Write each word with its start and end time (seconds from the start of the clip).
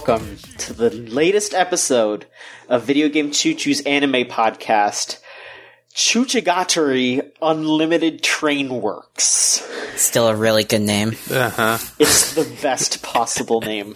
and 0.00 0.18
welcome 0.18 0.36
to 0.58 0.72
the 0.72 0.90
latest 0.90 1.52
episode 1.54 2.26
of 2.68 2.84
Video 2.84 3.08
Game 3.08 3.30
Choo 3.30 3.54
Choo's 3.54 3.80
anime 3.82 4.24
podcast, 4.24 5.18
Chuchigatari 5.94 7.30
Unlimited 7.42 8.22
Train 8.22 8.80
Works. 8.80 9.68
Still 9.96 10.28
a 10.28 10.36
really 10.36 10.64
good 10.64 10.82
name. 10.82 11.16
Uh 11.30 11.50
huh. 11.50 11.78
It's 11.98 12.34
the 12.34 12.50
best 12.62 13.02
possible 13.02 13.60
name. 13.60 13.94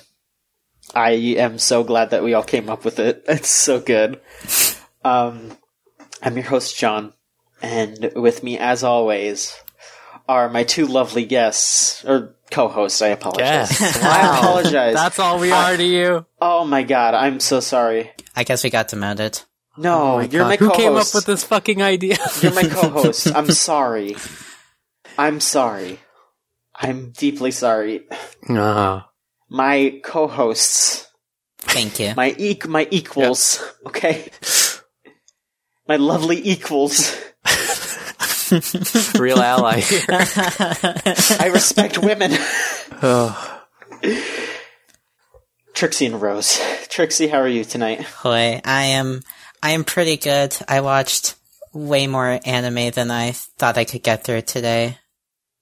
I 0.95 1.11
am 1.13 1.59
so 1.59 1.85
glad 1.85 2.11
that 2.11 2.23
we 2.23 2.35
all 2.35 2.43
came 2.43 2.69
up 2.69 2.85
with 2.85 2.99
it. 2.99 3.25
It's 3.29 3.49
so 3.49 3.81
good. 3.81 4.21
Um, 5.05 5.57
I'm 6.23 6.37
your 6.37 6.47
host, 6.47 6.79
John, 6.79 7.13
and 7.63 8.13
with 8.15 8.43
me, 8.43 8.59
as 8.59 8.85
always, 8.85 9.57
are 10.29 10.49
my 10.49 10.65
two 10.65 10.87
lovely 10.87 11.25
guests, 11.27 12.05
or 12.05 12.35
co-hosts, 12.51 13.03
I 13.03 13.09
apologize. 13.09 13.81
Yes. 13.81 13.97
I 14.03 14.39
apologize. 14.39 14.95
That's 14.95 15.19
all 15.19 15.39
we 15.39 15.51
are 15.53 15.77
to 15.77 15.85
you. 15.85 16.27
Oh 16.41 16.65
my 16.65 16.83
god, 16.83 17.15
I'm 17.15 17.41
so 17.41 17.61
sorry. 17.61 18.11
I 18.37 18.45
guess 18.45 18.65
we 18.65 18.71
got 18.71 18.89
demoted. 18.89 19.41
No, 19.77 20.21
you're 20.21 20.45
my 20.45 20.57
co-host. 20.57 20.77
Who 20.77 20.83
came 20.83 20.97
up 20.97 21.15
with 21.15 21.27
this 21.27 21.43
fucking 21.45 21.83
idea? 21.83 22.17
You're 22.41 22.55
my 22.55 22.63
co-host. 22.63 23.35
I'm 23.35 23.51
sorry. 23.51 24.15
I'm 25.19 25.41
sorry. 25.41 25.99
I'm 26.77 27.11
deeply 27.11 27.51
sorry. 27.51 28.07
uh, 28.49 29.01
My 29.49 30.01
co-hosts, 30.05 31.09
Thank 31.59 31.99
you. 31.99 32.15
my 32.17 32.37
e- 32.39 32.61
my 32.69 32.87
equals, 32.93 33.61
okay? 33.87 34.29
My 35.89 35.97
lovely 35.97 36.41
equals. 36.49 37.17
real 39.19 39.39
ally 39.39 39.81
here. 39.81 40.05
I 40.09 41.51
respect 41.53 41.99
women. 41.99 42.33
Oh, 43.03 43.63
Trixie 45.75 46.07
and 46.07 46.21
Rose. 46.21 46.61
Trixie, 46.89 47.29
how 47.29 47.39
are 47.39 47.49
you 47.49 47.65
tonight? 47.65 48.03
Hoi, 48.03 48.61
I 48.65 48.83
am. 48.85 49.23
I 49.63 49.73
am 49.73 49.85
pretty 49.85 50.17
good. 50.17 50.57
I 50.69 50.81
watched 50.83 51.35
way 51.73 52.07
more 52.07 52.39
anime 52.45 52.91
than 52.91 53.11
I 53.11 53.33
thought 53.33 53.79
I 53.79 53.85
could 53.85 54.03
get 54.03 54.25
through 54.25 54.43
today. 54.43 54.99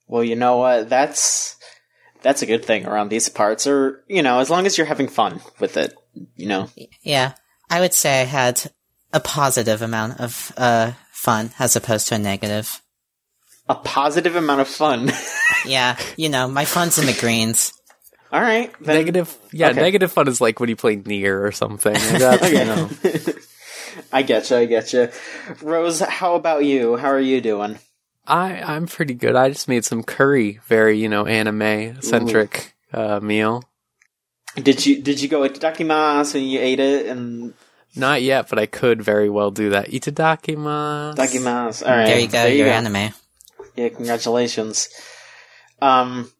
Well, 0.06 0.22
you 0.22 0.36
know 0.36 0.58
what? 0.58 0.90
That's 0.90 1.56
that's 2.20 2.42
a 2.42 2.46
good 2.46 2.64
thing 2.64 2.86
around 2.86 3.08
these 3.08 3.28
parts, 3.30 3.66
or 3.66 4.04
you 4.08 4.22
know, 4.22 4.38
as 4.38 4.50
long 4.50 4.66
as 4.66 4.76
you're 4.76 4.86
having 4.86 5.08
fun 5.08 5.40
with 5.58 5.76
it, 5.76 5.94
you 6.36 6.46
know. 6.46 6.68
Yeah, 7.02 7.32
I 7.70 7.80
would 7.80 7.94
say 7.94 8.20
I 8.20 8.24
had 8.24 8.70
a 9.12 9.20
positive 9.20 9.80
amount 9.80 10.20
of 10.20 10.52
uh 10.58 10.92
fun 11.12 11.52
as 11.58 11.76
opposed 11.76 12.08
to 12.08 12.16
a 12.16 12.18
negative. 12.18 12.81
A 13.68 13.74
positive 13.76 14.36
amount 14.36 14.60
of 14.60 14.68
fun. 14.68 15.10
Yeah, 15.64 15.96
you 16.16 16.28
know, 16.28 16.48
my 16.48 16.64
fun's 16.64 16.98
in 16.98 17.06
the 17.06 17.12
greens. 17.20 17.72
All 18.32 18.40
right, 18.40 18.72
then- 18.80 18.96
negative. 18.96 19.36
Yeah, 19.52 19.68
Okay. 19.68 19.80
negative 19.80 20.10
fun 20.10 20.26
is 20.26 20.40
like 20.40 20.58
when 20.58 20.68
you 20.68 20.74
play 20.74 20.96
NieR 20.96 21.44
or 21.46 21.52
something. 21.52 21.92
That's, 21.92 22.50
you 22.50 22.64
know. 22.64 22.88
I 24.12 24.24
getcha, 24.24 24.56
I 24.56 24.66
getcha. 24.66 25.62
Rose, 25.62 26.00
how 26.00 26.34
about 26.34 26.64
you? 26.64 26.96
How 26.96 27.10
are 27.10 27.20
you 27.20 27.40
doing? 27.40 27.78
I 28.26 28.60
I'm 28.60 28.86
pretty 28.86 29.14
good. 29.14 29.36
I 29.36 29.50
just 29.50 29.68
made 29.68 29.84
some 29.84 30.02
curry, 30.02 30.58
very 30.66 30.98
you 30.98 31.08
know 31.08 31.26
anime 31.26 32.00
centric 32.02 32.74
uh, 32.92 33.20
meal. 33.20 33.62
Did 34.56 34.84
you 34.84 35.00
did 35.00 35.20
you 35.22 35.28
go 35.28 35.42
itadakimasu 35.48 36.36
and 36.36 36.50
you 36.50 36.58
ate 36.58 36.80
it 36.80 37.06
and 37.06 37.54
Not 37.94 38.22
yet, 38.22 38.48
but 38.48 38.58
I 38.58 38.66
could 38.66 39.00
very 39.00 39.30
well 39.30 39.52
do 39.52 39.70
that. 39.70 39.90
Itadakimasu. 39.90 41.14
dakimasu? 41.14 41.86
All 41.88 41.96
right, 41.96 42.06
There 42.06 42.18
you 42.18 42.28
go, 42.28 42.46
your 42.46 42.68
anime. 42.68 43.12
Yeah, 43.82 43.88
congratulations. 43.88 44.88
Um, 45.80 46.30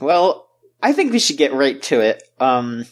well, 0.00 0.48
I 0.80 0.92
think 0.92 1.12
we 1.12 1.18
should 1.18 1.36
get 1.36 1.52
right 1.52 1.82
to 1.82 2.00
it. 2.00 2.22
Um, 2.38 2.86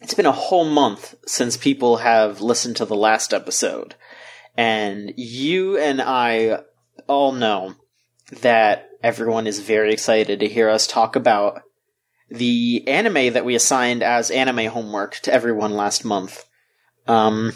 it's 0.00 0.14
been 0.14 0.24
a 0.24 0.32
whole 0.32 0.64
month 0.64 1.14
since 1.26 1.58
people 1.58 1.98
have 1.98 2.40
listened 2.40 2.76
to 2.76 2.86
the 2.86 2.96
last 2.96 3.34
episode, 3.34 3.96
and 4.56 5.12
you 5.16 5.76
and 5.76 6.00
I 6.00 6.62
all 7.06 7.32
know 7.32 7.74
that 8.40 8.88
everyone 9.02 9.46
is 9.46 9.60
very 9.60 9.92
excited 9.92 10.40
to 10.40 10.48
hear 10.48 10.70
us 10.70 10.86
talk 10.86 11.14
about 11.14 11.60
the 12.30 12.82
anime 12.88 13.34
that 13.34 13.44
we 13.44 13.54
assigned 13.54 14.02
as 14.02 14.30
anime 14.30 14.70
homework 14.70 15.16
to 15.16 15.34
everyone 15.34 15.72
last 15.72 16.02
month. 16.02 16.46
Um, 17.06 17.52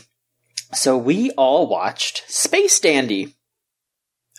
so 0.75 0.99
we 0.99 1.31
all 1.31 1.67
watched 1.67 2.31
Space 2.31 2.79
Dandy. 2.79 3.36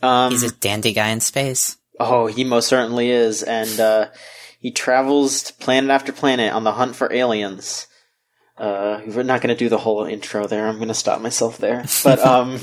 Um, 0.01 0.31
He's 0.31 0.43
a 0.43 0.51
dandy 0.51 0.93
guy 0.93 1.09
in 1.09 1.19
space. 1.19 1.77
Oh, 1.99 2.27
he 2.27 2.43
most 2.43 2.67
certainly 2.67 3.09
is, 3.09 3.41
and 3.41 3.79
uh, 3.79 4.09
he 4.59 4.71
travels 4.71 5.43
to 5.43 5.53
planet 5.53 5.89
after 5.89 6.11
planet 6.11 6.53
on 6.53 6.63
the 6.63 6.73
hunt 6.73 6.95
for 6.95 7.11
aliens. 7.11 7.87
Uh, 8.57 9.01
we're 9.07 9.23
not 9.23 9.41
going 9.41 9.55
to 9.55 9.59
do 9.59 9.69
the 9.69 9.77
whole 9.77 10.03
intro 10.03 10.47
there. 10.47 10.67
I'm 10.67 10.77
going 10.77 10.87
to 10.87 10.93
stop 10.93 11.21
myself 11.21 11.57
there. 11.57 11.85
But 12.03 12.19
um, 12.25 12.59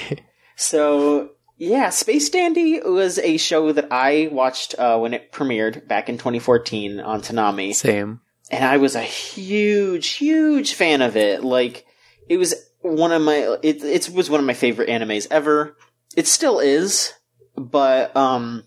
so 0.56 1.30
yeah, 1.60 1.90
Space 1.90 2.30
Dandy 2.30 2.80
was 2.80 3.18
a 3.18 3.36
show 3.36 3.72
that 3.72 3.88
I 3.90 4.30
watched 4.32 4.74
uh, 4.78 4.98
when 4.98 5.12
it 5.12 5.30
premiered 5.30 5.86
back 5.86 6.08
in 6.08 6.16
2014 6.16 7.00
on 7.00 7.20
Toonami 7.20 7.74
Same. 7.74 8.20
and 8.50 8.64
I 8.64 8.78
was 8.78 8.94
a 8.94 9.02
huge, 9.02 10.08
huge 10.08 10.72
fan 10.72 11.02
of 11.02 11.18
it. 11.18 11.44
Like, 11.44 11.84
it 12.30 12.38
was 12.38 12.54
one 12.80 13.12
of 13.12 13.20
my, 13.20 13.58
it, 13.62 13.84
it 13.84 14.08
was 14.08 14.30
one 14.30 14.40
of 14.40 14.46
my 14.46 14.54
favorite 14.54 14.88
animes 14.88 15.26
ever. 15.30 15.76
It 16.16 16.26
still 16.26 16.58
is, 16.58 17.12
but, 17.56 18.14
um, 18.16 18.64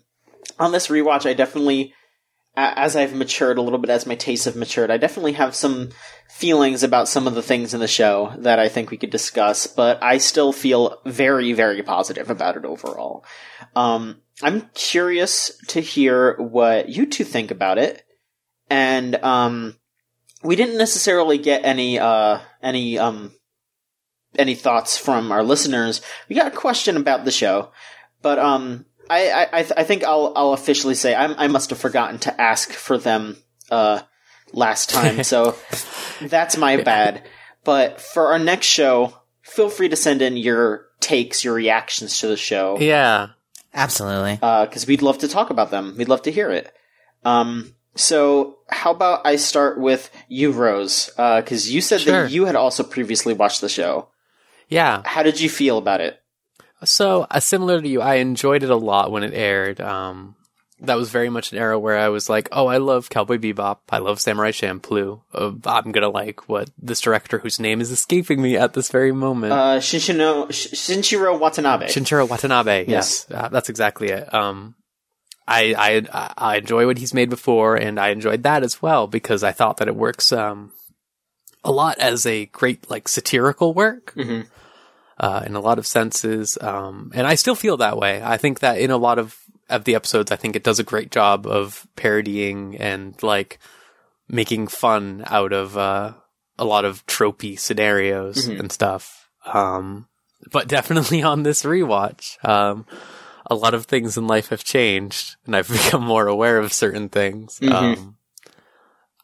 on 0.58 0.72
this 0.72 0.88
rewatch, 0.88 1.28
I 1.28 1.34
definitely, 1.34 1.94
as 2.56 2.96
I've 2.96 3.14
matured 3.14 3.58
a 3.58 3.62
little 3.62 3.78
bit, 3.78 3.90
as 3.90 4.06
my 4.06 4.14
tastes 4.14 4.46
have 4.46 4.56
matured, 4.56 4.90
I 4.90 4.96
definitely 4.96 5.32
have 5.32 5.54
some 5.54 5.90
feelings 6.30 6.82
about 6.82 7.08
some 7.08 7.26
of 7.26 7.34
the 7.34 7.42
things 7.42 7.74
in 7.74 7.80
the 7.80 7.88
show 7.88 8.32
that 8.38 8.58
I 8.58 8.68
think 8.68 8.90
we 8.90 8.96
could 8.96 9.10
discuss, 9.10 9.66
but 9.66 10.02
I 10.02 10.18
still 10.18 10.52
feel 10.52 11.00
very, 11.04 11.52
very 11.52 11.82
positive 11.82 12.30
about 12.30 12.56
it 12.56 12.64
overall. 12.64 13.24
Um, 13.76 14.22
I'm 14.42 14.70
curious 14.74 15.56
to 15.68 15.80
hear 15.80 16.36
what 16.36 16.88
you 16.88 17.06
two 17.06 17.24
think 17.24 17.50
about 17.50 17.78
it 17.78 18.04
and 18.70 19.14
um, 19.16 19.76
we 20.42 20.56
didn't 20.56 20.78
necessarily 20.78 21.38
get 21.38 21.64
any 21.64 21.98
uh, 21.98 22.40
any 22.62 22.98
um, 22.98 23.32
any 24.38 24.54
thoughts 24.54 24.96
from 24.98 25.30
our 25.32 25.42
listeners. 25.42 26.00
We 26.28 26.36
got 26.36 26.52
a 26.52 26.56
question 26.56 26.96
about 26.96 27.24
the 27.24 27.30
show, 27.30 27.70
but 28.22 28.38
um, 28.38 28.84
I 29.10 29.30
I, 29.30 29.42
I, 29.58 29.62
th- 29.62 29.72
I 29.76 29.84
think 29.84 30.04
I'll 30.04 30.32
I'll 30.36 30.52
officially 30.52 30.94
say 30.94 31.14
I'm, 31.14 31.34
I 31.38 31.48
must 31.48 31.70
have 31.70 31.78
forgotten 31.78 32.18
to 32.20 32.40
ask 32.40 32.70
for 32.72 32.98
them 32.98 33.36
uh, 33.70 34.00
last 34.52 34.90
time, 34.90 35.22
so 35.32 35.56
that's 36.20 36.56
my 36.56 36.76
bad. 36.82 37.22
But 37.64 38.00
for 38.00 38.28
our 38.28 38.38
next 38.38 38.66
show, 38.66 39.14
feel 39.42 39.70
free 39.70 39.88
to 39.88 39.96
send 39.96 40.20
in 40.22 40.36
your 40.36 40.86
takes, 41.00 41.44
your 41.44 41.54
reactions 41.54 42.18
to 42.20 42.26
the 42.28 42.36
show 42.36 42.78
Yeah. 42.78 43.28
Absolutely. 43.76 44.36
because 44.36 44.86
we'd 44.86 45.02
love 45.02 45.18
to 45.18 45.28
talk 45.28 45.50
about 45.50 45.70
them. 45.70 45.94
We'd 45.98 46.08
love 46.08 46.22
to 46.22 46.30
hear 46.32 46.50
it. 46.50 46.72
Um, 47.24 47.74
so 47.96 48.58
how 48.68 48.90
about 48.92 49.26
I 49.26 49.36
start 49.36 49.80
with 49.80 50.10
you, 50.28 50.52
Rose? 50.52 51.10
Because 51.16 51.72
you 51.72 51.80
said 51.80 52.00
Sure. 52.02 52.22
that 52.24 52.30
you 52.30 52.44
had 52.44 52.54
also 52.56 52.82
previously 52.84 53.34
watched 53.34 53.60
the 53.60 53.68
show. 53.68 54.08
Yeah. 54.68 55.02
How 55.04 55.22
did 55.22 55.40
you 55.40 55.48
feel 55.48 55.78
about 55.78 56.00
it? 56.00 56.20
So, 56.84 57.26
uh, 57.30 57.40
similar 57.40 57.80
to 57.80 57.88
you, 57.88 58.00
I 58.00 58.16
enjoyed 58.16 58.62
it 58.62 58.70
a 58.70 58.76
lot 58.76 59.10
when 59.10 59.22
it 59.22 59.32
aired. 59.32 59.80
Um, 59.80 60.36
that 60.80 60.96
was 60.96 61.08
very 61.10 61.30
much 61.30 61.50
an 61.52 61.56
era 61.58 61.78
where 61.78 61.96
I 61.96 62.08
was 62.08 62.28
like, 62.28 62.48
oh, 62.52 62.66
I 62.66 62.76
love 62.76 63.08
Cowboy 63.08 63.38
Bebop. 63.38 63.78
I 63.90 63.98
love 63.98 64.20
Samurai 64.20 64.50
Champloo. 64.50 65.22
Uh, 65.32 65.52
I'm 65.64 65.92
gonna 65.92 66.10
like 66.10 66.46
what 66.48 66.68
this 66.76 67.00
director 67.00 67.38
whose 67.38 67.58
name 67.58 67.80
is 67.80 67.90
escaping 67.90 68.42
me 68.42 68.56
at 68.56 68.74
this 68.74 68.90
very 68.90 69.12
moment. 69.12 69.52
Uh, 69.52 69.78
Shinshino, 69.78 70.52
Sh- 70.52 70.74
Shinshiro 70.74 71.38
Watanabe. 71.38 71.86
Shinichiro 71.86 72.28
Watanabe. 72.28 72.84
Yes, 72.86 73.26
uh, 73.30 73.48
that's 73.48 73.70
exactly 73.70 74.08
it. 74.08 74.34
Um, 74.34 74.74
I, 75.46 75.74
I 76.12 76.32
I 76.36 76.56
enjoy 76.56 76.86
what 76.86 76.98
he's 76.98 77.14
made 77.14 77.30
before, 77.30 77.76
and 77.76 77.98
I 77.98 78.08
enjoyed 78.08 78.42
that 78.42 78.62
as 78.62 78.82
well 78.82 79.06
because 79.06 79.42
I 79.42 79.52
thought 79.52 79.76
that 79.78 79.88
it 79.88 79.96
works 79.96 80.32
um, 80.32 80.72
a 81.62 81.70
lot 81.70 81.98
as 81.98 82.26
a 82.26 82.46
great 82.46 82.90
like 82.90 83.08
satirical 83.08 83.72
work 83.72 84.12
Mhm. 84.16 84.48
Uh, 85.18 85.42
in 85.46 85.54
a 85.54 85.60
lot 85.60 85.78
of 85.78 85.86
senses. 85.86 86.58
Um, 86.60 87.12
and 87.14 87.26
I 87.26 87.34
still 87.36 87.54
feel 87.54 87.76
that 87.78 87.96
way. 87.98 88.22
I 88.22 88.36
think 88.36 88.60
that 88.60 88.78
in 88.78 88.90
a 88.90 88.96
lot 88.96 89.18
of 89.18 89.36
of 89.70 89.84
the 89.84 89.94
episodes, 89.94 90.30
I 90.30 90.36
think 90.36 90.56
it 90.56 90.62
does 90.64 90.78
a 90.78 90.84
great 90.84 91.10
job 91.10 91.46
of 91.46 91.86
parodying 91.96 92.76
and 92.76 93.20
like 93.22 93.58
making 94.28 94.66
fun 94.68 95.22
out 95.26 95.52
of 95.54 95.76
uh, 95.78 96.12
a 96.58 96.64
lot 96.66 96.84
of 96.84 97.04
tropey 97.06 97.58
scenarios 97.58 98.46
Mhm. 98.46 98.60
and 98.60 98.70
stuff. 98.72 99.28
Um, 99.46 100.06
but 100.52 100.68
definitely 100.68 101.22
on 101.22 101.42
this 101.44 101.62
rewatch, 101.62 102.36
um, 102.46 102.84
a 103.50 103.54
lot 103.54 103.72
of 103.74 103.86
things 103.86 104.16
in 104.18 104.26
life 104.26 104.48
have 104.48 104.64
changed, 104.64 105.36
and 105.46 105.56
I've 105.56 105.68
become 105.72 106.02
more 106.04 106.26
aware 106.26 106.58
of 106.58 106.72
certain 106.72 107.08
things. 107.08 107.58
Mhm. 107.60 107.72
Um, 107.72 108.16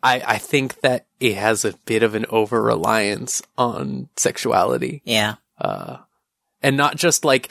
I 0.03 0.23
I 0.27 0.39
think 0.39 0.81
that 0.81 1.07
it 1.21 1.35
has 1.37 1.65
a 1.67 1.75
bit 1.85 2.03
of 2.03 2.15
an 2.15 2.25
over 2.31 2.63
reliance 2.63 3.43
on 3.59 4.09
sexuality, 4.17 5.03
Yeah. 5.05 5.35
Uh, 5.61 5.99
and 6.63 6.77
not 6.77 6.97
just 6.97 7.25
like 7.25 7.49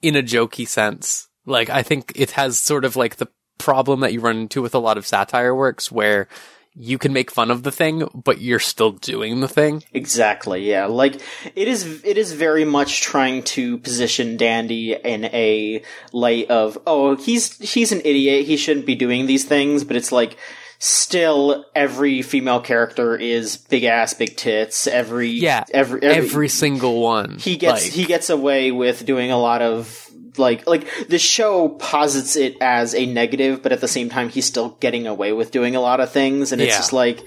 in 0.00 0.16
a 0.16 0.22
jokey 0.22 0.66
sense. 0.66 1.28
Like 1.46 1.70
I 1.70 1.82
think 1.82 2.12
it 2.14 2.32
has 2.32 2.58
sort 2.58 2.84
of 2.84 2.96
like 2.96 3.16
the 3.16 3.28
problem 3.58 4.00
that 4.00 4.12
you 4.12 4.20
run 4.20 4.38
into 4.38 4.62
with 4.62 4.74
a 4.74 4.78
lot 4.78 4.98
of 4.98 5.06
satire 5.06 5.54
works 5.54 5.90
where 5.90 6.28
you 6.74 6.96
can 6.96 7.12
make 7.12 7.30
fun 7.30 7.50
of 7.50 7.64
the 7.64 7.70
thing, 7.72 8.08
but 8.14 8.40
you're 8.40 8.58
still 8.58 8.92
doing 8.92 9.40
the 9.40 9.48
thing. 9.48 9.84
Exactly, 9.92 10.68
yeah. 10.68 10.86
Like 10.86 11.20
it 11.54 11.68
is 11.68 12.02
it 12.04 12.16
is 12.16 12.32
very 12.32 12.64
much 12.64 13.02
trying 13.02 13.42
to 13.44 13.78
position 13.78 14.36
Dandy 14.36 14.94
in 14.94 15.26
a 15.26 15.82
light 16.12 16.50
of, 16.50 16.78
oh, 16.86 17.16
he's 17.16 17.58
he's 17.58 17.92
an 17.92 18.00
idiot, 18.04 18.46
he 18.46 18.56
shouldn't 18.56 18.86
be 18.86 18.94
doing 18.94 19.26
these 19.26 19.44
things, 19.44 19.84
but 19.84 19.96
it's 19.96 20.12
like 20.12 20.36
still 20.84 21.64
every 21.76 22.22
female 22.22 22.60
character 22.60 23.14
is 23.14 23.56
big 23.56 23.84
ass, 23.84 24.14
big 24.14 24.36
tits. 24.36 24.88
Every 24.88 25.28
Yeah, 25.28 25.62
every 25.72 26.02
Every, 26.02 26.26
every, 26.26 26.48
single 26.48 27.00
one. 27.00 27.38
he 27.38 27.56
gets 27.56 27.84
Like, 27.84 27.92
he 27.92 28.04
gets 28.04 28.30
away 28.30 28.72
with 28.72 29.06
doing 29.06 29.30
a 29.30 29.38
lot 29.38 29.62
of 29.62 30.10
like 30.38 30.66
like 30.66 30.88
the 31.08 31.20
show 31.20 31.68
posits 31.68 32.34
it 32.34 32.56
as 32.60 32.94
a 32.96 33.06
negative, 33.06 33.62
but 33.62 33.70
at 33.70 33.80
the 33.80 33.86
same 33.86 34.08
time 34.08 34.28
he's 34.28 34.44
still 34.46 34.70
getting 34.80 35.06
away 35.06 35.32
with 35.32 35.52
doing 35.52 35.76
a 35.76 35.80
lot 35.80 36.00
of 36.00 36.10
things, 36.10 36.50
and 36.50 36.60
it's 36.60 36.72
Yeah. 36.72 36.78
just 36.78 36.92
like 36.92 37.20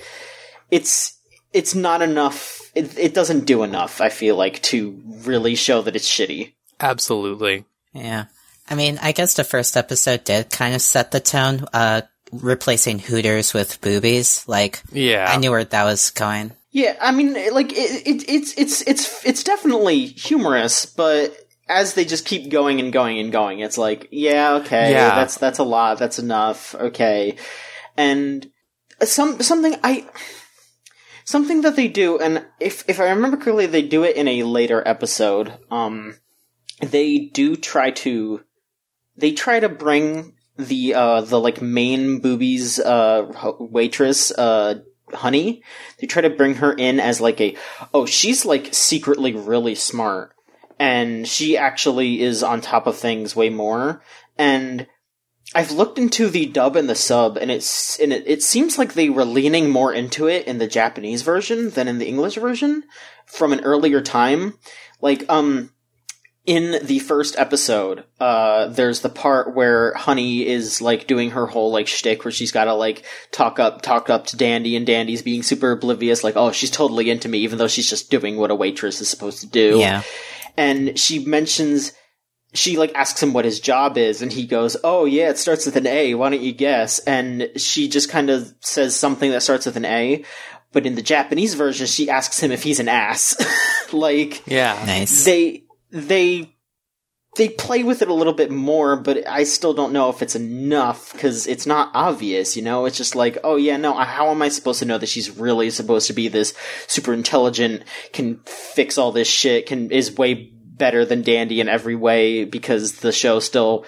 it's 0.69 1.17
it's 1.53 1.73
not 1.73 2.01
enough. 2.01 2.71
It, 2.75 2.97
it 2.97 3.13
doesn't 3.13 3.45
do 3.45 3.63
enough. 3.63 4.01
I 4.01 4.09
feel 4.09 4.35
like 4.35 4.61
to 4.63 5.01
really 5.23 5.55
show 5.55 5.81
that 5.83 5.95
it's 5.95 6.09
shitty. 6.11 6.51
absolutely. 6.81 7.63
Yeah. 7.93 8.25
I 8.69 8.75
mean, 8.75 8.99
I 9.01 9.13
guess 9.13 9.35
the 9.35 9.45
first 9.45 9.77
episode 9.77 10.25
did 10.25 10.49
kind 10.49 10.75
of 10.75 10.81
set 10.81 11.11
the 11.11 11.21
tone, 11.21 11.63
uh, 11.71 12.01
replacing 12.41 12.99
Hooters 12.99 13.53
with 13.53 13.81
boobies. 13.81 14.47
Like, 14.47 14.81
Yeah. 14.91 15.25
I 15.29 15.37
knew 15.37 15.51
where 15.51 15.63
that 15.63 15.83
was 15.83 16.11
going. 16.11 16.51
Yeah, 16.71 16.97
I 16.99 17.11
mean, 17.11 17.33
like 17.53 17.71
it, 17.71 18.05
it, 18.05 18.29
it's 18.29 18.53
it's 18.57 18.81
it's 18.81 19.25
it's 19.25 19.43
definitely 19.45 20.07
humorous, 20.07 20.85
but 20.85 21.33
as 21.69 21.93
they 21.93 22.03
just 22.03 22.25
keep 22.25 22.51
going 22.51 22.81
and 22.81 22.91
going 22.91 23.17
and 23.17 23.31
going, 23.31 23.59
it's 23.59 23.77
like, 23.77 24.09
yeah, 24.11 24.55
okay, 24.55 24.91
Yeah. 24.91 25.15
that's 25.15 25.37
that's 25.37 25.59
a 25.59 25.63
lot, 25.63 25.99
that's 25.99 26.19
enough, 26.19 26.75
okay, 26.75 27.37
and 27.95 28.45
some 29.01 29.39
something 29.41 29.75
I 29.85 30.05
something 31.23 31.61
that 31.61 31.77
they 31.77 31.87
do, 31.87 32.19
and 32.19 32.45
if 32.59 32.83
if 32.89 32.99
I 32.99 33.09
remember 33.09 33.37
correctly, 33.37 33.67
they 33.67 33.81
do 33.81 34.03
it 34.03 34.17
in 34.17 34.27
a 34.27 34.43
later 34.43 34.83
episode. 34.85 35.53
Um, 35.71 36.17
they 36.81 37.19
do 37.33 37.55
try 37.55 37.91
to 37.91 38.41
they 39.15 39.31
try 39.31 39.61
to 39.61 39.69
bring 39.69 40.34
the 40.57 40.93
uh 40.93 41.21
the 41.21 41.39
like 41.39 41.61
main 41.61 42.19
boobies 42.19 42.79
uh 42.79 43.55
waitress 43.59 44.31
uh 44.31 44.79
honey. 45.13 45.63
They 45.99 46.07
try 46.07 46.21
to 46.21 46.29
bring 46.29 46.55
her 46.55 46.73
in 46.73 46.99
as 46.99 47.21
like 47.21 47.39
a 47.41 47.55
oh 47.93 48.05
she's 48.05 48.45
like 48.45 48.73
secretly 48.73 49.33
really 49.33 49.75
smart. 49.75 50.31
And 50.77 51.27
she 51.27 51.57
actually 51.57 52.21
is 52.21 52.43
on 52.43 52.59
top 52.59 52.85
of 52.85 52.97
things 52.97 53.35
way 53.35 53.49
more. 53.49 54.01
And 54.37 54.87
I've 55.53 55.71
looked 55.71 55.99
into 55.99 56.29
the 56.29 56.47
dub 56.47 56.75
and 56.75 56.89
the 56.89 56.95
sub 56.95 57.37
and 57.37 57.51
it's 57.51 57.99
and 57.99 58.11
it, 58.11 58.23
it 58.25 58.43
seems 58.43 58.77
like 58.77 58.93
they 58.93 59.09
were 59.09 59.25
leaning 59.25 59.69
more 59.69 59.93
into 59.93 60.27
it 60.27 60.47
in 60.47 60.57
the 60.57 60.67
Japanese 60.67 61.21
version 61.21 61.69
than 61.69 61.87
in 61.87 61.99
the 61.99 62.07
English 62.07 62.35
version 62.35 62.83
from 63.25 63.53
an 63.53 63.61
earlier 63.61 64.01
time. 64.01 64.57
Like 65.01 65.23
um 65.29 65.71
in 66.45 66.85
the 66.85 66.99
first 66.99 67.37
episode, 67.37 68.03
uh, 68.19 68.67
there's 68.67 69.01
the 69.01 69.09
part 69.09 69.55
where 69.55 69.93
Honey 69.95 70.45
is 70.45 70.79
like 70.81 71.07
doing 71.07 71.31
her 71.31 71.47
whole 71.47 71.71
like 71.71 71.87
shtick 71.87 72.23
where 72.23 72.31
she's 72.31 72.51
gotta 72.51 72.73
like 72.73 73.03
talk 73.31 73.59
up, 73.59 73.81
talk 73.81 74.09
up 74.09 74.27
to 74.27 74.37
Dandy, 74.37 74.75
and 74.75 74.85
Dandy's 74.85 75.23
being 75.23 75.43
super 75.43 75.71
oblivious, 75.71 76.23
like, 76.23 76.35
oh, 76.35 76.51
she's 76.51 76.69
totally 76.69 77.09
into 77.09 77.27
me, 77.27 77.39
even 77.39 77.57
though 77.57 77.67
she's 77.67 77.89
just 77.89 78.11
doing 78.11 78.37
what 78.37 78.51
a 78.51 78.55
waitress 78.55 79.01
is 79.01 79.09
supposed 79.09 79.41
to 79.41 79.47
do. 79.47 79.79
Yeah. 79.79 80.03
And 80.55 80.97
she 80.99 81.25
mentions, 81.25 81.93
she 82.53 82.77
like 82.77 82.93
asks 82.93 83.21
him 83.21 83.33
what 83.33 83.45
his 83.45 83.59
job 83.59 83.97
is, 83.97 84.21
and 84.21 84.31
he 84.31 84.45
goes, 84.45 84.77
oh 84.83 85.05
yeah, 85.05 85.29
it 85.29 85.39
starts 85.39 85.65
with 85.65 85.75
an 85.75 85.87
A, 85.87 86.13
why 86.13 86.29
don't 86.29 86.41
you 86.41 86.53
guess? 86.53 86.99
And 86.99 87.49
she 87.57 87.89
just 87.89 88.09
kind 88.09 88.29
of 88.29 88.53
says 88.59 88.95
something 88.95 89.31
that 89.31 89.41
starts 89.41 89.65
with 89.65 89.77
an 89.77 89.85
A, 89.85 90.23
but 90.71 90.85
in 90.85 90.95
the 90.95 91.01
Japanese 91.01 91.55
version, 91.55 91.87
she 91.87 92.09
asks 92.09 92.39
him 92.39 92.51
if 92.51 92.61
he's 92.61 92.79
an 92.79 92.89
ass. 92.89 93.35
like, 93.93 94.45
yeah. 94.45 94.81
Nice. 94.85 95.25
they 95.25 95.64
they 95.95 96.53
they 97.37 97.49
play 97.49 97.83
with 97.83 98.01
it 98.01 98.07
a 98.07 98.13
little 98.13 98.33
bit 98.33 98.49
more, 98.49 98.95
but 98.95 99.27
I 99.27 99.43
still 99.43 99.73
don't 99.73 99.91
know 99.91 100.09
if 100.09 100.21
it's 100.21 100.35
enough 100.35 101.11
because 101.11 101.47
it's 101.47 101.65
not 101.65 101.91
obvious. 101.93 102.55
You 102.55 102.61
know, 102.61 102.85
it's 102.85 102.97
just 102.97 103.15
like, 103.15 103.37
oh 103.43 103.55
yeah, 103.55 103.77
no, 103.77 103.93
how 103.93 104.29
am 104.29 104.41
I 104.41 104.49
supposed 104.49 104.79
to 104.79 104.85
know 104.85 104.97
that 104.97 105.09
she's 105.09 105.37
really 105.37 105.69
supposed 105.69 106.07
to 106.07 106.13
be 106.13 106.27
this 106.27 106.53
super 106.87 107.13
intelligent, 107.13 107.83
can 108.13 108.39
fix 108.45 108.97
all 108.97 109.11
this 109.11 109.27
shit, 109.27 109.65
can 109.65 109.91
is 109.91 110.17
way 110.17 110.51
better 110.53 111.05
than 111.05 111.23
Dandy 111.23 111.59
in 111.59 111.69
every 111.69 111.95
way 111.95 112.43
because 112.45 112.97
the 112.99 113.11
show 113.11 113.39
still 113.39 113.85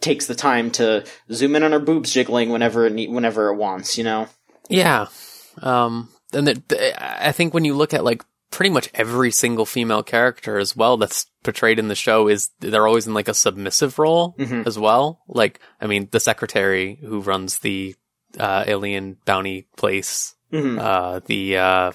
takes 0.00 0.26
the 0.26 0.34
time 0.34 0.70
to 0.72 1.04
zoom 1.32 1.56
in 1.56 1.62
on 1.62 1.72
her 1.72 1.78
boobs 1.78 2.12
jiggling 2.12 2.50
whenever 2.50 2.86
it 2.86 2.92
need, 2.92 3.10
whenever 3.10 3.50
it 3.50 3.56
wants. 3.56 3.98
You 3.98 4.04
know. 4.04 4.28
Yeah. 4.68 5.06
Um, 5.62 6.10
and 6.32 6.46
the, 6.48 6.62
the, 6.68 7.26
I 7.26 7.32
think 7.32 7.54
when 7.54 7.64
you 7.64 7.74
look 7.74 7.94
at 7.94 8.04
like 8.04 8.22
pretty 8.50 8.70
much 8.70 8.88
every 8.94 9.30
single 9.30 9.66
female 9.66 10.02
character 10.02 10.58
as 10.58 10.76
well 10.76 10.96
that's 10.96 11.26
portrayed 11.42 11.78
in 11.78 11.88
the 11.88 11.94
show 11.94 12.28
is 12.28 12.50
they're 12.60 12.86
always 12.86 13.06
in 13.06 13.14
like 13.14 13.28
a 13.28 13.34
submissive 13.34 13.98
role 13.98 14.34
Mhm. 14.38 14.66
as 14.66 14.78
well. 14.78 15.20
Like, 15.28 15.60
I 15.80 15.86
mean, 15.86 16.08
the 16.10 16.20
secretary 16.20 16.98
who 17.02 17.20
runs 17.20 17.58
the, 17.58 17.94
uh, 18.38 18.64
alien 18.66 19.16
bounty 19.24 19.66
place, 19.76 20.34
Mhm. 20.52 20.78
uh, 20.80 21.20
the, 21.26 21.56
uh, 21.58 21.92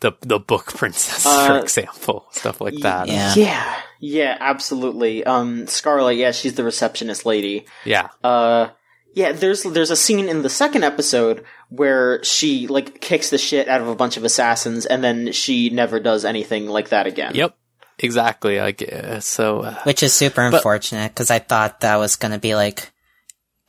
the, 0.00 0.12
the 0.20 0.38
book 0.38 0.66
princess, 0.74 1.24
Uh, 1.26 1.46
for 1.46 1.58
example, 1.58 2.26
stuff 2.32 2.60
like 2.60 2.74
that. 2.82 3.08
Yeah. 3.08 3.34
Yeah, 3.36 3.76
yeah, 4.00 4.36
absolutely. 4.40 5.24
Um, 5.24 5.66
Scarlet, 5.66 6.16
yeah, 6.16 6.32
she's 6.32 6.54
the 6.54 6.64
receptionist 6.64 7.24
lady. 7.26 7.66
Yeah. 7.84 8.08
Uh, 8.22 8.68
yeah, 9.14 9.32
there's 9.32 9.62
there's 9.62 9.90
a 9.90 9.96
scene 9.96 10.28
in 10.28 10.42
the 10.42 10.50
second 10.50 10.84
episode 10.84 11.44
where 11.68 12.22
she 12.24 12.66
like 12.66 13.00
kicks 13.00 13.30
the 13.30 13.38
shit 13.38 13.68
out 13.68 13.80
of 13.80 13.88
a 13.88 13.94
bunch 13.94 14.16
of 14.16 14.24
assassins, 14.24 14.86
and 14.86 15.02
then 15.02 15.32
she 15.32 15.70
never 15.70 15.98
does 16.00 16.24
anything 16.24 16.66
like 16.68 16.90
that 16.90 17.06
again. 17.06 17.34
Yep. 17.34 17.56
Exactly. 17.98 18.58
Like, 18.58 18.82
uh, 18.92 19.20
so, 19.20 19.60
uh, 19.60 19.74
Which 19.84 20.02
is 20.02 20.12
super 20.12 20.50
But- 20.50 20.56
unfortunate 20.56 21.12
because 21.12 21.30
I 21.30 21.38
thought 21.38 21.80
that 21.80 21.96
was 21.96 22.16
going 22.16 22.32
to 22.32 22.38
be 22.38 22.54
like, 22.54 22.90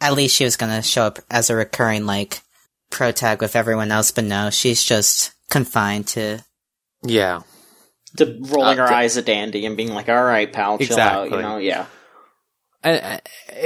at 0.01 0.13
least 0.13 0.35
she 0.35 0.43
was 0.43 0.55
going 0.57 0.73
to 0.75 0.81
show 0.81 1.03
up 1.03 1.19
as 1.29 1.49
a 1.49 1.55
recurring 1.55 2.05
like 2.05 2.41
pro 2.89 3.11
tag 3.11 3.41
with 3.41 3.55
everyone 3.55 3.91
else, 3.91 4.11
but 4.11 4.23
no, 4.23 4.49
she's 4.49 4.83
just 4.83 5.33
confined 5.49 6.07
to. 6.09 6.39
yeah. 7.03 7.41
To 8.17 8.25
rolling 8.41 8.79
Uh, 8.79 8.83
her 8.83 8.87
to- 8.89 8.95
eyes 8.95 9.17
at 9.17 9.25
Dandy 9.25 9.65
and 9.65 9.75
being 9.75 9.91
like, 9.93 10.07
"All 10.07 10.23
right, 10.23 10.51
pal, 10.51 10.77
chill 10.77 10.99
out," 10.99 11.31
you 11.31 11.41
know? 11.41 11.57
Yeah, 11.57 11.87
and, 12.83 13.01
and 13.03 13.21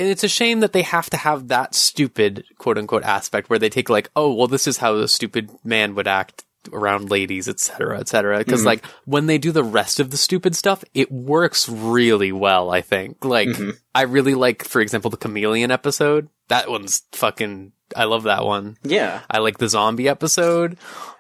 it's 0.08 0.24
a 0.24 0.28
shame 0.30 0.60
that 0.62 0.74
they 0.74 0.84
have 0.84 1.10
to 1.10 1.18
have 1.18 1.48
that 1.50 1.76
stupid 1.76 2.46
quote 2.58 2.78
unquote 2.78 3.04
aspect 3.04 3.50
where 3.50 3.60
they 3.60 3.70
take 3.70 3.90
like, 3.90 4.10
oh, 4.16 4.34
well, 4.34 4.48
this 4.48 4.68
is 4.68 4.78
how 4.78 4.96
a 4.96 5.08
stupid 5.08 5.50
man 5.64 5.96
would 5.96 6.08
act 6.08 6.46
around 6.74 7.10
ladies, 7.10 7.48
et 7.48 7.60
cetera, 7.60 8.00
et 8.00 8.08
cetera. 8.08 8.40
Because 8.40 8.66
like 8.66 8.86
when 9.06 9.28
they 9.28 9.38
do 9.38 9.52
the 9.52 9.64
rest 9.64 10.00
of 10.00 10.12
the 10.12 10.18
stupid 10.18 10.56
stuff, 10.56 10.84
it 10.94 11.12
works 11.12 11.70
really 11.70 12.32
well. 12.32 12.70
I 12.72 12.82
think. 12.82 13.24
Like 13.24 13.50
I 13.96 14.04
really 14.04 14.36
like, 14.36 14.64
for 14.64 14.82
example, 14.82 15.10
the 15.10 15.18
chameleon 15.18 15.72
episode. 15.72 16.30
That 16.50 16.70
one's 16.70 17.04
fucking. 17.14 17.72
I 17.96 18.04
love 18.04 18.24
that 18.24 18.44
one. 18.44 18.76
yeah. 18.84 19.22
I 19.30 19.38
like 19.40 19.60
the 19.60 19.70
zombie 19.70 20.10
episode. 20.10 20.74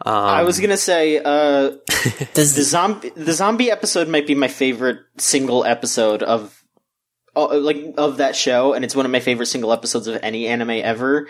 Um, 0.05 0.13
I 0.13 0.43
was 0.43 0.59
gonna 0.59 0.75
say, 0.75 1.17
uh, 1.17 1.71
Does 2.33 2.55
the 2.55 2.63
zombie 2.63 3.11
the 3.11 3.31
zombie 3.31 3.71
episode 3.71 4.09
might 4.09 4.27
be 4.27 4.35
my 4.35 4.49
favorite 4.49 4.99
single 5.17 5.63
episode 5.63 6.23
of 6.23 6.61
Oh, 7.37 7.55
uh, 7.55 7.59
like 7.59 7.93
of 7.99 8.17
that 8.17 8.35
show 8.35 8.73
and 8.73 8.83
it's 8.83 8.95
one 8.95 9.05
of 9.05 9.11
my 9.11 9.19
favorite 9.19 9.45
single 9.45 9.71
episodes 9.71 10.07
of 10.07 10.19
any 10.23 10.47
anime 10.47 10.71
ever. 10.71 11.27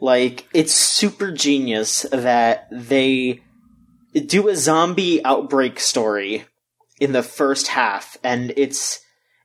Like 0.00 0.48
it's 0.54 0.72
super 0.72 1.30
genius 1.30 2.06
that 2.10 2.68
they 2.72 3.42
do 4.14 4.48
a 4.48 4.56
zombie 4.56 5.22
outbreak 5.22 5.78
story 5.78 6.46
in 6.98 7.12
the 7.12 7.22
first 7.22 7.68
half 7.68 8.16
and 8.24 8.54
it's 8.56 9.00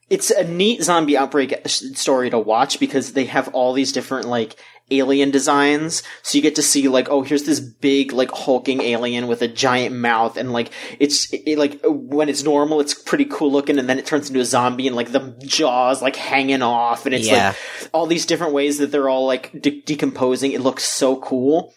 it's 0.10 0.32
a 0.32 0.48
neat 0.48 0.82
zombie 0.82 1.18
outbreak 1.18 1.68
story 1.68 2.30
to 2.30 2.40
watch 2.40 2.80
because 2.80 3.12
they 3.12 3.26
have 3.26 3.50
all 3.50 3.74
these 3.74 3.92
different 3.92 4.30
like 4.30 4.56
alien 4.90 5.32
designs 5.32 6.02
so 6.24 6.38
you 6.38 6.42
get 6.42 6.56
to 6.56 6.62
see 6.62 6.88
like 6.88 7.10
oh 7.10 7.22
here's 7.22 7.44
this 7.44 7.60
big 7.60 8.14
like 8.14 8.32
hulking 8.32 8.82
alien 8.82 9.28
with 9.28 9.42
a 9.42 9.48
giant 9.48 9.94
mouth 9.96 10.38
and 10.38 10.54
like 10.54 10.72
it's 11.00 11.28
it, 11.34 11.58
like 11.58 11.80
when 11.84 12.30
it's 12.30 12.44
normal 12.44 12.80
it's 12.80 12.94
pretty 12.94 13.26
cool 13.26 13.52
looking 13.52 13.78
and 13.80 13.90
then 13.90 14.00
it 14.00 14.06
turns 14.06 14.30
into 14.30 14.40
a 14.40 14.46
zombie 14.46 14.88
and 14.88 14.96
like 14.96 15.12
the 15.12 15.36
jaws 15.46 16.02
like 16.02 16.16
hanging 16.16 16.62
off 16.62 17.06
and 17.06 17.14
it's 17.14 17.28
Yeah. 17.28 17.48
like 17.82 17.90
all 17.94 18.06
these 18.08 18.26
different 18.26 18.54
ways 18.54 18.78
that 18.78 18.92
they're 18.92 19.10
all 19.10 19.26
like 19.26 19.52
de- 19.62 19.82
decomposing 19.82 20.54
it 20.54 20.62
looks 20.62 20.84
so 20.86 21.18
cool 21.18 21.74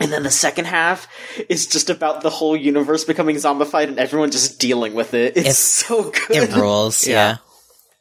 and 0.00 0.12
then 0.12 0.22
the 0.22 0.30
second 0.30 0.66
half 0.66 1.08
is 1.48 1.66
just 1.66 1.90
about 1.90 2.20
the 2.20 2.30
whole 2.30 2.56
universe 2.56 3.04
becoming 3.04 3.34
zombified 3.34 3.88
and 3.88 3.98
everyone 3.98 4.30
just 4.30 4.60
dealing 4.60 4.94
with 4.94 5.12
it. 5.12 5.30
It's, 5.36 5.38
It's- 5.38 5.58
so 5.58 6.12
good. 6.12 6.30
it 6.50 6.54
rules? 6.54 7.04
Yeah. 7.06 7.12
yeah. 7.14 7.36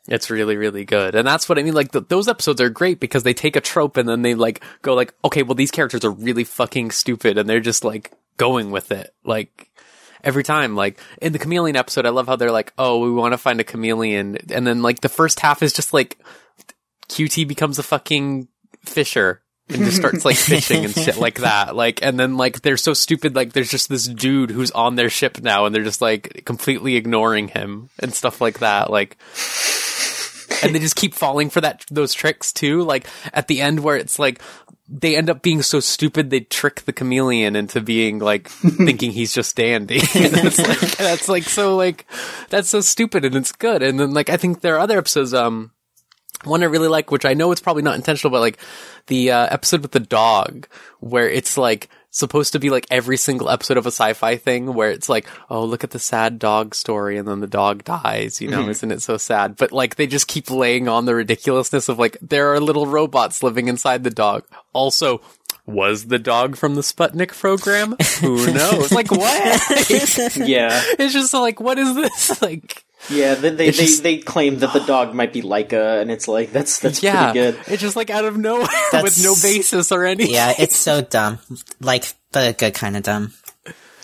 It's 0.07 0.29
really, 0.29 0.55
really 0.55 0.85
good. 0.85 1.15
And 1.15 1.27
that's 1.27 1.49
what 1.49 1.59
I 1.59 1.63
mean. 1.63 1.73
Like, 1.73 1.91
th- 1.91 2.05
those 2.07 2.27
episodes 2.27 2.61
are 2.61 2.69
great 2.69 2.99
because 2.99 3.23
they 3.23 3.33
take 3.33 3.55
a 3.55 3.61
trope 3.61 3.97
and 3.97 4.07
then 4.07 4.21
they, 4.21 4.35
like, 4.35 4.63
go, 4.81 4.93
like, 4.93 5.13
okay, 5.25 5.43
well, 5.43 5.55
these 5.55 5.71
characters 5.71 6.05
are 6.05 6.11
really 6.11 6.45
fucking 6.45 6.91
stupid 6.91 7.37
and 7.37 7.49
they're 7.49 7.59
just, 7.59 7.83
like, 7.83 8.13
going 8.37 8.71
with 8.71 8.91
it. 8.91 9.13
Like, 9.25 9.69
every 10.23 10.43
time. 10.43 10.75
Like, 10.75 10.99
in 11.21 11.33
the 11.33 11.39
chameleon 11.39 11.75
episode, 11.75 12.05
I 12.05 12.09
love 12.09 12.27
how 12.27 12.37
they're 12.37 12.51
like, 12.51 12.71
oh, 12.77 12.99
we 12.99 13.11
want 13.11 13.33
to 13.33 13.37
find 13.37 13.59
a 13.59 13.65
chameleon. 13.65 14.37
And 14.49 14.65
then, 14.65 14.81
like, 14.81 15.01
the 15.01 15.09
first 15.09 15.41
half 15.41 15.61
is 15.61 15.73
just, 15.73 15.93
like, 15.93 16.17
QT 17.09 17.47
becomes 17.47 17.77
a 17.77 17.83
fucking 17.83 18.47
fisher. 18.85 19.41
and 19.69 19.83
just 19.83 19.97
starts 19.97 20.23
like 20.23 20.35
fishing 20.37 20.85
and 20.85 20.93
shit 20.93 21.17
like 21.17 21.39
that. 21.39 21.75
Like, 21.75 22.01
and 22.01 22.17
then 22.17 22.37
like 22.37 22.61
they're 22.61 22.77
so 22.77 22.93
stupid. 22.93 23.35
Like, 23.35 23.51
there's 23.51 23.69
just 23.69 23.89
this 23.89 24.07
dude 24.07 24.49
who's 24.49 24.71
on 24.71 24.95
their 24.95 25.09
ship 25.09 25.41
now, 25.41 25.65
and 25.65 25.75
they're 25.75 25.83
just 25.83 26.01
like 26.01 26.43
completely 26.45 26.95
ignoring 26.95 27.49
him 27.49 27.89
and 27.99 28.13
stuff 28.13 28.39
like 28.39 28.59
that. 28.59 28.89
Like, 28.89 29.17
and 30.63 30.73
they 30.73 30.79
just 30.79 30.95
keep 30.95 31.13
falling 31.13 31.49
for 31.49 31.61
that 31.61 31.85
those 31.89 32.13
tricks 32.13 32.51
too. 32.51 32.83
Like 32.83 33.07
at 33.33 33.47
the 33.47 33.61
end 33.61 33.81
where 33.81 33.97
it's 33.97 34.19
like 34.19 34.41
they 34.89 35.17
end 35.17 35.29
up 35.29 35.41
being 35.41 35.61
so 35.61 35.79
stupid 35.79 36.29
they 36.29 36.39
trick 36.39 36.81
the 36.85 36.93
chameleon 36.93 37.55
into 37.55 37.81
being 37.81 38.19
like 38.19 38.47
thinking 38.49 39.11
he's 39.11 39.33
just 39.33 39.55
dandy. 39.55 39.95
and 40.15 40.37
it's 40.37 40.59
like 40.59 40.97
that's 40.97 41.27
like 41.27 41.43
so 41.43 41.75
like 41.75 42.05
that's 42.49 42.69
so 42.69 42.81
stupid 42.81 43.25
and 43.25 43.35
it's 43.35 43.51
good. 43.51 43.83
And 43.83 43.99
then 43.99 44.13
like 44.13 44.29
I 44.29 44.37
think 44.37 44.61
there 44.61 44.75
are 44.75 44.79
other 44.79 44.97
episodes 44.97 45.33
um 45.33 45.71
one 46.43 46.61
I 46.61 46.67
really 46.67 46.87
like, 46.87 47.11
which 47.11 47.25
I 47.25 47.33
know 47.33 47.51
it's 47.51 47.61
probably 47.61 47.83
not 47.83 47.95
intentional, 47.95 48.31
but 48.31 48.41
like 48.41 48.59
the 49.07 49.31
uh, 49.31 49.47
episode 49.49 49.81
with 49.81 49.91
the 49.91 49.99
dog, 49.99 50.67
where 50.99 51.29
it's 51.29 51.57
like 51.57 51.89
supposed 52.17 52.53
to 52.53 52.59
be 52.59 52.69
like 52.69 52.87
every 52.89 53.17
single 53.17 53.49
episode 53.49 53.77
of 53.77 53.85
a 53.85 53.91
sci-fi 53.91 54.37
thing, 54.37 54.73
where 54.73 54.89
it's 54.91 55.07
like, 55.09 55.27
oh, 55.49 55.63
look 55.63 55.83
at 55.83 55.91
the 55.91 55.99
sad 55.99 56.39
dog 56.39 56.73
story, 56.75 57.17
and 57.17 57.27
then 57.27 57.39
the 57.39 57.47
dog 57.47 57.83
dies. 57.83 58.41
You 58.41 58.49
know, 58.49 58.61
Mm-hmm. 58.61 58.71
isn't 58.71 58.91
it 58.91 59.01
so 59.01 59.17
sad? 59.17 59.55
But 59.55 59.71
like 59.71 59.95
they 59.95 60.07
just 60.07 60.27
keep 60.27 60.49
laying 60.49 60.87
on 60.87 61.05
the 61.05 61.15
ridiculousness 61.15 61.89
of 61.89 61.99
like 61.99 62.17
there 62.21 62.53
are 62.53 62.59
little 62.59 62.87
robots 62.87 63.43
living 63.43 63.67
inside 63.67 64.03
the 64.03 64.09
dog. 64.11 64.43
Also. 64.73 65.21
Was 65.65 66.05
the 66.05 66.17
dog 66.17 66.55
from 66.55 66.75
the 66.75 66.81
Sputnik 66.81 67.37
program? 67.37 67.93
Who 68.21 68.53
knows? 68.53 68.93
Like 68.93 69.11
what? 69.11 69.61
Yeah, 70.37 70.81
it's 70.97 71.11
just 71.13 71.33
like 71.33 71.59
what 71.59 71.77
is 71.77 71.93
this? 71.93 72.41
Like 72.41 72.85
yeah. 73.09 73.35
They 73.35 73.49
they, 73.51 73.67
It's 73.67 73.77
they, 73.77 73.85
just- 73.85 74.03
they 74.03 74.17
claim 74.17 74.59
that 74.59 74.73
the 74.73 74.79
dog 74.79 75.13
might 75.13 75.33
be 75.33 75.41
Laika, 75.41 76.01
and 76.01 76.11
it's 76.11 76.27
like 76.27 76.51
that's 76.51 76.79
that's 76.79 77.01
yeah, 77.03 77.31
pretty 77.31 77.51
good. 77.51 77.63
it's 77.67 77.81
just 77.81 77.95
like 77.95 78.09
out 78.09 78.25
of 78.25 78.37
nowhere 78.37 78.67
with 79.01 79.23
no 79.23 79.33
basis 79.41 79.91
or 79.91 80.05
anything. 80.05 80.33
Yeah, 80.33 80.53
it's 80.59 80.75
so 80.75 81.01
dumb. 81.01 81.39
Like, 81.81 82.05
but 82.31 82.49
a 82.49 82.53
good 82.53 82.73
kind 82.73 82.97
of 82.97 83.03
dumb. 83.03 83.33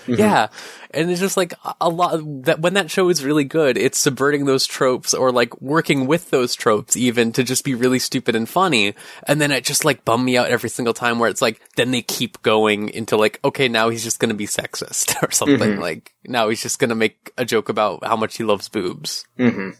Yeah. 0.07 0.47
And 0.93 1.09
it's 1.09 1.19
just 1.19 1.37
like 1.37 1.53
a- 1.81 1.89
lot 1.89 2.19
that 2.45 2.59
when 2.59 2.73
that 2.75 2.91
show 2.91 3.09
is 3.09 3.23
really 3.25 3.43
good, 3.43 3.77
it's 3.77 3.97
subverting 3.97 4.45
those 4.45 4.65
tropes 4.65 5.13
or 5.13 5.31
like 5.31 5.59
working 5.61 6.07
with 6.07 6.29
those 6.29 6.55
tropes 6.55 6.95
even 6.95 7.31
to 7.33 7.43
just 7.43 7.63
be 7.65 7.75
really 7.75 7.99
stupid 7.99 8.35
and 8.35 8.47
funny. 8.47 8.93
And 9.27 9.41
then 9.41 9.51
it 9.51 9.63
just 9.63 9.85
like 9.85 10.05
bummed 10.05 10.25
me 10.25 10.37
out 10.37 10.49
every 10.49 10.69
single 10.69 10.93
time 10.93 11.19
where 11.19 11.29
it's 11.29 11.41
like, 11.41 11.59
then 11.75 11.91
they 11.91 12.01
keep 12.01 12.41
going 12.41 12.89
into 12.89 13.17
like, 13.17 13.39
okay, 13.43 13.67
now 13.67 13.89
he's 13.89 14.03
just 14.03 14.19
going 14.19 14.29
to 14.29 14.35
be 14.35 14.47
sexist 14.47 15.21
or 15.27 15.31
something. 15.31 15.79
Like 15.79 16.13
now 16.25 16.49
he's 16.49 16.61
just 16.61 16.79
going 16.79 16.89
to 16.89 16.95
make 16.95 17.31
a 17.37 17.45
joke 17.45 17.69
about 17.69 18.03
how 18.05 18.15
much 18.15 18.37
he 18.37 18.43
loves 18.43 18.69
boobs. 18.69 19.25
hmm 19.37 19.71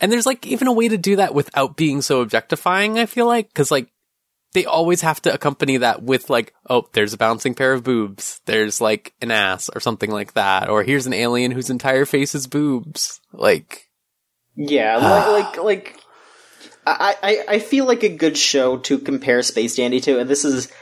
And 0.00 0.12
there's 0.12 0.26
like 0.26 0.46
even 0.46 0.68
a 0.68 0.72
way 0.72 0.88
to 0.88 0.98
do 0.98 1.16
that 1.16 1.34
without 1.34 1.76
being 1.76 2.02
so 2.02 2.20
objectifying, 2.20 2.98
I 2.98 3.06
feel 3.06 3.26
like, 3.26 3.52
cause 3.54 3.70
like 3.70 3.88
they 4.56 4.64
always 4.64 5.02
have 5.02 5.20
to 5.20 5.34
accompany 5.34 5.76
that 5.76 6.02
with 6.02 6.30
like, 6.30 6.54
oh, 6.70 6.88
there's 6.94 7.12
a 7.12 7.18
bouncing 7.18 7.54
pair 7.54 7.74
of 7.74 7.84
boobs. 7.84 8.40
There's 8.46 8.80
like 8.80 9.12
an 9.20 9.30
ass 9.30 9.68
or 9.68 9.80
something 9.80 10.10
like 10.10 10.32
that. 10.32 10.70
Or 10.70 10.82
here's 10.82 11.06
an 11.06 11.12
alien 11.12 11.50
whose 11.50 11.68
entire 11.68 12.06
face 12.06 12.34
is 12.34 12.46
boobs. 12.46 13.20
Like, 13.34 13.90
Yeah, 14.54 14.96
like 14.96 15.58
like 15.58 15.62
like 15.62 16.00
I, 16.86 17.16
I 17.22 17.44
I 17.56 17.58
feel 17.58 17.84
like 17.84 18.02
a 18.02 18.08
good 18.08 18.38
show 18.38 18.78
to 18.78 18.98
compare 18.98 19.42
Space 19.42 19.76
Dandy 19.76 20.00
to, 20.00 20.20
and 20.20 20.30
this 20.30 20.46
is 20.46 20.72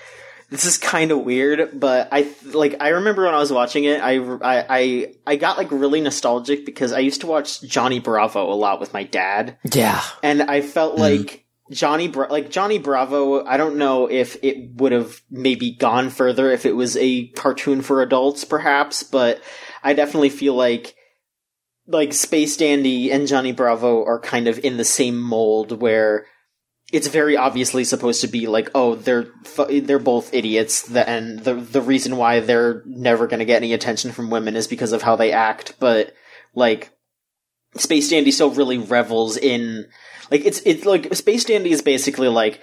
this 0.50 0.64
is 0.64 0.78
kind 0.78 1.10
of 1.10 1.24
weird, 1.24 1.80
but 1.80 2.10
I 2.12 2.32
like 2.44 2.76
I 2.78 2.90
remember 2.90 3.24
when 3.24 3.34
I 3.34 3.38
was 3.38 3.52
watching 3.52 3.82
it, 3.82 4.00
I, 4.00 4.18
I 4.20 4.66
I 4.68 5.14
I 5.26 5.34
got 5.34 5.58
like 5.58 5.72
really 5.72 6.00
nostalgic 6.00 6.64
because 6.64 6.92
I 6.92 7.00
used 7.00 7.22
to 7.22 7.26
watch 7.26 7.60
Johnny 7.60 7.98
Bravo 7.98 8.52
a 8.52 8.54
lot 8.54 8.78
with 8.78 8.92
my 8.92 9.02
dad, 9.02 9.58
yeah. 9.72 10.00
and 10.22 10.42
I 10.42 10.60
felt 10.60 10.92
mm-hmm. 10.92 11.22
like 11.22 11.43
Johnny 11.70 12.08
Bra- 12.08 12.28
like 12.30 12.50
Johnny 12.50 12.78
Bravo. 12.78 13.44
I 13.44 13.56
don't 13.56 13.76
know 13.76 14.10
if 14.10 14.36
it 14.42 14.74
would 14.74 14.92
have 14.92 15.20
maybe 15.30 15.72
gone 15.72 16.10
further 16.10 16.50
if 16.50 16.66
it 16.66 16.76
was 16.76 16.96
a 16.96 17.28
cartoon 17.28 17.82
for 17.82 18.02
adults, 18.02 18.44
perhaps, 18.44 19.02
but 19.02 19.42
I 19.82 19.94
definitely 19.94 20.30
feel 20.30 20.54
like 20.54 20.94
like 21.86 22.12
Space 22.12 22.56
Dandy 22.56 23.10
and 23.10 23.26
Johnny 23.26 23.52
Bravo 23.52 24.04
are 24.04 24.20
kind 24.20 24.48
of 24.48 24.58
in 24.58 24.76
the 24.76 24.84
same 24.84 25.20
mold 25.20 25.80
where 25.80 26.26
it's 26.92 27.08
very 27.08 27.36
obviously 27.36 27.84
supposed 27.84 28.20
to 28.20 28.28
be 28.28 28.46
like, 28.46 28.70
oh, 28.74 28.94
they're 28.94 29.26
they're 29.80 29.98
both 29.98 30.34
idiots, 30.34 30.90
and 30.94 31.40
the 31.40 31.54
the 31.54 31.82
reason 31.82 32.16
why 32.16 32.40
they're 32.40 32.82
never 32.86 33.26
going 33.26 33.38
to 33.38 33.44
get 33.46 33.56
any 33.56 33.72
attention 33.72 34.12
from 34.12 34.30
women 34.30 34.54
is 34.54 34.68
because 34.68 34.92
of 34.92 35.02
how 35.02 35.16
they 35.16 35.32
act. 35.32 35.74
But 35.80 36.14
like, 36.54 36.90
Space 37.76 38.10
Dandy 38.10 38.30
still 38.30 38.50
really 38.50 38.78
revels 38.78 39.36
in 39.36 39.86
like 40.30 40.44
it's 40.44 40.60
it's 40.64 40.84
like 40.84 41.14
Space 41.14 41.44
Dandy 41.44 41.70
is 41.70 41.82
basically 41.82 42.28
like. 42.28 42.60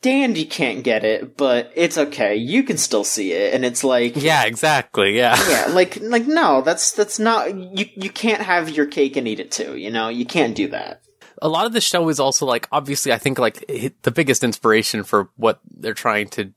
Dandy 0.00 0.44
can't 0.44 0.84
get 0.84 1.04
it, 1.04 1.36
but 1.36 1.72
it's 1.74 1.98
okay. 1.98 2.36
You 2.36 2.62
can 2.62 2.78
still 2.78 3.02
see 3.02 3.32
it, 3.32 3.52
and 3.52 3.64
it's 3.64 3.82
like, 3.82 4.14
Yeah, 4.14 4.44
exactly. 4.44 5.16
Yeah. 5.16 5.36
yeah, 5.50 5.72
like 5.74 5.98
like 6.00 6.24
no, 6.24 6.62
that's 6.62 6.92
that's 6.92 7.18
not 7.18 7.52
you 7.52 7.86
you 7.96 8.08
can't 8.08 8.42
have 8.42 8.70
your 8.70 8.86
cake 8.86 9.16
and 9.16 9.26
eat 9.26 9.40
it 9.40 9.50
too, 9.50 9.76
you 9.76 9.90
know? 9.90 10.08
You 10.08 10.24
can't 10.24 10.54
do 10.54 10.68
that. 10.68 11.02
a 11.42 11.48
lot 11.48 11.66
of 11.66 11.72
the 11.72 11.80
show 11.80 12.08
is 12.08 12.20
also 12.20 12.46
like 12.46 12.68
obviously 12.70 13.12
I 13.12 13.18
think 13.18 13.38
like 13.38 13.66
the 14.02 14.10
biggest 14.10 14.44
inspiration 14.44 15.02
for 15.02 15.30
what 15.36 15.60
they're 15.68 15.94
trying 15.94 16.28
to 16.28 16.52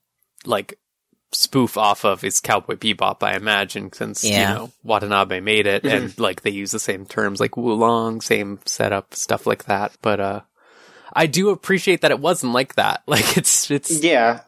like 0.46 0.78
spoof 1.34 1.78
off 1.78 2.04
of 2.06 2.24
is 2.24 2.40
Cowboy 2.40 2.76
Bebop. 2.76 3.24
I 3.24 3.36
imagine 3.36 3.92
since 3.94 4.24
Yeah. 4.24 4.50
you 4.52 4.56
know 4.56 4.72
Watanabe 4.84 5.40
made 5.40 5.68
it, 5.68 5.86
and 5.86 6.18
like 6.20 6.42
they 6.42 6.50
use 6.52 6.72
the 6.72 6.80
same 6.80 7.06
terms 7.06 7.40
like 7.40 7.52
Woolong, 7.58 8.22
same 8.22 8.60
setup, 8.66 9.14
stuff 9.16 9.46
like 9.48 9.66
that. 9.66 9.94
But 10.02 10.20
uh, 10.20 10.42
I 11.14 11.28
do 11.28 11.50
appreciate 11.50 12.02
that 12.02 12.12
it 12.12 12.20
wasn't 12.20 12.54
like 12.54 12.76
that. 12.76 13.04
Like 13.08 13.38
it's 13.38 13.70
it's 13.72 14.04
Yeah. 14.04 14.42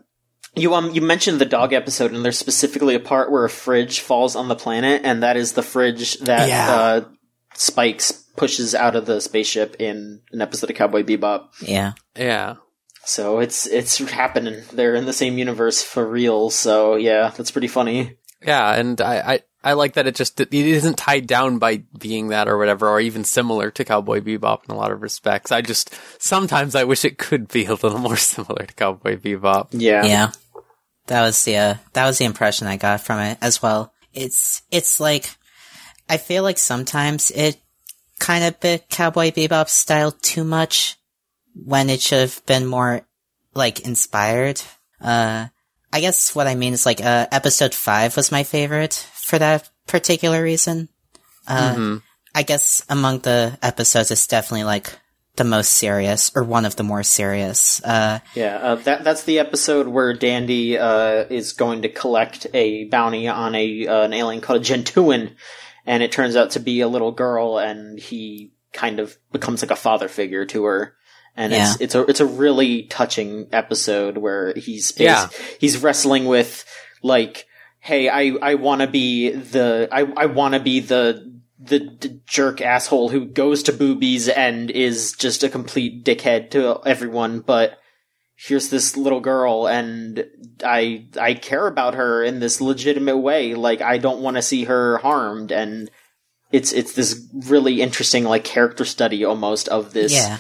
You 0.55 0.73
um 0.75 0.93
you 0.93 1.01
mentioned 1.01 1.39
the 1.39 1.45
dog 1.45 1.73
episode 1.73 2.13
and 2.13 2.23
there's 2.23 2.37
specifically 2.37 2.93
a 2.95 2.99
part 2.99 3.31
where 3.31 3.43
a 3.45 3.49
fridge 3.49 4.01
falls 4.01 4.35
on 4.35 4.49
the 4.49 4.55
planet 4.55 5.01
and 5.03 5.23
that 5.23 5.35
is 5.35 5.53
the 5.53 5.63
fridge 5.63 6.19
that 6.19 6.47
Yeah. 6.47 6.71
uh 6.75 7.01
Spikes 7.55 8.11
pushes 8.35 8.73
out 8.75 8.95
of 8.95 9.05
the 9.05 9.19
spaceship 9.21 9.75
in 9.79 10.21
an 10.31 10.41
episode 10.41 10.69
of 10.71 10.75
Cowboy 10.75 11.03
Bebop. 11.03 11.49
Yeah. 11.61 11.93
yeah. 12.17 12.55
So 13.05 13.39
it's 13.39 13.67
it's 13.67 13.97
happening. 13.97 14.63
They're 14.71 14.95
in 14.95 15.05
the 15.05 15.13
same 15.13 15.37
universe 15.37 15.83
for 15.83 16.05
real. 16.05 16.49
So 16.49 16.95
yeah, 16.95 17.31
that's 17.35 17.51
pretty 17.51 17.67
funny. 17.67 18.17
Yeah, 18.45 18.73
and 18.73 18.99
I, 18.99 19.33
I, 19.33 19.39
I 19.63 19.73
like 19.73 19.93
that 19.93 20.07
it 20.07 20.15
just 20.15 20.39
it 20.39 20.53
isn't 20.53 20.97
tied 20.97 21.27
down 21.27 21.57
by 21.57 21.83
being 21.97 22.29
that 22.29 22.47
or 22.47 22.57
whatever, 22.57 22.89
or 22.89 22.99
even 22.99 23.23
similar 23.23 23.71
to 23.71 23.85
Cowboy 23.85 24.19
Bebop 24.19 24.65
in 24.65 24.75
a 24.75 24.77
lot 24.77 24.91
of 24.91 25.01
respects. 25.01 25.51
I 25.51 25.61
just 25.61 25.93
sometimes 26.19 26.75
I 26.75 26.83
wish 26.83 27.05
it 27.05 27.17
could 27.17 27.47
be 27.47 27.65
a 27.65 27.73
little 27.73 27.97
more 27.99 28.17
similar 28.17 28.65
to 28.65 28.73
Cowboy 28.73 29.17
Bebop. 29.17 29.69
Yeah. 29.71 30.05
Yeah. 30.05 30.31
That 31.07 31.21
was 31.21 31.43
the 31.43 31.57
uh, 31.57 31.75
that 31.93 32.05
was 32.05 32.17
the 32.17 32.25
impression 32.25 32.67
I 32.67 32.77
got 32.77 33.01
from 33.01 33.19
it 33.19 33.37
as 33.41 33.61
well. 33.61 33.93
It's 34.13 34.61
it's 34.71 34.99
like 34.99 35.29
I 36.09 36.17
feel 36.17 36.43
like 36.43 36.57
sometimes 36.57 37.31
it 37.31 37.57
kind 38.19 38.43
of 38.43 38.59
bit 38.59 38.89
Cowboy 38.89 39.31
Bebop 39.31 39.67
style 39.67 40.11
too 40.11 40.43
much 40.43 40.97
when 41.55 41.89
it 41.89 42.01
should 42.01 42.19
have 42.21 42.45
been 42.45 42.65
more 42.65 43.01
like 43.53 43.81
inspired. 43.81 44.61
Uh 45.01 45.47
I 45.91 46.01
guess 46.01 46.33
what 46.33 46.47
I 46.47 46.55
mean 46.55 46.73
is 46.73 46.85
like 46.85 47.01
uh 47.03 47.27
episode 47.31 47.73
5 47.73 48.15
was 48.17 48.31
my 48.31 48.43
favorite 48.43 48.93
for 49.15 49.37
that 49.39 49.69
particular 49.87 50.41
reason. 50.41 50.89
Uh 51.47 51.75
Mhm. 51.75 52.01
I 52.35 52.43
guess 52.43 52.83
among 52.89 53.19
the 53.19 53.57
episodes 53.61 54.09
it's 54.09 54.25
definitely 54.27 54.63
like 54.63 54.89
the 55.35 55.43
most 55.43 55.71
serious 55.71 56.31
or 56.35 56.43
one 56.43 56.65
of 56.65 56.75
the 56.75 56.83
more 56.83 57.03
serious. 57.03 57.83
Uh 57.83 58.19
Yeah, 58.35 58.57
uh, 58.57 58.75
that 58.75 59.03
that's 59.03 59.23
the 59.23 59.39
episode 59.39 59.87
where 59.87 60.13
Dandy 60.13 60.77
uh, 60.77 61.25
is 61.29 61.53
going 61.53 61.81
to 61.83 61.89
collect 61.89 62.47
a 62.53 62.85
bounty 62.85 63.27
on 63.27 63.55
a 63.55 63.87
uh, 63.87 64.01
an 64.03 64.13
alien 64.13 64.41
called 64.41 64.61
a 64.61 64.65
Gentuan, 64.65 65.33
and 65.85 66.03
it 66.03 66.11
turns 66.11 66.35
out 66.35 66.51
to 66.51 66.59
be 66.59 66.81
a 66.81 66.87
little 66.87 67.11
girl, 67.11 67.57
and 67.57 67.99
he 67.99 68.53
kind 68.73 68.99
of 68.99 69.17
becomes 69.31 69.61
like 69.63 69.71
a 69.71 69.75
father 69.75 70.07
figure 70.07 70.45
to 70.45 70.63
her, 70.65 70.95
and 71.35 71.51
it's 71.71 71.81
it's 71.81 71.95
a 71.95 72.01
it's 72.05 72.19
a 72.19 72.25
really 72.25 72.83
touching 72.83 73.47
episode 73.51 74.17
where 74.17 74.53
he's 74.55 74.93
Yeah. 74.97 75.29
he's 75.59 75.81
wrestling 75.81 76.25
with 76.25 76.65
like, 77.01 77.45
hey, 77.79 78.09
I 78.09 78.35
I 78.41 78.55
want 78.55 78.81
to 78.81 78.87
be 78.87 79.29
the 79.31 79.87
I 79.91 80.01
I 80.01 80.25
want 80.27 80.53
to 80.53 80.59
be 80.59 80.79
the 80.79 81.31
the 81.59 81.79
d- 81.79 82.19
jerk 82.27 82.59
asshole 82.61 83.09
who 83.09 83.25
goes 83.25 83.63
to 83.63 83.73
boobies 83.73 84.27
and 84.27 84.69
is 84.69 85.13
just 85.13 85.43
a 85.43 85.49
complete 85.49 86.03
dickhead 86.03 86.49
to 86.51 86.81
everyone, 86.85 87.39
but 87.39 87.79
here's 88.35 88.69
this 88.69 88.97
little 88.97 89.21
girl 89.21 89.67
and 89.67 90.25
I 90.63 91.07
I 91.19 91.33
care 91.35 91.65
about 91.67 91.95
her 91.95 92.23
in 92.23 92.39
this 92.39 92.59
legitimate 92.59 93.17
way. 93.19 93.53
Like 93.55 93.81
I 93.81 93.97
don't 93.97 94.21
want 94.21 94.35
to 94.37 94.41
see 94.41 94.65
her 94.65 94.97
harmed 94.97 95.51
and 95.51 95.89
it's 96.51 96.71
it's 96.73 96.93
this 96.93 97.25
really 97.33 97.81
interesting 97.81 98.23
like 98.25 98.43
character 98.43 98.85
study 98.85 99.23
almost 99.23 99.67
of 99.69 99.93
this 99.93 100.13
yeah. 100.13 100.39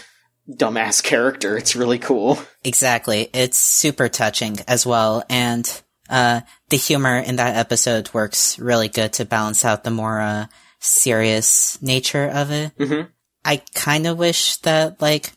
Dumbass 0.49 1.01
character. 1.03 1.57
It's 1.57 1.75
really 1.75 1.99
cool. 1.99 2.39
Exactly. 2.63 3.29
It's 3.33 3.57
super 3.57 4.09
touching 4.09 4.59
as 4.67 4.85
well. 4.85 5.23
And, 5.29 5.69
uh, 6.09 6.41
the 6.69 6.77
humor 6.77 7.17
in 7.17 7.37
that 7.37 7.55
episode 7.55 8.13
works 8.13 8.59
really 8.59 8.89
good 8.89 9.13
to 9.13 9.25
balance 9.25 9.63
out 9.63 9.83
the 9.83 9.91
more, 9.91 10.19
uh, 10.19 10.45
serious 10.79 11.77
nature 11.81 12.27
of 12.27 12.51
it. 12.51 12.77
Mhm. 12.77 13.07
I 13.45 13.61
kind 13.73 14.05
of 14.05 14.17
wish 14.17 14.57
that, 14.57 15.01
like, 15.01 15.31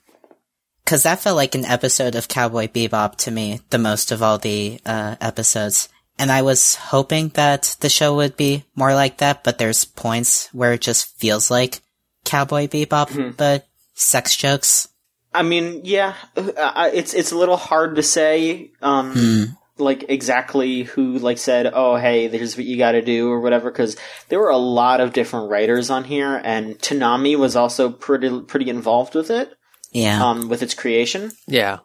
cause 0.84 1.04
that 1.04 1.20
felt 1.20 1.36
like 1.36 1.54
an 1.54 1.64
episode 1.64 2.14
of 2.14 2.28
Cowboy 2.28 2.66
Bebop 2.66 3.16
to 3.18 3.30
me, 3.30 3.60
the 3.70 3.78
most 3.78 4.10
of 4.10 4.22
all 4.22 4.38
the, 4.38 4.80
uh, 4.84 5.16
episodes. 5.20 5.88
And 6.18 6.32
I 6.32 6.42
was 6.42 6.76
hoping 6.76 7.28
that 7.34 7.76
the 7.80 7.88
show 7.88 8.14
would 8.16 8.36
be 8.36 8.64
more 8.74 8.94
like 8.94 9.18
that, 9.18 9.44
but 9.44 9.58
there's 9.58 9.84
points 9.84 10.48
where 10.52 10.72
it 10.72 10.80
just 10.80 11.16
feels 11.18 11.50
like 11.50 11.80
Cowboy 12.24 12.66
Bebop, 12.66 13.36
but 13.36 13.66
sex 13.94 14.34
jokes. 14.36 14.88
I 15.38 15.42
mean, 15.42 15.82
yeah, 15.84 16.14
uh, 16.36 16.90
it's 16.92 17.14
it's 17.14 17.32
a 17.32 17.36
little 17.38 17.56
hard 17.56 17.96
to 17.96 18.02
say, 18.02 18.70
um, 18.82 19.56
like 19.78 20.06
exactly 20.08 20.82
who 20.84 21.18
like 21.18 21.38
said, 21.38 21.70
"Oh, 21.72 21.96
hey, 21.96 22.28
here's 22.28 22.56
what 22.56 22.66
you 22.66 22.78
got 22.78 22.92
to 22.92 23.02
do" 23.02 23.30
or 23.30 23.40
whatever, 23.40 23.70
because 23.70 23.96
there 24.28 24.40
were 24.40 24.50
a 24.50 24.56
lot 24.56 25.00
of 25.00 25.12
different 25.12 25.50
writers 25.50 25.90
on 25.90 26.04
here, 26.04 26.40
and 26.42 26.78
Toonami 26.78 27.36
was 27.38 27.56
also 27.56 27.90
pretty 27.90 28.40
pretty 28.42 28.70
involved 28.70 29.14
with 29.14 29.30
it, 29.30 29.52
Yeah. 29.92 30.24
um, 30.24 30.48
with 30.48 30.62
its 30.62 30.74
creation. 30.74 31.30
Yeah. 31.46 31.78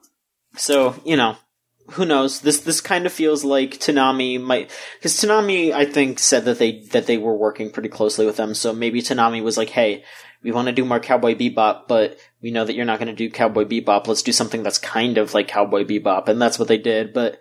So 0.56 0.96
you 1.06 1.18
know, 1.18 1.36
who 1.92 2.06
knows? 2.06 2.42
This 2.42 2.62
this 2.62 2.82
kind 2.82 3.06
of 3.06 3.12
feels 3.12 3.44
like 3.44 3.72
Toonami 3.80 4.42
might 4.42 4.72
because 4.98 5.14
Toonami 5.14 5.72
I 5.74 5.86
think 5.86 6.20
said 6.20 6.46
that 6.46 6.60
they 6.60 6.82
that 6.92 7.06
they 7.08 7.18
were 7.18 7.36
working 7.36 7.72
pretty 7.72 7.90
closely 7.90 8.26
with 8.26 8.38
them. 8.38 8.54
So 8.54 8.74
maybe 8.74 9.02
Toonami 9.02 9.44
was 9.44 9.58
like, 9.58 9.70
"Hey, 9.70 10.04
we 10.44 10.52
want 10.52 10.68
to 10.68 10.72
do 10.74 10.86
more 10.86 11.00
Cowboy 11.00 11.36
Bebop, 11.36 11.88
but 11.88 12.18
we 12.42 12.52
know 12.52 12.66
that 12.66 12.76
you're 12.76 12.86
not 12.86 13.00
going 13.00 13.08
to 13.08 13.14
do 13.14 13.30
Cowboy 13.30 13.66
Bebop. 13.66 14.08
Let's 14.08 14.24
do 14.24 14.32
something 14.32 14.64
that's 14.64 14.78
kind 14.78 15.18
of 15.18 15.34
like 15.34 15.48
Cowboy 15.48 15.84
Bebop," 15.84 16.28
and 16.28 16.42
that's 16.42 16.58
what 16.58 16.68
they 16.68 16.78
did. 16.78 17.14
But 17.14 17.40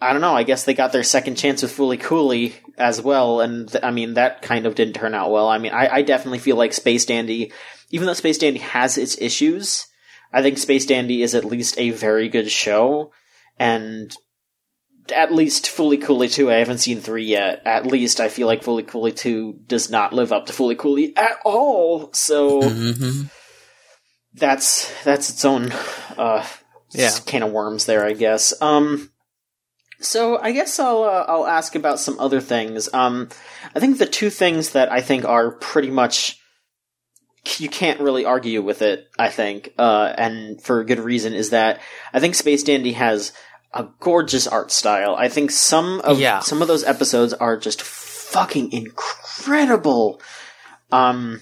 I 0.00 0.12
don't 0.12 0.22
know. 0.22 0.34
I 0.34 0.44
guess 0.44 0.64
they 0.64 0.74
got 0.74 0.92
their 0.92 1.02
second 1.02 1.36
chance 1.36 1.62
with 1.62 1.76
Fooly 1.76 1.98
Cooley 1.98 2.54
as 2.76 3.02
well, 3.02 3.40
and 3.40 3.68
th- 3.68 3.82
I 3.82 3.90
mean 3.90 4.14
that 4.14 4.42
kind 4.42 4.66
of 4.66 4.74
didn't 4.74 4.94
turn 4.94 5.14
out 5.14 5.30
well. 5.30 5.48
I 5.48 5.58
mean, 5.58 5.72
I, 5.72 5.88
I 5.88 6.02
definitely 6.02 6.38
feel 6.38 6.56
like 6.56 6.72
Space 6.72 7.04
Dandy, 7.06 7.52
even 7.90 8.06
though 8.06 8.12
Space 8.12 8.38
Dandy 8.38 8.60
has 8.60 8.96
its 8.96 9.20
issues, 9.20 9.86
I 10.32 10.42
think 10.42 10.58
Space 10.58 10.86
Dandy 10.86 11.22
is 11.22 11.34
at 11.34 11.44
least 11.44 11.78
a 11.78 11.90
very 11.90 12.28
good 12.28 12.50
show, 12.50 13.12
and 13.58 14.14
at 15.10 15.32
least 15.32 15.66
Fooly 15.66 16.00
Cooley 16.00 16.28
2, 16.28 16.50
I 16.50 16.56
haven't 16.56 16.78
seen 16.78 17.00
3 17.00 17.24
yet. 17.24 17.62
At 17.64 17.86
least 17.86 18.20
I 18.20 18.28
feel 18.28 18.46
like 18.46 18.62
Fooly 18.62 18.86
Cooley 18.86 19.12
2 19.12 19.60
does 19.66 19.90
not 19.90 20.12
live 20.12 20.32
up 20.32 20.46
to 20.46 20.52
Fooly 20.52 20.76
Cooley 20.76 21.16
at 21.16 21.38
all. 21.44 22.12
So 22.12 22.68
hmm 22.68 23.22
that's 24.34 24.92
that's 25.04 25.30
its 25.30 25.44
own 25.44 25.72
uh 26.16 26.46
Yeah. 26.90 27.10
can 27.26 27.42
of 27.42 27.52
worms 27.52 27.86
there, 27.86 28.04
I 28.04 28.12
guess. 28.12 28.54
Um 28.62 29.10
so 30.00 30.38
I 30.40 30.52
guess 30.52 30.78
I'll 30.78 31.02
uh, 31.02 31.24
I'll 31.28 31.46
ask 31.46 31.74
about 31.74 31.98
some 32.00 32.18
other 32.20 32.40
things. 32.40 32.88
Um 32.92 33.28
I 33.74 33.80
think 33.80 33.98
the 33.98 34.06
two 34.06 34.30
things 34.30 34.70
that 34.70 34.90
I 34.92 35.00
think 35.00 35.24
are 35.24 35.50
pretty 35.52 35.90
much 35.90 36.38
you 37.58 37.68
can't 37.68 38.00
really 38.00 38.24
argue 38.26 38.60
with 38.60 38.82
it, 38.82 39.06
I 39.18 39.30
think, 39.30 39.72
uh, 39.78 40.12
and 40.18 40.60
for 40.62 40.80
a 40.80 40.84
good 40.84 40.98
reason, 40.98 41.32
is 41.32 41.50
that 41.50 41.80
I 42.12 42.20
think 42.20 42.34
Space 42.34 42.62
Dandy 42.62 42.92
has 42.92 43.32
a 43.72 43.86
gorgeous 44.00 44.46
art 44.46 44.70
style. 44.70 45.14
I 45.16 45.28
think 45.28 45.50
some 45.50 46.00
of 46.02 46.18
Yeah. 46.18 46.40
some 46.40 46.60
of 46.60 46.68
those 46.68 46.84
episodes 46.84 47.32
are 47.32 47.56
just 47.56 47.80
fucking 47.80 48.72
incredible. 48.72 50.20
Um, 50.92 51.40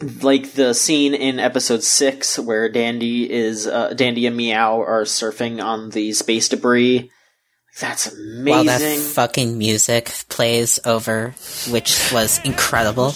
like 0.00 0.52
the 0.52 0.74
scene 0.74 1.14
in 1.14 1.38
episode 1.38 1.82
six 1.82 2.38
where 2.38 2.68
Dandy 2.68 3.30
is 3.30 3.66
uh, 3.66 3.94
Dandy 3.94 4.26
and 4.26 4.36
Meow 4.36 4.80
are 4.80 5.04
surfing 5.04 5.62
on 5.62 5.90
the 5.90 6.12
space 6.12 6.48
debris. 6.48 7.10
That's 7.80 8.12
amazing. 8.12 8.44
While 8.44 8.64
that 8.64 8.98
fucking 9.14 9.58
music 9.58 10.12
plays 10.28 10.78
over, 10.84 11.34
which 11.70 12.12
was 12.12 12.40
incredible. 12.44 13.14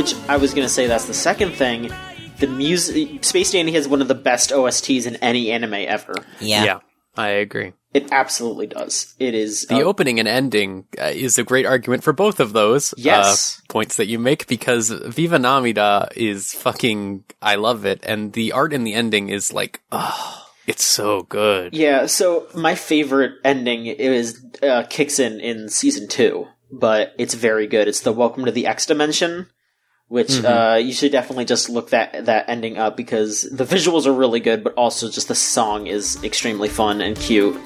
Which 0.00 0.14
I 0.30 0.38
was 0.38 0.54
going 0.54 0.64
to 0.64 0.72
say 0.72 0.86
that's 0.86 1.04
the 1.04 1.12
second 1.12 1.52
thing. 1.52 1.90
The 2.38 2.46
music, 2.46 3.22
Space 3.22 3.52
Dandy 3.52 3.72
has 3.72 3.86
one 3.86 4.00
of 4.00 4.08
the 4.08 4.14
best 4.14 4.48
OSTs 4.48 5.04
in 5.06 5.16
any 5.16 5.50
anime 5.50 5.74
ever. 5.74 6.14
Yeah. 6.40 6.64
Yeah. 6.64 6.78
I 7.18 7.28
agree. 7.28 7.74
It 7.92 8.10
absolutely 8.10 8.66
does. 8.66 9.14
It 9.18 9.34
is 9.34 9.66
The 9.66 9.74
uh, 9.82 9.82
opening 9.82 10.18
and 10.18 10.26
ending 10.26 10.86
uh, 10.98 11.12
is 11.12 11.36
a 11.36 11.44
great 11.44 11.66
argument 11.66 12.02
for 12.02 12.14
both 12.14 12.40
of 12.40 12.54
those 12.54 12.94
Yes. 12.96 13.60
uh, 13.60 13.70
points 13.70 13.96
that 13.96 14.06
you 14.06 14.18
make 14.18 14.46
because 14.46 14.88
Viva 14.88 15.36
Namida 15.36 16.10
is 16.16 16.54
fucking. 16.54 17.24
I 17.42 17.56
love 17.56 17.84
it, 17.84 18.00
and 18.02 18.32
the 18.32 18.52
art 18.52 18.72
in 18.72 18.84
the 18.84 18.94
ending 18.94 19.28
is 19.28 19.52
like, 19.52 19.82
oh, 19.92 20.46
it's 20.66 20.84
so 20.84 21.24
good. 21.24 21.74
Yeah, 21.74 22.06
so 22.06 22.46
my 22.54 22.74
favorite 22.74 23.32
ending 23.44 23.84
is 23.84 24.42
uh, 24.62 24.84
kicks 24.88 25.18
in 25.18 25.40
in 25.40 25.68
season 25.68 26.08
two, 26.08 26.46
but 26.72 27.12
it's 27.18 27.34
very 27.34 27.66
good. 27.66 27.86
It's 27.86 28.00
the 28.00 28.12
Welcome 28.12 28.46
to 28.46 28.52
the 28.52 28.66
X 28.66 28.86
Dimension, 28.86 29.48
which 30.10 30.30
mm-hmm. 30.30 30.46
uh, 30.46 30.74
you 30.74 30.92
should 30.92 31.12
definitely 31.12 31.44
just 31.44 31.70
look 31.70 31.90
that 31.90 32.24
that 32.26 32.48
ending 32.48 32.76
up 32.76 32.96
because 32.96 33.42
the 33.42 33.64
visuals 33.64 34.06
are 34.06 34.12
really 34.12 34.40
good, 34.40 34.64
but 34.64 34.74
also 34.74 35.08
just 35.08 35.28
the 35.28 35.36
song 35.36 35.86
is 35.86 36.22
extremely 36.24 36.68
fun 36.68 37.00
and 37.00 37.16
cute. 37.16 37.56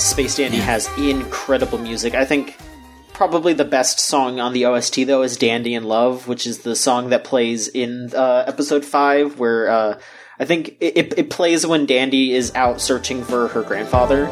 Space 0.00 0.36
Dandy 0.36 0.56
has 0.56 0.88
incredible 0.98 1.76
music. 1.78 2.14
I 2.14 2.24
think 2.24 2.56
probably 3.20 3.52
the 3.52 3.66
best 3.66 4.00
song 4.00 4.40
on 4.40 4.54
the 4.54 4.64
OST 4.64 5.06
though 5.06 5.20
is 5.20 5.36
Dandy 5.36 5.74
in 5.74 5.84
Love, 5.84 6.26
which 6.26 6.46
is 6.46 6.60
the 6.60 6.74
song 6.74 7.10
that 7.10 7.22
plays 7.22 7.68
in 7.68 8.10
uh, 8.14 8.44
episode 8.46 8.82
five, 8.82 9.38
where 9.38 9.68
uh, 9.68 10.00
I 10.38 10.46
think 10.46 10.78
it, 10.80 11.18
it, 11.18 11.28
plays 11.28 11.66
when 11.66 11.84
Dandy 11.84 12.32
is 12.32 12.50
out 12.54 12.80
searching 12.80 13.22
for 13.22 13.48
her 13.48 13.62
grandfather. 13.62 14.24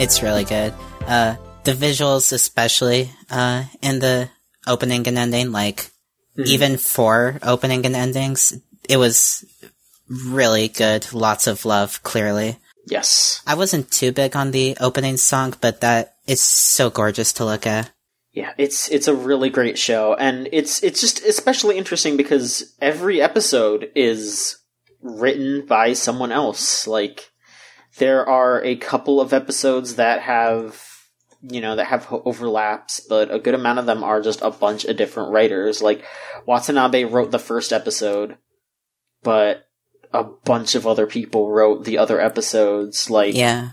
It's 0.00 0.22
really 0.22 0.44
good. 0.44 0.72
Uh, 1.06 1.36
the 1.64 1.72
visuals, 1.72 2.32
especially, 2.32 3.10
uh, 3.28 3.64
in 3.82 3.98
the 3.98 4.30
opening 4.66 5.06
and 5.06 5.18
ending, 5.18 5.52
like, 5.52 5.90
Mm-hmm. 6.36 6.48
even 6.48 6.76
for 6.76 7.38
opening 7.42 7.86
and 7.86 7.96
endings, 7.96 8.52
it 8.90 8.98
was 8.98 9.44
really 10.08 10.68
good. 10.68 11.12
Lots 11.14 11.46
of 11.46 11.64
love, 11.64 12.02
clearly. 12.02 12.58
Yes. 12.86 13.42
I 13.46 13.54
wasn't 13.54 13.90
too 13.90 14.12
big 14.12 14.36
on 14.36 14.50
the 14.50 14.76
opening 14.78 15.16
song, 15.16 15.54
but 15.62 15.80
that 15.80 16.16
is 16.26 16.42
so 16.42 16.90
gorgeous 16.90 17.32
to 17.34 17.46
look 17.46 17.66
at. 17.66 17.90
Yeah, 18.32 18.52
it's 18.58 18.90
it's 18.90 19.08
a 19.08 19.14
really 19.14 19.48
great 19.48 19.78
show, 19.78 20.14
and 20.14 20.46
it's 20.52 20.82
it's 20.82 21.00
just 21.00 21.24
especially 21.24 21.78
interesting 21.78 22.18
because 22.18 22.74
every 22.82 23.22
episode 23.22 23.90
is 23.94 24.58
written 25.00 25.64
by 25.64 25.94
someone 25.94 26.32
else. 26.32 26.86
Like 26.86 27.30
there 27.96 28.28
are 28.28 28.62
a 28.62 28.76
couple 28.76 29.22
of 29.22 29.32
episodes 29.32 29.96
that 29.96 30.20
have 30.20 30.85
you 31.50 31.60
know 31.60 31.76
that 31.76 31.86
have 31.86 32.06
overlaps, 32.10 33.00
but 33.00 33.32
a 33.32 33.38
good 33.38 33.54
amount 33.54 33.78
of 33.78 33.86
them 33.86 34.02
are 34.02 34.20
just 34.20 34.42
a 34.42 34.50
bunch 34.50 34.84
of 34.84 34.96
different 34.96 35.32
writers. 35.32 35.82
Like 35.82 36.04
Watanabe 36.46 37.04
wrote 37.04 37.30
the 37.30 37.38
first 37.38 37.72
episode, 37.72 38.36
but 39.22 39.66
a 40.12 40.24
bunch 40.24 40.74
of 40.74 40.86
other 40.86 41.06
people 41.06 41.50
wrote 41.50 41.84
the 41.84 41.98
other 41.98 42.20
episodes. 42.20 43.10
Like 43.10 43.34
Yeah. 43.34 43.70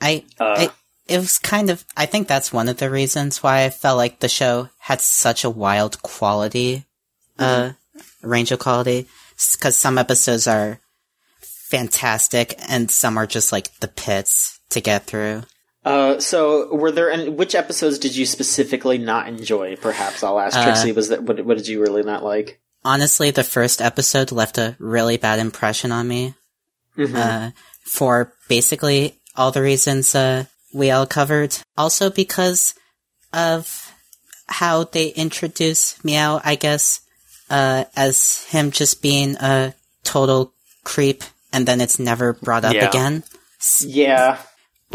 I, 0.00 0.24
Uh, 0.38 0.54
I, 0.58 0.70
it 1.08 1.18
was 1.18 1.38
kind 1.38 1.70
of, 1.70 1.84
I 1.96 2.06
think 2.06 2.28
that's 2.28 2.52
one 2.52 2.68
of 2.68 2.76
the 2.78 2.90
reasons 2.90 3.42
why 3.42 3.64
I 3.64 3.70
felt 3.70 3.96
like 3.96 4.20
the 4.20 4.28
show 4.28 4.68
had 4.78 5.00
such 5.00 5.44
a 5.44 5.50
wild 5.50 6.02
quality, 6.02 6.84
uh, 7.38 7.72
range 8.22 8.52
of 8.52 8.58
quality. 8.58 9.06
Cause 9.60 9.76
some 9.76 9.98
episodes 9.98 10.46
are 10.46 10.80
fantastic 11.40 12.58
and 12.68 12.90
some 12.90 13.16
are 13.16 13.26
just 13.26 13.52
like 13.52 13.74
the 13.78 13.88
pits 13.88 14.60
to 14.70 14.80
get 14.80 15.04
through. 15.04 15.42
Uh, 15.86 16.18
so 16.18 16.74
were 16.74 16.90
there 16.90 17.10
any, 17.12 17.28
which 17.28 17.54
episodes 17.54 17.98
did 17.98 18.16
you 18.16 18.26
specifically 18.26 18.98
not 18.98 19.28
enjoy? 19.28 19.76
Perhaps 19.76 20.24
I'll 20.24 20.40
ask 20.40 20.56
Uh, 20.58 20.64
Trixie. 20.64 20.90
Was 20.92 21.08
that 21.10 21.22
what, 21.22 21.44
what 21.44 21.56
did 21.56 21.68
you 21.68 21.80
really 21.80 22.02
not 22.02 22.24
like? 22.24 22.60
Honestly, 22.84 23.30
the 23.30 23.44
first 23.44 23.80
episode 23.80 24.32
left 24.32 24.58
a 24.58 24.74
really 24.80 25.16
bad 25.16 25.38
impression 25.38 25.92
on 25.92 26.08
me. 26.08 26.34
uh, 26.98 27.50
for 27.84 28.32
basically 28.48 29.14
all 29.36 29.52
the 29.52 29.62
reasons 29.62 30.14
uh, 30.14 30.44
we 30.74 30.90
all 30.90 31.06
covered. 31.06 31.56
Also 31.78 32.10
because 32.10 32.74
of 33.32 33.92
how 34.48 34.84
they 34.84 35.08
introduce 35.08 36.02
Meow, 36.04 36.40
I 36.44 36.54
guess, 36.56 37.00
uh, 37.50 37.84
as 37.94 38.44
him 38.48 38.70
just 38.72 39.02
being 39.02 39.36
a 39.36 39.74
total 40.02 40.52
creep, 40.84 41.22
and 41.52 41.66
then 41.66 41.80
it's 41.80 41.98
never 41.98 42.32
brought 42.32 42.64
up 42.64 42.74
Yeah. 42.74 42.88
again. 42.88 43.22
Yeah. 43.80 44.38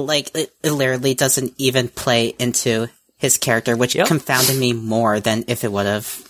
Like 0.06 0.36
it, 0.36 0.54
it 0.64 0.72
literally 0.72 1.14
doesn't 1.14 1.54
even 1.58 1.88
play 1.88 2.34
into 2.40 2.88
his 3.18 3.38
character, 3.38 3.76
which 3.78 3.96
Yep. 3.96 4.08
confounded 4.08 4.58
me 4.58 4.74
more 4.74 5.20
than 5.20 5.46
if 5.48 5.64
it 5.64 5.72
would 5.72 5.86
have. 5.86 6.28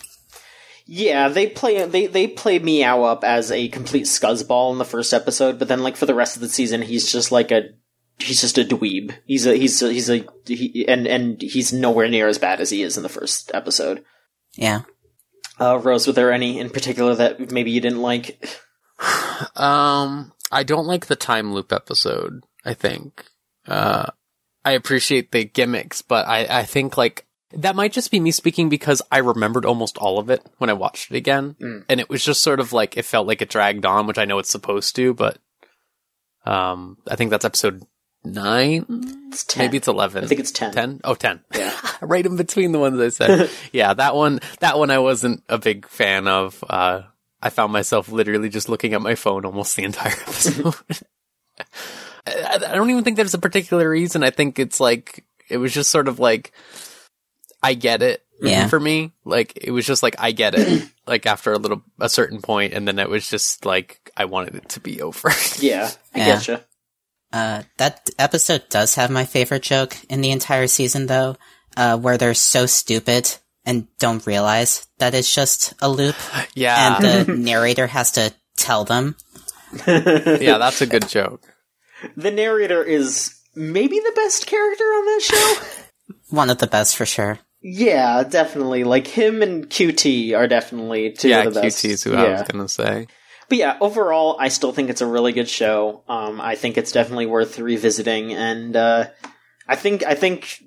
Yeah, 0.85 1.29
they 1.29 1.47
play 1.47 1.85
they 1.85 2.07
they 2.07 2.27
play 2.27 2.59
Meow 2.59 3.03
up 3.03 3.23
as 3.23 3.51
a 3.51 3.69
complete 3.69 4.05
scuzzball 4.05 4.71
in 4.73 4.77
the 4.77 4.85
first 4.85 5.13
episode, 5.13 5.57
but 5.57 5.67
then 5.67 5.83
like 5.83 5.95
for 5.95 6.05
the 6.05 6.15
rest 6.15 6.35
of 6.35 6.41
the 6.41 6.49
season, 6.49 6.81
he's 6.81 7.09
just 7.09 7.31
like 7.31 7.51
a 7.51 7.69
he's 8.19 8.41
just 8.41 8.57
a 8.57 8.63
dweeb. 8.65 9.13
He's 9.25 9.45
a 9.45 9.55
he's 9.55 9.81
a, 9.81 9.91
he's 9.91 10.09
a 10.09 10.25
he, 10.45 10.85
and 10.87 11.07
and 11.07 11.41
he's 11.41 11.71
nowhere 11.71 12.09
near 12.09 12.27
as 12.27 12.39
bad 12.39 12.59
as 12.59 12.69
he 12.71 12.81
is 12.83 12.97
in 12.97 13.03
the 13.03 13.09
first 13.09 13.51
episode. 13.53 14.03
Yeah. 14.55 14.81
Uh, 15.59 15.77
Rose, 15.77 16.07
were 16.07 16.13
there 16.13 16.33
any 16.33 16.59
in 16.59 16.69
particular 16.69 17.15
that 17.15 17.51
maybe 17.51 17.71
you 17.71 17.81
didn't 17.81 18.01
like? 18.01 18.43
Um, 19.55 20.33
I 20.51 20.61
don't 20.63 20.85
like 20.85 21.07
the 21.07 21.15
time 21.15 21.53
loop 21.53 21.73
episode. 21.73 22.43
I 22.63 22.75
think. 22.75 23.25
Uh, 23.67 24.07
I 24.65 24.71
appreciate 24.71 25.31
the 25.31 25.43
gimmicks, 25.45 26.01
but 26.01 26.27
I, 26.27 26.45
I 26.59 26.63
think 26.63 26.97
like 26.97 27.25
that 27.53 27.75
might 27.75 27.91
just 27.91 28.11
be 28.11 28.19
me 28.19 28.31
speaking 28.31 28.69
because 28.69 29.01
I 29.11 29.17
remembered 29.19 29.65
almost 29.65 29.97
all 29.97 30.19
of 30.19 30.29
it 30.29 30.45
when 30.57 30.69
I 30.69 30.73
watched 30.73 31.11
it 31.11 31.17
again, 31.17 31.55
and 31.89 31.99
it 31.99 32.09
was 32.09 32.23
just 32.23 32.41
sort 32.41 32.59
of 32.59 32.71
like 32.73 32.97
it 32.97 33.05
felt 33.05 33.27
like 33.27 33.41
it 33.41 33.49
dragged 33.49 33.85
on, 33.85 34.07
which 34.07 34.17
I 34.17 34.25
know 34.25 34.39
it's 34.39 34.49
supposed 34.49 34.95
to, 34.97 35.13
but 35.13 35.37
um, 36.45 36.97
I 37.09 37.15
think 37.15 37.29
that's 37.31 37.45
episode 37.45 37.83
nine, 38.23 38.85
It's 39.31 39.43
ten. 39.43 39.65
maybe 39.65 39.77
it's 39.77 39.87
eleven. 39.87 40.23
I 40.23 40.27
think 40.27 40.39
it's 40.39 40.51
ten. 40.51 40.71
10? 40.71 41.01
Oh, 41.03 41.15
10. 41.15 41.41
Yeah. 41.55 41.75
right 42.01 42.25
in 42.25 42.35
between 42.35 42.71
the 42.71 42.79
ones 42.79 42.99
I 42.99 43.09
said. 43.09 43.49
yeah, 43.71 43.93
that 43.95 44.15
one, 44.15 44.39
that 44.59 44.77
one 44.77 44.91
I 44.91 44.99
wasn't 44.99 45.43
a 45.49 45.57
big 45.57 45.87
fan 45.87 46.27
of. 46.27 46.63
Uh, 46.69 47.01
I 47.41 47.49
found 47.49 47.73
myself 47.73 48.09
literally 48.09 48.49
just 48.49 48.69
looking 48.69 48.93
at 48.93 49.01
my 49.01 49.15
phone 49.15 49.45
almost 49.45 49.75
the 49.75 49.83
entire 49.83 50.11
episode. 50.27 50.75
I, 52.27 52.55
I 52.55 52.75
don't 52.75 52.89
even 52.89 53.03
think 53.03 53.17
there's 53.17 53.33
a 53.33 53.39
particular 53.39 53.89
reason. 53.89 54.23
I 54.23 54.29
think 54.29 54.59
it's 54.59 54.79
like, 54.79 55.25
it 55.49 55.57
was 55.57 55.73
just 55.73 55.91
sort 55.91 56.07
of 56.07 56.19
like, 56.19 56.51
I 57.63 57.73
get 57.73 58.01
it. 58.01 58.23
Yeah. 58.43 58.67
For 58.69 58.79
me, 58.79 59.11
like, 59.23 59.55
it 59.61 59.69
was 59.69 59.85
just 59.85 60.01
like, 60.01 60.15
I 60.17 60.31
get 60.31 60.55
it. 60.55 60.89
like, 61.07 61.27
after 61.27 61.53
a 61.53 61.59
little, 61.59 61.83
a 61.99 62.09
certain 62.09 62.41
point, 62.41 62.73
and 62.73 62.87
then 62.87 62.97
it 62.97 63.07
was 63.07 63.29
just 63.29 63.65
like, 63.67 64.11
I 64.17 64.25
wanted 64.25 64.55
it 64.55 64.69
to 64.69 64.79
be 64.79 64.99
over. 65.01 65.29
Yeah, 65.59 65.91
I 66.15 66.17
Yeah. 66.19 66.35
getcha. 66.37 66.63
Uh, 67.31 67.61
that 67.77 68.09
episode 68.17 68.63
does 68.69 68.95
have 68.95 69.11
my 69.11 69.25
favorite 69.25 69.61
joke 69.61 69.95
in 70.09 70.21
the 70.21 70.31
entire 70.31 70.65
season, 70.65 71.05
though, 71.05 71.35
uh, 71.77 71.97
where 71.99 72.17
they're 72.17 72.33
so 72.33 72.65
stupid 72.65 73.29
and 73.63 73.87
don't 73.99 74.25
realize 74.25 74.87
that 74.97 75.13
it's 75.13 75.33
just 75.33 75.75
a 75.79 75.87
loop, 75.87 76.15
yeah. 76.55 76.97
and 76.97 77.27
the 77.27 77.33
narrator 77.37 77.85
has 77.85 78.11
to 78.13 78.33
tell 78.57 78.85
them. 78.85 79.15
yeah, 79.85 80.57
that's 80.57 80.81
a 80.81 80.87
good 80.87 81.07
joke. 81.07 81.43
The 82.17 82.31
narrator 82.31 82.83
is 82.83 83.35
maybe 83.55 83.99
the 83.99 84.13
best 84.15 84.47
character 84.47 84.83
on 84.83 85.05
that 85.05 85.21
show. 85.21 86.13
One 86.35 86.49
of 86.49 86.57
the 86.59 86.67
best 86.67 86.95
for 86.97 87.05
sure. 87.05 87.39
yeah, 87.61 88.23
definitely. 88.23 88.83
Like 88.83 89.07
him 89.07 89.41
and 89.41 89.69
QT 89.69 90.35
are 90.35 90.47
definitely 90.47 91.11
two 91.11 91.29
Yeah, 91.29 91.43
of 91.43 91.53
the 91.53 91.61
best. 91.61 91.83
QT 91.83 91.89
is 91.89 92.03
who 92.03 92.13
yeah. 92.13 92.23
I 92.23 92.31
was 92.31 92.41
gonna 92.43 92.69
say. 92.69 93.07
But 93.49 93.57
yeah, 93.57 93.77
overall, 93.81 94.37
I 94.39 94.47
still 94.47 94.71
think 94.71 94.89
it's 94.89 95.01
a 95.01 95.05
really 95.05 95.33
good 95.33 95.49
show. 95.49 96.03
Um, 96.07 96.39
I 96.39 96.55
think 96.55 96.77
it's 96.77 96.93
definitely 96.93 97.25
worth 97.25 97.59
revisiting, 97.59 98.33
and 98.33 98.75
uh, 98.77 99.07
I 99.67 99.75
think 99.75 100.03
I 100.05 100.15
think 100.15 100.63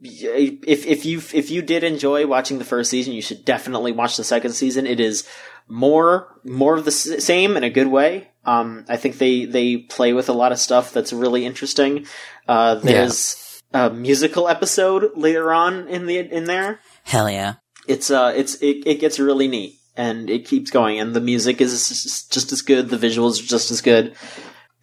if 0.00 0.86
if 0.86 1.04
you 1.04 1.18
if 1.32 1.50
you 1.50 1.62
did 1.62 1.82
enjoy 1.84 2.26
watching 2.26 2.58
the 2.58 2.64
first 2.64 2.90
season, 2.90 3.12
you 3.14 3.22
should 3.22 3.44
definitely 3.44 3.92
watch 3.92 4.16
the 4.16 4.24
second 4.24 4.52
season. 4.52 4.86
It 4.86 5.00
is 5.00 5.26
more 5.68 6.38
more 6.44 6.76
of 6.76 6.84
the 6.84 6.90
same 6.90 7.56
in 7.56 7.64
a 7.64 7.70
good 7.70 7.88
way. 7.88 8.28
Um, 8.44 8.84
I 8.88 8.96
think 8.96 9.18
they 9.18 9.44
they 9.44 9.78
play 9.78 10.12
with 10.12 10.28
a 10.28 10.34
lot 10.34 10.52
of 10.52 10.58
stuff 10.58 10.92
that's 10.92 11.12
really 11.12 11.46
interesting. 11.46 12.06
Uh, 12.46 12.74
there's 12.76 13.62
a 13.74 13.90
musical 13.90 14.48
episode 14.48 15.10
later 15.16 15.52
on 15.52 15.88
in 15.88 16.06
the 16.06 16.18
in 16.18 16.44
there 16.44 16.80
Hell 17.02 17.28
yeah. 17.28 17.54
it's 17.88 18.10
uh 18.10 18.32
it's 18.34 18.54
it, 18.62 18.86
it 18.86 19.00
gets 19.00 19.18
really 19.18 19.48
neat 19.48 19.78
and 19.96 20.30
it 20.30 20.46
keeps 20.46 20.70
going 20.70 21.00
and 21.00 21.14
the 21.14 21.20
music 21.20 21.60
is 21.60 22.26
just 22.30 22.52
as 22.52 22.62
good 22.62 22.88
the 22.88 22.96
visuals 22.96 23.40
are 23.40 23.46
just 23.46 23.70
as 23.70 23.80
good 23.80 24.14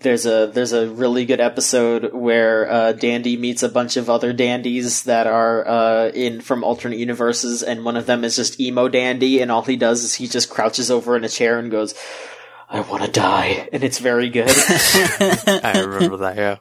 there's 0.01 0.25
a 0.25 0.47
there's 0.53 0.73
a 0.73 0.89
really 0.89 1.25
good 1.25 1.39
episode 1.39 2.13
where 2.13 2.69
uh, 2.69 2.91
Dandy 2.93 3.37
meets 3.37 3.63
a 3.63 3.69
bunch 3.69 3.97
of 3.97 4.09
other 4.09 4.33
dandies 4.33 5.03
that 5.03 5.27
are 5.27 5.67
uh, 5.67 6.07
in 6.09 6.41
from 6.41 6.63
alternate 6.63 6.99
universes, 6.99 7.63
and 7.63 7.85
one 7.85 7.97
of 7.97 8.05
them 8.05 8.23
is 8.23 8.35
just 8.35 8.59
emo 8.59 8.87
Dandy, 8.87 9.41
and 9.41 9.51
all 9.51 9.63
he 9.63 9.75
does 9.75 10.03
is 10.03 10.15
he 10.15 10.27
just 10.27 10.49
crouches 10.49 10.91
over 10.91 11.15
in 11.15 11.23
a 11.23 11.29
chair 11.29 11.59
and 11.59 11.71
goes, 11.71 11.95
"I 12.69 12.81
want 12.81 13.03
to 13.03 13.11
die," 13.11 13.69
and 13.71 13.83
it's 13.83 13.99
very 13.99 14.29
good. 14.29 14.49
I 14.49 15.83
remember 15.85 16.17
that. 16.17 16.35
Yeah. 16.37 16.57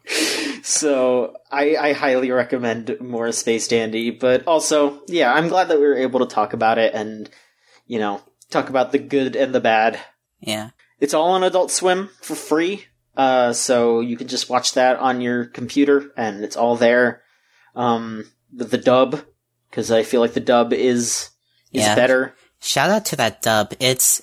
So 0.62 1.36
I, 1.50 1.76
I 1.76 1.92
highly 1.92 2.30
recommend 2.30 3.00
more 3.00 3.32
Space 3.32 3.68
Dandy, 3.68 4.10
but 4.10 4.46
also, 4.46 5.02
yeah, 5.08 5.32
I'm 5.32 5.48
glad 5.48 5.68
that 5.68 5.78
we 5.78 5.86
were 5.86 5.96
able 5.96 6.20
to 6.20 6.26
talk 6.26 6.52
about 6.52 6.78
it 6.78 6.94
and, 6.94 7.30
you 7.86 7.98
know, 7.98 8.20
talk 8.50 8.68
about 8.68 8.92
the 8.92 8.98
good 8.98 9.36
and 9.36 9.54
the 9.54 9.60
bad. 9.60 9.98
Yeah. 10.40 10.70
It's 10.98 11.14
all 11.14 11.30
on 11.30 11.42
Adult 11.42 11.70
Swim 11.70 12.10
for 12.20 12.34
free, 12.34 12.86
uh, 13.20 13.52
so 13.52 14.00
you 14.00 14.16
can 14.16 14.28
just 14.28 14.48
watch 14.48 14.72
that 14.72 14.98
on 14.98 15.20
your 15.20 15.44
computer 15.44 16.10
and 16.16 16.42
it's 16.42 16.56
all 16.56 16.74
there. 16.76 17.20
Um, 17.76 18.24
the, 18.50 18.64
the 18.64 18.78
dub, 18.78 19.20
because 19.68 19.90
I 19.90 20.04
feel 20.04 20.22
like 20.22 20.32
the 20.32 20.40
dub 20.40 20.72
is 20.72 21.28
is 21.70 21.84
Yeah. 21.84 21.94
better. 21.94 22.34
Shout 22.62 22.88
out 22.88 23.04
to 23.06 23.16
that 23.16 23.42
dub. 23.42 23.74
It's, 23.78 24.22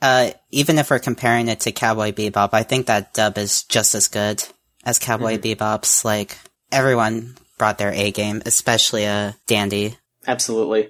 uh, 0.00 0.30
even 0.50 0.78
if 0.78 0.88
we're 0.90 0.98
comparing 1.00 1.48
it 1.48 1.60
to 1.60 1.72
Cowboy 1.72 2.12
Bebop, 2.12 2.50
I 2.54 2.62
think 2.62 2.86
that 2.86 3.12
dub 3.12 3.36
is 3.36 3.62
just 3.64 3.94
as 3.94 4.08
good 4.08 4.42
as 4.84 4.98
Cowboy 4.98 5.36
Bebop's. 5.36 6.02
Like, 6.04 6.38
everyone 6.72 7.36
brought 7.58 7.76
their 7.78 7.92
A 7.92 8.10
game, 8.10 8.42
especially, 8.46 9.06
uh, 9.06 9.32
Dandy. 9.46 9.98
Absolutely. 10.26 10.88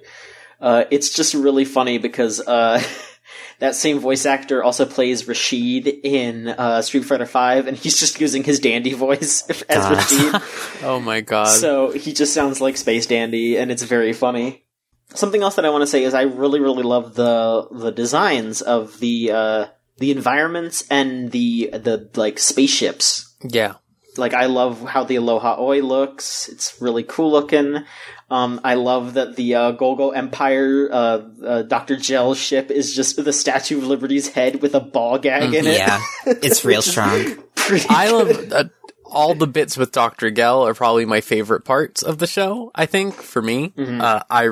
Uh, 0.61 0.85
it's 0.89 1.09
just 1.13 1.33
really 1.33 1.65
funny 1.65 1.97
because 1.97 2.39
uh, 2.39 2.81
that 3.59 3.75
same 3.75 3.99
voice 3.99 4.25
actor 4.25 4.63
also 4.63 4.85
plays 4.85 5.27
Rashid 5.27 5.87
in 5.87 6.47
uh, 6.47 6.81
Street 6.81 7.05
Fighter 7.05 7.25
Five, 7.25 7.67
and 7.67 7.77
he's 7.77 7.99
just 7.99 8.19
using 8.19 8.43
his 8.43 8.59
Dandy 8.59 8.93
voice 8.93 9.49
as 9.49 9.63
God. 9.67 9.93
Rashid. 9.93 10.41
Oh 10.83 10.99
my 10.99 11.21
god. 11.21 11.47
so 11.47 11.91
he 11.91 12.13
just 12.13 12.33
sounds 12.33 12.61
like 12.61 12.77
Space 12.77 13.05
Dandy, 13.07 13.57
and 13.57 13.71
it's 13.71 13.83
very 13.83 14.13
funny. 14.13 14.65
Something 15.13 15.43
else 15.43 15.55
that 15.55 15.65
I 15.65 15.69
want 15.69 15.83
to 15.83 15.87
say 15.87 16.03
is 16.03 16.13
I 16.13 16.23
really, 16.23 16.59
really 16.59 16.83
love 16.83 17.15
the 17.15 17.67
the 17.71 17.91
designs 17.91 18.61
of 18.61 18.99
the 18.99 19.31
uh, 19.31 19.65
the 19.97 20.11
environments 20.11 20.85
and 20.89 21.31
the 21.31 21.69
the 21.71 22.09
like 22.15 22.39
spaceships 22.39 23.35
yeah. 23.43 23.75
like 24.17 24.33
I 24.33 24.45
love 24.45 24.81
how 24.81 25.03
the 25.03 25.15
Aloha 25.17 25.57
Oe 25.57 25.79
looks. 25.81 26.49
It's 26.49 26.81
really 26.81 27.03
cool 27.03 27.31
looking. 27.31 27.83
Um, 28.29 28.59
I 28.63 28.73
love 28.73 29.13
that 29.13 29.35
the 29.35 29.53
uh, 29.55 29.73
Golgo 29.73 30.15
Empire 30.15 30.89
uh, 30.91 31.21
uh, 31.43 31.61
Dr. 31.61 31.95
Gel 31.95 32.33
ship 32.33 32.71
is 32.71 32.95
just 32.95 33.23
the 33.23 33.31
Statue 33.33 33.77
of 33.77 33.83
Liberty's 33.85 34.27
head 34.29 34.61
with 34.61 34.73
a 34.73 34.79
ball 34.79 35.19
gag 35.19 35.53
in 35.53 35.67
it. 35.67 35.77
Yeah. 35.77 36.01
It's 36.25 36.65
real 36.65 36.81
strong. 36.83 37.35
pretty 37.55 37.85
I 37.87 38.09
good. 38.09 38.51
love 38.51 38.65
uh, 38.65 38.69
all 39.05 39.35
the 39.35 39.47
bits 39.47 39.77
with 39.77 39.91
Dr. 39.91 40.31
Gel 40.31 40.65
are 40.65 40.73
probably 40.73 41.05
my 41.05 41.21
favorite 41.21 41.65
parts 41.65 42.01
of 42.01 42.17
the 42.17 42.25
show, 42.27 42.71
I 42.73 42.87
think, 42.87 43.13
for 43.13 43.41
me. 43.41 43.73
Uh, 43.77 44.23
I 44.29 44.49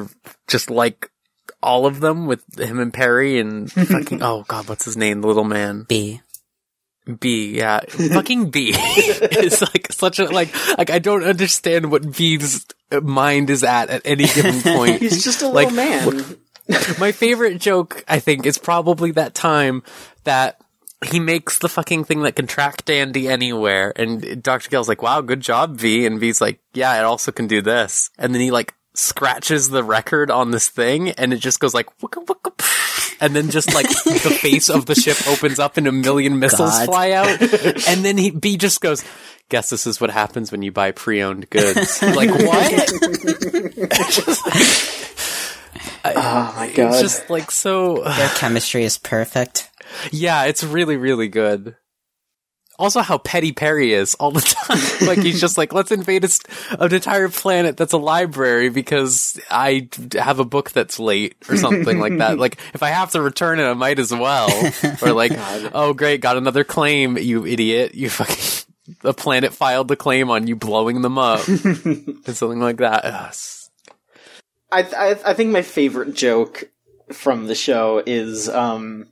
just 0.47 0.69
like 0.69 1.09
all 1.61 1.85
of 1.85 1.99
them 1.99 2.27
with 2.27 2.43
him 2.59 2.79
and 2.79 2.93
Perry 2.93 3.39
and 3.39 3.71
fucking, 3.71 4.21
oh 4.21 4.45
god, 4.47 4.69
what's 4.69 4.85
his 4.85 4.97
name? 4.97 5.21
The 5.21 5.27
little 5.27 5.43
man. 5.43 5.85
Bea. 5.89 6.21
Bea, 7.19 7.57
yeah. 7.57 7.81
fucking 7.89 8.49
Bea 8.49 8.69
is 8.77 9.61
like 9.61 9.91
such 9.91 10.19
a, 10.19 10.25
like, 10.25 10.53
like 10.77 10.89
I 10.89 10.99
don't 10.99 11.23
understand 11.23 11.91
what 11.91 12.15
Bea's 12.15 12.65
mind 13.01 13.49
is 13.49 13.63
at 13.63 13.89
at 13.89 14.01
any 14.05 14.25
given 14.25 14.61
point. 14.75 15.01
He's 15.01 15.23
just 15.23 15.41
a 15.41 15.47
like, 15.47 15.71
little 15.71 16.13
man. 16.13 16.37
My 16.99 17.11
favorite 17.11 17.59
joke, 17.59 18.03
I 18.07 18.19
think, 18.19 18.45
is 18.45 18.57
probably 18.57 19.11
that 19.11 19.33
time 19.33 19.83
that 20.23 20.61
he 21.05 21.19
makes 21.19 21.57
the 21.59 21.67
fucking 21.67 22.05
thing 22.05 22.21
that 22.23 22.35
can 22.35 22.47
track 22.47 22.85
Dandy 22.85 23.27
anywhere, 23.27 23.93
and 23.95 24.41
Dr. 24.41 24.69
Gel's 24.69 24.87
like, 24.87 25.01
wow, 25.01 25.21
good 25.21 25.41
job, 25.41 25.79
Bea, 25.79 26.05
and 26.05 26.19
Bea's 26.19 26.39
like, 26.39 26.59
yeah, 26.73 26.97
it 26.97 27.03
also 27.03 27.31
can 27.31 27.47
do 27.47 27.61
this. 27.61 28.09
And 28.17 28.33
then 28.33 28.41
he 28.41 28.51
like 28.51 28.73
scratches 28.93 29.69
the 29.69 29.83
record 29.83 30.31
on 30.31 30.51
this 30.51 30.69
thing, 30.69 31.09
and 31.11 31.33
it 31.33 31.37
just 31.37 31.59
goes 31.59 31.73
like, 31.73 31.87
wicka, 31.99 32.25
wicka, 32.25 33.17
and 33.19 33.35
then 33.35 33.49
just 33.49 33.73
like 33.73 33.87
the 33.87 34.37
face 34.41 34.69
of 34.69 34.85
the 34.85 34.95
ship 34.95 35.17
opens 35.27 35.59
up 35.59 35.77
and 35.77 35.87
a 35.87 35.91
million 35.91 36.39
missiles 36.39 36.71
God. 36.71 36.85
fly 36.85 37.11
out, 37.11 37.27
and 37.87 38.05
then 38.05 38.17
he, 38.17 38.31
Bea 38.31 38.57
just 38.57 38.81
goes, 38.81 39.03
guess 39.53 39.69
this 39.69 39.85
is 39.85 40.01
what 40.01 40.09
happens 40.09 40.51
when 40.51 40.63
you 40.63 40.71
buy 40.71 40.89
pre-owned 40.89 41.47
goods. 41.51 42.01
like, 42.15 42.31
what? 42.31 42.41
oh 46.05 46.53
my 46.57 46.67
god! 46.69 46.69
It's 46.69 46.75
god. 46.75 46.99
just 46.99 47.29
like 47.29 47.51
so. 47.51 48.03
Their 48.03 48.29
chemistry 48.29 48.83
is 48.83 48.97
perfect. 48.97 49.69
Yeah, 50.11 50.45
it's 50.45 50.63
really, 50.63 50.97
really 50.97 51.27
good. 51.27 51.75
Also, 52.79 53.01
how 53.01 53.19
petty 53.19 53.51
Perry 53.51 53.93
is 53.93 54.15
all 54.15 54.31
the 54.31 54.41
time. 54.99 55.07
like 55.07 55.19
he's 55.19 55.39
just 55.39 55.55
like, 55.55 55.71
let's 55.71 55.91
invade 55.91 56.25
a 56.25 56.29
an 56.79 56.91
entire 56.91 57.29
planet 57.29 57.77
that's 57.77 57.93
a 57.93 57.99
library 57.99 58.69
because 58.69 59.39
I 59.51 59.87
have 60.13 60.39
a 60.39 60.45
book 60.45 60.71
that's 60.71 60.99
late 60.99 61.35
or 61.47 61.57
something 61.57 61.99
like 61.99 62.17
that. 62.17 62.39
Like 62.39 62.57
if 62.73 62.81
I 62.81 62.89
have 62.89 63.11
to 63.11 63.21
return 63.21 63.59
it, 63.59 63.65
I 63.65 63.75
might 63.75 63.99
as 63.99 64.11
well. 64.11 64.49
Or 65.03 65.13
like, 65.13 65.33
oh 65.75 65.93
great, 65.93 66.21
got 66.21 66.37
another 66.37 66.63
claim, 66.63 67.19
you 67.19 67.45
idiot! 67.45 67.93
You 67.93 68.09
fucking 68.09 68.62
the 69.01 69.13
planet 69.13 69.53
filed 69.53 69.87
the 69.87 69.95
claim 69.95 70.29
on 70.29 70.47
you 70.47 70.55
blowing 70.55 71.01
them 71.01 71.17
up 71.17 71.47
and 71.47 72.23
something 72.27 72.59
like 72.59 72.77
that. 72.77 73.05
Ugh, 73.05 73.27
s- 73.27 73.69
I, 74.71 74.81
I 74.81 75.09
I 75.25 75.33
think 75.33 75.51
my 75.51 75.61
favorite 75.61 76.13
joke 76.15 76.65
from 77.11 77.47
the 77.47 77.55
show 77.55 78.01
is 78.05 78.49
um 78.49 79.07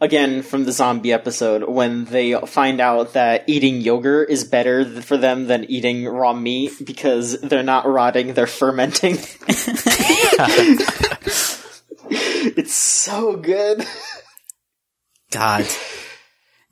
again 0.00 0.42
from 0.42 0.64
the 0.64 0.72
zombie 0.72 1.12
episode 1.12 1.68
when 1.68 2.04
they 2.06 2.32
find 2.46 2.80
out 2.80 3.12
that 3.14 3.44
eating 3.48 3.80
yogurt 3.82 4.30
is 4.30 4.44
better 4.44 4.84
th- 4.84 5.04
for 5.04 5.16
them 5.18 5.46
than 5.46 5.64
eating 5.64 6.06
raw 6.06 6.32
meat 6.32 6.72
because 6.84 7.38
they're 7.40 7.62
not 7.62 7.86
rotting, 7.86 8.32
they're 8.34 8.46
fermenting. 8.46 9.14
it's 12.10 12.74
so 12.74 13.36
good. 13.36 13.84
God. 15.30 15.66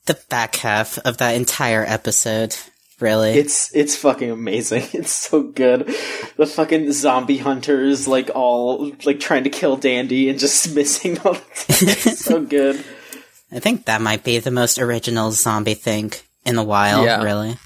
The 0.09 0.19
back 0.29 0.57
half 0.57 0.99
of 0.99 1.19
that 1.19 1.35
entire 1.37 1.85
episode, 1.87 2.57
really. 2.99 3.33
It's 3.33 3.71
it's 3.77 3.95
fucking 3.95 4.31
amazing. 4.31 4.85
It's 4.95 5.13
so 5.13 5.43
good. 5.43 5.87
The 6.37 6.47
fucking 6.47 6.91
zombie 6.93 7.37
hunters 7.39 8.09
like 8.09 8.31
all 8.35 8.91
like 9.05 9.21
trying 9.21 9.45
to 9.45 9.51
kill 9.51 9.77
Dandy 9.77 10.29
and 10.31 10.39
just 10.39 10.75
missing 10.75 11.19
all 11.21 11.35
the 11.35 11.39
time. 11.41 11.89
It's 11.89 12.25
so 12.25 12.43
good. 12.59 12.83
I 13.53 13.61
think 13.61 13.85
that 13.85 14.01
might 14.01 14.25
be 14.25 14.39
the 14.41 14.51
most 14.51 14.79
original 14.79 15.31
zombie 15.31 15.75
thing 15.75 16.13
in 16.45 16.57
a 16.59 16.65
while, 16.65 17.05
Yeah. 17.05 17.23
really. 17.23 17.57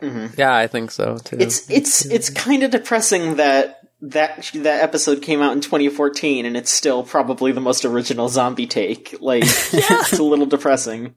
Mm-hmm. 0.00 0.34
yeah, 0.36 0.56
I 0.56 0.66
think 0.66 0.90
so 0.90 1.18
too. 1.18 1.36
It's 1.38 1.70
it's 1.70 2.06
it's 2.06 2.30
kind 2.30 2.62
of 2.62 2.70
depressing 2.70 3.36
that 3.36 3.80
that 4.00 4.50
that 4.54 4.82
episode 4.82 5.22
came 5.22 5.40
out 5.42 5.52
in 5.52 5.60
2014 5.60 6.44
and 6.46 6.56
it's 6.56 6.70
still 6.72 7.04
probably 7.04 7.52
the 7.52 7.60
most 7.60 7.84
original 7.84 8.28
zombie 8.28 8.66
take. 8.66 9.14
Like, 9.20 9.44
it's 9.44 10.18
a 10.18 10.22
little 10.24 10.46
depressing. 10.46 11.14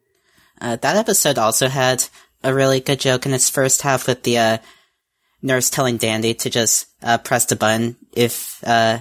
Uh, 0.61 0.75
that 0.77 0.95
episode 0.95 1.37
also 1.37 1.67
had 1.67 2.03
a 2.43 2.53
really 2.53 2.79
good 2.79 2.99
joke 2.99 3.25
in 3.25 3.33
its 3.33 3.49
first 3.49 3.81
half 3.81 4.07
with 4.07 4.23
the 4.23 4.37
uh, 4.37 4.57
nurse 5.41 5.69
telling 5.69 5.97
Dandy 5.97 6.33
to 6.35 6.49
just 6.49 6.87
uh, 7.03 7.17
press 7.17 7.45
the 7.45 7.55
button 7.55 7.95
if 8.13 8.63
uh, 8.65 8.99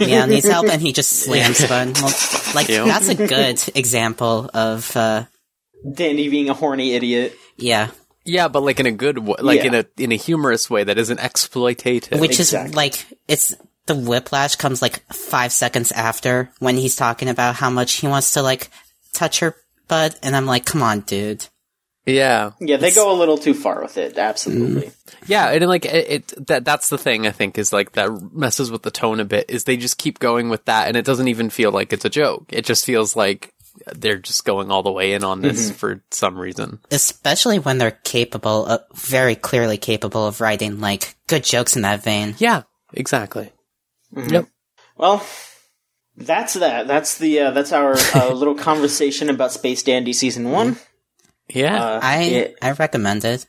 Meow 0.00 0.26
needs 0.26 0.48
help, 0.48 0.66
and 0.68 0.80
he 0.82 0.92
just 0.92 1.10
slams 1.24 1.58
the 1.58 1.68
button. 1.68 1.92
Well, 1.94 2.14
like 2.54 2.68
Yeah. 2.68 2.84
that's 2.86 3.08
a 3.08 3.14
good 3.14 3.62
example 3.76 4.50
of 4.54 4.96
uh, 4.96 5.24
Dandy 5.92 6.28
being 6.28 6.48
a 6.48 6.54
horny 6.54 6.92
idiot. 6.94 7.36
yeah, 7.56 7.90
yeah, 8.24 8.48
but 8.48 8.62
like 8.62 8.80
in 8.80 8.86
a 8.86 8.92
good 8.92 9.18
way, 9.18 9.36
like 9.40 9.64
in 9.64 9.74
a 9.74 9.84
in 9.96 10.10
a 10.12 10.16
humorous 10.16 10.68
way 10.70 10.82
that 10.84 10.98
isn't 10.98 11.20
exploitative. 11.20 12.18
which 12.20 12.40
Exactly. 12.40 12.70
is 12.70 12.74
like 12.76 13.06
it's 13.28 13.54
the 13.86 13.94
whiplash 13.94 14.56
comes 14.56 14.82
like 14.82 15.00
five 15.12 15.52
seconds 15.52 15.92
after 15.92 16.50
when 16.58 16.76
he's 16.76 16.96
talking 16.96 17.28
about 17.28 17.54
how 17.54 17.70
much 17.70 17.92
he 17.94 18.08
wants 18.08 18.32
to 18.32 18.42
like 18.42 18.68
touch 19.12 19.38
her 19.38 19.54
butt, 19.88 20.18
and 20.22 20.36
I'm 20.36 20.46
like, 20.46 20.64
come 20.64 20.82
on, 20.82 21.00
dude. 21.00 21.46
yeah, 22.06 22.52
Yeah, 22.60 22.76
they 22.76 22.92
go 22.92 23.12
a 23.12 23.18
little 23.18 23.38
too 23.38 23.54
far 23.54 23.82
with 23.82 23.98
it. 23.98 24.16
Absolutely. 24.16 24.88
Mm. 24.88 24.92
Yeah, 25.26 25.50
and 25.50 25.66
like 25.66 25.84
it, 25.84 26.10
it 26.10 26.46
that 26.46 26.64
that's 26.64 26.88
the 26.88 26.98
thing 26.98 27.26
I 27.26 27.32
think 27.32 27.58
is 27.58 27.72
like 27.72 27.92
that 27.92 28.32
messes 28.32 28.70
with 28.70 28.82
the 28.82 28.90
tone 28.90 29.20
a 29.20 29.24
bit 29.24 29.46
is 29.48 29.64
they 29.64 29.76
just 29.76 29.98
keep 29.98 30.18
going 30.18 30.48
with 30.48 30.64
that 30.66 30.88
and 30.88 30.96
it 30.96 31.04
doesn't 31.04 31.28
even 31.28 31.50
feel 31.50 31.72
like 31.72 31.92
it's 31.92 32.04
a 32.04 32.10
joke. 32.10 32.46
It 32.52 32.64
just 32.64 32.84
feels 32.84 33.16
like 33.16 33.52
they're 33.94 34.18
just 34.18 34.44
going 34.44 34.70
all 34.70 34.82
the 34.82 34.92
way 34.92 35.12
in 35.12 35.24
on 35.24 35.40
this 35.40 35.66
mm-hmm. 35.66 35.74
for 35.74 36.02
some 36.10 36.38
reason. 36.38 36.78
Especially 36.90 37.58
when 37.58 37.78
they're 37.78 37.98
capable, 38.04 38.66
of, 38.66 38.80
very 38.94 39.34
clearly 39.34 39.78
capable 39.78 40.26
of 40.26 40.40
writing 40.40 40.80
like 40.80 41.14
good 41.26 41.44
jokes 41.44 41.76
in 41.76 41.82
that 41.82 42.02
vein. 42.02 42.34
Yeah, 42.38 42.62
exactly. 42.92 43.52
Mm-hmm. 44.14 44.34
Yep. 44.34 44.46
Well, 44.96 45.26
that's 46.16 46.54
that. 46.54 46.86
That's 46.86 47.18
the 47.18 47.40
uh, 47.40 47.50
that's 47.52 47.72
our 47.72 47.94
uh, 48.14 48.32
little 48.34 48.54
conversation 48.54 49.28
about 49.30 49.52
Space 49.52 49.82
Dandy 49.82 50.12
season 50.12 50.50
one. 50.50 50.76
Yeah, 51.48 51.82
Uh, 51.82 52.00
I 52.02 52.22
yeah. 52.24 52.48
I 52.62 52.72
recommend 52.72 53.24
it. 53.24 53.46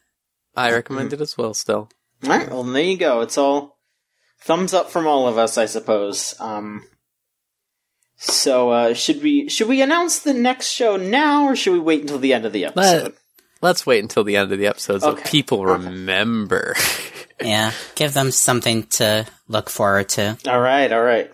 I 0.55 0.71
recommend 0.71 1.13
it 1.13 1.21
as 1.21 1.37
well 1.37 1.53
still. 1.53 1.89
All 2.23 2.29
right. 2.29 2.49
Well, 2.49 2.63
there 2.63 2.83
you 2.83 2.97
go. 2.97 3.21
It's 3.21 3.37
all 3.37 3.77
thumbs 4.39 4.73
up 4.73 4.89
from 4.89 5.07
all 5.07 5.27
of 5.27 5.37
us, 5.37 5.57
I 5.57 5.65
suppose. 5.65 6.35
Um. 6.39 6.83
So, 8.19 8.71
uh, 8.71 8.93
should 8.95 9.21
we 9.21 9.47
should 9.49 9.67
we 9.67 9.81
announce 9.81 10.19
the 10.19 10.33
next 10.33 10.69
show 10.71 10.97
now, 10.97 11.45
or 11.45 11.55
should 11.55 11.73
we 11.73 11.79
wait 11.79 12.01
until 12.01 12.17
the 12.19 12.33
end 12.33 12.45
of 12.45 12.53
the 12.53 12.65
episode? 12.65 13.13
Let's 13.61 13.85
wait 13.85 14.03
until 14.03 14.23
the 14.23 14.35
end 14.37 14.51
of 14.51 14.57
the 14.59 14.67
episode 14.67 15.01
so 15.01 15.11
Okay. 15.11 15.29
people 15.29 15.65
remember. 15.65 16.75
Yeah, 17.39 17.71
give 17.93 18.15
them 18.15 18.31
something 18.31 18.87
to 18.97 19.27
look 19.47 19.69
forward 19.69 20.09
to. 20.09 20.39
All 20.47 20.59
right, 20.59 20.91
all 20.91 21.03
right. 21.03 21.31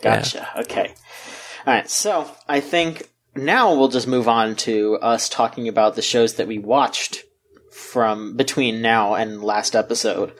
Gotcha. 0.00 0.48
Okay. 0.60 0.94
All 1.66 1.74
right. 1.74 1.88
So 1.90 2.30
I 2.48 2.60
think 2.60 3.10
now 3.34 3.74
we'll 3.74 3.88
just 3.88 4.08
move 4.08 4.28
on 4.28 4.56
to 4.56 4.96
us 4.96 5.28
talking 5.28 5.68
about 5.68 5.94
the 5.94 6.02
shows 6.02 6.34
that 6.34 6.48
we 6.48 6.58
watched 6.58 7.24
from 7.70 8.36
between 8.36 8.82
now 8.82 9.14
and 9.14 9.42
last 9.42 9.76
episode. 9.76 10.32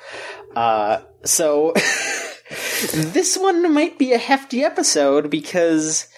Uh, 0.54 1.00
so 1.24 1.72
this 2.92 3.36
one 3.38 3.72
might 3.72 3.98
be 3.98 4.12
a 4.12 4.18
hefty 4.18 4.64
episode 4.64 5.30
because 5.30 6.08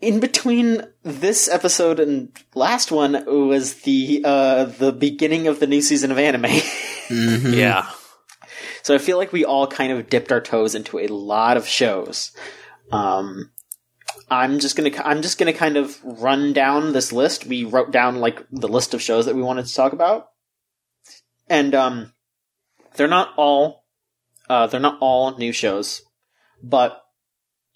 in 0.00 0.20
between 0.20 0.82
this 1.02 1.48
episode 1.48 1.98
and 1.98 2.30
last 2.54 2.92
one 2.92 3.24
was 3.26 3.82
the 3.82 4.22
uh, 4.24 4.64
the 4.64 4.92
beginning 4.92 5.48
of 5.48 5.60
the 5.60 5.66
new 5.66 5.80
season 5.80 6.10
of 6.12 6.18
anime. 6.18 6.60
yeah. 7.10 7.90
So 8.88 8.94
I 8.94 8.98
feel 8.98 9.18
like 9.18 9.34
we 9.34 9.44
all 9.44 9.66
kind 9.66 9.92
of 9.92 10.08
dipped 10.08 10.32
our 10.32 10.40
toes 10.40 10.74
into 10.74 10.98
a 10.98 11.08
lot 11.08 11.58
of 11.58 11.68
shows. 11.68 12.32
Um, 12.90 13.50
I'm 14.30 14.60
just 14.60 14.76
gonna 14.76 14.90
I'm 15.04 15.20
just 15.20 15.36
gonna 15.36 15.52
kind 15.52 15.76
of 15.76 16.02
run 16.02 16.54
down 16.54 16.94
this 16.94 17.12
list. 17.12 17.44
We 17.44 17.64
wrote 17.66 17.90
down 17.90 18.16
like 18.16 18.46
the 18.50 18.66
list 18.66 18.94
of 18.94 19.02
shows 19.02 19.26
that 19.26 19.34
we 19.34 19.42
wanted 19.42 19.66
to 19.66 19.74
talk 19.74 19.92
about, 19.92 20.28
and 21.50 21.74
um, 21.74 22.14
they're 22.94 23.08
not 23.08 23.34
all 23.36 23.84
uh, 24.48 24.68
they're 24.68 24.80
not 24.80 24.96
all 25.02 25.36
new 25.36 25.52
shows, 25.52 26.00
but 26.62 26.98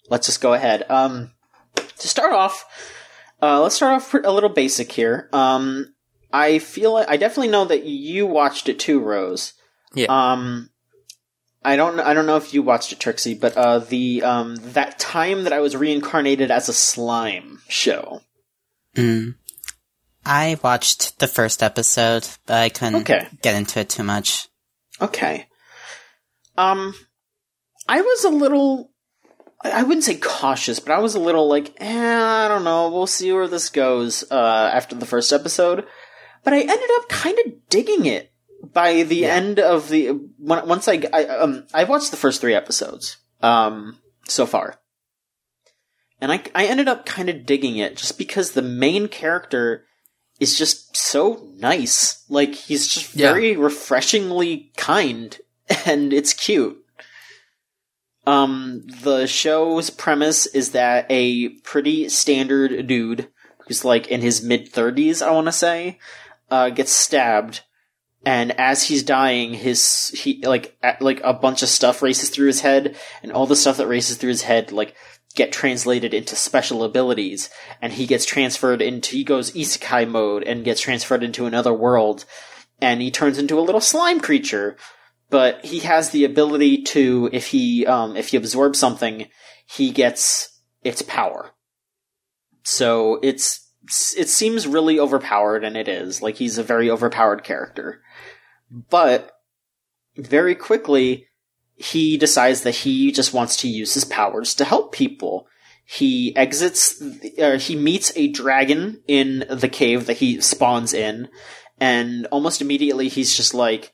let's 0.09 0.25
just 0.25 0.41
go 0.41 0.55
ahead. 0.55 0.83
Um, 0.89 1.33
to 1.75 2.07
start 2.07 2.33
off, 2.33 2.65
uh, 3.39 3.61
let's 3.61 3.75
start 3.75 4.01
off 4.01 4.15
a 4.15 4.31
little 4.31 4.49
basic 4.49 4.91
here. 4.91 5.29
Um, 5.31 5.93
I 6.31 6.57
feel 6.57 6.93
like 6.93 7.07
I 7.07 7.17
definitely 7.17 7.49
know 7.49 7.65
that 7.65 7.83
you 7.83 8.25
watched 8.25 8.67
it 8.67 8.79
too, 8.79 8.99
Rose. 8.99 9.53
Yeah. 9.93 10.07
Um, 10.09 10.71
I 11.65 11.75
don't 11.75 11.99
I 11.99 12.13
don't 12.13 12.25
know 12.25 12.37
if 12.37 12.53
you 12.53 12.61
watched 12.63 12.91
it, 12.91 12.99
Trixie, 12.99 13.35
but 13.35 13.55
uh, 13.57 13.79
the 13.79 14.23
um 14.23 14.55
that 14.73 14.99
time 14.99 15.43
that 15.45 15.53
I 15.53 15.59
was 15.59 15.75
reincarnated 15.75 16.51
as 16.51 16.69
a 16.69 16.73
slime 16.73 17.61
show. 17.67 18.21
Mm. 18.95 19.35
I 20.25 20.57
watched 20.63 21.19
the 21.19 21.27
first 21.27 21.61
episode, 21.63 22.27
but 22.45 22.55
I 22.61 22.69
couldn't 22.69 23.01
Okay. 23.09 23.27
get 23.41 23.55
into 23.55 23.79
it 23.79 23.89
too 23.89 24.03
much. 24.03 24.47
Okay. 25.01 25.47
Um, 26.57 26.93
I 27.87 28.01
was 28.01 28.23
a 28.23 28.29
little. 28.29 28.91
I 29.65 29.83
wouldn't 29.83 30.03
say 30.03 30.15
cautious, 30.15 30.79
but 30.81 30.91
I 30.91 30.99
was 30.99 31.15
a 31.15 31.19
little 31.21 31.47
like, 31.47 31.73
eh, 31.77 32.23
I 32.23 32.49
don't 32.49 32.65
know. 32.65 32.89
We'll 32.89 33.07
see 33.07 33.31
where 33.31 33.47
this 33.47 33.69
goes 33.69 34.29
uh, 34.29 34.69
after 34.73 34.93
the 34.93 35.05
first 35.05 35.31
episode. 35.31 35.85
But 36.43 36.53
I 36.53 36.59
ended 36.59 36.89
up 36.97 37.07
kind 37.07 37.37
of 37.45 37.53
digging 37.69 38.05
it 38.05 38.32
by 38.71 39.03
the 39.03 39.25
end 39.25 39.59
of 39.59 39.89
the 39.89 40.09
when, 40.37 40.67
once 40.67 40.87
I, 40.87 41.03
I 41.11 41.25
um 41.25 41.65
I 41.73 41.83
watched 41.83 42.11
the 42.11 42.17
first 42.17 42.39
three 42.41 42.55
episodes 42.55 43.17
um 43.41 43.97
so 44.27 44.45
far, 44.45 44.79
and 46.21 46.31
I 46.31 46.43
I 46.55 46.65
ended 46.65 46.87
up 46.87 47.05
kind 47.05 47.29
of 47.29 47.45
digging 47.45 47.77
it 47.77 47.97
just 47.97 48.17
because 48.17 48.51
the 48.51 48.61
main 48.61 49.07
character 49.07 49.85
is 50.39 50.57
just 50.57 50.95
so 50.95 51.49
nice. 51.57 52.23
Like 52.29 52.55
he's 52.55 52.87
just 52.87 53.15
Yeah. 53.15 53.29
very 53.33 53.55
refreshingly 53.55 54.71
kind, 54.77 55.37
and 55.85 56.13
it's 56.13 56.33
cute. 56.33 56.77
Um, 58.25 58.83
the 59.01 59.27
show's 59.27 59.89
premise 59.89 60.45
is 60.45 60.71
that 60.71 61.05
a 61.09 61.49
pretty 61.59 62.07
standard 62.07 62.87
dude 62.87 63.27
who's 63.67 63.83
like 63.83 64.07
in 64.07 64.21
his 64.21 64.41
mid 64.41 64.69
thirties, 64.69 65.21
I 65.21 65.31
want 65.31 65.47
to 65.47 65.51
say, 65.51 65.99
uh, 66.49 66.69
gets 66.69 66.93
stabbed, 66.93 67.61
and 68.25 68.57
as 68.59 68.83
he's 68.83 69.03
dying, 69.03 69.53
his 69.53 70.09
he 70.09 70.41
like 70.45 70.77
like 71.01 71.21
a 71.23 71.33
bunch 71.33 71.61
of 71.61 71.69
stuff 71.69 72.01
races 72.01 72.29
through 72.29 72.47
his 72.47 72.61
head, 72.61 72.95
and 73.21 73.31
all 73.31 73.45
the 73.45 73.55
stuff 73.55 73.77
that 73.77 73.87
races 73.87 74.17
through 74.17 74.29
his 74.29 74.43
head 74.43 74.71
like 74.71 74.95
get 75.35 75.51
translated 75.51 76.13
into 76.13 76.35
special 76.35 76.83
abilities, 76.83 77.49
and 77.81 77.93
he 77.93 78.05
gets 78.05 78.25
transferred 78.25 78.81
into 78.81 79.15
he 79.15 79.23
goes 79.23 79.51
isekai 79.51 80.07
mode 80.07 80.43
and 80.43 80.63
gets 80.63 80.79
transferred 80.79 81.23
into 81.23 81.45
another 81.45 81.73
world, 81.73 82.25
and 82.81 83.01
he 83.01 83.11
turns 83.11 83.37
into 83.37 83.59
a 83.59 83.61
little 83.61 83.81
slime 83.81 84.19
creature. 84.19 84.77
But 85.29 85.65
he 85.65 85.79
has 85.79 86.11
the 86.11 86.25
ability 86.25 86.83
to, 86.83 87.29
if 87.33 87.47
he 87.47 87.85
um, 87.87 88.15
if 88.15 88.29
he 88.29 88.37
absorbs 88.37 88.77
something, 88.77 89.27
he 89.65 89.91
gets 89.91 90.61
its 90.83 91.01
power. 91.01 91.51
So 92.63 93.19
it's 93.23 93.67
it 94.15 94.29
seems 94.29 94.67
really 94.67 94.99
overpowered, 94.99 95.63
and 95.63 95.75
it 95.75 95.87
is. 95.87 96.21
Like 96.21 96.35
he's 96.35 96.57
a 96.57 96.63
very 96.63 96.89
overpowered 96.89 97.43
character, 97.43 98.01
but 98.73 99.31
very 100.17 100.55
quickly 100.55 101.27
he 101.75 102.17
decides 102.17 102.61
that 102.61 102.75
he 102.75 103.11
just 103.11 103.33
wants 103.33 103.57
to 103.57 103.67
use 103.67 103.93
his 103.93 104.05
powers 104.05 104.55
to 104.55 104.65
help 104.65 104.91
people. 104.91 105.47
He 105.85 106.35
exits, 106.35 107.01
uh, 107.39 107.57
he 107.57 107.75
meets 107.75 108.11
a 108.15 108.29
dragon 108.29 109.01
in 109.07 109.45
the 109.49 109.69
cave 109.69 110.05
that 110.05 110.17
he 110.17 110.39
spawns 110.41 110.93
in, 110.93 111.27
and 111.79 112.25
almost 112.27 112.61
immediately 112.61 113.09
he's 113.09 113.35
just 113.35 113.53
like, 113.53 113.93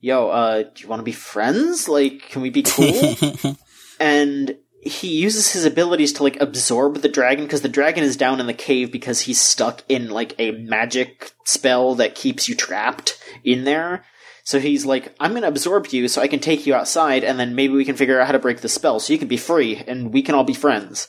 yo, 0.00 0.28
uh, 0.28 0.62
do 0.62 0.82
you 0.82 0.88
want 0.88 1.00
to 1.00 1.04
be 1.04 1.12
friends? 1.12 1.88
Like, 1.88 2.22
can 2.30 2.42
we 2.42 2.50
be 2.50 2.62
cool? 2.62 3.56
and 4.00 4.56
he 4.80 5.08
uses 5.08 5.52
his 5.52 5.64
abilities 5.64 6.12
to 6.14 6.22
like 6.22 6.40
absorb 6.40 6.98
the 6.98 7.08
dragon 7.08 7.44
because 7.44 7.62
the 7.62 7.68
dragon 7.68 8.04
is 8.04 8.16
down 8.16 8.40
in 8.40 8.46
the 8.46 8.54
cave 8.54 8.92
because 8.92 9.22
he's 9.22 9.40
stuck 9.40 9.82
in 9.88 10.10
like 10.10 10.34
a 10.38 10.52
magic 10.52 11.32
spell 11.44 11.94
that 11.96 12.14
keeps 12.14 12.48
you 12.48 12.54
trapped 12.54 13.18
in 13.42 13.64
there. 13.64 14.04
So 14.44 14.60
he's 14.60 14.86
like, 14.86 15.14
I'm 15.20 15.32
going 15.32 15.42
to 15.42 15.48
absorb 15.48 15.88
you 15.88 16.08
so 16.08 16.22
I 16.22 16.28
can 16.28 16.40
take 16.40 16.66
you 16.66 16.74
outside 16.74 17.24
and 17.24 17.38
then 17.38 17.54
maybe 17.54 17.74
we 17.74 17.84
can 17.84 17.96
figure 17.96 18.20
out 18.20 18.26
how 18.26 18.32
to 18.32 18.38
break 18.38 18.60
the 18.60 18.68
spell 18.68 19.00
so 19.00 19.12
you 19.12 19.18
can 19.18 19.28
be 19.28 19.36
free 19.36 19.76
and 19.86 20.12
we 20.12 20.22
can 20.22 20.34
all 20.34 20.44
be 20.44 20.54
friends. 20.54 21.08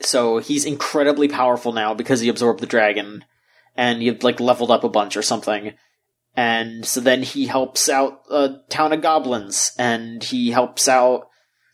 So 0.00 0.38
he's 0.38 0.64
incredibly 0.64 1.28
powerful 1.28 1.72
now 1.72 1.94
because 1.94 2.20
he 2.20 2.28
absorbed 2.28 2.60
the 2.60 2.66
dragon 2.66 3.24
and 3.76 4.02
he 4.02 4.10
like 4.10 4.40
leveled 4.40 4.70
up 4.70 4.84
a 4.84 4.88
bunch 4.88 5.16
or 5.16 5.22
something. 5.22 5.74
And 6.34 6.84
so 6.84 7.00
then 7.00 7.22
he 7.22 7.46
helps 7.46 7.88
out 7.88 8.22
a 8.30 8.56
town 8.68 8.92
of 8.92 9.00
goblins 9.00 9.72
and 9.78 10.22
he 10.22 10.50
helps 10.50 10.88
out 10.88 11.28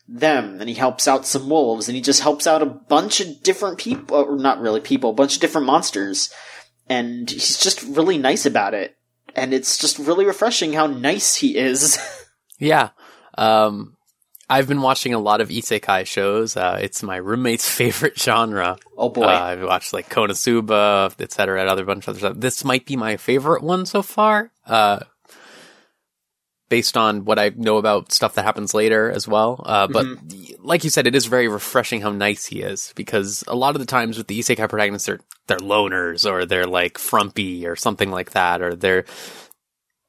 them 0.07 0.59
and 0.59 0.69
he 0.69 0.75
helps 0.75 1.07
out 1.07 1.25
some 1.25 1.49
wolves 1.49 1.87
and 1.87 1.95
he 1.95 2.01
just 2.01 2.21
helps 2.21 2.45
out 2.45 2.61
a 2.61 2.65
bunch 2.65 3.21
of 3.21 3.41
different 3.43 3.77
people, 3.77 4.17
or 4.17 4.37
not 4.37 4.59
really 4.59 4.81
people, 4.81 5.11
a 5.11 5.13
bunch 5.13 5.35
of 5.35 5.41
different 5.41 5.67
monsters. 5.67 6.29
And 6.89 7.29
he's 7.29 7.59
just 7.59 7.81
really 7.83 8.17
nice 8.17 8.45
about 8.45 8.73
it 8.73 8.97
and 9.35 9.53
it's 9.53 9.77
just 9.77 9.99
really 9.99 10.25
refreshing 10.25 10.73
how 10.73 10.87
nice 10.87 11.35
he 11.35 11.57
is. 11.57 11.97
Yeah. 12.59 12.91
Um, 13.37 13.97
I've 14.49 14.69
been 14.69 14.81
watching 14.81 15.13
a 15.13 15.19
lot 15.19 15.41
of 15.41 15.49
isekai 15.49 16.05
shows. 16.05 16.55
Uh, 16.55 16.79
it's 16.81 17.03
my 17.03 17.17
roommate's 17.17 17.67
favorite 17.77 18.17
genre. 18.17 18.77
oh 18.95 19.09
boy. 19.09 19.23
Uh, 19.23 19.27
I've 19.27 19.63
watched 19.63 19.91
like 19.91 20.07
Konosuba, 20.07 21.19
etc., 21.19 21.59
and 21.59 21.69
other 21.69 21.83
bunch 21.83 22.05
of 22.07 22.09
other 22.09 22.19
stuff. 22.19 22.33
This 22.37 22.63
might 22.63 22.85
be 22.85 22.95
my 22.95 23.17
favorite 23.17 23.63
one 23.63 23.85
so 23.85 24.01
far. 24.01 24.51
Uh, 24.65 24.99
based 26.73 26.97
on 26.97 27.23
what 27.23 27.37
I 27.37 27.51
know 27.55 27.77
about 27.77 28.11
stuff 28.11 28.33
that 28.33 28.45
happens 28.45 28.73
later 28.73 29.11
as 29.11 29.27
well. 29.27 29.61
Uh, 29.63 29.85
but 29.85 30.07
like 30.57 30.83
you 30.83 30.89
said, 30.89 31.05
it 31.05 31.13
is 31.13 31.27
very 31.27 31.47
refreshing 31.47 32.01
how 32.01 32.09
nice 32.11 32.47
he 32.47 32.63
is 32.63 32.91
because 32.95 33.43
a 33.47 33.55
lot 33.55 33.75
of 33.75 33.79
the 33.79 33.85
times 33.85 34.17
with 34.17 34.25
the 34.25 34.39
isekai 34.39 34.67
protagonists, 34.67 35.05
they're, 35.05 35.19
they're 35.45 35.59
loners 35.59 36.27
or 36.27 36.47
they're 36.47 36.65
like 36.65 36.97
frumpy 36.97 37.67
or 37.67 37.75
something 37.75 38.09
like 38.09 38.31
that, 38.31 38.63
or 38.63 38.73
they're, 38.73 39.05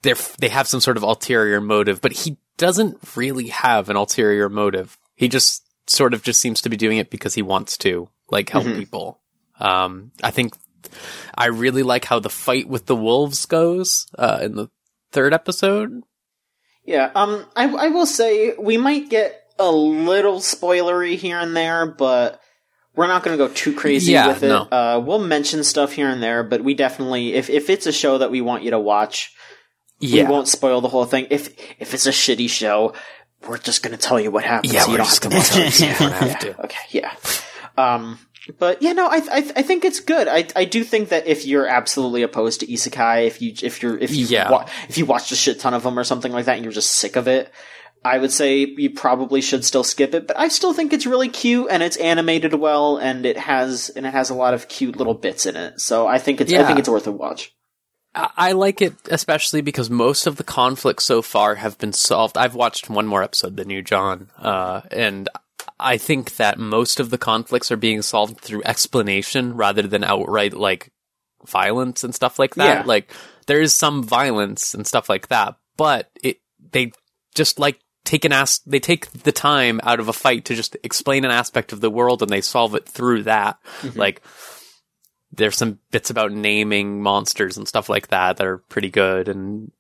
they're, 0.01 0.17
they 0.39 0.49
have 0.49 0.67
some 0.67 0.81
sort 0.81 0.97
of 0.97 1.03
ulterior 1.03 1.61
motive, 1.61 2.01
but 2.01 2.13
he 2.13 2.39
doesn't 2.57 2.97
really 3.15 3.49
have 3.49 3.91
an 3.91 3.97
ulterior 3.97 4.49
motive. 4.49 4.97
He 5.17 5.29
just 5.29 5.67
sort 5.87 6.15
of 6.15 6.23
just 6.23 6.41
seems 6.41 6.63
to 6.63 6.71
be 6.71 6.79
doing 6.79 6.97
it 6.97 7.11
because 7.11 7.35
he 7.35 7.43
wants 7.43 7.77
to, 7.77 8.09
like, 8.31 8.49
help 8.49 8.65
people. 8.65 9.21
Um, 9.61 10.13
I 10.23 10.31
think 10.31 10.55
I 11.35 11.49
really 11.49 11.83
like 11.83 12.07
how 12.07 12.21
the 12.21 12.31
fight 12.31 12.67
with 12.71 12.87
the 12.87 12.97
wolves 12.97 13.45
goes, 13.45 14.07
uh, 14.19 14.39
in 14.41 14.57
the 14.57 14.71
third 15.13 15.35
episode. 15.35 16.03
Yeah, 16.85 17.11
um, 17.15 17.47
I, 17.57 17.69
I 17.69 17.89
will 17.89 18.07
say 18.07 18.55
we 18.59 18.77
might 18.77 19.09
get 19.09 19.41
a 19.59 19.71
little 19.71 20.41
spoilery 20.41 21.17
here 21.17 21.39
and 21.39 21.57
there, 21.57 21.87
but 21.87 22.41
we're 22.95 23.07
not 23.07 23.23
going 23.23 23.39
to 23.39 23.47
go 23.49 23.53
too 23.53 23.75
crazy 23.75 24.13
Yeah, 24.13 24.29
with 24.29 24.43
it. 24.43 24.49
no. 24.49 24.63
Uh, 24.71 25.03
we'll 25.05 25.19
mention 25.19 25.65
stuff 25.65 25.93
here 25.93 26.09
and 26.09 26.23
there, 26.23 26.43
but 26.45 26.63
we 26.63 26.75
definitely, 26.75 27.35
if 27.35 27.49
if 27.51 27.71
it's 27.71 27.87
a 27.87 27.93
show 27.93 28.19
that 28.19 28.31
we 28.31 28.41
want 28.41 28.63
you 28.65 28.71
to 28.73 28.79
watch, 28.79 29.33
Yeah. 29.99 30.25
we 30.25 30.31
won't 30.31 30.49
spoil 30.49 30.81
the 30.81 30.89
whole 30.89 31.05
thing. 31.07 31.27
If 31.31 31.49
if 31.81 31.95
it's 31.95 32.07
a 32.07 32.11
shitty 32.11 32.51
show, 32.51 32.93
we're 33.49 33.59
just 33.59 33.83
going 33.83 33.97
to 33.97 34.03
tell 34.03 34.21
you 34.21 34.31
what 34.31 34.45
happens. 34.45 34.73
Yeah, 34.75 34.85
you 34.87 34.93
we're 34.93 34.97
don't 34.99 35.07
just 35.07 35.23
have 35.25 35.33
gonna 35.33 35.45
tell 35.45 35.65
you, 35.65 35.71
you 35.93 35.99
don't 35.99 36.13
have 36.13 36.29
Yeah, 36.29 36.39
to. 36.39 36.61
Okay, 36.65 36.79
yeah. 36.91 37.15
Um, 37.77 38.19
but 38.59 38.83
yeah, 38.83 38.93
no, 38.93 39.07
I, 39.07 39.17
I 39.31 39.53
I 39.57 39.63
think 39.63 39.85
it's 39.85 40.01
good. 40.01 40.29
I 40.29 40.47
I 40.55 40.65
do 40.65 40.85
think 40.85 41.09
that 41.09 41.27
if 41.27 41.47
you're 41.47 41.67
absolutely 41.67 42.23
opposed 42.23 42.61
to 42.61 42.67
isekai, 42.67 43.27
if 43.27 43.41
you 43.41 43.55
if 43.63 43.83
you're 43.83 43.99
if 43.99 44.15
you 44.15 44.27
Yeah. 44.27 44.51
wa- 44.51 44.67
if 44.89 44.99
you 44.99 45.07
watched 45.07 45.33
a 45.33 45.37
shit 45.37 45.61
ton 45.61 45.75
of 45.75 45.83
them 45.83 45.99
or 45.99 46.05
something 46.05 46.33
like 46.33 46.45
that, 46.47 46.57
and 46.57 46.65
you're 46.65 46.73
just 46.73 46.91
sick 46.97 47.17
of 47.17 47.27
it, 47.29 47.51
I 48.05 48.19
would 48.19 48.33
say 48.33 48.59
you 48.67 48.91
probably 48.91 49.41
should 49.41 49.65
still 49.65 49.85
skip 49.85 50.15
it. 50.15 50.27
But 50.27 50.39
I 50.39 50.49
still 50.49 50.75
think 50.75 50.93
it's 50.93 51.07
really 51.07 51.29
cute 51.29 51.69
and 51.71 51.83
it's 51.83 51.97
animated 51.97 52.53
well, 52.55 52.99
and 52.99 53.25
it 53.25 53.39
has 53.39 53.89
and 53.91 54.05
it 54.07 54.13
has 54.13 54.29
a 54.31 54.35
lot 54.35 54.53
of 54.55 54.69
cute 54.69 54.97
little 54.97 55.15
bits 55.15 55.47
in 55.47 55.57
it. 55.57 55.81
So 55.81 56.07
I 56.07 56.19
think 56.19 56.41
it's 56.43 56.53
I 56.53 56.65
think 56.65 56.79
it's 56.79 56.89
worth 56.89 57.07
a 57.07 57.13
watch. 57.13 57.53
I 58.15 58.29
I 58.37 58.53
like 58.53 58.83
it 58.83 58.95
especially 59.11 59.63
because 59.63 59.89
most 59.91 60.27
of 60.27 60.37
the 60.37 60.45
conflicts 60.45 61.05
so 61.05 61.23
far 61.23 61.55
have 61.57 61.79
been 61.79 61.93
solved. 61.95 62.37
I've 62.37 62.55
watched 62.55 62.91
one 62.91 63.07
more 63.07 63.23
episode 63.23 63.57
than 63.57 63.71
you, 63.71 63.81
John, 63.83 64.29
uh, 64.39 64.83
and 64.91 65.29
I 65.79 65.97
think 65.97 66.37
that 66.37 66.59
most 66.59 67.01
of 67.01 67.11
the 67.11 67.19
conflicts 67.19 67.73
are 67.73 67.77
being 67.77 68.03
solved 68.03 68.39
through 68.41 68.63
explanation 68.65 69.55
rather 69.55 69.83
than 69.83 70.05
outright 70.05 70.55
like 70.55 70.93
violence 71.47 72.05
and 72.05 72.15
stuff 72.15 72.39
like 72.39 72.55
that. 72.55 72.81
Yeah. 72.81 72.83
Like 72.87 73.13
there 73.47 73.61
is 73.61 73.75
some 73.75 74.03
violence 74.03 74.75
and 74.75 74.87
stuff 74.87 75.09
like 75.09 75.29
that, 75.29 75.57
but 75.77 76.11
it 76.23 76.39
they 76.73 76.93
just 77.35 77.59
like 77.59 77.81
take 78.05 78.25
an 78.25 78.33
as 78.33 78.61
they 78.67 78.79
take 78.79 79.11
the 79.11 79.33
time 79.33 79.81
out 79.83 79.99
of 79.99 80.09
a 80.09 80.13
fight 80.13 80.45
to 80.47 80.55
just 80.55 80.77
explain 80.83 81.25
an 81.25 81.31
aspect 81.31 81.73
of 81.73 81.81
the 81.81 81.91
world 81.91 82.23
and 82.23 82.31
they 82.31 82.41
solve 82.41 82.75
it 82.75 82.89
through 82.89 83.25
that. 83.25 83.59
Like 83.97 84.23
there's 85.33 85.57
some 85.57 85.81
bits 85.91 86.11
about 86.11 86.33
naming 86.33 87.03
monsters 87.03 87.57
and 87.57 87.67
stuff 87.67 87.89
like 87.89 88.09
that 88.09 88.37
that 88.37 88.47
are 88.47 88.59
pretty 88.59 88.91
good 88.91 89.29
and 89.29 89.73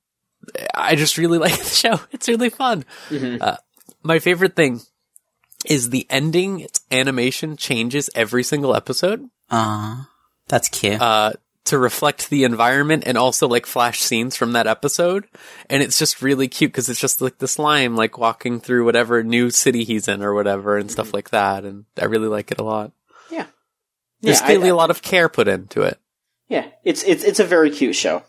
I 0.75 0.97
just 0.97 1.19
really 1.19 1.39
like 1.47 1.57
the 1.57 1.65
show. 1.65 2.01
It's 2.11 2.29
really 2.29 2.51
fun. 2.51 2.85
Uh, 3.41 3.57
my 4.03 4.19
favorite 4.19 4.57
thing 4.57 4.81
is 5.65 5.91
the 5.91 6.07
ending. 6.11 6.61
Its 6.61 6.81
animation 6.91 7.57
changes 7.57 8.11
every 8.15 8.43
single 8.43 8.75
episode 8.75 9.29
Aw, 9.51 10.09
that's 10.49 10.69
cute. 10.69 11.01
uh, 11.01 11.33
to 11.65 11.79
reflect 11.79 12.29
the 12.29 12.45
environment 12.45 13.05
and 13.07 13.17
also 13.17 13.49
like 13.49 13.65
flash 13.65 14.01
scenes 14.01 14.37
from 14.37 14.53
that 14.53 14.67
episode. 14.67 15.27
And 15.71 15.83
it's 15.83 15.99
just 15.99 16.21
really 16.21 16.47
cute 16.47 16.71
because 16.73 16.89
it's 16.91 17.01
just 17.01 17.21
like 17.23 17.39
the 17.39 17.49
slime 17.49 17.97
like 17.97 18.19
walking 18.19 18.61
through 18.61 18.85
whatever 18.85 19.23
new 19.25 19.49
city 19.51 19.85
he's 19.85 20.07
in 20.07 20.23
or 20.23 20.35
whatever 20.35 20.77
and 20.77 20.91
stuff 20.91 21.15
like 21.15 21.31
that. 21.31 21.65
And 21.65 21.87
I 21.99 22.05
really 22.05 22.29
like 22.29 22.51
it 22.51 22.61
a 22.61 22.65
lot. 22.65 22.93
Yeah, 23.31 23.47
There's 24.21 24.41
Yeah, 24.41 24.45
I- 24.45 24.47
clearly 24.49 24.69
I- 24.69 24.73
a 24.73 24.77
lot 24.77 24.91
of 24.91 25.01
care 25.03 25.29
put 25.31 25.49
into 25.49 25.81
it. 25.83 25.99
Yeah, 26.49 26.67
it's 26.85 27.03
it's 27.05 27.25
it's 27.25 27.41
a 27.41 27.45
very 27.45 27.71
cute 27.71 27.97
show. 27.97 28.23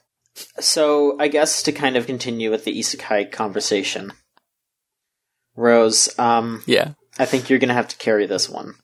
So 0.62 1.18
I 1.20 1.28
guess 1.28 1.62
to 1.64 1.74
kind 1.74 1.98
of 1.98 2.06
continue 2.08 2.50
with 2.52 2.64
the 2.64 2.78
isekai 2.80 3.32
conversation, 3.34 4.14
Rose, 5.56 6.18
um, 6.20 6.64
Yeah. 6.66 6.94
I 7.18 7.26
think 7.26 7.50
you're 7.50 7.60
gonna 7.60 7.74
have 7.74 7.88
to 7.90 7.98
carry 7.98 8.26
this 8.26 8.50
one. 8.50 8.76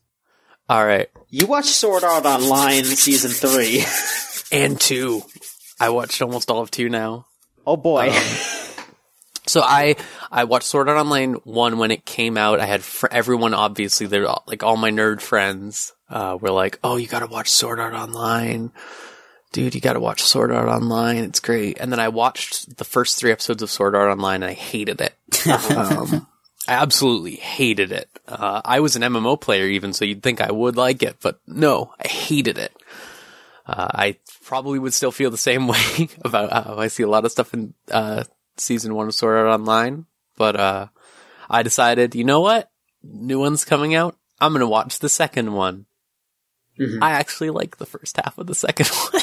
All 0.70 0.86
right. 0.86 1.10
You 1.30 1.48
watched 1.48 1.70
Sword 1.70 2.04
Art 2.04 2.26
Online 2.26 2.84
season 2.86 3.32
three. 3.32 3.84
And 4.54 4.78
two. 4.82 5.22
I 5.80 5.92
watched 5.92 6.22
almost 6.22 6.52
all 6.52 6.60
of 6.60 6.70
two 6.72 6.90
now. 6.90 7.26
oh 7.66 7.78
boy, 7.78 8.12
So 9.48 9.62
I 9.62 9.96
I 10.30 10.44
watched 10.44 10.68
Sword 10.68 10.90
Art 10.90 10.98
Online 10.98 11.36
one 11.46 11.78
when 11.78 11.90
it 11.90 12.06
came 12.06 12.38
out. 12.38 12.60
I 12.60 12.66
had 12.66 12.84
fr- 12.84 13.08
everyone 13.12 13.54
obviously 13.54 14.08
they're 14.08 14.28
all, 14.28 14.44
like 14.48 14.62
all 14.62 14.76
my 14.76 14.92
nerd 14.92 15.22
friends 15.22 15.94
uh, 16.10 16.38
were 16.40 16.52
like, 16.52 16.80
"Oh, 16.84 16.98
you 16.98 17.08
got 17.08 17.20
to 17.20 17.28
watch 17.28 17.50
Sword 17.50 17.80
Art 17.80 17.94
Online, 17.94 18.74
dude. 19.54 19.74
You 19.74 19.80
got 19.80 19.94
to 19.94 20.02
watch 20.02 20.22
Sword 20.22 20.52
Art 20.52 20.68
Online. 20.68 21.24
It's 21.24 21.40
great." 21.40 21.78
And 21.80 21.92
then 21.94 22.00
I 22.02 22.10
watched 22.10 22.78
the 22.78 22.84
first 22.86 23.18
three 23.18 23.32
episodes 23.32 23.64
of 23.64 23.72
Sword 23.72 23.96
Art 23.96 24.12
Online, 24.12 24.44
and 24.44 24.52
I 24.52 24.54
hated 24.54 25.00
it. 25.00 25.16
um, 25.72 26.28
I 26.68 26.74
absolutely 26.74 27.36
hated 27.36 27.92
it. 27.92 28.10
Uh, 28.28 28.62
I 28.64 28.80
was 28.80 28.96
an 28.96 29.02
MMO 29.02 29.40
player 29.40 29.66
even, 29.66 29.94
so 29.94 30.06
you'd 30.06 30.24
think 30.24 30.42
I 30.42 30.52
would 30.52 30.78
like 30.78 31.02
it, 31.02 31.18
but 31.22 31.40
no, 31.48 31.94
I 32.00 32.08
hated 32.08 32.58
it. 32.58 32.72
Uh, 33.66 33.88
I 33.94 34.18
probably 34.44 34.80
would 34.80 34.94
still 34.94 35.12
feel 35.12 35.32
the 35.32 35.38
same 35.38 35.68
way 35.68 36.10
about 36.24 36.52
how 36.52 36.78
I 36.78 36.88
see 36.88 37.04
a 37.04 37.10
lot 37.10 37.26
of 37.26 37.32
stuff 37.32 37.54
in 37.54 37.74
uh, 37.90 38.24
season 38.58 38.96
one 38.96 39.08
of 39.08 39.16
Sword 39.16 39.38
Art 39.38 39.60
Online, 39.60 40.06
but 40.38 40.56
uh, 40.56 40.88
I 41.50 41.64
decided, 41.64 42.16
you 42.16 42.24
know 42.24 42.42
what? 42.42 42.70
New 43.04 43.40
one's 43.40 43.66
coming 43.66 43.96
out. 43.96 44.16
I'm 44.40 44.54
gonna 44.54 44.68
watch 44.68 45.00
the 45.00 45.10
second 45.10 45.54
one. 45.54 45.86
I 47.02 47.12
actually 47.12 47.50
like 47.50 47.78
the 47.78 47.86
first 47.86 48.18
half 48.18 48.38
of 48.38 48.48
the 48.48 48.56
second 48.66 48.88
one. 48.88 49.22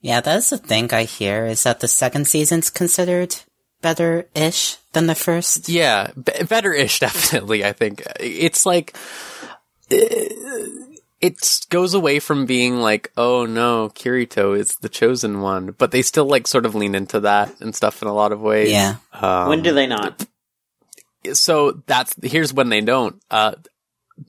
yeah, 0.00 0.20
that's 0.20 0.50
the 0.50 0.58
thing 0.58 0.92
I 0.92 1.04
hear 1.04 1.46
is 1.46 1.62
that 1.64 1.80
the 1.80 1.88
second 1.88 2.26
season's 2.26 2.70
considered 2.70 3.36
better-ish 3.84 4.78
than 4.94 5.06
the 5.06 5.14
first. 5.14 5.68
yeah, 5.68 6.10
b- 6.16 6.42
better-ish, 6.48 6.98
definitely. 7.06 7.64
I 7.64 7.72
think 7.72 8.02
it's 8.18 8.64
like 8.64 8.96
uh, 9.92 9.96
it 11.20 11.66
goes 11.68 11.92
away 11.92 12.18
from 12.18 12.46
being 12.46 12.78
like, 12.78 13.12
oh 13.18 13.44
no, 13.44 13.90
Kirito 13.90 14.58
is 14.58 14.76
the 14.76 14.88
chosen 14.88 15.42
one, 15.42 15.74
but 15.76 15.90
they 15.90 16.00
still 16.00 16.24
like 16.24 16.46
sort 16.46 16.64
of 16.64 16.74
lean 16.74 16.94
into 16.94 17.20
that 17.20 17.60
and 17.60 17.74
stuff 17.74 18.00
in 18.00 18.08
a 18.08 18.14
lot 18.14 18.32
of 18.32 18.40
ways. 18.40 18.72
Yeah. 18.72 18.96
Um, 19.12 19.50
when 19.50 19.62
do 19.62 19.74
they 19.74 19.86
not? 19.86 20.26
so 21.32 21.82
that's 21.86 22.14
here's 22.22 22.52
when 22.54 22.70
they 22.70 22.80
don't. 22.80 23.22
Uh, 23.30 23.54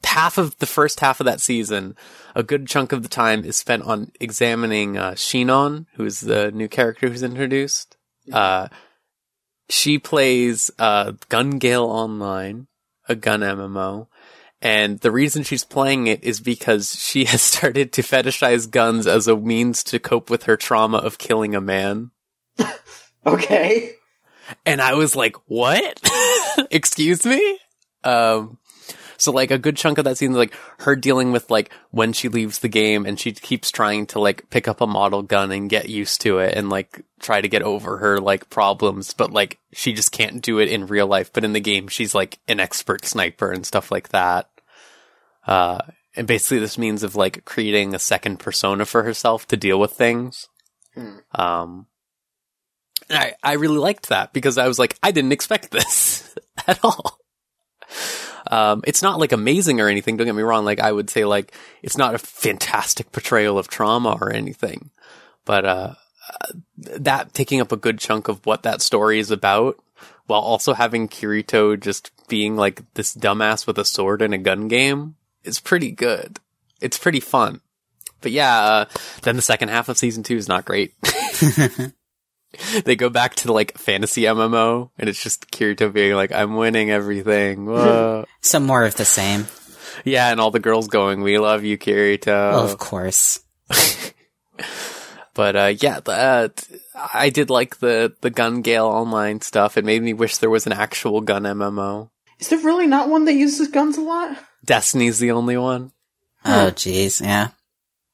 half 0.03 0.37
of 0.37 0.57
the 0.57 0.65
first 0.65 0.99
half 0.99 1.21
of 1.21 1.25
that 1.25 1.39
season, 1.39 1.95
a 2.35 2.43
good 2.43 2.67
chunk 2.67 2.91
of 2.91 3.03
the 3.03 3.09
time 3.09 3.45
is 3.45 3.55
spent 3.55 3.83
on 3.83 4.11
examining 4.19 4.97
uh, 4.97 5.15
Sinon, 5.15 5.85
who's 5.93 6.19
the 6.19 6.51
new 6.51 6.67
character 6.67 7.07
who's 7.07 7.23
introduced. 7.23 7.95
Uh, 8.31 8.67
she 9.70 9.99
plays 9.99 10.72
uh, 10.80 11.13
Gun 11.30 11.51
Gale 11.51 11.86
Online, 11.86 12.68
a 13.07 13.16
gun 13.16 13.41
MMO. 13.41 14.07
And 14.61 14.99
the 14.99 15.11
reason 15.11 15.43
she's 15.43 15.63
playing 15.63 16.07
it 16.07 16.24
is 16.24 16.39
because 16.39 16.95
she 16.99 17.26
has 17.26 17.41
started 17.41 17.93
to 17.93 18.01
fetishize 18.01 18.70
guns 18.70 19.07
as 19.07 19.28
a 19.28 19.36
means 19.36 19.84
to 19.86 19.99
cope 19.99 20.30
with 20.30 20.43
her 20.43 20.57
trauma 20.57 20.97
of 20.97 21.18
killing 21.18 21.55
a 21.55 21.61
man. 21.61 22.11
Okay. 23.26 23.95
And 24.66 24.82
I 24.82 24.93
was 24.93 25.16
like, 25.16 25.36
what? 25.47 25.99
Excuse 26.72 27.26
me? 27.26 27.59
Um, 28.03 28.59
so 29.18 29.32
like 29.32 29.51
a 29.51 29.57
good 29.57 29.78
chunk 29.78 29.97
of 29.97 30.05
that 30.05 30.18
scene 30.18 30.32
is 30.32 30.38
like 30.38 30.53
her 30.80 30.95
dealing 30.95 31.32
with 31.32 31.49
like 31.49 31.72
when 31.91 32.13
she 32.13 32.30
leaves 32.30 32.59
the 32.59 32.68
game 32.68 33.05
and 33.05 33.20
she 33.20 33.32
keeps 33.32 33.72
trying 33.72 34.05
to 34.07 34.20
like 34.20 34.49
pick 34.49 34.68
up 34.68 34.82
a 34.82 34.88
model 34.88 35.22
gun 35.22 35.51
and 35.51 35.70
get 35.70 35.89
used 35.89 36.22
to 36.22 36.39
it 36.39 36.55
and 36.55 36.70
like 36.70 37.03
try 37.20 37.41
to 37.41 37.47
get 37.47 37.61
over 37.61 37.97
her 37.97 38.20
like 38.20 38.49
problems, 38.49 39.13
but 39.13 39.32
like 39.32 39.59
she 39.74 39.93
just 39.93 40.11
can't 40.11 40.41
do 40.41 40.59
it 40.59 40.70
in 40.70 40.88
real 40.88 41.07
life. 41.07 41.32
But 41.34 41.43
in 41.43 41.53
the 41.53 41.59
game, 41.59 41.88
she's 41.88 42.16
like 42.16 42.39
an 42.47 42.59
expert 42.59 43.05
sniper 43.05 43.51
and 43.51 43.66
stuff 43.66 43.91
like 43.91 44.09
that. 44.09 44.49
Uh, 45.45 45.80
and 46.16 46.28
basically 46.28 46.59
this 46.59 46.78
means 46.78 47.03
of 47.03 47.16
like 47.16 47.45
creating 47.45 47.93
a 47.93 47.99
second 47.99 48.38
persona 48.38 48.86
for 48.86 49.03
herself 49.03 49.47
to 49.47 49.57
deal 49.57 49.80
with 49.80 49.91
things. 49.91 50.47
Um, 51.34 51.88
and 53.09 53.20
I, 53.20 53.36
I 53.43 53.53
really 53.53 53.78
liked 53.78 54.09
that 54.09 54.34
because 54.34 54.57
I 54.57 54.68
was 54.68 54.80
like, 54.80 54.97
I 55.03 55.11
didn't 55.11 55.34
expect 55.34 55.72
this 55.72 56.34
at 56.68 56.80
all. 56.84 57.20
Um, 58.47 58.83
it's 58.85 59.01
not 59.01 59.19
like 59.19 59.31
amazing 59.31 59.81
or 59.81 59.87
anything. 59.87 60.17
Don't 60.17 60.27
get 60.27 60.35
me 60.35 60.43
wrong. 60.43 60.65
Like 60.65 60.79
I 60.79 60.91
would 60.91 61.09
say, 61.09 61.25
like 61.25 61.53
it's 61.81 61.97
not 61.97 62.15
a 62.15 62.19
fantastic 62.19 63.11
portrayal 63.11 63.57
of 63.57 63.67
trauma 63.67 64.17
or 64.21 64.31
anything, 64.31 64.91
but 65.45 65.65
uh, 65.65 65.93
uh, 66.29 66.51
that 66.77 67.33
taking 67.33 67.61
up 67.61 67.71
a 67.71 67.77
good 67.77 67.99
chunk 67.99 68.27
of 68.27 68.45
what 68.45 68.63
that 68.63 68.81
story 68.81 69.19
is 69.19 69.31
about, 69.31 69.77
while 70.27 70.41
also 70.41 70.73
having 70.73 71.07
Kirito 71.07 71.79
just 71.79 72.11
being 72.27 72.55
like 72.55 72.81
this 72.93 73.15
dumbass 73.15 73.67
with 73.67 73.77
a 73.77 73.85
sword 73.85 74.21
in 74.21 74.33
a 74.33 74.37
gun 74.37 74.67
game, 74.67 75.15
is 75.43 75.59
pretty 75.59 75.91
good. 75.91 76.39
It's 76.81 76.97
pretty 76.97 77.19
fun. 77.19 77.61
But 78.21 78.31
yeah, 78.31 78.59
uh, 78.59 78.85
then 79.21 79.35
the 79.35 79.41
second 79.41 79.69
half 79.69 79.89
of 79.89 79.97
season 79.97 80.23
two 80.23 80.35
is 80.35 80.47
not 80.47 80.65
great. 80.65 80.93
they 82.85 82.95
go 82.95 83.09
back 83.09 83.35
to 83.35 83.47
the 83.47 83.53
like 83.53 83.77
fantasy 83.77 84.23
MMO, 84.23 84.89
and 84.97 85.09
it's 85.09 85.21
just 85.21 85.51
Kirito 85.51 85.91
being 85.93 86.13
like, 86.15 86.31
"I'm 86.31 86.55
winning 86.55 86.91
everything." 86.91 87.65
Whoa. 87.67 88.25
Some 88.41 88.65
more 88.65 88.83
of 88.85 88.95
the 88.95 89.05
same. 89.05 89.47
yeah, 90.03 90.31
and 90.31 90.39
all 90.39 90.51
the 90.51 90.59
girls 90.59 90.87
going, 90.87 91.21
"We 91.21 91.37
love 91.37 91.63
you, 91.63 91.77
Kirito." 91.77 92.27
Well, 92.27 92.65
of 92.65 92.77
course. 92.77 93.39
But 95.33 95.55
uh, 95.57 95.73
yeah, 95.81 95.99
the, 95.99 96.11
uh, 96.13 96.47
t- 96.55 96.77
I 97.13 97.29
did 97.29 97.49
like 97.49 97.79
the 97.79 98.13
the 98.21 98.29
Gun 98.29 98.61
Gale 98.61 98.85
online 98.85 99.41
stuff. 99.41 99.77
It 99.77 99.83
made 99.83 100.01
me 100.01 100.13
wish 100.13 100.37
there 100.37 100.49
was 100.49 100.65
an 100.65 100.71
actual 100.71 101.19
gun 101.19 101.43
MMO. 101.43 102.09
Is 102.39 102.47
there 102.47 102.59
really 102.59 102.87
not 102.87 103.09
one 103.09 103.25
that 103.25 103.33
uses 103.33 103.67
guns 103.67 103.97
a 103.97 104.01
lot? 104.01 104.37
Destiny's 104.63 105.19
the 105.19 105.31
only 105.31 105.57
one, 105.57 105.91
Oh, 106.45 106.71
jeez. 106.73 107.21
Yeah. 107.21 107.49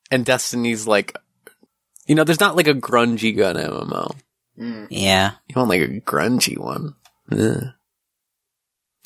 and 0.10 0.26
Destiny's 0.26 0.88
like, 0.88 1.16
you 2.08 2.16
know, 2.16 2.24
there's 2.24 2.40
not 2.40 2.56
like 2.56 2.68
a 2.68 2.74
grungy 2.74 3.38
gun 3.38 3.56
MMO. 3.56 4.16
Yeah. 4.90 5.32
You 5.48 5.56
want 5.56 5.70
like 5.70 5.82
a 5.82 5.88
grungy 6.02 6.58
one? 6.58 6.96
Ugh. 7.32 7.64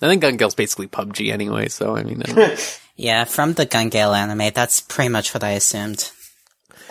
I 0.01 0.07
think 0.07 0.21
Gun 0.21 0.35
Gale's 0.37 0.55
basically 0.55 0.87
PUBG 0.87 1.31
anyway, 1.31 1.69
so 1.69 1.95
I 1.95 2.03
mean, 2.03 2.21
Yeah, 2.97 3.23
from 3.23 3.53
the 3.53 3.65
Gun 3.65 3.89
Gale 3.89 4.13
anime, 4.13 4.51
that's 4.53 4.81
pretty 4.81 5.09
much 5.09 5.33
what 5.33 5.43
I 5.43 5.51
assumed. 5.51 6.11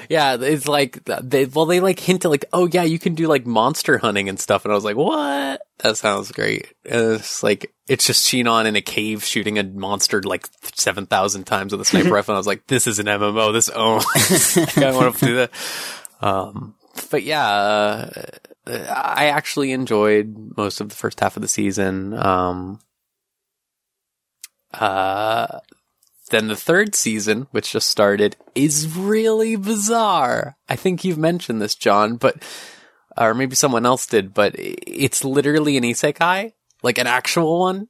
yeah, 0.09 0.37
it's 0.41 0.67
like 0.69 1.05
they 1.05 1.45
well 1.47 1.67
they 1.67 1.81
like 1.81 1.99
hint 2.01 2.25
at 2.25 2.31
like, 2.31 2.47
oh 2.53 2.67
yeah, 2.73 2.83
you 2.83 2.99
can 2.99 3.15
do 3.15 3.27
like 3.27 3.47
monster 3.47 3.99
hunting 3.99 4.29
and 4.29 4.41
stuff, 4.41 4.65
and 4.65 4.73
I 4.73 4.75
was 4.75 4.85
like, 4.85 4.97
what? 4.97 5.61
That 5.81 5.97
sounds 5.99 6.33
great. 6.33 6.73
And 6.87 7.13
it's 7.17 7.43
like 7.43 7.75
it's 7.89 8.07
just 8.07 8.25
Sinon 8.25 8.67
in 8.67 8.77
a 8.77 8.81
cave 8.83 9.23
shooting 9.25 9.59
a 9.59 9.65
monster 9.65 10.23
like 10.23 10.47
seven 10.75 11.05
thousand 11.07 11.45
times 11.45 11.73
with 11.73 11.81
a 11.83 11.85
sniper 11.85 12.09
rifle. 12.13 12.33
And 12.33 12.37
I 12.37 12.41
was 12.41 12.47
like, 12.47 12.67
this 12.69 12.87
is 12.87 12.99
an 12.99 13.07
MMO. 13.07 13.53
This 13.53 13.69
owns. 13.69 14.07
I 14.79 14.93
want 14.93 15.17
to 15.17 15.27
do 15.27 15.35
that. 15.37 15.51
Um, 16.21 16.75
but 17.11 17.23
yeah, 17.23 17.47
uh, 17.47 18.11
I 18.67 19.27
actually 19.27 19.73
enjoyed 19.73 20.57
most 20.57 20.81
of 20.81 20.89
the 20.89 20.95
first 20.95 21.21
half 21.21 21.37
of 21.37 21.43
the 21.43 21.49
season. 21.49 22.15
Um, 22.15 22.81
uh, 24.73 25.59
then 26.31 26.49
the 26.49 26.57
third 26.57 26.95
season, 26.95 27.47
which 27.51 27.73
just 27.73 27.89
started, 27.89 28.37
is 28.55 28.97
really 28.97 29.57
bizarre. 29.57 30.57
I 30.69 30.77
think 30.77 31.05
you've 31.05 31.19
mentioned 31.19 31.61
this, 31.61 31.75
John, 31.75 32.17
but, 32.17 32.43
or 33.17 33.35
maybe 33.35 33.55
someone 33.55 33.85
else 33.87 34.07
did, 34.07 34.33
but 34.35 34.55
it's 34.57 35.25
literally 35.25 35.77
an 35.77 35.85
isekai, 35.85 36.53
like 36.83 36.99
an 36.99 37.07
actual 37.07 37.61
one 37.61 37.89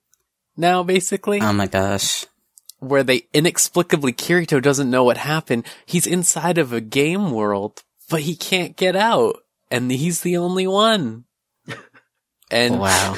now, 0.56 0.82
basically, 0.82 1.40
Oh 1.40 1.52
my 1.52 1.66
gosh. 1.66 2.26
where 2.80 3.02
they 3.04 3.28
inexplicably, 3.32 4.12
Kirito 4.12 4.60
doesn't 4.60 4.90
know 4.90 5.04
what 5.04 5.16
happened. 5.18 5.64
He's 5.86 6.06
inside 6.06 6.58
of 6.58 6.72
a 6.72 6.80
game 6.80 7.30
world, 7.30 7.82
but 8.10 8.22
he 8.22 8.36
can't 8.36 8.76
get 8.76 8.94
out, 8.96 9.36
and 9.74 9.90
he's 9.90 10.20
the 10.22 10.36
only 10.36 10.66
one. 10.66 11.24
And 12.50 12.78
Wow. 12.78 13.16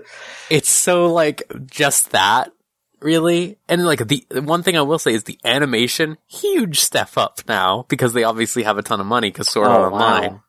it's 0.50 0.68
so 0.68 1.12
like 1.12 1.42
just 1.66 2.10
that 2.10 2.52
really 3.00 3.58
and 3.68 3.84
like 3.84 4.06
the 4.06 4.24
the 4.30 4.40
one 4.40 4.62
thing 4.62 4.76
i 4.76 4.80
will 4.80 4.98
say 4.98 5.12
is 5.12 5.24
the 5.24 5.38
animation 5.44 6.16
huge 6.26 6.80
step 6.80 7.10
up 7.18 7.40
now 7.46 7.84
because 7.88 8.14
they 8.14 8.24
obviously 8.24 8.62
have 8.62 8.78
a 8.78 8.82
ton 8.82 9.00
of 9.00 9.06
money 9.06 9.28
because 9.28 9.48
sword 9.50 9.68
Oh, 9.68 9.82
art 9.82 9.92
wow. 9.92 9.98
online 9.98 10.40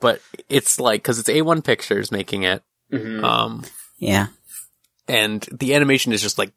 but 0.00 0.20
it's 0.50 0.78
like 0.78 1.02
because 1.02 1.18
it's 1.18 1.30
A-1 1.30 1.64
Pictures 1.64 2.12
making 2.12 2.42
it 2.42 2.62
Mhm. 2.92 3.24
um 3.24 3.64
Yeah. 3.98 4.26
and 5.08 5.42
the 5.50 5.74
animation 5.74 6.12
is 6.12 6.20
just 6.20 6.36
like 6.38 6.52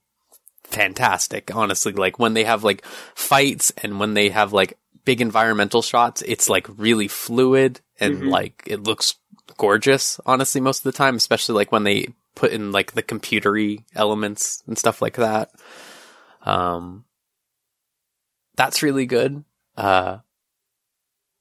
fantastic 0.64 1.56
honestly 1.56 1.94
like 1.94 2.20
when 2.20 2.34
they 2.34 2.44
have 2.44 2.64
like 2.66 2.84
fights 3.16 3.72
and 3.84 4.00
when 4.02 4.14
they 4.16 4.30
have 4.30 4.52
like 4.54 4.78
big 5.06 5.22
environmental 5.22 5.82
shots 5.82 6.22
it's 6.24 6.50
like 6.50 6.68
really 6.78 7.08
fluid 7.08 7.80
and 8.02 8.30
like 8.30 8.64
it 8.66 8.84
looks 8.84 9.16
gorgeous 9.58 10.20
honestly 10.26 10.62
most 10.62 10.80
of 10.80 10.84
the 10.84 10.97
time 10.97 11.16
especially 11.16 11.56
like 11.56 11.72
when 11.72 11.84
they 11.84 12.08
put 12.36 12.52
in 12.52 12.72
like 12.72 12.93
the 12.93 13.04
computery 13.04 13.84
elements 13.95 14.64
and 14.68 14.78
stuff 14.78 15.02
like 15.02 15.16
that. 15.16 15.52
Um 16.43 17.06
that's 18.56 18.84
really 18.84 19.06
good. 19.06 19.43
Uh 19.78 20.20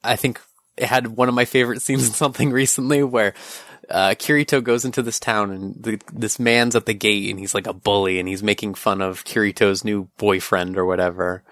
i 0.02 0.16
think 0.16 0.40
it 0.76 0.86
had 0.86 1.08
one 1.08 1.28
of 1.28 1.34
my 1.34 1.44
favorite 1.44 1.82
scenes 1.82 2.06
in 2.06 2.12
something 2.14 2.50
recently 2.50 3.02
where 3.02 3.34
uh, 3.90 4.10
Kirito 4.10 4.62
goes 4.62 4.84
into 4.84 5.02
this 5.02 5.18
town 5.18 5.50
and 5.50 5.82
the, 5.82 6.00
this 6.12 6.38
man's 6.38 6.76
at 6.76 6.86
the 6.86 6.94
gate 6.94 7.28
and 7.28 7.38
he's 7.38 7.54
like 7.54 7.66
a 7.66 7.72
bully 7.72 8.20
and 8.20 8.28
he's 8.28 8.42
making 8.42 8.74
fun 8.74 9.00
of 9.00 9.24
Kirito's 9.24 9.84
new 9.84 10.08
boyfriend 10.16 10.78
or 10.78 10.84
whatever. 10.84 11.42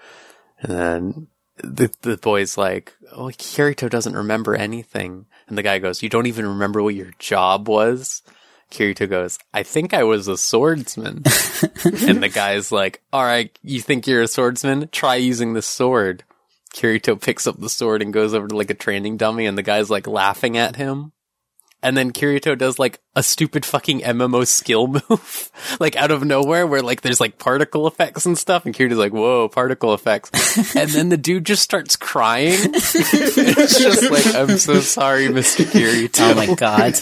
And 0.61 0.71
then 0.71 1.27
the, 1.63 1.91
the 2.01 2.17
boy's 2.17 2.57
like, 2.57 2.93
Oh, 3.11 3.25
Kirito 3.25 3.89
doesn't 3.89 4.15
remember 4.15 4.55
anything. 4.55 5.25
And 5.47 5.57
the 5.57 5.63
guy 5.63 5.79
goes, 5.79 6.03
You 6.03 6.09
don't 6.09 6.27
even 6.27 6.45
remember 6.45 6.81
what 6.81 6.95
your 6.95 7.11
job 7.19 7.67
was? 7.67 8.21
Kirito 8.71 9.09
goes, 9.09 9.39
I 9.53 9.63
think 9.63 9.93
I 9.93 10.03
was 10.03 10.27
a 10.27 10.37
swordsman. 10.37 11.17
and 12.07 12.21
the 12.23 12.31
guy's 12.33 12.71
like, 12.71 13.01
All 13.11 13.23
right, 13.23 13.57
you 13.63 13.81
think 13.81 14.07
you're 14.07 14.21
a 14.21 14.27
swordsman? 14.27 14.89
Try 14.89 15.15
using 15.15 15.53
the 15.53 15.61
sword. 15.61 16.23
Kirito 16.73 17.19
picks 17.19 17.47
up 17.47 17.59
the 17.59 17.69
sword 17.69 18.01
and 18.01 18.13
goes 18.13 18.33
over 18.33 18.47
to 18.47 18.55
like 18.55 18.69
a 18.69 18.75
training 18.75 19.17
dummy 19.17 19.45
and 19.45 19.57
the 19.57 19.63
guy's 19.63 19.89
like 19.89 20.07
laughing 20.07 20.57
at 20.57 20.75
him. 20.75 21.11
And 21.81 21.95
then 21.95 22.11
Kirito 22.11 22.57
does 22.57 22.77
like 22.77 22.99
a 23.15 23.23
stupid 23.23 23.65
fucking 23.65 24.01
MMO 24.01 24.45
skill 24.45 24.87
move, 25.09 25.51
like 25.79 25.95
out 25.95 26.11
of 26.11 26.25
nowhere 26.25 26.67
where 26.67 26.81
like 26.81 27.01
there's 27.01 27.21
like 27.21 27.37
particle 27.37 27.87
effects 27.87 28.25
and 28.25 28.37
stuff. 28.37 28.65
And 28.65 28.75
Kirito's 28.75 28.97
like, 28.97 29.13
whoa, 29.13 29.47
particle 29.47 29.93
effects. 29.93 30.31
and 30.75 30.89
then 30.89 31.09
the 31.09 31.17
dude 31.17 31.45
just 31.45 31.63
starts 31.63 31.95
crying. 31.95 32.53
it's 32.73 33.79
just 33.79 34.11
like, 34.11 34.35
I'm 34.35 34.57
so 34.57 34.81
sorry, 34.81 35.27
Mr. 35.27 35.63
Kirito. 35.63 36.31
Oh 36.31 36.35
my 36.35 36.53
god. 36.53 36.95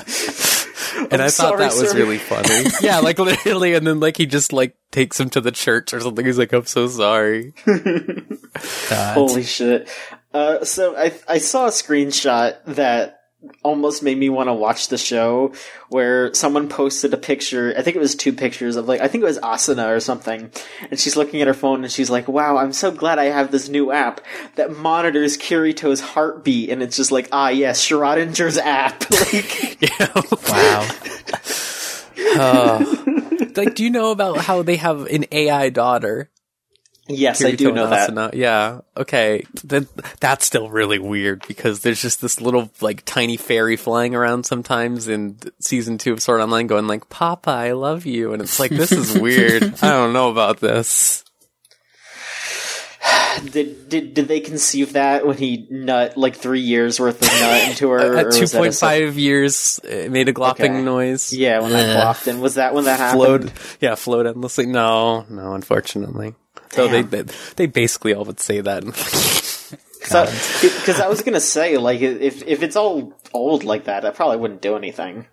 and 1.11 1.21
I 1.21 1.30
thought 1.30 1.32
sorry, 1.32 1.59
that 1.59 1.73
was 1.73 1.91
sir. 1.91 1.97
really 1.97 2.19
funny. 2.19 2.69
yeah, 2.82 2.99
like 2.99 3.17
literally. 3.17 3.73
And 3.73 3.86
then 3.86 3.99
like 3.99 4.17
he 4.17 4.28
just 4.28 4.53
like 4.53 4.75
takes 4.91 5.19
him 5.19 5.32
to 5.32 5.41
the 5.41 5.51
church 5.51 5.91
or 5.91 6.01
something. 6.01 6.23
He's 6.25 6.38
like, 6.38 6.53
I'm 6.53 6.65
so 6.65 6.88
sorry. 6.88 7.53
God. 7.65 9.13
Holy 9.15 9.43
shit. 9.43 9.89
Uh, 10.34 10.63
so 10.63 10.95
I, 10.95 11.13
I 11.28 11.39
saw 11.39 11.65
a 11.65 11.71
screenshot 11.71 12.57
that 12.65 13.16
almost 13.64 14.02
made 14.02 14.18
me 14.18 14.30
want 14.30 14.48
to 14.48 14.54
watch 14.54 14.88
the 14.88 14.98
show 14.98 15.54
where 15.90 16.34
someone 16.34 16.68
posted 16.68 17.14
a 17.14 17.18
picture. 17.18 17.74
I 17.78 17.82
think 17.82 17.96
it 17.96 18.00
was 18.00 18.16
two 18.16 18.34
pictures 18.34 18.76
of 18.76 18.88
like, 18.88 19.00
I 19.00 19.08
think 19.08 19.22
it 19.22 19.28
was 19.28 19.40
Asuna 19.40 19.96
or 19.96 20.00
something. 20.00 20.52
And 20.90 21.00
she's 21.00 21.16
looking 21.16 21.42
at 21.42 21.48
her 21.48 21.54
phone 21.54 21.84
and 21.84 21.92
she's 21.92 22.10
like, 22.10 22.28
wow, 22.28 22.58
I'm 22.58 22.74
so 22.74 22.92
glad 22.92 23.20
I 23.20 23.26
have 23.26 23.52
this 23.52 23.70
new 23.70 23.92
app 23.92 24.22
that 24.56 24.76
monitors 24.76 25.38
Kirito's 25.38 26.02
heartbeat. 26.02 26.70
And 26.70 26.82
it's 26.82 26.98
just 26.98 27.12
like, 27.12 27.30
ah, 27.32 27.50
yes, 27.50 27.86
Schrodinger's 27.86 28.58
app. 28.58 29.04
like, 29.12 30.40
Wow. 30.50 30.88
Uh, 32.36 32.84
like, 33.56 33.76
do 33.76 33.84
you 33.84 33.90
know 33.90 34.12
about 34.12 34.38
how 34.40 34.62
they 34.62 34.76
have 34.76 35.06
an 35.06 35.26
AI 35.32 35.70
daughter 35.70 36.30
Yes, 37.10 37.43
I 37.43 37.51
do 37.51 37.72
know 37.72 37.91
and 37.91 38.18
that. 38.18 38.34
Yeah. 38.34 38.82
Okay. 38.95 39.45
That 39.66 39.88
that's 40.20 40.45
still 40.45 40.70
really 40.70 40.99
weird 40.99 41.43
because 41.47 41.80
there's 41.82 42.01
just 42.01 42.22
this 42.22 42.41
little 42.41 42.70
like 42.82 43.03
tiny 43.05 43.38
fairy 43.38 43.76
flying 43.78 44.14
around 44.16 44.45
sometimes 44.45 45.08
in 45.08 45.38
season 45.60 45.97
two 45.97 46.14
of 46.14 46.22
Sword 46.22 46.41
Online, 46.41 46.68
going 46.68 46.88
like, 46.88 47.10
"Papa, 47.10 47.49
I 47.51 47.72
love 47.74 48.05
you," 48.05 48.34
and 48.34 48.41
it's 48.41 48.60
like 48.60 48.72
this 48.72 48.91
is 48.91 49.18
weird. 49.18 49.64
I 49.82 49.89
don't 49.91 50.14
know 50.14 50.30
about 50.30 50.60
this. 50.60 51.24
Did, 53.51 53.88
did 53.88 54.14
did 54.16 54.28
they 54.28 54.39
conceive 54.39 54.93
that 54.93 55.26
when 55.26 55.38
he 55.38 55.68
nut 55.70 56.18
like 56.18 56.36
three 56.36 56.62
years 56.62 56.99
worth 56.99 57.22
of 57.22 57.28
nut 57.39 57.70
into 57.70 57.89
her? 57.91 57.99
At 58.18 58.26
or 58.26 58.39
was 58.39 58.53
a 58.53 58.58
point 58.58 58.74
sec- 58.74 58.89
five 58.89 59.18
years, 59.18 59.80
it 59.84 60.12
made 60.12 60.28
a 60.28 60.34
glopping 60.34 60.72
Okay. 60.72 60.82
noise. 60.82 61.32
Yeah, 61.32 61.60
when 61.60 61.72
that 61.72 61.88
Ugh. 61.88 62.01
flopped 62.01 62.28
in. 62.28 62.41
Was 62.41 62.55
that 62.55 62.74
when 62.74 62.86
that 62.86 62.99
happened? 62.99 63.51
Float, 63.51 63.78
yeah, 63.80 63.93
float 63.93 64.26
endlessly. 64.26 64.66
No, 64.66 65.26
no, 65.30 65.53
unfortunately. 65.53 66.34
So 66.72 66.88
they, 66.88 67.01
Damn. 67.03 67.09
they 67.09 67.34
they 67.55 67.65
basically 67.65 68.13
all 68.13 68.26
would 68.26 68.39
say 68.39 68.61
that. 68.61 68.84
Because 70.07 70.99
I 71.01 71.09
was 71.09 71.22
gonna 71.22 71.41
say, 71.41 71.78
like, 71.78 71.99
if 71.99 72.41
if 72.47 72.63
it's 72.63 72.78
all 72.78 73.13
old 73.34 73.65
like 73.65 73.86
that, 73.86 74.05
I 74.05 74.11
probably 74.11 74.38
wouldn't 74.38 74.61
do 74.61 74.78
anything. 74.78 75.28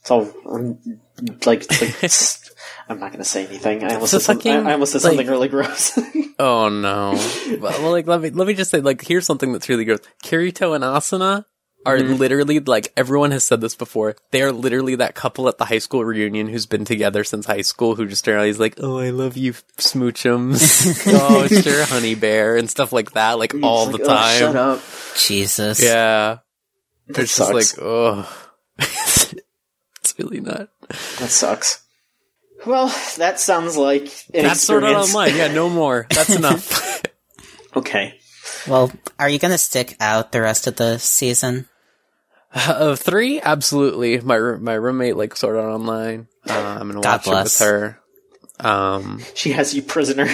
It's 0.00 0.10
all 0.10 0.30
like, 0.44 1.46
like 1.46 1.66
I'm 2.88 3.00
not 3.00 3.12
gonna 3.12 3.24
say 3.24 3.46
anything. 3.46 3.82
I 3.82 3.94
almost 3.94 4.10
said, 4.10 4.20
some, 4.20 4.40
I, 4.44 4.70
I 4.70 4.72
almost 4.74 4.92
said 4.92 5.02
like- 5.02 5.12
something 5.12 5.26
really 5.26 5.48
gross. 5.48 5.98
oh 6.38 6.68
no. 6.68 7.12
well, 7.60 7.82
well, 7.82 7.92
like 7.92 8.06
let 8.06 8.20
me 8.20 8.28
let 8.30 8.46
me 8.46 8.52
just 8.52 8.70
say, 8.70 8.80
like, 8.82 9.02
here's 9.02 9.24
something 9.24 9.52
that's 9.52 9.70
really 9.70 9.86
gross. 9.86 10.00
Kirito 10.22 10.74
and 10.74 10.84
Asuna 10.84 11.46
are 11.86 11.98
Mm-hmm. 11.98 12.14
literally 12.14 12.60
like 12.60 12.92
everyone 12.96 13.30
has 13.30 13.44
said 13.44 13.60
this 13.60 13.74
before. 13.74 14.16
They 14.30 14.42
are 14.42 14.52
literally 14.52 14.94
that 14.96 15.14
couple 15.14 15.48
at 15.48 15.58
the 15.58 15.64
high 15.66 15.78
school 15.78 16.04
reunion 16.04 16.48
who's 16.48 16.66
been 16.66 16.84
together 16.84 17.24
since 17.24 17.46
high 17.46 17.60
school 17.62 17.94
who 17.96 18.06
just 18.06 18.24
generally 18.24 18.48
is 18.48 18.58
like, 18.60 18.74
"Oh, 18.78 18.98
I 18.98 19.10
love 19.10 19.36
you, 19.36 19.52
smoochums." 19.78 21.04
oh, 21.20 21.46
sure, 21.46 21.84
honey 21.86 22.14
bear 22.14 22.56
and 22.56 22.68
stuff 22.70 22.92
like 22.92 23.12
that, 23.12 23.38
like 23.38 23.54
all 23.62 23.88
It's 23.88 23.98
the 23.98 24.04
like, 24.04 24.10
oh, 24.10 24.14
time. 24.16 24.38
shut 24.38 24.56
up. 24.56 24.80
Jesus. 25.16 25.82
Yeah. 25.82 26.38
That 27.08 27.18
It's 27.22 27.36
just 27.36 27.52
like, 27.52 27.66
oh, 27.82 28.26
it's 28.78 29.34
really 30.18 30.40
not. 30.40 30.68
That 30.88 31.28
sucks. 31.30 31.82
Well, 32.66 32.86
that 33.18 33.38
sounds 33.40 33.76
like 33.76 34.04
an 34.32 34.44
That's 34.44 34.62
sort 34.62 34.84
of 34.84 34.90
experience. 34.90 35.14
online. 35.14 35.36
Yeah, 35.36 35.48
no 35.54 35.68
more. 35.68 36.06
That's 36.10 36.34
enough. 36.34 37.02
Okay. 37.76 38.18
Well, 38.66 38.90
are 39.18 39.28
you 39.28 39.38
gonna 39.38 39.58
stick 39.58 39.96
out 40.00 40.32
the 40.32 40.40
rest 40.40 40.66
of 40.66 40.76
the 40.76 40.98
season? 40.98 41.68
Of 42.68 43.00
three, 43.00 43.40
absolutely. 43.40 44.20
My 44.20 44.38
my 44.38 44.74
roommate 44.74 45.16
like 45.16 45.36
sort 45.36 45.56
of 45.56 45.64
online. 45.64 46.28
Uh, 46.48 46.52
I'm 46.80 46.88
gonna 46.88 47.00
God 47.00 47.16
watch 47.18 47.24
bless. 47.24 47.60
it 47.60 47.64
with 47.64 47.70
her. 47.70 48.00
Um, 48.60 49.20
She 49.34 49.50
has 49.52 49.74
you 49.74 49.82
prisoner. 49.82 50.26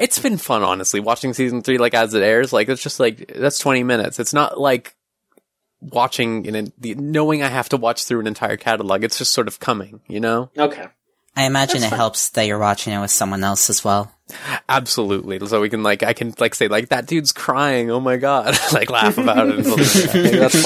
it's 0.00 0.18
been 0.18 0.38
fun, 0.38 0.62
honestly, 0.64 0.98
watching 0.98 1.34
season 1.34 1.62
three 1.62 1.78
like 1.78 1.94
as 1.94 2.14
it 2.14 2.22
airs. 2.22 2.52
Like 2.52 2.68
it's 2.68 2.82
just 2.82 2.98
like 2.98 3.32
that's 3.36 3.58
20 3.60 3.84
minutes. 3.84 4.18
It's 4.18 4.34
not 4.34 4.58
like 4.58 4.96
watching 5.80 6.48
and 6.48 6.72
knowing 6.82 7.42
I 7.42 7.48
have 7.48 7.68
to 7.68 7.76
watch 7.76 8.04
through 8.04 8.20
an 8.20 8.26
entire 8.26 8.56
catalog. 8.56 9.04
It's 9.04 9.18
just 9.18 9.32
sort 9.32 9.46
of 9.46 9.60
coming, 9.60 10.00
you 10.08 10.18
know. 10.20 10.50
Okay. 10.58 10.86
I 11.36 11.44
imagine 11.44 11.74
That's 11.80 11.86
it 11.86 11.90
fine. 11.90 11.98
helps 11.98 12.30
that 12.30 12.46
you're 12.46 12.58
watching 12.58 12.94
it 12.94 13.00
with 13.00 13.10
someone 13.10 13.44
else 13.44 13.68
as 13.68 13.84
well. 13.84 14.10
Absolutely. 14.68 15.38
So 15.46 15.60
we 15.60 15.68
can 15.68 15.82
like 15.82 16.02
I 16.02 16.12
can 16.14 16.34
like 16.38 16.54
say 16.54 16.66
like 16.68 16.88
that 16.88 17.06
dude's 17.06 17.30
crying. 17.32 17.90
Oh 17.90 18.00
my 18.00 18.16
god! 18.16 18.56
like 18.72 18.90
laugh 18.90 19.18
about 19.18 19.48
it. 19.48 19.56
And 19.58 19.66
something 19.66 19.84
like 19.84 20.12
that. 20.12 20.22
Maybe 20.24 20.38
that's 20.38 20.62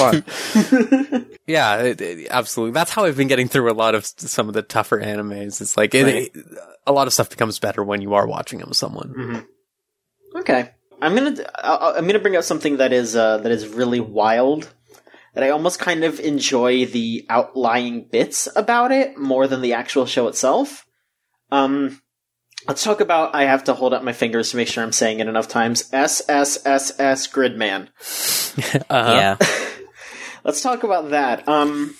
fun. 1.17 1.25
yeah, 1.47 1.77
it, 1.83 2.01
it- 2.01 2.27
absolutely. 2.31 2.73
That's 2.73 2.91
how 2.91 3.05
I've 3.05 3.17
been 3.17 3.27
getting 3.27 3.47
through 3.47 3.71
a 3.71 3.73
lot 3.75 3.93
of 3.95 4.05
some 4.05 4.47
of 4.47 4.53
the 4.53 4.61
tougher 4.61 4.99
animes. 4.99 5.61
It's 5.61 5.77
like 5.77 5.93
it, 5.93 6.03
Right. 6.03 6.31
it- 6.33 6.45
a 6.87 6.91
lot 6.91 7.05
of 7.07 7.13
stuff 7.13 7.29
becomes 7.29 7.59
better 7.59 7.83
when 7.83 8.01
you 8.01 8.13
are 8.15 8.25
watching 8.25 8.59
them 8.59 8.69
with 8.69 8.77
someone. 8.77 9.13
Mm-hmm. 9.15 10.37
Okay. 10.39 10.71
I'm 11.01 11.15
gonna 11.15 11.35
I'll- 11.55 11.93
I'm 11.97 12.07
gonna 12.07 12.19
bring 12.19 12.35
up 12.37 12.43
something 12.43 12.77
that 12.77 12.93
is 12.93 13.15
uh, 13.15 13.37
that 13.39 13.51
is 13.51 13.67
really 13.67 13.99
wild. 13.99 14.71
That 15.33 15.43
I 15.43 15.49
almost 15.49 15.79
kind 15.79 16.03
of 16.03 16.19
enjoy 16.19 16.85
the 16.85 17.25
outlying 17.29 18.03
bits 18.03 18.49
about 18.55 18.91
it 18.91 19.17
more 19.17 19.47
than 19.47 19.61
the 19.61 19.73
actual 19.73 20.05
show 20.05 20.27
itself. 20.27 20.85
Um, 21.51 22.01
let's 22.67 22.83
talk 22.83 22.99
about. 22.99 23.33
I 23.33 23.43
have 23.43 23.63
to 23.65 23.73
hold 23.73 23.93
up 23.93 24.03
my 24.03 24.13
fingers 24.13 24.51
to 24.51 24.57
make 24.57 24.67
sure 24.67 24.83
I'm 24.83 24.91
saying 24.91 25.19
it 25.19 25.27
enough 25.27 25.47
times. 25.47 25.89
S 25.93 26.21
S 26.27 26.65
S 26.65 26.99
S 26.99 27.27
Gridman. 27.27 27.89
Uh-huh. 28.89 29.13
Yeah. 29.13 29.37
Let's 30.43 30.61
talk 30.61 30.83
about 30.83 31.11
that. 31.11 31.47
Um, 31.47 31.95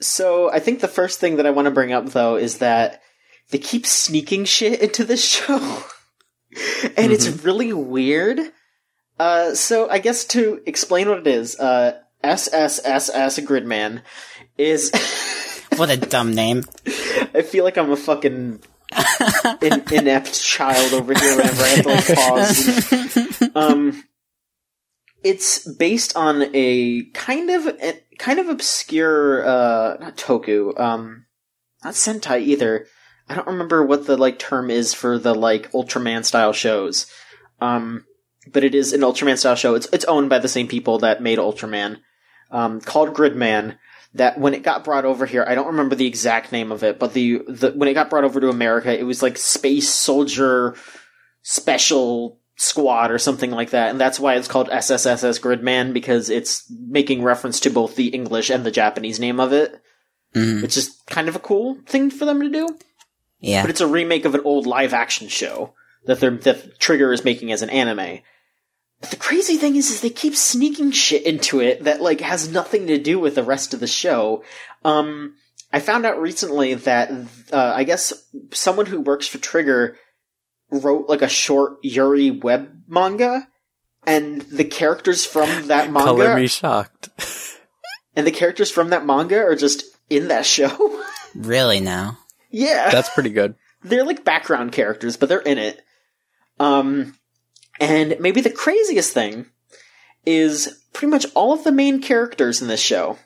so 0.00 0.50
I 0.50 0.58
think 0.58 0.80
the 0.80 0.88
first 0.88 1.20
thing 1.20 1.36
that 1.36 1.46
I 1.46 1.50
want 1.50 1.66
to 1.66 1.70
bring 1.70 1.92
up 1.92 2.06
though 2.06 2.36
is 2.36 2.58
that 2.58 3.02
they 3.50 3.58
keep 3.58 3.86
sneaking 3.86 4.44
shit 4.46 4.80
into 4.80 5.04
this 5.04 5.24
show, 5.28 5.84
and 6.96 7.12
it's 7.12 7.44
really 7.44 7.72
weird. 7.72 8.40
Uh, 9.18 9.54
so 9.54 9.88
I 9.88 9.98
guess 9.98 10.24
to 10.26 10.62
explain 10.66 11.08
what 11.08 11.18
it 11.18 11.26
is, 11.26 11.58
uh, 11.58 11.98
SSSS 12.22 13.44
Gridman 13.46 14.02
is. 14.58 14.90
What 15.76 15.88
a 15.88 15.96
dumb 15.96 16.34
name. 16.34 16.64
I 17.34 17.40
feel 17.40 17.64
like 17.64 17.78
I'm 17.78 17.90
a 17.90 17.96
fucking 17.96 18.60
in, 19.62 19.82
inept 19.90 20.40
child 20.42 20.92
over 20.92 21.14
here 21.18 21.36
whenever 21.36 21.62
I 21.62 21.66
have 21.66 21.82
to 21.82 21.88
like 21.88 22.14
pause. 22.14 23.50
Um, 23.54 24.04
it's 25.24 25.66
based 25.66 26.16
on 26.16 26.50
a 26.54 27.04
kind 27.14 27.50
of 27.50 27.66
a, 27.68 28.02
kind 28.18 28.38
of 28.38 28.48
obscure, 28.48 29.46
uh, 29.46 29.96
not 30.00 30.16
toku, 30.16 30.78
um, 30.78 31.26
not 31.84 31.94
Sentai 31.94 32.40
either. 32.42 32.86
I 33.28 33.34
don't 33.34 33.46
remember 33.46 33.84
what 33.84 34.06
the 34.06 34.16
like 34.16 34.38
term 34.38 34.70
is 34.70 34.94
for 34.94 35.18
the 35.18 35.34
like 35.34 35.70
Ultraman 35.72 36.24
style 36.24 36.52
shows. 36.52 37.06
Um, 37.60 38.04
but 38.52 38.64
it 38.64 38.74
is 38.74 38.92
an 38.92 39.02
Ultraman 39.02 39.38
style 39.38 39.54
show. 39.54 39.74
It's 39.74 39.88
it's 39.92 40.04
owned 40.06 40.28
by 40.28 40.38
the 40.38 40.48
same 40.48 40.68
people 40.68 40.98
that 40.98 41.22
made 41.22 41.38
Ultraman, 41.38 41.98
um, 42.52 42.80
called 42.80 43.14
Gridman 43.14 43.76
that 44.14 44.38
when 44.38 44.52
it 44.54 44.62
got 44.62 44.84
brought 44.84 45.04
over 45.04 45.24
here, 45.26 45.44
I 45.46 45.54
don't 45.54 45.68
remember 45.68 45.94
the 45.94 46.06
exact 46.06 46.52
name 46.52 46.70
of 46.70 46.82
it, 46.84 46.98
but 46.98 47.14
the, 47.14 47.38
the 47.48 47.72
when 47.72 47.88
it 47.88 47.94
got 47.94 48.10
brought 48.10 48.24
over 48.24 48.40
to 48.40 48.48
America, 48.50 48.96
it 48.96 49.04
was 49.04 49.22
like 49.22 49.36
Space 49.38 49.88
Soldier 49.88 50.76
Special 51.42 52.38
Squad 52.56 53.10
or 53.10 53.18
something 53.18 53.50
like 53.50 53.70
that, 53.70 53.90
and 53.90 53.98
that's 54.00 54.20
why 54.20 54.34
it's 54.34 54.46
called 54.48 54.68
SSSS 54.68 55.40
Gridman 55.40 55.92
because 55.92 56.30
it's 56.30 56.70
making 56.70 57.22
reference 57.22 57.58
to 57.60 57.70
both 57.70 57.96
the 57.96 58.08
English 58.08 58.50
and 58.50 58.64
the 58.64 58.70
Japanese 58.70 59.18
name 59.18 59.40
of 59.40 59.52
it, 59.52 59.74
Mhm. 60.36 60.62
which 60.62 60.76
is 60.76 61.00
kind 61.08 61.28
of 61.28 61.34
a 61.36 61.40
cool 61.40 61.78
thing 61.86 62.10
for 62.10 62.24
them 62.24 62.40
to 62.42 62.48
do. 62.50 62.68
Yeah. 63.40 63.62
But 63.62 63.70
it's 63.70 63.80
a 63.80 63.86
remake 63.86 64.24
of 64.24 64.34
an 64.34 64.42
old 64.44 64.66
live 64.66 64.94
action 64.94 65.28
show 65.28 65.74
that 66.04 66.20
they're 66.20 66.30
that 66.36 66.78
Trigger 66.78 67.12
is 67.12 67.24
making 67.24 67.50
as 67.50 67.62
an 67.62 67.70
anime. 67.70 68.20
But 69.02 69.10
the 69.10 69.16
crazy 69.16 69.56
thing 69.56 69.76
is, 69.76 69.90
is 69.90 70.00
they 70.00 70.08
keep 70.10 70.34
sneaking 70.34 70.92
shit 70.92 71.24
into 71.24 71.60
it 71.60 71.84
that 71.84 72.00
like 72.00 72.20
has 72.22 72.48
nothing 72.48 72.86
to 72.86 72.98
do 72.98 73.18
with 73.20 73.34
the 73.34 73.42
rest 73.42 73.74
of 73.74 73.80
the 73.80 73.86
show. 73.86 74.42
Um, 74.84 75.34
I 75.72 75.80
found 75.80 76.06
out 76.06 76.20
recently 76.20 76.72
that 76.74 77.10
uh, 77.52 77.72
I 77.76 77.84
guess 77.84 78.12
someone 78.52 78.86
who 78.86 79.00
works 79.00 79.26
for 79.26 79.38
Trigger 79.38 79.98
wrote 80.70 81.08
like 81.08 81.20
a 81.22 81.28
short 81.28 81.78
Yuri 81.82 82.30
web 82.30 82.70
manga, 82.88 83.46
and 84.06 84.40
the 84.42 84.64
characters 84.64 85.24
from 85.26 85.66
that 85.68 85.90
Color 85.92 86.24
manga 86.28 86.40
me 86.40 86.46
shocked. 86.46 87.08
and 88.16 88.26
the 88.26 88.30
characters 88.32 88.70
from 88.70 88.90
that 88.90 89.04
manga 89.04 89.38
are 89.42 89.56
just 89.56 89.84
in 90.08 90.28
that 90.28 90.46
show. 90.46 91.02
Really 91.34 91.80
now. 91.80 92.18
yeah, 92.50 92.90
That's 92.90 93.08
pretty 93.08 93.30
good. 93.30 93.54
they're 93.82 94.04
like 94.04 94.22
background 94.22 94.72
characters, 94.72 95.16
but 95.16 95.30
they're 95.30 95.40
in 95.40 95.56
it. 95.56 95.80
Um, 96.60 97.16
and 97.82 98.14
maybe 98.20 98.40
the 98.40 98.48
craziest 98.48 99.12
thing 99.12 99.46
is 100.24 100.84
pretty 100.92 101.10
much 101.10 101.26
all 101.34 101.52
of 101.52 101.64
the 101.64 101.72
main 101.72 102.00
characters 102.00 102.62
in 102.62 102.68
this 102.68 102.78
show 102.78 103.18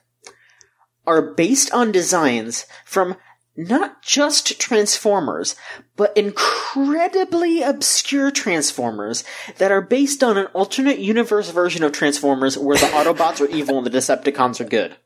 are 1.06 1.20
based 1.20 1.70
on 1.74 1.92
designs 1.92 2.64
from 2.86 3.16
not 3.54 4.02
just 4.02 4.58
Transformers, 4.58 5.56
but 5.94 6.16
incredibly 6.16 7.60
obscure 7.60 8.30
Transformers 8.30 9.24
that 9.58 9.70
are 9.70 9.82
based 9.82 10.24
on 10.24 10.38
an 10.38 10.46
alternate 10.46 11.00
universe 11.00 11.50
version 11.50 11.84
of 11.84 11.92
Transformers 11.92 12.56
where 12.56 12.78
the 12.78 12.86
Autobots 12.94 13.42
are 13.42 13.54
evil 13.54 13.76
and 13.76 13.86
the 13.86 13.90
Decepticons 13.90 14.58
are 14.58 14.64
good. 14.64 14.96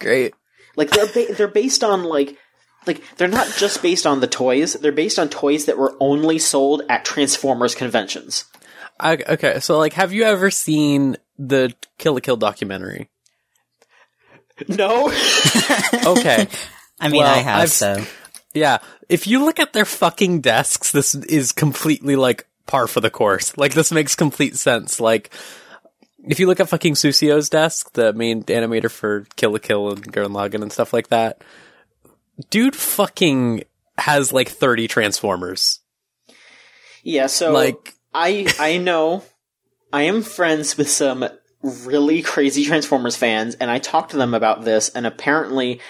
Great. 0.00 0.32
Like 0.76 0.88
they're 0.90 1.06
ba- 1.12 1.34
they're 1.34 1.46
based 1.46 1.84
on 1.84 2.04
like 2.04 2.38
like 2.86 3.02
they're 3.16 3.28
not 3.28 3.48
just 3.58 3.82
based 3.82 4.06
on 4.06 4.20
the 4.20 4.26
toys. 4.26 4.74
They're 4.74 4.92
based 4.92 5.18
on 5.18 5.28
toys 5.28 5.64
that 5.66 5.78
were 5.78 5.94
only 6.00 6.38
sold 6.38 6.82
at 6.88 7.04
Transformers 7.04 7.74
conventions. 7.74 8.44
I, 8.98 9.18
okay, 9.28 9.60
so 9.60 9.78
like, 9.78 9.92
have 9.94 10.12
you 10.12 10.22
ever 10.24 10.50
seen 10.50 11.16
the 11.38 11.74
Kill 11.98 12.14
la 12.14 12.20
Kill 12.20 12.36
documentary? 12.36 13.08
No. 14.68 15.12
Okay. 16.06 16.46
I 17.00 17.08
mean, 17.08 17.22
Well, 17.22 17.34
I 17.34 17.38
have, 17.38 17.60
I've- 17.62 17.68
so. 17.70 18.02
Yeah, 18.54 18.78
if 19.10 19.26
you 19.26 19.44
look 19.44 19.58
at 19.60 19.74
their 19.74 19.84
fucking 19.84 20.40
desks, 20.40 20.92
this 20.92 21.14
is 21.14 21.52
completely 21.52 22.16
like 22.16 22.46
par 22.66 22.86
for 22.86 23.00
the 23.02 23.10
course. 23.10 23.54
Like 23.58 23.74
this 23.74 23.92
makes 23.92 24.14
complete 24.16 24.56
sense. 24.56 24.98
Like 24.98 25.28
if 26.26 26.40
you 26.40 26.46
look 26.46 26.58
at 26.58 26.68
fucking 26.70 26.94
Sushio's 26.94 27.50
desk, 27.50 27.92
the 27.92 28.14
main 28.14 28.44
animator 28.44 28.90
for 28.90 29.26
Kill 29.36 29.52
la 29.52 29.58
Kill 29.58 29.90
and 29.90 30.10
Gurren 30.10 30.30
Lagann 30.30 30.62
and 30.62 30.72
stuff 30.72 30.94
like 30.94 31.08
that, 31.08 31.42
dude 32.50 32.76
fucking 32.76 33.64
has 33.98 34.32
like 34.32 34.48
30 34.48 34.88
Transformers. 34.88 35.80
Yeah, 37.02 37.26
so 37.26 37.52
Like- 37.52 37.94
I 38.14 38.46
I 38.58 38.78
know 38.78 39.22
I 39.92 40.02
am 40.02 40.22
friends 40.22 40.76
with 40.78 40.88
some 40.90 41.28
really 41.62 42.22
crazy 42.22 42.64
Transformers 42.64 43.16
fans, 43.16 43.54
and 43.56 43.70
I 43.70 43.78
talked 43.78 44.10
to 44.12 44.16
them 44.16 44.32
about 44.34 44.64
this, 44.64 44.88
and 44.88 45.06
apparently 45.06 45.80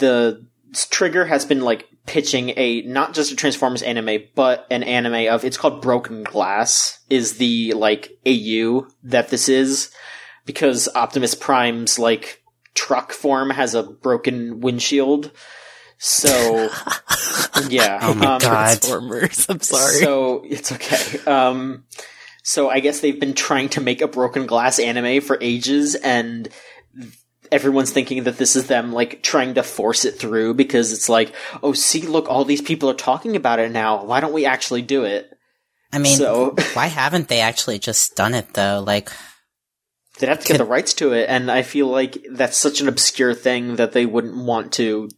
the 0.00 0.44
Trigger 0.90 1.24
has 1.26 1.44
been 1.44 1.60
like 1.60 1.86
pitching 2.06 2.52
a 2.56 2.82
not 2.82 3.14
just 3.14 3.30
a 3.30 3.36
Transformers 3.36 3.82
anime, 3.82 4.24
but 4.34 4.66
an 4.70 4.82
anime 4.82 5.32
of 5.32 5.44
it's 5.44 5.56
called 5.56 5.80
Broken 5.80 6.24
Glass 6.24 6.98
is 7.08 7.36
the 7.38 7.72
like 7.74 8.18
AU 8.26 8.88
that 9.04 9.28
this 9.28 9.48
is 9.48 9.90
because 10.44 10.88
Optimus 10.96 11.34
Prime's 11.36 11.98
like 11.98 12.42
truck 12.74 13.12
form 13.12 13.50
has 13.50 13.74
a 13.74 13.82
broken 13.82 14.60
windshield. 14.60 15.30
So 15.98 16.28
yeah, 17.68 17.98
Oh 18.02 18.14
my 18.14 18.26
um, 18.34 18.38
God. 18.38 18.40
Transformers. 18.40 19.46
I'm 19.48 19.60
sorry. 19.60 19.94
so 20.00 20.42
it's 20.44 20.72
okay. 20.72 21.18
Um, 21.30 21.84
so 22.42 22.68
I 22.68 22.80
guess 22.80 23.00
they've 23.00 23.18
been 23.18 23.34
trying 23.34 23.70
to 23.70 23.80
make 23.80 24.02
a 24.02 24.08
broken 24.08 24.46
glass 24.46 24.78
anime 24.78 25.22
for 25.22 25.38
ages, 25.40 25.94
and 25.94 26.48
everyone's 27.50 27.90
thinking 27.90 28.24
that 28.24 28.36
this 28.36 28.56
is 28.56 28.66
them 28.66 28.92
like 28.92 29.22
trying 29.22 29.54
to 29.54 29.62
force 29.62 30.04
it 30.04 30.18
through 30.18 30.54
because 30.54 30.92
it's 30.92 31.08
like, 31.08 31.32
oh, 31.62 31.72
see, 31.72 32.02
look, 32.02 32.28
all 32.28 32.44
these 32.44 32.60
people 32.60 32.90
are 32.90 32.94
talking 32.94 33.36
about 33.36 33.60
it 33.60 33.70
now. 33.70 34.04
Why 34.04 34.20
don't 34.20 34.32
we 34.34 34.44
actually 34.44 34.82
do 34.82 35.04
it? 35.04 35.30
I 35.92 35.98
mean, 35.98 36.18
So- 36.18 36.54
why 36.74 36.88
haven't 36.88 37.28
they 37.28 37.40
actually 37.40 37.78
just 37.78 38.16
done 38.16 38.34
it 38.34 38.52
though? 38.52 38.82
Like, 38.84 39.10
They'd 40.18 40.28
have 40.28 40.40
to 40.40 40.46
get 40.46 40.58
the 40.58 40.64
rights 40.64 40.94
to 40.94 41.12
it, 41.12 41.28
and 41.28 41.50
I 41.50 41.62
feel 41.62 41.88
like 41.88 42.24
that's 42.30 42.56
such 42.56 42.80
an 42.80 42.88
obscure 42.88 43.34
thing 43.34 43.76
that 43.76 43.92
they 43.92 44.06
wouldn't 44.06 44.36
want 44.36 44.72
to 44.74 45.08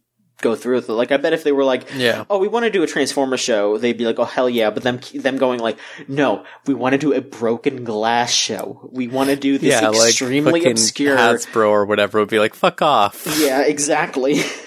go 0.41 0.55
through 0.55 0.75
with 0.75 0.89
it. 0.89 0.93
Like, 0.93 1.11
I 1.11 1.17
bet 1.17 1.33
if 1.33 1.43
they 1.43 1.51
were 1.51 1.63
like, 1.63 1.87
yeah. 1.95 2.25
oh, 2.29 2.37
we 2.39 2.47
want 2.47 2.65
to 2.65 2.69
do 2.69 2.83
a 2.83 2.87
Transformer 2.87 3.37
show, 3.37 3.77
they'd 3.77 3.97
be 3.97 4.05
like, 4.05 4.19
oh, 4.19 4.25
hell 4.25 4.49
yeah. 4.49 4.69
But 4.69 4.83
them, 4.83 4.99
them 5.13 5.37
going 5.37 5.59
like, 5.59 5.77
no, 6.07 6.45
we 6.65 6.73
want 6.73 6.93
to 6.93 6.97
do 6.97 7.13
a 7.13 7.21
broken 7.21 7.83
glass 7.83 8.31
show. 8.31 8.89
We 8.91 9.07
want 9.07 9.29
to 9.29 9.35
do 9.35 9.57
this 9.57 9.81
Yeah, 9.81 9.89
extremely 9.89 10.61
fucking 10.61 10.71
obscure. 10.71 11.17
Hasbro 11.17 11.69
or 11.69 11.85
whatever 11.85 12.19
would 12.19 12.29
be 12.29 12.39
like, 12.39 12.55
fuck 12.55 12.81
off. 12.81 13.25
Yeah, 13.39 13.61
exactly. 13.61 14.41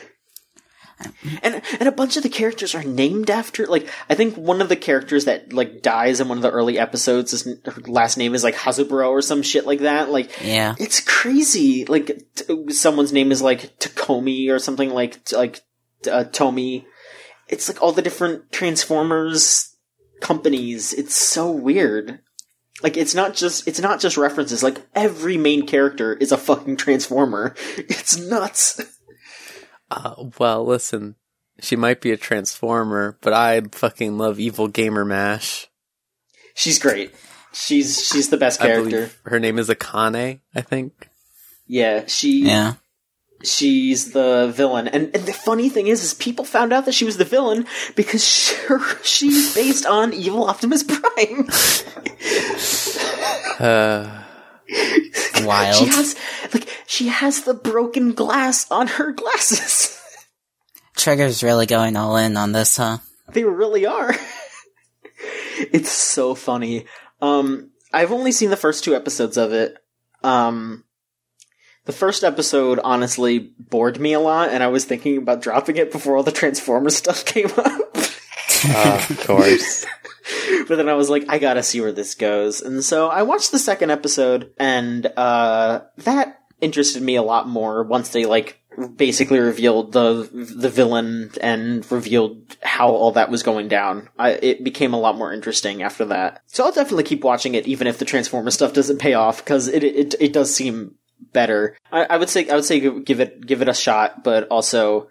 and 1.42 1.62
and 1.78 1.88
a 1.88 1.92
bunch 1.92 2.16
of 2.16 2.22
the 2.22 2.28
characters 2.28 2.74
are 2.74 2.82
named 2.82 3.30
after 3.30 3.66
like 3.66 3.88
I 4.08 4.14
think 4.14 4.36
one 4.36 4.60
of 4.60 4.68
the 4.68 4.76
characters 4.76 5.24
that 5.24 5.52
like 5.52 5.82
dies 5.82 6.20
in 6.20 6.28
one 6.28 6.38
of 6.38 6.42
the 6.42 6.50
early 6.50 6.78
episodes 6.78 7.32
is 7.32 7.44
her 7.64 7.80
last 7.86 8.16
name 8.16 8.34
is 8.34 8.44
like 8.44 8.54
Hasbro 8.54 9.08
or 9.08 9.22
some 9.22 9.42
shit 9.42 9.66
like 9.66 9.80
that. 9.80 10.10
Like 10.10 10.30
yeah. 10.42 10.74
it's 10.78 11.00
crazy. 11.00 11.84
Like 11.84 12.22
t- 12.34 12.70
someone's 12.72 13.12
name 13.12 13.32
is 13.32 13.42
like 13.42 13.78
Takomi 13.78 14.50
or 14.50 14.58
something 14.58 14.90
like 14.90 15.24
t- 15.24 15.36
like 15.36 15.62
uh, 16.06 16.24
Tomy. 16.24 16.84
It's 17.48 17.68
like 17.68 17.82
all 17.82 17.92
the 17.92 18.02
different 18.02 18.52
Transformers 18.52 19.76
companies. 20.20 20.92
It's 20.92 21.16
so 21.16 21.50
weird. 21.50 22.20
Like 22.82 22.96
it's 22.96 23.14
not 23.14 23.34
just 23.34 23.66
it's 23.68 23.80
not 23.80 24.00
just 24.00 24.16
references. 24.16 24.62
Like 24.62 24.78
every 24.94 25.36
main 25.36 25.66
character 25.66 26.14
is 26.14 26.32
a 26.32 26.38
fucking 26.38 26.76
Transformer. 26.76 27.54
It's 27.76 28.16
nuts. 28.18 28.80
Uh, 29.90 30.14
well, 30.38 30.64
listen, 30.64 31.16
she 31.60 31.76
might 31.76 32.00
be 32.00 32.12
a 32.12 32.16
Transformer, 32.16 33.18
but 33.20 33.32
I 33.32 33.60
fucking 33.72 34.16
love 34.18 34.38
Evil 34.38 34.68
Gamer 34.68 35.04
Mash. 35.04 35.68
She's 36.54 36.78
great. 36.78 37.14
She's 37.52 38.06
she's 38.06 38.28
the 38.28 38.36
best 38.36 38.60
character. 38.60 39.10
her 39.24 39.40
name 39.40 39.58
is 39.58 39.68
Akane, 39.68 40.40
I 40.54 40.60
think. 40.60 41.08
Yeah, 41.66 42.04
she 42.06 42.44
Yeah. 42.46 42.74
she's 43.42 44.12
the 44.12 44.52
villain. 44.54 44.86
And, 44.86 45.10
and 45.14 45.26
the 45.26 45.32
funny 45.32 45.68
thing 45.68 45.88
is, 45.88 46.04
is 46.04 46.14
people 46.14 46.44
found 46.44 46.72
out 46.72 46.84
that 46.84 46.94
she 46.94 47.04
was 47.04 47.16
the 47.16 47.24
villain 47.24 47.66
because 47.96 48.24
she, 48.24 48.54
she's 49.02 49.54
based 49.54 49.84
on 49.86 50.12
evil 50.12 50.44
Optimus 50.44 50.82
Prime. 50.84 51.48
Uh, 53.60 54.22
Wild. 55.42 55.76
She 55.76 55.86
has 55.86 56.16
like 56.54 56.68
she 56.86 57.08
has 57.08 57.42
the 57.42 57.54
broken 57.54 58.12
glass 58.12 58.70
on 58.70 58.86
her 58.86 59.12
glasses. 59.12 59.96
Trigger's 60.96 61.42
really 61.42 61.66
going 61.66 61.96
all 61.96 62.16
in 62.16 62.36
on 62.36 62.52
this, 62.52 62.76
huh? 62.76 62.98
they 63.32 63.44
really 63.44 63.86
are. 63.86 64.14
it's 65.72 65.90
so 65.90 66.34
funny. 66.34 66.86
Um, 67.20 67.70
I've 67.92 68.12
only 68.12 68.32
seen 68.32 68.50
the 68.50 68.56
first 68.56 68.84
two 68.84 68.94
episodes 68.94 69.36
of 69.36 69.52
it. 69.52 69.76
Um, 70.22 70.84
the 71.86 71.92
first 71.92 72.24
episode 72.24 72.78
honestly 72.82 73.38
bored 73.58 73.98
me 73.98 74.12
a 74.12 74.20
lot, 74.20 74.50
and 74.50 74.62
I 74.62 74.68
was 74.68 74.84
thinking 74.84 75.18
about 75.18 75.42
dropping 75.42 75.76
it 75.76 75.92
before 75.92 76.16
all 76.16 76.22
the 76.22 76.32
Transformers 76.32 76.96
stuff 76.96 77.24
came 77.24 77.50
up. 77.56 77.89
Uh, 78.64 79.06
of 79.10 79.26
course. 79.26 79.86
but 80.68 80.76
then 80.76 80.88
I 80.88 80.94
was 80.94 81.10
like, 81.10 81.24
I 81.28 81.38
gotta 81.38 81.62
see 81.62 81.80
where 81.80 81.92
this 81.92 82.14
goes. 82.14 82.60
And 82.60 82.84
so 82.84 83.08
I 83.08 83.22
watched 83.22 83.52
the 83.52 83.58
second 83.58 83.90
episode, 83.90 84.52
and 84.58 85.06
uh, 85.16 85.82
that 85.98 86.40
interested 86.60 87.02
me 87.02 87.16
a 87.16 87.22
lot 87.22 87.48
more 87.48 87.82
once 87.82 88.10
they 88.10 88.26
like 88.26 88.60
basically 88.96 89.38
revealed 89.38 89.92
the 89.92 90.28
the 90.32 90.68
villain 90.68 91.30
and 91.40 91.90
revealed 91.90 92.56
how 92.62 92.88
all 92.88 93.12
that 93.12 93.30
was 93.30 93.42
going 93.42 93.68
down. 93.68 94.08
I, 94.18 94.30
it 94.30 94.64
became 94.64 94.94
a 94.94 95.00
lot 95.00 95.18
more 95.18 95.32
interesting 95.32 95.82
after 95.82 96.04
that. 96.06 96.42
So 96.46 96.64
I'll 96.64 96.72
definitely 96.72 97.04
keep 97.04 97.24
watching 97.24 97.54
it, 97.54 97.66
even 97.66 97.86
if 97.86 97.98
the 97.98 98.04
Transformer 98.04 98.50
stuff 98.50 98.72
doesn't 98.72 98.98
pay 98.98 99.14
off, 99.14 99.44
because 99.44 99.68
it, 99.68 99.84
it 99.84 100.14
it 100.20 100.32
does 100.32 100.54
seem 100.54 100.96
better. 101.32 101.76
I, 101.92 102.04
I 102.04 102.16
would 102.16 102.28
say 102.28 102.48
I 102.48 102.54
would 102.54 102.64
say 102.64 102.80
give 103.00 103.20
it 103.20 103.46
give 103.46 103.62
it 103.62 103.68
a 103.68 103.74
shot, 103.74 104.24
but 104.24 104.48
also 104.48 105.08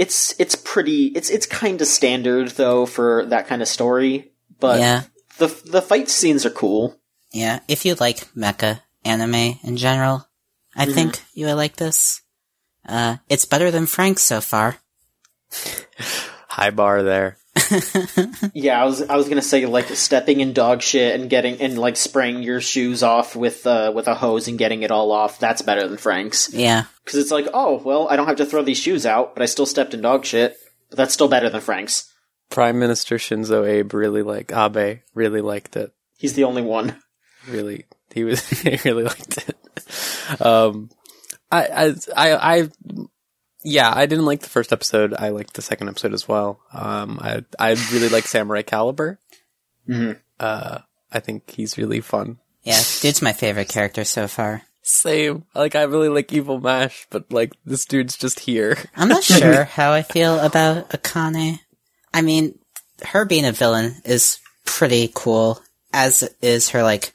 it's 0.00 0.34
it's 0.40 0.56
pretty 0.56 1.12
it's 1.14 1.28
it's 1.28 1.44
kind 1.44 1.80
of 1.80 1.86
standard 1.86 2.48
though 2.56 2.86
for 2.86 3.26
that 3.26 3.46
kind 3.46 3.60
of 3.60 3.68
story. 3.68 4.32
But 4.58 4.80
yeah. 4.80 5.02
the 5.38 5.48
the 5.66 5.82
fight 5.82 6.08
scenes 6.08 6.46
are 6.46 6.50
cool. 6.50 6.96
Yeah. 7.32 7.60
If 7.68 7.84
you 7.84 7.94
like 8.00 8.18
mecha 8.34 8.80
anime 9.04 9.58
in 9.62 9.76
general, 9.76 10.26
I 10.74 10.84
Mm-hmm. 10.86 10.94
think 10.94 11.20
you 11.34 11.46
would 11.46 11.60
like 11.60 11.76
this. 11.76 12.22
Uh, 12.88 13.16
it's 13.28 13.44
better 13.44 13.70
than 13.70 13.84
Franxx 13.84 14.20
so 14.20 14.40
far. 14.40 14.76
High 16.48 16.70
bar 16.70 17.02
there. 17.02 17.36
Yeah, 18.54 18.80
I 18.80 18.84
was 18.84 19.02
I 19.02 19.16
was 19.16 19.28
gonna 19.28 19.42
say 19.42 19.66
like 19.66 19.86
stepping 19.86 20.40
in 20.40 20.52
dog 20.52 20.82
shit 20.82 21.18
and 21.18 21.28
getting 21.30 21.60
and 21.60 21.78
like 21.78 21.96
spraying 21.96 22.42
your 22.42 22.60
shoes 22.60 23.02
off 23.02 23.34
with 23.36 23.66
uh 23.66 23.92
with 23.94 24.08
a 24.08 24.14
hose 24.14 24.48
and 24.48 24.58
getting 24.58 24.82
it 24.82 24.90
all 24.90 25.12
off. 25.12 25.38
That's 25.38 25.62
better 25.62 25.86
than 25.86 25.96
Franxx 25.98 26.50
Yeah. 26.52 26.84
because 27.04 27.18
it's 27.18 27.30
like 27.30 27.48
oh 27.54 27.80
well 27.84 28.08
I 28.08 28.16
don't 28.16 28.26
have 28.26 28.36
to 28.36 28.46
throw 28.46 28.62
these 28.62 28.78
shoes 28.78 29.06
out, 29.06 29.34
but 29.34 29.42
I 29.42 29.46
still 29.46 29.66
stepped 29.66 29.94
in 29.94 30.00
dog 30.00 30.24
shit. 30.24 30.56
But 30.90 30.96
that's 30.96 31.14
still 31.14 31.28
better 31.28 31.48
than 31.48 31.60
Franxx. 31.60 32.08
Prime 32.50 32.78
Minister 32.78 33.16
Shinzo 33.16 33.68
Abe 33.68 33.94
really 33.94 34.22
like 34.22 34.52
Abe 34.52 35.00
really 35.14 35.40
liked 35.40 35.76
it. 35.76 35.92
He's 36.18 36.34
the 36.34 36.44
only 36.44 36.62
one. 36.62 36.96
Really, 37.48 37.86
he 38.12 38.24
was 38.24 38.46
he 38.48 38.78
really 38.84 39.04
liked 39.04 39.48
it. 39.48 40.40
Um, 40.40 40.90
I, 41.50 41.66
I, 41.66 41.94
I, 42.16 42.60
I, 42.60 42.68
yeah, 43.62 43.92
I 43.94 44.06
didn't 44.06 44.24
like 44.26 44.40
the 44.40 44.48
first 44.48 44.72
episode. 44.72 45.14
I 45.14 45.28
liked 45.30 45.54
the 45.54 45.62
second 45.62 45.88
episode 45.88 46.14
as 46.14 46.26
well. 46.28 46.60
Um, 46.72 47.18
I, 47.22 47.44
I 47.58 47.70
really 47.92 48.08
like 48.08 48.26
Samurai 48.26 48.62
Calibur. 48.62 49.18
Mhm. 49.88 50.18
Uh, 50.38 50.78
I 51.12 51.20
think 51.20 51.50
he's 51.50 51.76
really 51.78 52.00
fun. 52.00 52.38
Yeah. 52.62 52.80
Dude's 53.00 53.22
my 53.22 53.32
favorite 53.32 53.68
character 53.68 54.04
so 54.04 54.28
far. 54.28 54.62
Same. 54.82 55.44
Like 55.54 55.74
I 55.74 55.82
really 55.82 56.08
like 56.08 56.32
Evil 56.32 56.60
Mash, 56.60 57.06
but 57.10 57.30
like 57.32 57.52
this 57.64 57.84
dude's 57.84 58.16
just 58.16 58.40
here. 58.40 58.78
I'm 58.96 59.08
not 59.08 59.24
sure 59.24 59.64
how 59.76 59.92
I 59.92 60.02
feel 60.02 60.38
about 60.38 60.90
Akane. 60.90 61.58
I 62.14 62.22
mean, 62.22 62.58
her 63.04 63.24
being 63.24 63.44
a 63.44 63.52
villain 63.52 63.96
is 64.04 64.38
pretty 64.64 65.10
cool, 65.14 65.60
as 65.92 66.22
is 66.40 66.70
her 66.70 66.82
like, 66.82 67.12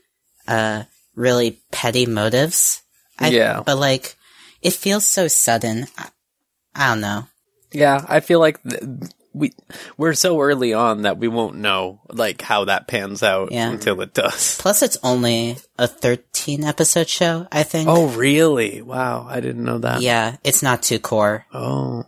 uh, 0.48 0.84
really 1.16 1.60
petty 1.72 2.06
motives. 2.06 2.82
I, 3.18 3.30
Yeah. 3.30 3.64
But 3.66 3.78
like, 3.78 4.16
it 4.62 4.74
feels 4.74 5.06
so 5.06 5.28
sudden. 5.28 5.88
I, 5.98 6.10
I 6.76 6.90
don't 6.90 7.02
know. 7.02 7.28
Yeah, 7.72 8.06
I 8.08 8.20
feel 8.20 8.40
like 8.40 8.62
th- 8.64 8.84
we 9.34 9.52
we're 9.98 10.14
so 10.14 10.40
early 10.40 10.74
on 10.74 11.02
that 11.02 11.18
we 11.18 11.28
won't 11.28 11.58
know 11.58 12.00
like 12.10 12.42
how 12.42 12.66
that 12.66 12.88
pans 12.88 13.22
out 13.22 13.52
Yeah. 13.52 13.70
until 13.70 14.00
it 14.02 14.14
does. 14.14 14.58
Plus, 14.60 14.82
it's 14.82 14.98
only 15.04 15.58
a 15.78 15.88
13 15.88 16.64
episode 16.64 17.10
show, 17.10 17.48
I 17.52 17.64
think. 17.64 17.90
Oh, 17.90 18.08
really? 18.08 18.82
Wow, 18.82 19.28
I 19.30 19.42
didn't 19.42 19.64
know 19.66 19.80
that. 19.80 20.02
Yeah, 20.02 20.38
it's 20.44 20.64
not 20.64 20.84
too 20.84 21.00
core. 21.00 21.46
Oh, 21.54 22.06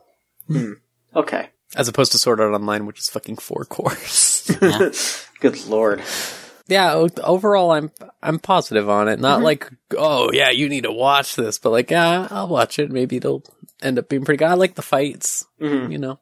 hmm. 0.48 0.74
Okay. 1.16 1.50
as 1.76 1.88
opposed 1.88 2.12
to 2.14 2.18
Sword 2.18 2.40
Art 2.40 2.54
Online, 2.54 2.86
which 2.86 3.00
is 3.00 3.10
fucking 3.10 3.38
four 3.38 3.66
cours. 3.66 4.50
Yeah. 4.62 4.90
Good 5.40 5.68
lord. 5.68 6.02
yeah, 6.68 6.94
overall, 7.24 7.72
I'm 7.72 7.92
I'm 8.24 8.40
positive 8.40 8.90
on 8.90 9.08
it. 9.10 9.20
Not 9.20 9.38
mm-hmm. 9.38 9.44
like, 9.46 9.70
oh 9.98 10.32
yeah, 10.32 10.50
you 10.50 10.70
need 10.70 10.84
to 10.84 10.92
watch 10.92 11.36
this, 11.36 11.60
but 11.60 11.72
like, 11.72 11.92
yeah, 11.92 12.28
I'll 12.32 12.48
watch 12.48 12.80
it. 12.80 12.90
Maybe 12.92 13.18
it'll 13.18 13.44
end 13.82 14.00
up 14.00 14.10
being 14.10 14.24
pretty 14.26 14.38
good. 14.38 14.48
I 14.50 14.54
like 14.56 14.76
the 14.76 14.82
fights. 14.82 15.46
Mhm. 15.62 15.92
You 15.92 15.98
know. 15.98 16.20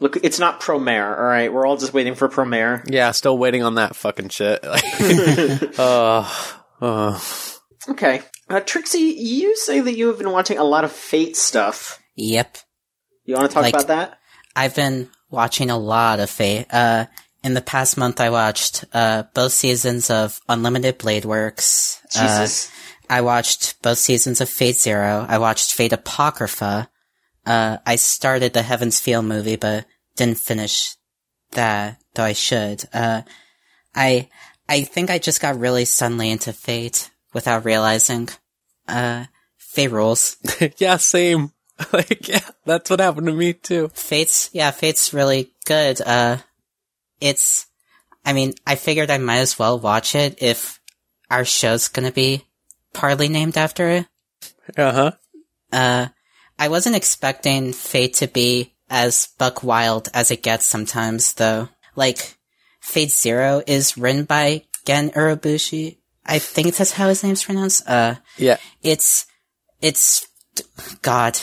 Look, 0.00 0.16
it's 0.24 0.38
not 0.40 0.60
Promare. 0.60 1.16
All 1.16 1.24
right, 1.24 1.52
we're 1.52 1.64
all 1.66 1.76
just 1.76 1.94
waiting 1.94 2.14
for 2.16 2.28
Promare. 2.28 2.82
Yeah, 2.90 3.12
still 3.12 3.38
waiting 3.38 3.62
on 3.62 3.76
that 3.76 3.94
fucking 3.96 4.30
shit. 4.30 4.60
Uh, 5.78 6.28
uh, 6.80 7.20
Okay. 7.88 8.22
Uh, 8.48 8.60
Trixie, 8.60 8.98
you 8.98 9.56
say 9.56 9.80
that 9.80 9.94
you 9.96 10.08
have 10.08 10.18
been 10.18 10.30
watching 10.30 10.58
a 10.58 10.64
lot 10.64 10.84
of 10.84 10.92
Fate 10.92 11.36
stuff. 11.36 11.98
Yep. 12.16 12.58
You 13.24 13.34
want 13.36 13.50
to 13.50 13.54
talk 13.54 13.62
Like- 13.62 13.74
about 13.74 13.86
that? 13.88 14.18
I've 14.56 14.74
been 14.74 15.10
watching 15.30 15.70
a 15.70 15.78
lot 15.78 16.18
of 16.20 16.30
Fate. 16.30 16.66
Uh, 16.72 17.06
in 17.42 17.54
the 17.54 17.60
past 17.60 17.96
month, 17.96 18.20
I 18.20 18.30
watched 18.30 18.84
uh, 18.94 19.24
both 19.34 19.52
seasons 19.52 20.10
of 20.10 20.40
Unlimited 20.48 20.98
Blade 20.98 21.24
Works. 21.24 22.00
Uh, 22.16 22.20
Jesus. 22.22 22.70
I 23.10 23.20
watched 23.20 23.80
both 23.82 23.98
seasons 23.98 24.40
of 24.40 24.48
Fate 24.48 24.76
Zero. 24.76 25.26
I 25.28 25.38
watched 25.38 25.72
Fate 25.74 25.92
Apocrypha. 25.92 26.88
Uh, 27.46 27.78
I 27.84 27.96
started 27.96 28.52
the 28.52 28.62
Heaven's 28.62 29.00
Feel 29.00 29.22
movie, 29.22 29.56
but 29.56 29.86
didn't 30.16 30.38
finish 30.38 30.96
that, 31.52 32.00
though 32.14 32.24
I 32.24 32.32
should. 32.32 32.84
Uh, 32.92 33.22
I, 33.94 34.28
I 34.68 34.82
think 34.82 35.10
I 35.10 35.18
just 35.18 35.40
got 35.40 35.58
really 35.58 35.84
suddenly 35.84 36.30
into 36.30 36.52
Fate 36.52 37.10
without 37.32 37.64
realizing. 37.64 38.28
Uh, 38.88 39.26
Fate 39.58 39.90
rules. 39.90 40.36
yeah, 40.78 40.96
same. 40.96 41.52
like, 41.92 42.28
yeah, 42.28 42.48
that's 42.64 42.88
what 42.88 43.00
happened 43.00 43.26
to 43.26 43.32
me 43.32 43.52
too. 43.52 43.88
Fate's, 43.88 44.48
yeah, 44.52 44.70
Fate's 44.70 45.12
really 45.12 45.52
good. 45.66 46.00
Uh, 46.00 46.38
it's, 47.20 47.66
I 48.24 48.32
mean, 48.32 48.54
I 48.66 48.76
figured 48.76 49.10
I 49.10 49.18
might 49.18 49.38
as 49.38 49.58
well 49.58 49.78
watch 49.78 50.14
it 50.14 50.38
if 50.40 50.80
our 51.30 51.44
show's 51.44 51.88
gonna 51.88 52.12
be 52.12 52.46
partly 52.92 53.28
named 53.28 53.58
after 53.58 53.88
it. 53.88 54.06
Uh 54.76 54.92
huh. 54.92 55.10
Uh, 55.72 56.08
I 56.58 56.68
wasn't 56.68 56.96
expecting 56.96 57.72
Fate 57.72 58.14
to 58.14 58.28
be 58.28 58.74
as 58.90 59.28
buck 59.38 59.62
wild 59.62 60.08
as 60.14 60.30
it 60.30 60.42
gets 60.42 60.66
sometimes, 60.66 61.34
though. 61.34 61.68
Like, 61.96 62.36
Fate 62.80 63.10
Zero 63.10 63.62
is 63.66 63.96
written 63.96 64.24
by 64.24 64.64
Gen 64.86 65.10
Urobuchi. 65.10 65.98
I 66.26 66.38
think 66.38 66.74
that's 66.76 66.92
how 66.92 67.08
his 67.08 67.22
name's 67.22 67.44
pronounced. 67.44 67.88
Uh, 67.88 68.16
Yeah. 68.36 68.58
it's, 68.82 69.26
it's, 69.80 70.26
God, 71.02 71.38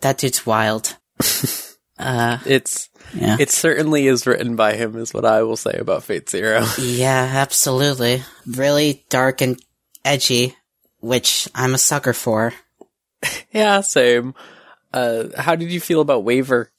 that 0.00 0.18
dude's 0.18 0.44
wild. 0.46 0.96
uh, 1.98 2.38
It's, 2.44 2.88
yeah. 3.14 3.36
it 3.38 3.50
certainly 3.50 4.06
is 4.06 4.26
written 4.26 4.56
by 4.56 4.74
him, 4.74 4.96
is 4.96 5.14
what 5.14 5.24
I 5.24 5.42
will 5.42 5.56
say 5.56 5.76
about 5.78 6.04
Fate 6.04 6.28
Zero. 6.28 6.66
Yeah, 6.78 7.30
absolutely. 7.34 8.22
Really 8.46 9.04
dark 9.08 9.40
and 9.40 9.60
edgy, 10.04 10.54
which 11.00 11.48
I'm 11.54 11.74
a 11.74 11.78
sucker 11.78 12.12
for. 12.12 12.52
yeah, 13.52 13.80
same. 13.80 14.34
Uh, 14.92 15.28
how 15.36 15.56
did 15.56 15.72
you 15.72 15.80
feel 15.80 16.00
about 16.00 16.24
Waver? 16.24 16.70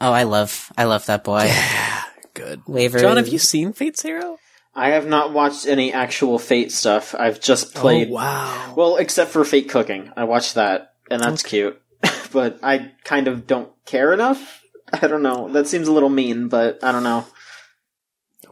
Oh, 0.00 0.12
I 0.12 0.24
love, 0.24 0.72
I 0.76 0.84
love 0.84 1.06
that 1.06 1.24
boy. 1.24 1.44
Yeah, 1.44 2.02
good. 2.34 2.62
Waver. 2.66 2.98
John, 2.98 3.16
have 3.16 3.28
you 3.28 3.38
seen 3.38 3.72
Fate 3.72 3.96
Zero? 3.96 4.38
I 4.74 4.90
have 4.90 5.06
not 5.06 5.32
watched 5.32 5.66
any 5.66 5.92
actual 5.92 6.38
Fate 6.38 6.72
stuff. 6.72 7.14
I've 7.14 7.40
just 7.40 7.74
played. 7.74 8.08
Oh, 8.08 8.14
wow. 8.14 8.74
Well, 8.76 8.96
except 8.96 9.30
for 9.30 9.44
Fate 9.44 9.68
Cooking. 9.68 10.10
I 10.16 10.24
watched 10.24 10.54
that, 10.54 10.94
and 11.10 11.22
that's 11.22 11.42
cute. 11.42 11.80
but 12.32 12.58
I 12.62 12.92
kind 13.04 13.28
of 13.28 13.46
don't 13.46 13.70
care 13.84 14.12
enough. 14.12 14.62
I 14.92 15.06
don't 15.06 15.22
know. 15.22 15.48
That 15.50 15.68
seems 15.68 15.88
a 15.88 15.92
little 15.92 16.08
mean, 16.08 16.48
but 16.48 16.82
I 16.82 16.92
don't 16.92 17.02
know. 17.04 17.26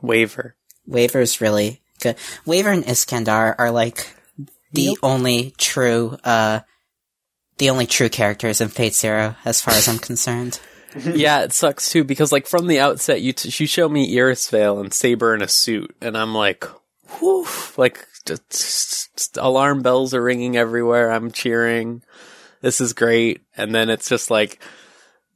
Waver. 0.03 0.57
Waver's 0.87 1.41
really 1.41 1.83
good. 2.01 2.17
Waver 2.47 2.71
and 2.71 2.85
Iskandar 2.85 3.55
are 3.59 3.71
like 3.71 4.15
the 4.73 4.97
only 5.03 5.53
true, 5.59 6.17
uh, 6.25 6.61
the 7.61 7.71
only 7.71 7.87
true 7.87 8.09
characters 8.09 8.61
in 8.61 8.69
Fate 8.69 8.95
Zero, 8.95 9.37
as 9.45 9.61
far 9.61 9.75
as 9.75 9.87
I'm 9.87 9.99
concerned. 10.11 10.59
yeah, 10.97 11.43
it 11.43 11.53
sucks 11.53 11.91
too 11.91 12.03
because 12.03 12.33
like 12.33 12.49
from 12.49 12.67
the 12.67 12.81
outset, 12.81 13.21
you 13.21 13.33
t- 13.33 13.51
you 13.63 13.67
show 13.69 13.89
me 13.89 14.13
Irisviel 14.17 14.81
and 14.81 14.93
Saber 14.93 15.35
in 15.35 15.43
a 15.43 15.47
suit, 15.49 15.95
and 16.01 16.17
I'm 16.19 16.35
like, 16.35 16.65
whew, 17.19 17.47
like 17.77 18.05
just, 18.27 19.15
just 19.17 19.37
alarm 19.37 19.83
bells 19.83 20.15
are 20.15 20.23
ringing 20.23 20.57
everywhere. 20.57 21.13
I'm 21.13 21.31
cheering. 21.31 22.03
This 22.63 22.81
is 22.81 22.93
great, 22.93 23.43
and 23.57 23.73
then 23.75 23.89
it's 23.89 24.09
just 24.09 24.31
like, 24.31 24.61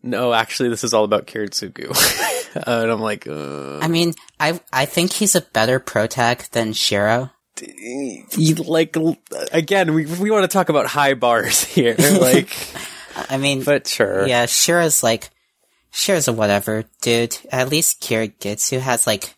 no, 0.02 0.34
actually, 0.34 0.68
this 0.70 0.82
is 0.84 0.92
all 0.92 1.04
about 1.04 1.26
Kiritsugu, 1.26 1.88
and 2.66 2.90
I'm 2.90 3.00
like, 3.00 3.26
uh, 3.28 3.78
I 3.78 3.88
mean, 3.88 4.14
I 4.40 4.60
I 4.72 4.86
think 4.86 5.12
he's 5.12 5.36
a 5.36 5.40
better 5.40 5.78
protag 5.78 6.40
than 6.52 6.72
Shiro. 6.72 7.30
You, 8.36 8.54
like 8.56 8.96
again, 9.52 9.94
we 9.94 10.06
we 10.06 10.30
want 10.30 10.42
to 10.44 10.48
talk 10.48 10.68
about 10.68 10.86
high 10.86 11.14
bars 11.14 11.62
here, 11.74 11.94
like, 11.98 12.56
I 13.30 13.36
mean, 13.36 13.62
but 13.62 13.86
sure, 13.86 14.26
yeah, 14.26 14.46
Shiro's 14.46 15.02
like, 15.02 15.30
Shiro's 15.92 16.28
a 16.28 16.32
whatever 16.32 16.84
dude. 17.02 17.38
At 17.52 17.68
least 17.68 18.02
Kiritsugu 18.02 18.80
has 18.80 19.06
like, 19.06 19.34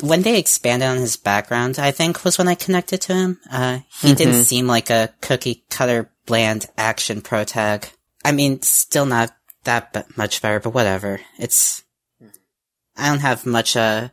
when 0.00 0.22
they 0.22 0.38
expanded 0.38 0.88
on 0.88 0.96
his 0.96 1.16
background, 1.16 1.78
I 1.78 1.92
think 1.92 2.24
was 2.24 2.38
when 2.38 2.48
I 2.48 2.54
connected 2.56 3.00
to 3.02 3.14
him. 3.14 3.38
Uh, 3.50 3.78
he 4.00 4.14
didn't 4.14 4.44
seem 4.44 4.66
like 4.66 4.90
a 4.90 5.10
cookie 5.20 5.64
cutter 5.70 6.10
bland 6.26 6.66
action 6.76 7.20
protag. 7.20 7.88
I 8.24 8.32
mean, 8.32 8.62
still 8.62 9.06
not 9.06 9.30
that 9.64 9.92
b- 9.92 10.00
much 10.16 10.42
better, 10.42 10.60
but 10.60 10.74
whatever. 10.74 11.20
It's, 11.38 11.82
I 12.96 13.08
don't 13.08 13.20
have 13.20 13.46
much, 13.46 13.76
uh, 13.76 14.08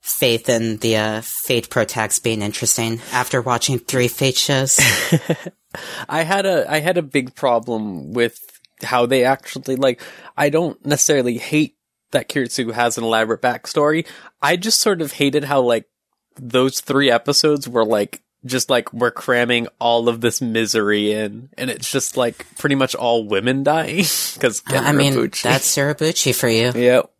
faith 0.00 0.48
in 0.48 0.78
the, 0.78 0.96
uh, 0.96 1.20
Fate 1.22 1.68
protags 1.68 2.22
being 2.22 2.42
interesting 2.42 3.00
after 3.12 3.40
watching 3.42 3.78
three 3.78 4.08
Fate 4.08 4.36
shows. 4.36 4.78
I 6.08 6.22
had 6.22 6.46
a 6.46 6.70
I 6.70 6.80
had 6.80 6.98
a 6.98 7.02
big 7.02 7.34
problem 7.34 8.12
with 8.12 8.38
how 8.82 9.06
they 9.06 9.24
actually 9.24 9.76
like 9.76 10.02
I 10.36 10.48
don't 10.48 10.84
necessarily 10.84 11.38
hate 11.38 11.76
that 12.10 12.28
Kiritsugu 12.28 12.72
has 12.72 12.98
an 12.98 13.04
elaborate 13.04 13.40
backstory. 13.40 14.06
I 14.42 14.56
just 14.56 14.80
sort 14.80 15.00
of 15.00 15.12
hated 15.12 15.44
how 15.44 15.60
like 15.60 15.88
those 16.36 16.80
three 16.80 17.10
episodes 17.10 17.68
were 17.68 17.84
like 17.84 18.20
just 18.44 18.70
like 18.70 18.92
we're 18.92 19.10
cramming 19.10 19.68
all 19.78 20.08
of 20.08 20.20
this 20.22 20.40
misery 20.40 21.12
in 21.12 21.50
and 21.58 21.70
it's 21.70 21.90
just 21.90 22.16
like 22.16 22.46
pretty 22.56 22.74
much 22.74 22.94
all 22.94 23.28
women 23.28 23.62
dying 23.62 23.96
because 24.34 24.62
I 24.66 24.92
mean, 24.92 25.14
that's 25.14 25.76
Urobuchi 25.76 26.34
for 26.34 26.48
you. 26.48 26.72
yep 26.74 27.12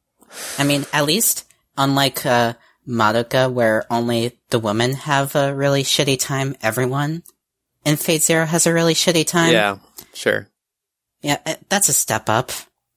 I 0.59 0.65
mean, 0.65 0.87
at 0.93 1.05
least 1.05 1.47
unlike 1.77 2.25
uh, 2.25 2.55
Madoka, 2.91 3.51
where 3.53 3.85
only 3.91 4.37
the 4.51 4.59
women 4.59 4.95
have 4.95 5.35
a 5.37 5.55
really 5.55 5.83
shitty 5.85 6.19
time, 6.19 6.57
everyone 6.63 7.23
in 7.85 7.97
Fate 7.97 8.23
Zero 8.23 8.45
has 8.45 8.67
a 8.67 8.73
really 8.75 8.95
shitty 8.95 9.27
time. 9.27 9.53
yeah 9.53 9.79
sure 10.13 10.49
yeah, 11.23 11.39
uh, 11.47 11.55
that's 11.69 11.89
a 11.89 11.93
step 11.93 12.29
up. 12.29 12.51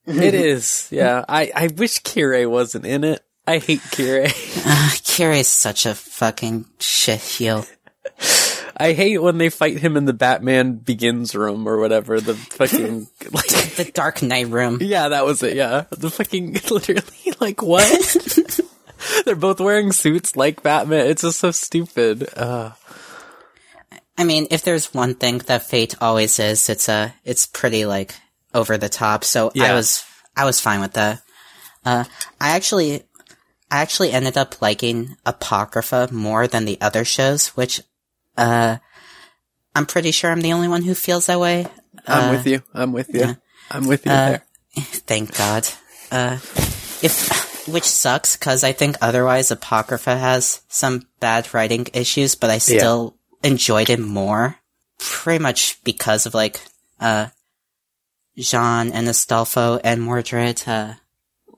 it 0.06 0.34
is 0.52 0.88
yeah 0.90 1.24
I 1.28 1.52
I 1.54 1.66
wish 1.68 2.00
Kirei 2.02 2.48
wasn't 2.50 2.84
in 2.86 3.04
it 3.04 3.20
I 3.46 3.58
hate 3.58 3.80
Kirei 3.80 4.26
Uh, 4.26 4.88
Kirei's 5.04 5.48
such 5.48 5.86
a 5.86 5.94
fucking 5.94 6.64
shit 6.80 7.20
heel. 7.20 7.64
I 8.76 8.92
hate 8.92 9.18
when 9.18 9.38
they 9.38 9.50
fight 9.50 9.78
him 9.78 9.96
in 9.96 10.04
the 10.04 10.12
Batman 10.12 10.74
Begins 10.76 11.34
room 11.34 11.68
or 11.68 11.78
whatever. 11.78 12.20
The 12.20 12.34
fucking 12.34 13.06
like, 13.32 13.46
The 13.76 13.90
Dark 13.94 14.22
Knight 14.22 14.48
room. 14.48 14.78
yeah, 14.80 15.08
that 15.08 15.24
was 15.24 15.42
it. 15.42 15.54
Yeah, 15.56 15.84
the 15.90 16.10
fucking 16.10 16.54
literally 16.70 17.32
like 17.40 17.62
what? 17.62 18.60
They're 19.24 19.36
both 19.36 19.60
wearing 19.60 19.92
suits 19.92 20.36
like 20.36 20.62
Batman. 20.62 21.06
It's 21.06 21.22
just 21.22 21.40
so 21.40 21.50
stupid. 21.50 22.28
Uh, 22.36 22.72
I 24.16 24.24
mean, 24.24 24.46
if 24.50 24.62
there's 24.62 24.94
one 24.94 25.14
thing 25.14 25.38
that 25.46 25.62
Fate 25.64 25.94
always 26.00 26.38
is, 26.38 26.68
it's 26.68 26.88
uh, 26.88 27.10
it's 27.24 27.46
pretty 27.46 27.84
like 27.86 28.14
over 28.52 28.78
the 28.78 28.88
top. 28.88 29.24
So 29.24 29.50
I 29.60 29.72
was, 29.74 30.04
I 30.36 30.44
was 30.44 30.60
fine 30.60 30.80
with 30.80 30.92
that. 30.92 31.20
Uh, 31.84 32.04
I 32.40 32.50
actually, 32.50 33.02
I 33.70 33.82
actually 33.82 34.12
ended 34.12 34.36
up 34.38 34.62
liking 34.62 35.16
Apocrypha 35.26 36.08
more 36.12 36.46
than 36.46 36.64
the 36.64 36.78
other 36.80 37.04
shows, 37.04 37.48
which, 37.48 37.80
uh, 38.36 38.76
I'm 39.74 39.86
pretty 39.86 40.12
sure 40.12 40.30
I'm 40.30 40.40
the 40.40 40.52
only 40.52 40.68
one 40.68 40.82
who 40.82 40.94
feels 40.94 41.26
that 41.26 41.40
way. 41.40 41.66
I'm 42.06 42.28
Uh, 42.28 42.36
with 42.36 42.46
you. 42.46 42.62
I'm 42.72 42.92
with 42.92 43.12
you. 43.12 43.20
yeah. 43.20 43.34
I'm 43.70 43.86
with 43.88 44.06
you 44.06 44.12
Uh, 44.12 44.28
there. 44.30 44.42
Thank 44.78 45.36
God. 45.36 45.66
Uh, 46.12 46.36
if, 47.02 47.53
which 47.66 47.84
sucks, 47.84 48.36
cause 48.36 48.62
I 48.64 48.72
think 48.72 48.96
otherwise 49.00 49.50
Apocrypha 49.50 50.16
has 50.16 50.62
some 50.68 51.06
bad 51.20 51.52
writing 51.54 51.86
issues, 51.92 52.34
but 52.34 52.50
I 52.50 52.58
still 52.58 53.16
enjoyed 53.42 53.90
it 53.90 54.00
more. 54.00 54.56
Pretty 54.98 55.42
much 55.42 55.82
because 55.84 56.26
of 56.26 56.34
like, 56.34 56.60
uh, 57.00 57.28
Jeanne 58.36 58.92
and 58.92 59.06
Astolfo 59.06 59.80
and 59.84 60.02
Mordred, 60.02 60.62
uh, 60.66 60.94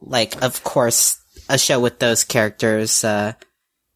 like, 0.00 0.42
of 0.42 0.62
course, 0.62 1.18
a 1.48 1.58
show 1.58 1.80
with 1.80 1.98
those 1.98 2.24
characters, 2.24 3.02
uh, 3.04 3.32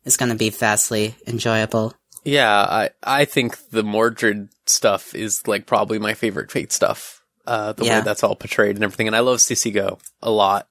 is 0.04 0.16
gonna 0.16 0.34
be 0.34 0.50
vastly 0.50 1.14
enjoyable. 1.26 1.94
Yeah, 2.24 2.50
I 2.50 2.90
I 3.02 3.24
think 3.24 3.70
the 3.70 3.82
Mordred 3.82 4.48
stuff 4.66 5.14
is 5.14 5.46
like 5.46 5.66
probably 5.66 5.98
my 5.98 6.14
favorite 6.14 6.50
Fate 6.50 6.72
stuff. 6.72 7.22
Uh, 7.46 7.72
the 7.72 7.84
Yeah. 7.84 7.98
way 7.98 8.04
that's 8.04 8.22
all 8.22 8.34
portrayed 8.36 8.76
and 8.76 8.84
everything, 8.84 9.06
and 9.06 9.16
I 9.16 9.20
love 9.20 9.38
Sisigou 9.38 9.98
a 10.22 10.30
lot. 10.30 10.68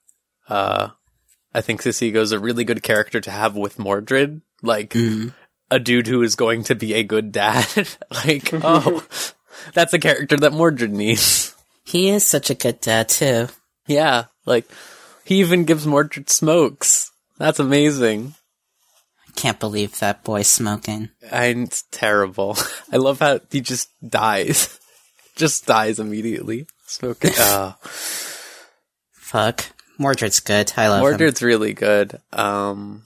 Uh, 0.47 0.89
I 1.53 1.61
think 1.61 1.81
Sisigou's 1.81 2.31
a 2.31 2.39
really 2.39 2.63
good 2.63 2.83
character 2.83 3.19
to 3.21 3.31
have 3.31 3.55
with 3.55 3.79
Mordred, 3.79 4.41
like 4.61 4.95
a 5.71 5.79
dude 5.79 6.07
who 6.07 6.21
is 6.21 6.35
going 6.35 6.63
to 6.65 6.75
be 6.75 6.93
a 6.93 7.03
good 7.03 7.31
dad. 7.31 7.67
like, 8.25 8.49
oh, 8.53 9.05
that's 9.73 9.93
a 9.93 9.99
character 9.99 10.37
that 10.37 10.53
Mordred 10.53 10.91
needs. 10.91 11.55
He 11.83 12.09
is 12.09 12.23
such 12.25 12.49
a 12.49 12.55
good 12.55 12.79
dad 12.81 13.09
too. 13.09 13.47
yeah, 13.87 14.25
like 14.45 14.65
he 15.25 15.39
even 15.39 15.65
gives 15.65 15.87
Mordred 15.87 16.29
smokes. 16.29 17.11
That's 17.37 17.59
amazing. 17.59 18.35
I 19.27 19.31
can't 19.35 19.59
believe 19.59 19.97
that 19.99 20.23
boy 20.23 20.41
smoking. 20.43 21.09
And 21.31 21.67
it's 21.67 21.83
terrible. 21.91 22.57
I 22.91 22.97
love 22.97 23.19
how 23.19 23.39
he 23.49 23.61
just 23.61 23.89
dies. 24.07 24.79
just 25.35 25.65
dies 25.65 25.99
immediately. 25.99 26.67
Smoking. 26.85 27.31
Uh, 27.39 27.73
Fuck. 29.13 29.65
Mordred's 29.99 30.39
good. 30.39 30.71
I 30.77 30.87
love 30.87 31.05
him. 31.05 31.17
Mordred's 31.17 31.41
really 31.41 31.73
good. 31.73 32.19
Um, 32.31 33.03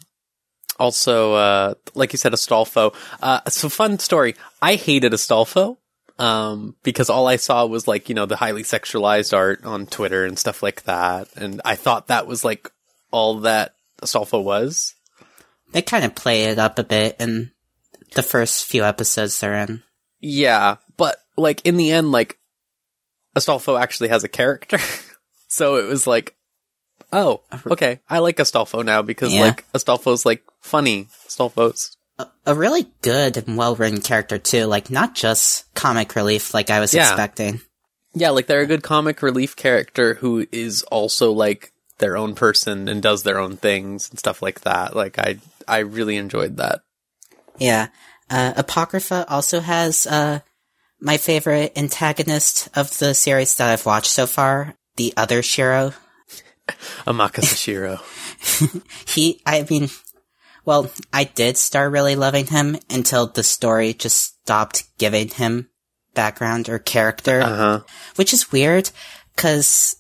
also, 0.80 1.34
uh, 1.34 1.74
like 1.94 2.14
you 2.14 2.18
said, 2.18 2.34
Astolfo. 2.34 2.94
Uh, 3.22 3.42
a 3.46 3.52
fun 3.52 4.00
story. 4.00 4.36
I 4.62 4.76
hated 4.76 5.14
Astolfo. 5.14 5.78
Um, 6.20 6.76
because 6.84 7.10
all 7.10 7.28
I 7.28 7.38
saw 7.38 7.66
was 7.66 7.88
like, 7.88 8.08
you 8.08 8.14
know, 8.14 8.28
the 8.28 8.36
highly 8.36 8.62
sexualized 8.62 9.36
art 9.36 9.66
on 9.66 9.88
Twitter 9.88 10.26
and 10.26 10.38
stuff 10.38 10.62
like 10.62 10.84
that. 10.84 11.28
And 11.36 11.60
I 11.66 11.76
thought 11.76 12.08
that 12.08 12.28
was 12.28 12.46
like 12.46 12.72
all 13.12 13.40
that 13.40 13.74
Astolfo 14.02 14.44
was. 14.44 14.94
They 15.72 15.82
kind 15.82 16.06
of 16.06 16.14
play 16.14 16.46
it 16.46 16.60
up 16.60 16.78
a 16.78 16.84
bit 16.84 17.16
in 17.20 17.52
the 18.14 18.24
first 18.24 18.66
few 18.66 18.84
episodes 18.84 19.40
they're 19.40 19.56
in. 19.56 19.82
Yeah, 20.20 20.78
but 20.98 21.18
like 21.36 21.66
in 21.66 21.78
the 21.78 21.92
end, 21.92 22.12
like 22.12 22.38
Astolfo 23.36 23.80
actually 23.80 24.10
has 24.10 24.24
a 24.24 24.30
character, 24.30 24.78
so 25.48 25.78
it 25.78 25.88
was 25.88 26.06
like, 26.06 26.36
oh, 27.14 27.42
okay, 27.68 28.00
I 28.10 28.20
like 28.20 28.38
Astolfo 28.38 28.84
now 28.84 29.02
because 29.02 29.34
Yeah. 29.34 29.42
like 29.42 29.72
Astolfo's 29.74 30.26
like 30.26 30.44
funny. 30.62 31.08
Astolfo's 31.28 31.96
A 32.46 32.54
really 32.56 32.88
good 33.02 33.38
and 33.38 33.56
well 33.58 33.76
written 33.76 34.02
character 34.02 34.38
too, 34.38 34.66
like 34.66 34.90
not 34.90 35.16
just 35.16 35.74
comic 35.76 36.16
relief 36.16 36.54
like 36.54 36.70
I 36.70 36.80
was 36.82 36.94
Yeah. 36.94 37.08
expecting. 37.10 37.62
yeah, 38.14 38.30
like 38.32 38.48
they're 38.48 38.62
a 38.62 38.66
good 38.68 38.84
comic 38.84 39.22
relief 39.22 39.56
character 39.56 40.16
who 40.16 40.46
is 40.52 40.84
also 40.84 41.32
like 41.32 41.72
their 42.00 42.18
own 42.18 42.36
person 42.36 42.88
and 42.90 43.02
does 43.02 43.24
their 43.24 43.40
own 43.40 43.56
things 43.58 44.10
and 44.10 44.20
stuff 44.20 44.42
like 44.42 44.62
that. 44.62 44.96
Like 44.96 45.18
I, 45.20 45.38
I 45.68 45.80
really 45.80 46.18
enjoyed 46.18 46.58
that. 46.58 46.82
Yeah. 47.58 47.88
Uh, 48.30 48.54
Apocrypha 48.56 49.26
also 49.30 49.60
has, 49.60 50.06
uh, 50.08 50.40
my 51.00 51.18
favorite 51.18 51.74
antagonist 51.76 52.70
of 52.76 52.98
the 52.98 53.14
series 53.14 53.56
that 53.56 53.70
I've 53.70 53.86
watched 53.86 54.12
so 54.12 54.26
far, 54.26 54.76
the 54.96 55.14
other 55.18 55.42
Shiro. 55.44 55.94
Amakusa 57.06 57.56
Shiro. 57.58 58.00
He, 59.08 59.42
I 59.46 59.66
mean, 59.70 59.90
well, 60.66 60.90
I 61.12 61.24
did 61.26 61.58
start 61.58 61.92
really 61.92 62.16
loving 62.16 62.48
him 62.48 62.78
until 62.90 63.28
the 63.28 63.44
story 63.44 63.94
just 63.94 64.42
stopped 64.42 64.84
giving 64.98 65.30
him 65.30 65.70
background 66.14 66.70
or 66.70 66.80
character, 66.80 67.42
Uh 67.42 67.56
huh. 67.56 67.80
which 68.16 68.34
is 68.34 68.52
weird 68.52 68.90
because 69.36 69.96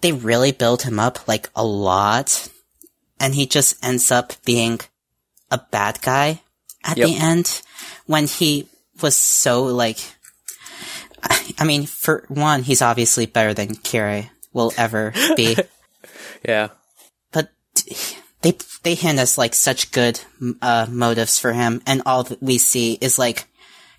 they 0.00 0.12
really 0.12 0.52
build 0.52 0.82
him 0.82 0.98
up 1.00 1.26
like 1.28 1.48
a 1.54 1.64
lot 1.64 2.48
and 3.20 3.34
he 3.34 3.46
just 3.46 3.82
ends 3.84 4.10
up 4.10 4.32
being 4.44 4.80
a 5.50 5.58
bad 5.70 6.00
guy 6.02 6.42
at 6.84 6.96
Yep. 6.98 7.06
the 7.08 7.16
end 7.16 7.62
when 8.06 8.26
he 8.26 8.68
was 9.00 9.16
so 9.16 9.64
like, 9.64 9.98
I 11.58 11.64
mean, 11.64 11.86
for 11.86 12.24
one, 12.28 12.62
he's 12.62 12.82
obviously 12.82 13.26
better 13.26 13.54
than 13.54 13.74
Kirei 13.76 14.30
will 14.52 14.72
ever 14.76 15.12
be. 15.36 15.56
Yeah. 16.46 16.68
but 17.32 17.50
they 18.42 18.56
they 18.82 18.94
hand 18.94 19.18
us 19.18 19.36
like 19.36 19.54
such 19.54 19.90
good 19.92 20.20
uh, 20.62 20.86
motives 20.88 21.38
for 21.38 21.52
him, 21.52 21.82
and 21.86 22.02
all 22.06 22.22
that 22.24 22.42
we 22.42 22.58
see 22.58 22.98
is 23.00 23.18
like 23.18 23.46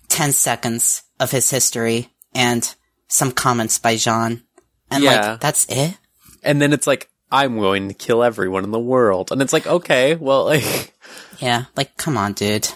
ten 0.08 0.32
seconds 0.32 1.02
of 1.20 1.30
his 1.30 1.50
history 1.50 2.08
and 2.34 2.74
some 3.08 3.32
comments 3.32 3.78
by 3.78 3.96
Jeanne, 3.96 4.42
and 4.90 5.04
Yeah. 5.04 5.32
like 5.32 5.40
that's 5.40 5.66
it. 5.68 5.98
And 6.42 6.62
then 6.62 6.72
it's 6.72 6.86
like, 6.86 7.10
I'm 7.32 7.58
going 7.58 7.88
to 7.88 7.94
kill 7.94 8.22
everyone 8.22 8.64
in 8.64 8.70
the 8.70 8.78
world. 8.78 9.32
And 9.32 9.42
it's 9.42 9.52
like, 9.52 9.66
okay, 9.66 10.14
well, 10.14 10.44
like, 10.52 10.94
Yeah, 11.40 11.64
like 11.76 11.96
come 11.96 12.16
on, 12.16 12.32
dude. 12.32 12.68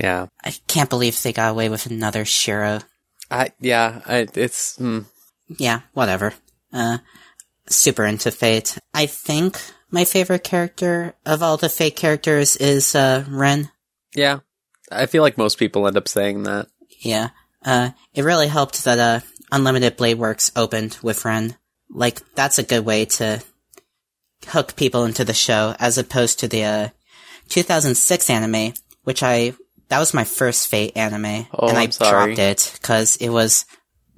yeah. 0.00 0.26
I 0.42 0.54
can't 0.66 0.88
believe 0.90 1.20
they 1.22 1.32
got 1.32 1.50
away 1.50 1.68
with 1.68 1.86
another 1.86 2.24
Shiro. 2.24 2.80
I, 3.30 3.52
yeah, 3.60 4.00
I, 4.06 4.26
it's, 4.34 4.78
mm, 4.78 5.04
Yeah, 5.48 5.80
whatever. 5.92 6.32
Uh, 6.72 6.98
super 7.68 8.04
into 8.04 8.30
Fate. 8.30 8.78
I 8.92 9.06
think 9.06 9.58
my 9.90 10.04
favorite 10.04 10.44
character 10.44 11.14
of 11.24 11.42
all 11.42 11.56
the 11.56 11.68
Fate 11.68 11.96
characters 11.96 12.56
is 12.56 12.94
uh, 12.94 13.24
Rin. 13.28 13.70
yeah. 14.14 14.40
I 14.92 15.06
feel 15.06 15.22
like 15.22 15.38
most 15.38 15.58
people 15.58 15.86
end 15.88 15.96
up 15.96 16.06
saying 16.08 16.42
that. 16.42 16.68
Yeah. 17.00 17.30
Uh, 17.64 17.90
it 18.12 18.22
really 18.22 18.48
helped 18.48 18.84
that, 18.84 18.98
uh, 18.98 19.20
Unlimited 19.50 19.96
Blade 19.96 20.18
Works 20.18 20.52
opened 20.54 20.98
with 21.02 21.24
Rin. 21.24 21.56
Like, 21.90 22.20
that's 22.34 22.58
a 22.58 22.62
good 22.62 22.84
way 22.84 23.06
to 23.06 23.42
hook 24.48 24.76
people 24.76 25.04
into 25.04 25.24
the 25.24 25.32
show, 25.34 25.74
as 25.78 25.96
opposed 25.96 26.40
to 26.40 26.48
the, 26.48 26.64
uh, 26.64 26.88
2006 27.48 28.28
anime, 28.30 28.74
which 29.04 29.22
I, 29.22 29.54
that 29.88 29.98
was 29.98 30.12
my 30.14 30.24
first 30.24 30.68
Fate 30.68 30.96
anime, 30.96 31.46
Oh, 31.52 31.68
and 31.68 31.78
I 31.78 31.86
dropped 31.86 32.38
it, 32.38 32.78
cause 32.82 33.16
it 33.16 33.30
was 33.30 33.64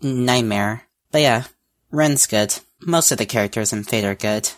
nightmare. 0.03 0.82
But 1.12 1.20
yeah, 1.22 1.44
Rin's 1.92 2.26
good. 2.26 2.59
Most 2.81 3.11
of 3.12 3.18
the 3.18 3.27
characters 3.27 3.72
in 3.72 3.85
Fate 3.85 4.05
are 4.05 4.14
good. 4.14 4.51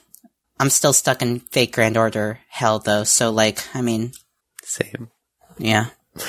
I'm 0.60 0.70
still 0.70 0.92
stuck 0.92 1.22
in 1.22 1.40
Fate 1.40 1.72
Grand 1.72 1.96
Order 1.96 2.40
hell 2.48 2.78
though, 2.80 3.04
so 3.04 3.30
like, 3.30 3.62
I 3.74 3.80
mean, 3.80 4.12
Same. 4.62 5.10
yeah. 5.56 5.86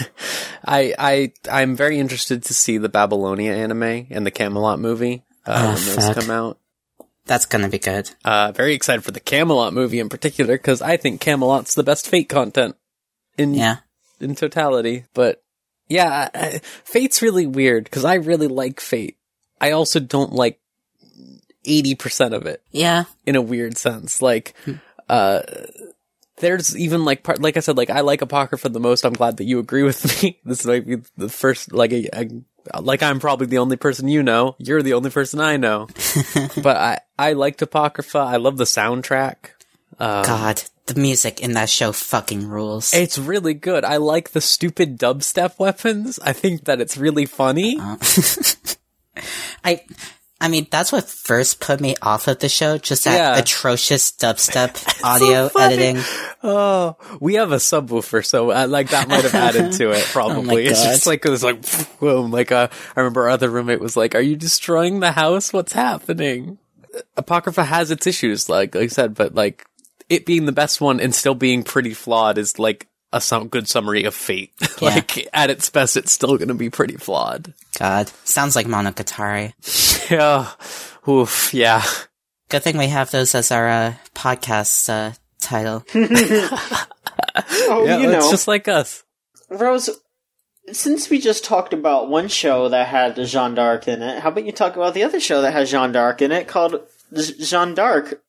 I, 0.66 0.94
I, 1.00 1.32
I'm 1.52 1.76
very 1.76 1.98
interested 2.00 2.44
to 2.44 2.54
see 2.54 2.78
the 2.78 2.90
Babylonia 2.90 3.54
anime 3.54 4.06
and 4.12 4.26
the 4.26 4.32
Camelot 4.32 4.80
movie, 4.80 5.24
uh, 5.48 5.54
Oh, 5.58 5.66
when 5.74 5.86
those 5.96 5.96
fuck. 6.08 6.16
come 6.18 6.30
out. 6.30 6.60
That's 7.26 7.46
gonna 7.46 7.70
be 7.70 7.80
good. 7.80 8.10
Uh, 8.24 8.52
very 8.52 8.74
excited 8.74 9.04
for 9.04 9.12
the 9.12 9.20
Camelot 9.20 9.74
movie 9.74 10.00
in 10.00 10.10
particular, 10.10 10.58
cause 10.60 10.82
I 10.82 10.98
think 10.98 11.22
Camelot's 11.22 11.74
the 11.76 11.84
best 11.84 12.08
Fate 12.08 12.30
content 12.30 12.76
in, 13.38 13.54
Yeah. 13.56 13.78
in 14.20 14.36
totality. 14.36 15.06
But 15.16 15.42
yeah, 15.88 16.30
I, 16.34 16.40
I- 16.40 16.60
Fate's 16.84 17.22
really 17.24 17.48
weird, 17.48 17.90
cause 17.90 18.06
I 18.06 18.16
really 18.16 18.48
like 18.48 18.80
Fate. 18.80 19.18
I 19.60 19.72
also 19.72 20.00
don't 20.00 20.34
like 20.34 20.60
80% 21.66 22.34
of 22.34 22.45
it. 22.45 22.62
Yeah. 22.72 23.03
in 23.26 23.36
a 23.36 23.41
weird 23.41 23.78
sense. 23.78 24.22
Like, 24.22 24.53
uh, 25.10 25.41
there's 26.38 26.78
even 26.78 27.03
like 27.05 27.24
part, 27.24 27.41
like 27.41 27.57
I 27.57 27.60
said, 27.60 27.78
like 27.78 27.89
I 27.89 28.01
like 28.01 28.22
Apocrypha 28.22 28.70
the 28.70 28.80
most. 28.80 29.03
I'm 29.05 29.14
glad 29.14 29.38
that 29.38 29.43
you 29.45 29.60
agree 29.60 29.84
with 29.84 30.22
me. 30.24 30.39
This 30.45 30.66
might 30.66 30.86
be 30.88 30.97
the 31.18 31.30
first, 31.30 31.74
like, 31.74 31.91
a, 31.91 32.07
a- 32.14 32.82
like 32.82 33.01
I'm 33.01 33.20
probably 33.20 33.47
the 33.47 33.57
only 33.57 33.78
person 33.78 34.07
you 34.07 34.22
know. 34.22 34.55
You're 34.60 34.84
the 34.84 34.93
only 34.93 35.10
person 35.10 35.39
I 35.41 35.57
know. 35.57 35.88
but 36.62 36.78
I, 36.78 36.99
I 37.18 37.34
liked 37.34 37.62
Apocrypha. 37.62 38.18
I 38.20 38.38
love 38.38 38.57
the 38.57 38.66
soundtrack. 38.66 39.36
Um, 39.99 40.24
God, 40.24 40.62
the 40.86 40.99
music 40.99 41.39
in 41.41 41.53
that 41.53 41.70
show 41.70 41.91
fucking 41.91 42.47
rules. 42.47 42.93
It's 42.93 43.18
really 43.18 43.53
good. 43.53 43.84
I 43.84 43.97
like 43.97 44.30
the 44.32 44.41
stupid 44.41 44.97
dubstep 44.99 45.57
weapons. 45.60 46.20
I 46.24 46.32
think 46.34 46.66
that 46.66 46.80
it's 46.80 46.95
really 46.95 47.26
funny. 47.26 47.78
I, 49.64 49.82
I 50.42 50.48
mean, 50.48 50.68
that's 50.72 50.92
what 50.92 51.04
first 51.10 51.60
put 51.60 51.82
me 51.82 51.96
off 52.02 52.28
of 52.30 52.40
the 52.40 52.48
show. 52.48 52.78
Just 52.78 53.04
that 53.04 53.16
Yeah. 53.16 53.38
atrocious 53.38 54.12
dubstep 54.14 54.82
audio 55.04 55.50
funny. 55.50 55.74
editing. 55.74 56.04
Oh, 56.42 56.96
we 57.20 57.34
have 57.36 57.52
a 57.52 57.58
subwoofer, 57.58 58.26
so 58.26 58.52
uh, 58.52 58.66
like 58.68 58.90
that 58.92 59.10
might 59.10 59.24
have 59.24 59.36
added 59.36 59.74
to 59.74 59.92
it. 59.92 60.04
Probably 60.14 60.66
it's 60.68 60.80
Oh 60.80 60.84
God. 60.86 60.92
just 60.92 61.08
like 61.08 61.26
it 61.26 61.30
was 61.30 61.44
like 61.44 61.62
boom. 62.00 62.32
Like 62.32 62.52
uh, 62.54 62.70
I 62.96 63.00
remember 63.00 63.24
our 63.24 63.30
other 63.30 63.50
roommate 63.50 63.82
was 63.82 63.98
like, 63.98 64.16
"Are 64.16 64.22
you 64.22 64.38
destroying 64.38 65.02
the 65.02 65.12
house? 65.12 65.52
What's 65.52 65.74
happening?" 65.74 66.58
Apocrypha 67.18 67.66
has 67.66 67.92
its 67.92 68.08
issues, 68.08 68.48
like 68.50 68.76
like 68.76 68.86
I 68.86 68.88
said, 68.88 69.16
but 69.16 69.36
like 69.36 69.66
it 70.08 70.26
being 70.26 70.46
the 70.46 70.52
best 70.54 70.80
one 70.80 71.00
and 71.02 71.14
still 71.14 71.36
being 71.36 71.64
pretty 71.64 71.94
flawed 71.94 72.38
is 72.38 72.58
like 72.58 72.88
a 73.12 73.20
some 73.20 73.48
good 73.50 73.68
summary 73.68 74.06
of 74.06 74.16
fate. 74.16 74.54
Yeah. 74.82 74.90
like 74.96 75.28
at 75.34 75.50
its 75.50 75.70
best, 75.70 75.98
it's 75.98 76.14
still 76.14 76.38
going 76.38 76.48
to 76.48 76.54
be 76.54 76.70
pretty 76.70 76.96
flawed. 76.96 77.54
God, 77.78 78.10
sounds 78.24 78.56
like 78.56 78.66
Monogatari. 78.66 79.52
Yeah, 80.10 80.49
oof, 81.07 81.53
yeah. 81.53 81.84
Good 82.49 82.64
thing 82.64 82.78
we 82.78 82.88
have 82.88 83.12
those 83.12 83.36
as 83.36 83.51
our 83.51 83.68
uh, 83.68 83.93
podcast 84.16 84.89
uh, 84.89 85.14
title. 85.39 85.84
Oh, 87.72 87.86
yeah, 87.86 87.97
you 87.97 88.10
it's 88.12 88.26
know, 88.26 88.32
just 88.32 88.47
like 88.47 88.68
us. 88.68 89.03
Rose. 89.49 89.89
Since 90.72 91.10
we 91.10 91.20
just 91.20 91.43
talked 91.43 91.74
about 91.74 92.10
one 92.10 92.28
show 92.28 92.70
that 92.70 92.88
had 92.88 93.16
Jeanne 93.16 93.55
d'Arc 93.55 93.88
in 93.88 94.01
it, 94.01 94.22
how 94.22 94.30
about 94.30 94.45
you 94.45 94.51
talk 94.51 94.76
about 94.76 94.93
the 94.93 95.03
other 95.03 95.20
show 95.20 95.41
that 95.41 95.53
has 95.53 95.72
Jeanne 95.72 95.91
d'Arc 95.91 96.22
in 96.22 96.32
it 96.32 96.47
called 96.47 96.76
J- 97.14 97.34
Jeanne 97.39 97.74
d'Arc? 97.74 98.22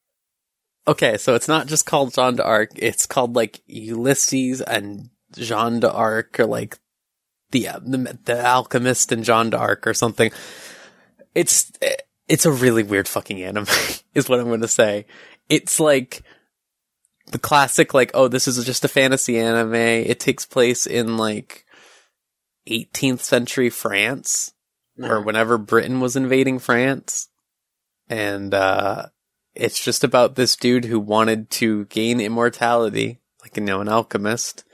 Okay, 0.86 1.18
so 1.18 1.34
it's 1.34 1.48
not 1.48 1.66
just 1.66 1.86
called 1.86 2.14
Jeanne 2.14 2.36
d'Arc, 2.36 2.70
it's 2.76 3.06
called 3.06 3.36
like 3.36 3.62
Ulysses 3.66 4.60
and 4.62 5.10
Jeanne 5.32 5.80
d'Arc 5.80 6.38
or 6.40 6.46
like 6.46 6.78
the, 7.50 7.68
the 7.84 8.18
the 8.24 8.46
alchemist 8.46 9.12
and 9.12 9.24
Jeanne 9.24 9.50
d'Arc 9.50 9.86
or 9.86 9.94
something. 9.94 10.30
It's 11.34 11.72
it's 12.28 12.46
a 12.46 12.52
really 12.52 12.82
weird 12.82 13.08
fucking 13.08 13.42
anime 13.42 13.66
is 14.14 14.28
what 14.28 14.40
I'm 14.40 14.46
going 14.46 14.60
to 14.60 14.68
say. 14.68 15.06
It's 15.48 15.80
like 15.80 16.22
the 17.32 17.38
classic 17.38 17.94
like 17.94 18.10
oh 18.14 18.28
this 18.28 18.48
is 18.48 18.64
just 18.64 18.84
a 18.84 18.88
fantasy 18.88 19.38
anime. 19.38 19.74
It 19.74 20.20
takes 20.20 20.46
place 20.46 20.86
in 20.86 21.16
like 21.16 21.64
18th 22.68 23.20
century 23.20 23.70
France 23.70 24.52
or 24.98 25.20
whenever 25.20 25.58
Britain 25.58 26.00
was 26.00 26.16
invading 26.16 26.58
France. 26.58 27.28
And 28.08 28.54
uh 28.54 29.06
it's 29.54 29.82
just 29.82 30.04
about 30.04 30.36
this 30.36 30.56
dude 30.56 30.84
who 30.84 31.00
wanted 31.00 31.50
to 31.50 31.84
gain 31.86 32.20
immortality, 32.20 33.18
like 33.42 33.56
you 33.56 33.62
know, 33.62 33.80
an 33.80 33.88
alchemist. 33.88 34.64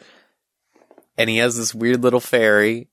And 1.16 1.30
he 1.30 1.38
has 1.38 1.56
this 1.56 1.74
weird 1.74 2.02
little 2.02 2.20
fairy. 2.20 2.88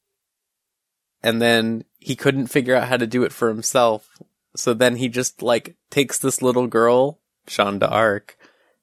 And 1.22 1.42
then 1.42 1.84
he 2.04 2.16
couldn't 2.16 2.48
figure 2.48 2.76
out 2.76 2.88
how 2.88 2.98
to 2.98 3.08
do 3.08 3.24
it 3.24 3.32
for 3.32 3.48
himself. 3.48 4.10
So 4.56 4.74
then 4.74 4.98
he 4.98 5.08
just 5.08 5.42
like 5.42 5.76
takes 5.90 6.20
this 6.20 6.42
little 6.42 6.68
girl 6.68 7.20
Jeanne 7.48 7.80
d'Arc 7.80 8.38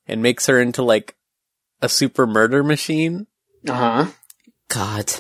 and 0.06 0.22
makes 0.22 0.46
her 0.46 0.60
into 0.60 0.82
like 0.82 1.16
a 1.80 1.88
super 1.88 2.26
murder 2.26 2.62
machine. 2.62 3.26
Uh 3.68 3.72
huh. 3.72 4.06
God. 4.68 5.12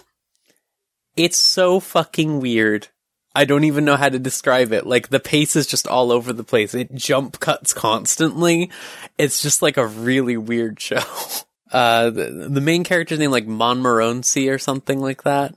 It's 1.16 1.38
so 1.38 1.80
fucking 1.80 2.40
weird. 2.40 2.88
I 3.34 3.44
don't 3.44 3.64
even 3.64 3.84
know 3.84 3.96
how 3.96 4.08
to 4.08 4.18
describe 4.18 4.72
it. 4.72 4.86
Like 4.86 5.08
the 5.08 5.20
pace 5.20 5.54
is 5.54 5.66
just 5.66 5.86
all 5.86 6.10
over 6.10 6.32
the 6.32 6.44
place. 6.44 6.74
It 6.74 6.94
jump 6.94 7.38
cuts 7.38 7.72
constantly. 7.72 8.70
It's 9.18 9.40
just 9.40 9.62
like 9.62 9.76
a 9.76 9.86
really 9.86 10.36
weird 10.36 10.80
show. 10.80 11.02
Uh, 11.72 12.10
the, 12.10 12.48
the 12.50 12.60
main 12.60 12.82
character's 12.82 13.20
name 13.20 13.30
like 13.30 13.46
Montmorency 13.46 14.48
or 14.48 14.58
something 14.58 14.98
like 14.98 15.22
that. 15.22 15.54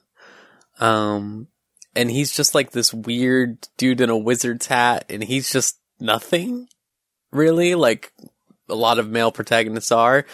Um, 0.79 1.47
and 1.95 2.09
he's 2.09 2.35
just 2.35 2.55
like 2.55 2.71
this 2.71 2.93
weird 2.93 3.67
dude 3.77 4.01
in 4.01 4.09
a 4.09 4.17
wizard's 4.17 4.67
hat, 4.67 5.05
and 5.09 5.23
he's 5.23 5.51
just 5.51 5.79
nothing, 5.99 6.67
really. 7.31 7.75
Like 7.75 8.13
a 8.69 8.75
lot 8.75 8.99
of 8.99 9.09
male 9.09 9.31
protagonists 9.31 9.91
are. 9.91 10.25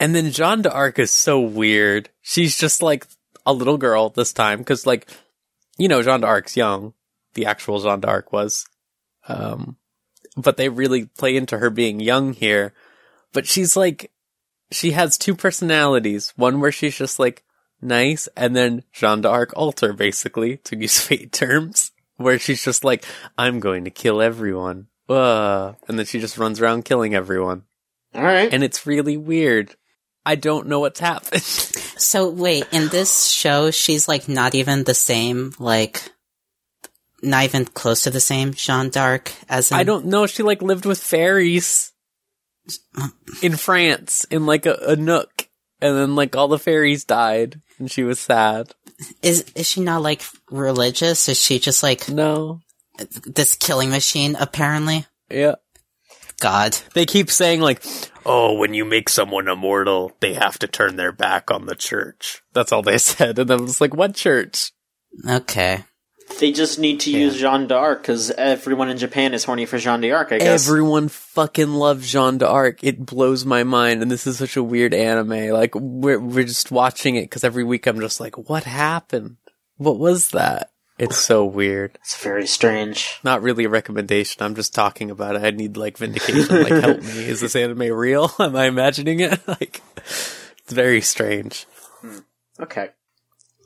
And 0.00 0.14
then 0.14 0.30
Jeanne 0.30 0.62
d'Arc 0.62 0.98
is 0.98 1.10
so 1.10 1.40
weird. 1.40 2.08
She's 2.22 2.56
just 2.56 2.82
like 2.82 3.06
a 3.44 3.52
little 3.52 3.78
girl 3.78 4.10
this 4.10 4.32
time, 4.32 4.58
because 4.58 4.86
like 4.86 5.08
you 5.78 5.88
know, 5.88 6.02
Jeanne 6.02 6.20
d'Arc's 6.20 6.56
young. 6.56 6.92
The 7.34 7.46
actual 7.46 7.80
Jeanne 7.80 8.00
d'Arc 8.00 8.32
was. 8.32 8.66
Um, 9.28 9.76
but 10.36 10.56
they 10.56 10.68
really 10.68 11.06
play 11.06 11.36
into 11.36 11.58
her 11.58 11.70
being 11.70 12.00
young 12.00 12.32
here. 12.32 12.74
But 13.32 13.46
she's 13.46 13.76
like, 13.76 14.10
she 14.70 14.92
has 14.92 15.16
two 15.16 15.34
personalities. 15.34 16.32
One 16.36 16.60
where 16.60 16.72
she's 16.72 16.96
just 16.96 17.18
like 17.18 17.44
nice, 17.80 18.28
and 18.36 18.54
then 18.54 18.84
Jeanne 18.92 19.22
d'Arc 19.22 19.52
alter, 19.56 19.92
basically, 19.92 20.58
to 20.58 20.76
use 20.76 21.00
fate 21.06 21.32
terms, 21.32 21.92
where 22.16 22.38
she's 22.38 22.62
just 22.64 22.84
like, 22.84 23.04
I'm 23.36 23.60
going 23.60 23.84
to 23.84 23.90
kill 23.90 24.20
everyone. 24.20 24.88
Uh, 25.08 25.74
and 25.86 25.98
then 25.98 26.06
she 26.06 26.20
just 26.20 26.38
runs 26.38 26.60
around 26.60 26.84
killing 26.84 27.14
everyone. 27.14 27.62
All 28.14 28.22
right. 28.22 28.52
And 28.52 28.62
it's 28.62 28.86
really 28.86 29.16
weird. 29.16 29.74
I 30.26 30.34
don't 30.34 30.66
know 30.66 30.80
what's 30.80 31.00
happened. 31.00 31.42
So 31.98 32.28
wait, 32.28 32.64
in 32.70 32.88
this 32.88 33.26
show, 33.28 33.72
she's 33.72 34.06
like 34.06 34.28
not 34.28 34.54
even 34.54 34.84
the 34.84 34.94
same, 34.94 35.52
like, 35.58 36.00
not 37.20 37.42
even 37.42 37.64
close 37.64 38.04
to 38.04 38.10
the 38.10 38.20
same 38.20 38.54
Jeanne 38.54 38.90
d'Arc 38.90 39.32
as 39.48 39.72
in, 39.72 39.78
I 39.78 39.82
don't 39.82 40.06
know. 40.06 40.26
She 40.26 40.44
like 40.44 40.62
lived 40.62 40.86
with 40.86 41.02
fairies 41.02 41.92
in 43.42 43.56
France 43.56 44.24
in 44.30 44.46
like 44.46 44.64
a, 44.64 44.74
a 44.86 44.94
nook, 44.94 45.48
and 45.80 45.96
then 45.96 46.14
like 46.14 46.36
all 46.36 46.46
the 46.46 46.58
fairies 46.58 47.04
died, 47.04 47.60
and 47.78 47.90
she 47.90 48.02
was 48.02 48.18
sad. 48.18 48.72
Is 49.22 49.44
is 49.54 49.68
she 49.68 49.80
not 49.80 50.02
like 50.02 50.22
religious? 50.50 51.28
Is 51.28 51.40
she 51.40 51.58
just 51.58 51.82
like 51.82 52.08
No, 52.08 52.60
this 53.24 53.54
killing 53.54 53.90
machine? 53.90 54.36
Apparently, 54.38 55.06
yeah. 55.30 55.56
God. 56.40 56.78
They 56.94 57.06
keep 57.06 57.30
saying 57.30 57.60
like, 57.60 57.84
"Oh, 58.24 58.54
when 58.54 58.74
you 58.74 58.84
make 58.84 59.08
someone 59.08 59.48
immortal, 59.48 60.12
they 60.20 60.34
have 60.34 60.58
to 60.60 60.68
turn 60.68 60.96
their 60.96 61.12
back 61.12 61.50
on 61.50 61.66
the 61.66 61.74
church." 61.74 62.42
That's 62.52 62.72
all 62.72 62.82
they 62.82 62.98
said, 63.12 63.38
and 63.38 63.50
I 63.50 63.56
was 63.56 63.80
like, 63.80 63.94
"What 63.94 64.14
church?" 64.14 64.72
Okay. 65.28 65.84
They 66.40 66.52
just 66.52 66.78
need 66.78 67.00
to 67.00 67.10
use 67.10 67.36
Jeanne 67.38 67.66
d'Arc 67.66 68.02
because 68.02 68.30
everyone 68.30 68.88
in 68.90 68.96
Japan 68.98 69.34
is 69.34 69.44
horny 69.44 69.66
for 69.66 69.78
Jeanne 69.78 70.00
d'Arc. 70.00 70.30
I 70.32 70.38
guess. 70.38 70.68
Everyone 70.68 71.08
fucking 71.08 71.72
loves 71.72 72.10
Jeanne 72.10 72.38
d'Arc. 72.38 72.82
It 72.84 73.04
blows 73.04 73.44
my 73.44 73.64
mind, 73.64 74.02
and 74.02 74.10
this 74.10 74.26
is 74.26 74.38
such 74.38 74.56
a 74.56 74.62
weird 74.62 74.94
anime. 74.94 75.48
Like 75.50 75.74
we're 75.74 76.20
we're 76.20 76.44
just 76.44 76.70
watching 76.70 77.16
it 77.16 77.22
because 77.22 77.42
every 77.44 77.64
week 77.64 77.86
I'm 77.86 77.98
just 78.00 78.20
like, 78.20 78.36
"What 78.48 78.64
happened? 78.64 79.36
What 79.78 79.98
was 79.98 80.28
that?" 80.30 80.70
It's 80.98 81.16
so 81.16 81.44
weird. 81.44 81.92
it's 82.02 82.20
very 82.20 82.46
strange. 82.48 83.20
Not 83.22 83.40
really 83.42 83.64
a 83.64 83.68
recommendation. 83.68 84.42
I'm 84.42 84.56
just 84.56 84.74
talking 84.74 85.12
about 85.12 85.36
it. 85.36 85.42
I 85.42 85.50
need 85.52 85.76
like 85.76 85.96
vindication. 85.96 86.62
Like, 86.62 86.72
help 86.82 87.02
me. 87.02 87.24
Is 87.28 87.40
this 87.40 87.54
anime 87.54 87.92
real? 87.92 88.32
Am 88.40 88.56
I 88.56 88.66
imagining 88.66 89.20
it? 89.20 89.40
Like, 89.46 89.80
it's 89.96 90.72
very 90.72 91.00
strange. 91.00 91.66
Okay, 92.60 92.88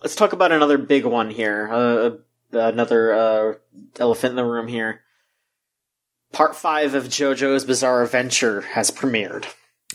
let's 0.02 0.14
talk 0.14 0.34
about 0.34 0.52
another 0.52 0.76
big 0.76 1.06
one 1.06 1.30
here. 1.30 1.68
Uh, 1.72 2.10
another 2.52 3.12
uh, 3.14 3.54
elephant 3.98 4.30
in 4.32 4.36
the 4.36 4.44
room 4.44 4.68
here. 4.68 5.00
Part 6.32 6.56
five 6.56 6.94
of 6.94 7.04
JoJo's 7.04 7.64
Bizarre 7.64 8.02
Adventure 8.02 8.62
has 8.62 8.90
premiered. 8.90 9.44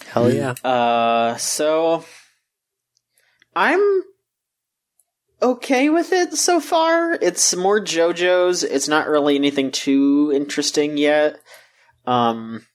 Hell 0.05 0.31
yeah. 0.31 0.51
Uh, 0.63 1.35
so 1.37 2.05
I'm 3.55 4.03
okay 5.41 5.89
with 5.89 6.13
it 6.13 6.33
so 6.33 6.59
far. 6.59 7.13
It's 7.13 7.55
more 7.55 7.79
JoJo's. 7.79 8.63
It's 8.63 8.87
not 8.87 9.07
really 9.07 9.35
anything 9.35 9.71
too 9.71 10.31
interesting 10.33 10.97
yet. 10.97 11.39
Um, 12.05 12.65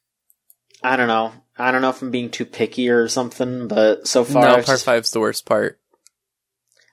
I 0.83 0.97
don't 0.97 1.09
know. 1.09 1.33
I 1.57 1.71
don't 1.71 1.83
know 1.83 1.91
if 1.91 2.03
I'm 2.03 2.11
being 2.11 2.31
too 2.31 2.47
picky 2.47 2.89
or 2.89 3.07
something, 3.09 3.69
but 3.69 4.09
so 4.09 4.25
far, 4.25 4.43
No, 4.43 4.55
part 4.55 4.67
just- 4.67 4.85
five's 4.85 5.11
the 5.13 5.21
worst 5.21 5.47
part. 5.47 5.79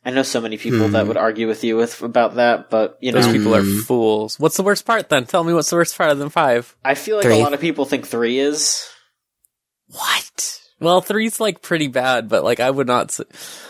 I 0.06 0.12
know 0.12 0.24
so 0.24 0.40
many 0.40 0.58
people 0.58 0.88
that 0.90 1.02
hmm. 1.02 1.08
would 1.10 1.18
argue 1.18 1.48
with 1.48 1.64
you 1.64 1.76
with 1.76 2.02
about 2.02 2.36
that, 2.36 2.70
but 2.70 2.98
you 3.02 3.12
know, 3.12 3.22
Those 3.22 3.34
people 3.34 3.56
are 3.56 3.62
hmm. 3.62 3.80
fools. 3.80 4.40
What's 4.40 4.58
the 4.58 4.64
worst 4.64 4.86
part 4.86 5.10
then? 5.10 5.26
Tell 5.26 5.44
me 5.44 5.54
what's 5.54 5.70
the 5.70 5.76
worst 5.76 5.98
part 5.98 6.12
of 6.12 6.20
than 6.20 6.30
five. 6.30 6.76
I 6.84 6.96
feel 6.96 7.18
like 7.18 7.26
Three. 7.26 7.40
a 7.40 7.44
lot 7.44 7.54
of 7.54 7.60
people 7.60 7.86
think 7.86 8.08
three 8.08 8.40
is. 8.40 8.90
What? 9.88 10.62
Well, 10.80 11.02
three's 11.02 11.42
like 11.42 11.62
pretty 11.62 11.88
bad, 11.88 12.30
but 12.30 12.44
like 12.44 12.60
I 12.60 12.72
would 12.72 12.88
not. 12.88 13.10
s 13.10 13.22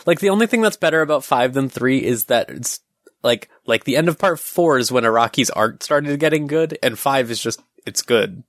like 0.06 0.20
the 0.20 0.30
only 0.30 0.46
thing 0.46 0.62
that's 0.62 0.78
better 0.78 1.02
about 1.02 1.24
five 1.24 1.54
than 1.54 1.70
three 1.70 2.04
is 2.04 2.26
that 2.26 2.50
it's 2.50 2.82
like 3.24 3.50
like 3.66 3.84
the 3.84 3.98
end 3.98 4.08
of 4.08 4.20
part 4.20 4.40
four 4.40 4.78
is 4.78 4.92
when 4.92 5.06
Araki's 5.06 5.50
art 5.50 5.82
started 5.82 6.20
getting 6.20 6.46
good, 6.46 6.78
and 6.84 7.00
five 7.00 7.32
is 7.32 7.42
just 7.42 7.62
it's 7.86 8.04
good. 8.04 8.44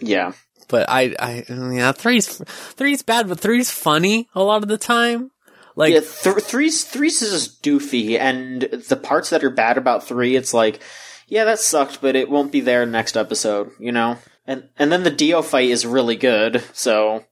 Yeah, 0.00 0.32
But 0.68 0.88
I, 0.88 1.14
I 1.18 1.44
yeah, 1.48 1.92
three's 1.92 2.38
three's 2.38 3.02
bad, 3.02 3.28
but 3.28 3.40
three's 3.40 3.70
funny 3.70 4.28
a 4.34 4.42
lot 4.42 4.62
of 4.62 4.68
the 4.68 4.78
time. 4.78 5.30
Like 5.78 5.94
yeah. 5.94 6.00
Th- 6.00 6.42
three's 6.42 6.82
three's 6.82 7.22
is 7.22 7.30
just 7.30 7.62
doofy, 7.62 8.18
and 8.18 8.62
the 8.62 8.96
parts 8.96 9.30
that 9.30 9.44
are 9.44 9.50
bad 9.50 9.78
about 9.78 10.04
three, 10.04 10.34
it's 10.34 10.52
like, 10.52 10.80
yeah, 11.28 11.44
that 11.44 11.60
sucked, 11.60 12.00
but 12.00 12.16
it 12.16 12.28
won't 12.28 12.50
be 12.50 12.60
there 12.60 12.84
next 12.84 13.16
episode, 13.16 13.70
you 13.78 13.92
know. 13.92 14.18
And 14.44 14.68
and 14.76 14.90
then 14.90 15.04
the 15.04 15.10
Dio 15.12 15.40
fight 15.40 15.70
is 15.70 15.86
really 15.86 16.16
good, 16.16 16.64
so 16.72 17.24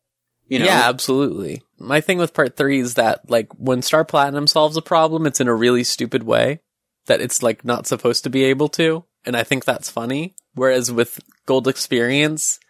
you 0.46 0.60
know. 0.60 0.64
Yeah, 0.64 0.88
absolutely. 0.88 1.64
My 1.80 2.00
thing 2.00 2.18
with 2.18 2.34
part 2.34 2.56
three 2.56 2.78
is 2.78 2.94
that, 2.94 3.28
like, 3.28 3.48
when 3.58 3.82
Star 3.82 4.04
Platinum 4.04 4.46
solves 4.46 4.76
a 4.76 4.82
problem, 4.82 5.26
it's 5.26 5.40
in 5.40 5.48
a 5.48 5.54
really 5.54 5.82
stupid 5.82 6.22
way 6.22 6.60
that 7.06 7.20
it's, 7.20 7.42
like, 7.42 7.64
not 7.64 7.88
supposed 7.88 8.22
to 8.24 8.30
be 8.30 8.44
able 8.44 8.68
to. 8.68 9.04
And 9.24 9.36
I 9.36 9.42
think 9.42 9.64
that's 9.64 9.90
funny. 9.90 10.36
Whereas 10.54 10.92
with 10.92 11.18
Gold 11.46 11.66
Experience, 11.66 12.60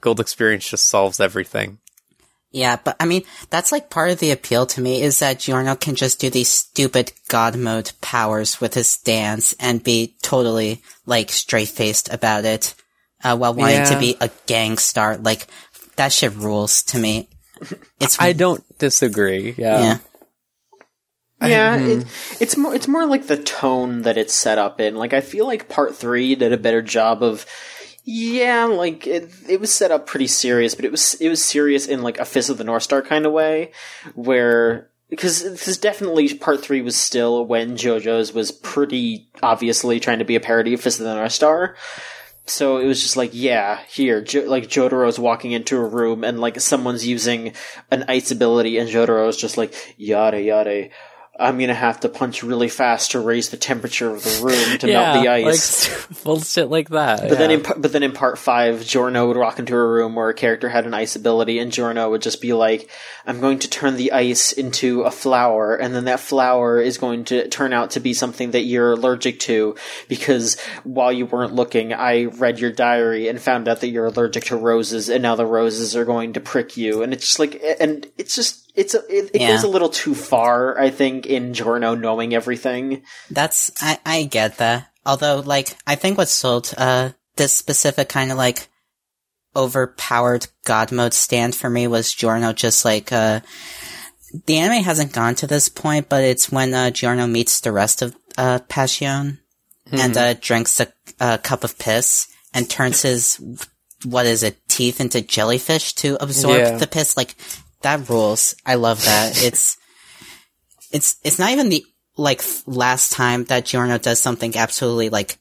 Gold 0.00 0.20
Experience 0.20 0.70
just 0.70 0.86
solves 0.86 1.18
everything. 1.18 1.79
Yeah, 2.52 2.78
but 2.82 2.96
I 2.98 3.06
mean, 3.06 3.22
that's 3.48 3.70
like 3.70 3.90
part 3.90 4.10
of 4.10 4.18
the 4.18 4.32
appeal 4.32 4.66
to 4.66 4.80
me 4.80 5.02
is 5.02 5.20
that 5.20 5.38
Giorno 5.38 5.76
can 5.76 5.94
just 5.94 6.20
do 6.20 6.30
these 6.30 6.48
stupid 6.48 7.12
god 7.28 7.56
mode 7.56 7.92
powers 8.00 8.60
with 8.60 8.74
his 8.74 8.96
dance 8.96 9.54
and 9.60 9.84
be 9.84 10.16
totally 10.22 10.82
like 11.06 11.30
straight 11.30 11.68
faced 11.68 12.12
about 12.12 12.44
it, 12.44 12.74
uh, 13.22 13.36
while 13.36 13.54
wanting 13.54 13.84
to 13.86 13.98
be 14.00 14.16
a 14.20 14.30
gang 14.46 14.78
star. 14.78 15.16
Like, 15.16 15.46
that 15.94 16.12
shit 16.12 16.34
rules 16.34 16.82
to 16.84 16.98
me. 16.98 17.28
It's, 18.00 18.20
I 18.20 18.32
don't 18.32 18.64
disagree. 18.78 19.54
Yeah. 19.56 19.82
yeah. 19.82 19.98
Yeah, 21.42 21.76
it, 21.76 22.06
it's 22.38 22.56
more 22.56 22.74
it's 22.74 22.88
more 22.88 23.06
like 23.06 23.26
the 23.26 23.36
tone 23.36 24.02
that 24.02 24.18
it's 24.18 24.34
set 24.34 24.58
up 24.58 24.78
in. 24.78 24.96
Like 24.96 25.14
I 25.14 25.22
feel 25.22 25.46
like 25.46 25.70
part 25.70 25.96
three 25.96 26.34
did 26.34 26.52
a 26.52 26.58
better 26.58 26.82
job 26.82 27.22
of 27.22 27.46
yeah, 28.10 28.64
like 28.64 29.06
it, 29.06 29.30
it 29.48 29.60
was 29.60 29.72
set 29.72 29.92
up 29.92 30.04
pretty 30.04 30.26
serious, 30.26 30.74
but 30.74 30.84
it 30.84 30.90
was 30.90 31.14
it 31.14 31.28
was 31.28 31.44
serious 31.44 31.86
in 31.86 32.02
like 32.02 32.18
a 32.18 32.24
Fist 32.24 32.50
of 32.50 32.58
the 32.58 32.64
North 32.64 32.82
Star 32.82 33.02
kind 33.02 33.24
of 33.24 33.32
way, 33.32 33.70
where 34.16 34.90
because 35.08 35.44
this 35.44 35.78
definitely 35.78 36.34
part 36.34 36.60
three 36.60 36.82
was 36.82 36.96
still 36.96 37.46
when 37.46 37.76
JoJo's 37.76 38.32
was 38.32 38.50
pretty 38.50 39.28
obviously 39.44 40.00
trying 40.00 40.18
to 40.18 40.24
be 40.24 40.34
a 40.34 40.40
parody 40.40 40.74
of 40.74 40.80
Fist 40.80 40.98
of 40.98 41.06
the 41.06 41.14
North 41.14 41.30
Star. 41.30 41.76
So 42.46 42.78
it 42.78 42.86
was 42.86 43.00
just 43.00 43.16
like, 43.16 43.30
yeah, 43.32 43.80
here, 43.88 44.20
jo- 44.20 44.48
like 44.48 44.64
Jotaro's 44.64 45.20
walking 45.20 45.52
into 45.52 45.76
a 45.76 45.86
room 45.86 46.24
and 46.24 46.40
like 46.40 46.60
someone's 46.60 47.06
using 47.06 47.52
an 47.92 48.06
ice 48.08 48.32
ability, 48.32 48.78
and 48.78 48.88
Jotaro's 48.88 49.36
just 49.36 49.56
like, 49.56 49.72
yada 49.96 50.40
yada. 50.42 50.88
I'm 51.40 51.58
gonna 51.58 51.74
have 51.74 52.00
to 52.00 52.08
punch 52.08 52.42
really 52.42 52.68
fast 52.68 53.12
to 53.12 53.20
raise 53.20 53.48
the 53.48 53.56
temperature 53.56 54.10
of 54.14 54.22
the 54.22 54.40
room 54.44 54.78
to 54.78 54.86
melt 54.86 55.22
the 55.22 55.28
ice. 55.28 55.88
Like, 56.10 56.22
bullshit 56.24 56.68
like 56.68 56.90
that. 56.90 57.28
But 57.28 57.38
then, 57.38 57.50
in 57.50 57.62
but 57.62 57.92
then 57.92 58.02
in 58.02 58.12
part 58.12 58.38
five, 58.38 58.84
Giorno 58.84 59.28
would 59.28 59.36
walk 59.36 59.58
into 59.58 59.74
a 59.74 59.86
room 59.86 60.14
where 60.14 60.28
a 60.28 60.34
character 60.34 60.68
had 60.68 60.86
an 60.86 60.92
ice 60.94 61.16
ability, 61.16 61.58
and 61.58 61.72
Giorno 61.72 62.10
would 62.10 62.22
just 62.22 62.40
be 62.40 62.52
like, 62.52 62.90
"I'm 63.26 63.40
going 63.40 63.58
to 63.60 63.70
turn 63.70 63.96
the 63.96 64.12
ice 64.12 64.52
into 64.52 65.02
a 65.02 65.10
flower, 65.10 65.74
and 65.76 65.94
then 65.94 66.04
that 66.04 66.20
flower 66.20 66.80
is 66.80 66.98
going 66.98 67.24
to 67.26 67.48
turn 67.48 67.72
out 67.72 67.92
to 67.92 68.00
be 68.00 68.12
something 68.12 68.50
that 68.50 68.64
you're 68.64 68.92
allergic 68.92 69.40
to 69.40 69.76
because 70.08 70.60
while 70.84 71.12
you 71.12 71.26
weren't 71.26 71.54
looking, 71.54 71.92
I 71.92 72.24
read 72.24 72.58
your 72.60 72.72
diary 72.72 73.28
and 73.28 73.40
found 73.40 73.66
out 73.66 73.80
that 73.80 73.88
you're 73.88 74.06
allergic 74.06 74.44
to 74.44 74.56
roses, 74.56 75.08
and 75.08 75.22
now 75.22 75.36
the 75.36 75.46
roses 75.46 75.96
are 75.96 76.04
going 76.04 76.34
to 76.34 76.40
prick 76.40 76.76
you." 76.76 77.02
And 77.02 77.12
it's 77.12 77.24
just 77.24 77.38
like, 77.38 77.62
and 77.80 78.06
it's 78.18 78.36
just. 78.36 78.59
It's 78.74 78.94
a, 78.94 78.98
it, 79.08 79.30
it 79.34 79.40
Yeah. 79.40 79.48
goes 79.48 79.64
a 79.64 79.68
little 79.68 79.88
too 79.88 80.14
far, 80.14 80.78
I 80.78 80.90
think, 80.90 81.26
in 81.26 81.54
Giorno 81.54 81.94
knowing 81.94 82.34
everything. 82.34 83.02
That's 83.30 83.70
I, 83.80 83.98
I 84.06 84.22
get 84.24 84.58
that. 84.58 84.88
Although, 85.04 85.40
like, 85.40 85.76
I 85.86 85.94
think 85.96 86.18
what 86.18 86.28
sold 86.28 86.72
uh 86.76 87.10
this 87.36 87.52
specific 87.52 88.08
kind 88.08 88.30
of 88.30 88.36
like 88.38 88.68
overpowered 89.56 90.46
god 90.64 90.92
mode 90.92 91.12
stand 91.14 91.54
for 91.56 91.68
me 91.68 91.86
was 91.86 92.12
Giorno 92.14 92.52
just 92.52 92.84
like 92.84 93.10
uh 93.12 93.40
the 94.46 94.58
anime 94.58 94.84
hasn't 94.84 95.12
gone 95.12 95.34
to 95.36 95.46
this 95.48 95.68
point, 95.68 96.08
but 96.08 96.22
it's 96.22 96.52
when 96.52 96.72
uh, 96.72 96.90
Giorno 96.90 97.26
meets 97.26 97.60
the 97.60 97.72
rest 97.72 98.00
of 98.02 98.14
uh 98.38 98.60
Passione 98.68 99.38
and 99.90 100.16
uh 100.16 100.34
drinks 100.34 100.78
a, 100.78 100.86
a 101.18 101.38
cup 101.38 101.64
of 101.64 101.78
piss 101.78 102.28
and 102.54 102.70
turns 102.70 103.02
his 103.02 103.40
what 104.04 104.26
is 104.26 104.42
it 104.44 104.56
teeth 104.68 105.00
into 105.00 105.20
jellyfish 105.20 105.94
to 105.94 106.16
absorb 106.22 106.56
Yeah. 106.58 106.76
the 106.78 106.86
piss 106.86 107.16
like 107.16 107.34
that 107.82 108.08
rules. 108.08 108.54
I 108.64 108.74
love 108.74 109.04
that. 109.04 109.32
it's 109.42 109.76
it's 110.92 111.16
it's 111.24 111.38
not 111.38 111.50
even 111.50 111.68
the 111.68 111.84
like 112.16 112.42
last 112.66 113.12
time 113.12 113.44
that 113.44 113.64
Giorno 113.64 113.98
does 113.98 114.20
something 114.20 114.56
absolutely 114.56 115.08
like 115.08 115.38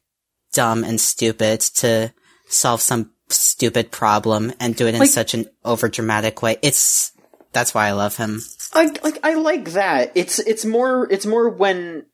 dumb 0.53 0.83
and 0.83 0.99
stupid 0.99 1.59
to 1.61 2.13
solve 2.47 2.81
some 2.81 3.11
stupid 3.29 3.91
problem 3.91 4.53
and 4.59 4.75
do 4.75 4.87
it 4.87 4.93
in 4.95 4.99
Like- 5.01 5.09
such 5.09 5.33
an 5.33 5.45
overdramatic 5.65 6.41
way. 6.41 6.57
It's 6.61 7.11
that's 7.51 7.73
why 7.73 7.87
I 7.87 7.91
love 7.91 8.17
him. 8.17 8.41
I 8.73 8.91
like 9.03 9.19
I 9.23 9.33
like 9.33 9.71
that. 9.71 10.11
It's 10.15 10.39
it's 10.39 10.65
more 10.65 11.07
it's 11.11 11.25
more 11.25 11.49
when 11.49 12.05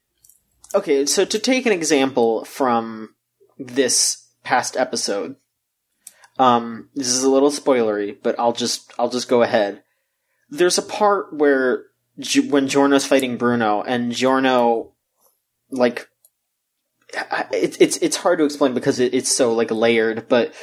Okay, 0.73 1.05
so 1.05 1.23
to 1.25 1.39
take 1.39 1.65
an 1.65 1.71
example 1.71 2.43
from 2.45 3.09
this 3.57 4.25
past 4.43 4.75
episode. 4.77 5.35
Um 6.39 6.89
this 6.95 7.07
is 7.07 7.23
a 7.23 7.29
little 7.29 7.51
spoilery, 7.51 8.17
but 8.21 8.37
I'll 8.39 8.53
just 8.53 8.93
I'll 8.97 9.09
just 9.09 9.29
go 9.29 9.41
ahead. 9.43 9.83
There's 10.49 10.77
a 10.77 10.83
part 10.83 11.33
where 11.33 11.85
Gi- 12.19 12.49
when 12.49 12.67
Giorno's 12.67 13.05
fighting 13.05 13.37
Bruno 13.37 13.81
and 13.81 14.11
Giorno 14.11 14.93
like 15.69 16.07
it's 17.51 17.77
it's 17.77 17.97
it's 17.97 18.17
hard 18.17 18.39
to 18.39 18.45
explain 18.45 18.73
because 18.73 18.99
it, 18.99 19.13
it's 19.13 19.33
so 19.33 19.53
like 19.53 19.71
layered, 19.71 20.27
but 20.27 20.53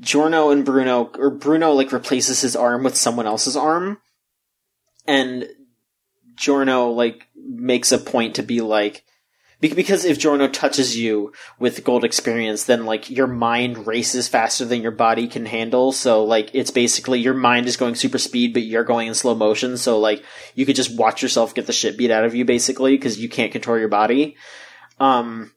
Giorno 0.00 0.50
and 0.50 0.64
Bruno 0.64 1.10
or 1.18 1.30
Bruno 1.30 1.72
like 1.72 1.92
replaces 1.92 2.40
his 2.40 2.56
arm 2.56 2.84
with 2.84 2.96
someone 2.96 3.26
else's 3.26 3.56
arm. 3.56 3.98
And 5.06 5.48
Giorno 6.36 6.90
like 6.90 7.26
makes 7.34 7.92
a 7.92 7.98
point 7.98 8.36
to 8.36 8.42
be 8.42 8.60
like 8.60 9.04
because 9.60 10.04
if 10.04 10.18
Giorno 10.18 10.48
touches 10.48 10.96
you 10.96 11.32
with 11.58 11.84
gold 11.84 12.04
experience 12.04 12.64
then 12.64 12.86
like 12.86 13.10
your 13.10 13.26
mind 13.26 13.86
races 13.86 14.28
faster 14.28 14.64
than 14.64 14.82
your 14.82 14.92
body 14.92 15.26
can 15.26 15.46
handle. 15.46 15.92
So 15.92 16.24
like 16.24 16.50
it's 16.54 16.70
basically 16.70 17.20
your 17.20 17.34
mind 17.34 17.66
is 17.66 17.76
going 17.76 17.94
super 17.94 18.18
speed 18.18 18.52
but 18.52 18.62
you're 18.62 18.84
going 18.84 19.08
in 19.08 19.14
slow 19.14 19.34
motion. 19.34 19.76
So 19.76 19.98
like 19.98 20.24
you 20.54 20.64
could 20.66 20.76
just 20.76 20.96
watch 20.96 21.22
yourself 21.22 21.54
get 21.54 21.66
the 21.66 21.72
shit 21.72 21.98
beat 21.98 22.10
out 22.10 22.24
of 22.24 22.34
you 22.34 22.44
basically 22.44 22.96
because 22.96 23.18
you 23.18 23.28
can't 23.28 23.52
control 23.52 23.78
your 23.78 23.88
body. 23.88 24.36
Um 25.00 25.52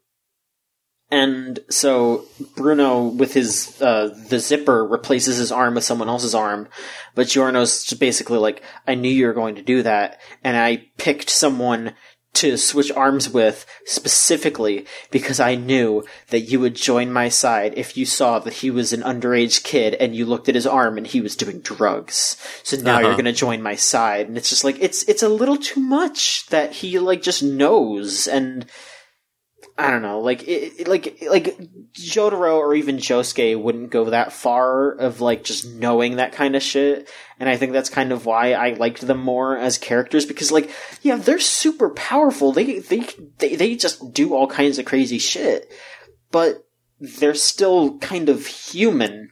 and 1.14 1.60
so 1.70 2.26
Bruno 2.56 3.08
with 3.08 3.34
his 3.34 3.80
uh 3.82 4.18
the 4.30 4.39
zipper 4.39 4.86
replaces 4.86 5.38
his 5.38 5.52
arm 5.52 5.76
with 5.76 5.84
someone 5.84 6.08
else's 6.10 6.34
arm. 6.34 6.70
But 7.14 7.28
Giorno's 7.28 7.93
basically 7.93 8.38
like, 8.38 8.64
I 8.88 8.95
knew 8.95 9.10
you 9.10 9.28
were 9.28 9.34
going 9.34 9.56
to 9.56 9.62
do 9.62 9.84
that, 9.84 10.22
and 10.43 10.56
I 10.56 10.86
picked 10.97 11.30
someone 11.30 11.93
to 12.34 12.57
switch 12.57 12.91
arms 12.93 13.29
with 13.29 13.65
specifically 13.86 14.86
because 15.11 15.39
I 15.39 15.55
knew 15.55 16.03
that 16.29 16.41
you 16.41 16.59
would 16.59 16.75
join 16.75 17.11
my 17.11 17.27
side 17.29 17.73
if 17.77 17.97
you 17.97 18.05
saw 18.05 18.39
that 18.39 18.53
he 18.53 18.71
was 18.71 18.93
an 18.93 19.01
underage 19.01 19.63
kid 19.63 19.95
and 19.95 20.15
you 20.15 20.25
looked 20.25 20.47
at 20.47 20.55
his 20.55 20.65
arm 20.65 20.97
and 20.97 21.05
he 21.05 21.19
was 21.21 21.36
doing 21.36 21.59
drugs. 21.59 22.38
So 22.63 22.77
now 22.77 22.93
Uh-huh. 22.95 23.01
you're 23.07 23.11
going 23.13 23.25
to 23.25 23.34
join 23.34 23.61
my 23.61 23.75
side, 23.75 24.27
and 24.27 24.38
it's 24.38 24.49
just 24.49 24.63
like 24.63 24.77
it's 24.79 25.03
it's 25.09 25.23
a 25.23 25.29
little 25.29 25.57
too 25.57 25.82
much 25.82 26.45
that 26.47 26.71
he 26.73 26.99
like 26.99 27.21
just 27.21 27.43
knows 27.43 28.27
and. 28.27 28.65
I 29.82 29.89
don't 29.89 30.03
know, 30.03 30.19
like 30.19 30.47
it, 30.47 30.88
like 30.88 31.17
like 31.27 31.57
Jotaro 31.93 32.57
or 32.57 32.75
even 32.75 32.97
Josuke 32.97 33.59
wouldn't 33.59 33.89
go 33.89 34.11
that 34.11 34.32
far 34.32 34.91
of 34.91 35.21
like 35.21 35.43
just 35.43 35.65
knowing 35.65 36.17
that 36.17 36.34
kind 36.34 36.55
of 36.55 36.61
shit, 36.61 37.09
and 37.39 37.49
I 37.49 37.57
think 37.57 37.73
that's 37.73 37.89
kind 37.89 38.11
of 38.11 38.27
why 38.27 38.53
I 38.53 38.73
liked 38.73 39.01
them 39.01 39.19
more 39.19 39.57
as 39.57 39.79
characters 39.79 40.27
because 40.27 40.51
like 40.51 40.69
yeah, 41.01 41.15
they're 41.15 41.39
super 41.39 41.89
powerful. 41.89 42.51
They 42.51 42.77
they 42.77 43.07
they 43.39 43.55
they 43.55 43.75
just 43.75 44.13
do 44.13 44.36
all 44.36 44.45
kinds 44.45 44.77
of 44.77 44.86
crazy 44.86 45.17
shit, 45.17 45.71
but 46.29 46.63
they're 46.99 47.34
still 47.34 47.97
kind 47.97 48.29
of 48.29 48.45
human 48.45 49.30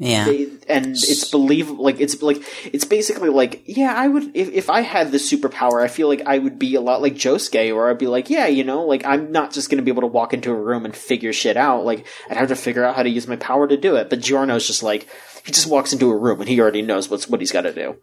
Yeah. 0.00 0.26
they, 0.26 0.48
and 0.68 0.90
it's 0.90 1.28
believable 1.28 1.82
like 1.82 2.00
it's 2.00 2.22
like 2.22 2.40
it's 2.72 2.84
basically 2.84 3.30
like 3.30 3.62
yeah 3.66 3.92
i 3.96 4.06
would 4.06 4.30
if, 4.36 4.48
if 4.50 4.70
i 4.70 4.80
had 4.82 5.10
this 5.10 5.28
superpower 5.28 5.82
i 5.82 5.88
feel 5.88 6.06
like 6.06 6.22
i 6.24 6.38
would 6.38 6.56
be 6.56 6.76
a 6.76 6.80
lot 6.80 7.02
like 7.02 7.14
josuke 7.14 7.74
or 7.74 7.90
i'd 7.90 7.98
be 7.98 8.06
like 8.06 8.30
yeah 8.30 8.46
you 8.46 8.62
know 8.62 8.84
like 8.84 9.04
i'm 9.04 9.32
not 9.32 9.52
just 9.52 9.70
going 9.70 9.78
to 9.78 9.82
be 9.82 9.90
able 9.90 10.02
to 10.02 10.06
walk 10.06 10.32
into 10.32 10.52
a 10.52 10.54
room 10.54 10.84
and 10.84 10.94
figure 10.94 11.32
shit 11.32 11.56
out 11.56 11.84
like 11.84 12.06
i'd 12.30 12.36
have 12.36 12.46
to 12.48 12.54
figure 12.54 12.84
out 12.84 12.94
how 12.94 13.02
to 13.02 13.08
use 13.08 13.26
my 13.26 13.34
power 13.36 13.66
to 13.66 13.76
do 13.76 13.96
it 13.96 14.08
but 14.08 14.20
giorno's 14.20 14.68
just 14.68 14.84
like 14.84 15.08
he 15.44 15.50
just 15.50 15.66
walks 15.66 15.92
into 15.92 16.10
a 16.10 16.16
room 16.16 16.40
and 16.40 16.48
he 16.48 16.60
already 16.60 16.82
knows 16.82 17.08
what's 17.10 17.28
what 17.28 17.40
he's 17.40 17.50
got 17.52 17.62
to 17.62 17.72
do 17.74 17.96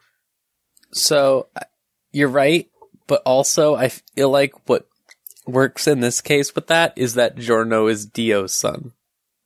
So 0.92 1.48
you're 2.12 2.30
right, 2.30 2.70
but 3.08 3.22
also 3.26 3.76
I 3.76 3.90
feel 3.90 4.30
like 4.30 4.54
what 4.68 4.88
works 5.46 5.88
in 5.88 6.00
this 6.00 6.22
case 6.22 6.56
with 6.56 6.68
that 6.68 6.94
is 6.96 7.16
that 7.16 7.36
Giorno 7.36 7.88
is 7.88 8.06
Dio's 8.06 8.54
son. 8.54 8.94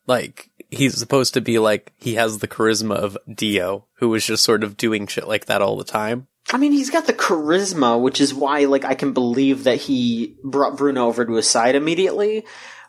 Like 0.09 0.49
he's 0.71 0.97
supposed 0.97 1.35
to 1.35 1.41
be 1.41 1.59
like 1.59 1.93
he 1.97 2.15
has 2.15 2.39
the 2.39 2.47
charisma 2.47 2.95
of 2.95 3.15
Dio, 3.31 3.85
who 3.99 4.09
was 4.09 4.25
just 4.25 4.43
sort 4.43 4.63
of 4.63 4.75
doing 4.75 5.05
shit 5.05 5.27
like 5.27 5.45
that 5.45 5.61
all 5.61 5.77
the 5.77 5.83
time. 5.83 6.27
I 6.51 6.57
mean, 6.57 6.71
he's 6.71 6.89
got 6.89 7.05
the 7.05 7.13
charisma, 7.13 8.01
which 8.01 8.19
is 8.19 8.33
why, 8.33 8.65
like, 8.65 8.83
I 8.83 8.95
can 8.95 9.13
believe 9.13 9.65
that 9.65 9.81
he 9.81 10.35
brought 10.43 10.77
Bruno 10.77 11.05
over 11.05 11.23
to 11.23 11.33
his 11.33 11.47
side 11.47 11.75
immediately. 11.75 12.43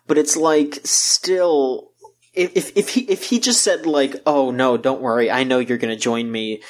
But 0.07 0.17
it's 0.17 0.35
like, 0.35 0.79
still, 0.85 1.91
if 2.33 2.75
if 2.75 2.89
he 2.89 3.03
if 3.03 3.25
he 3.25 3.39
just 3.39 3.61
said 3.61 3.85
like, 3.85 4.17
"Oh 4.25 4.51
no, 4.51 4.79
don't 4.79 5.03
worry, 5.03 5.31
I 5.31 5.45
know 5.45 5.59
you're 5.59 5.77
gonna 5.77 5.97
join 5.97 6.33
me," 6.33 6.63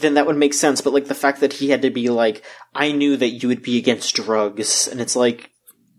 then 0.00 0.14
that 0.14 0.26
would 0.26 0.36
make 0.36 0.54
sense. 0.54 0.80
But 0.80 0.92
like 0.92 1.06
the 1.06 1.14
fact 1.14 1.38
that 1.38 1.52
he 1.52 1.70
had 1.70 1.82
to 1.82 1.90
be 1.90 2.10
like, 2.10 2.42
"I 2.74 2.90
knew 2.90 3.16
that 3.16 3.28
you 3.28 3.48
would 3.48 3.62
be 3.62 3.78
against 3.78 4.16
drugs," 4.16 4.88
and 4.88 5.00
it's 5.00 5.14
like, 5.14 5.52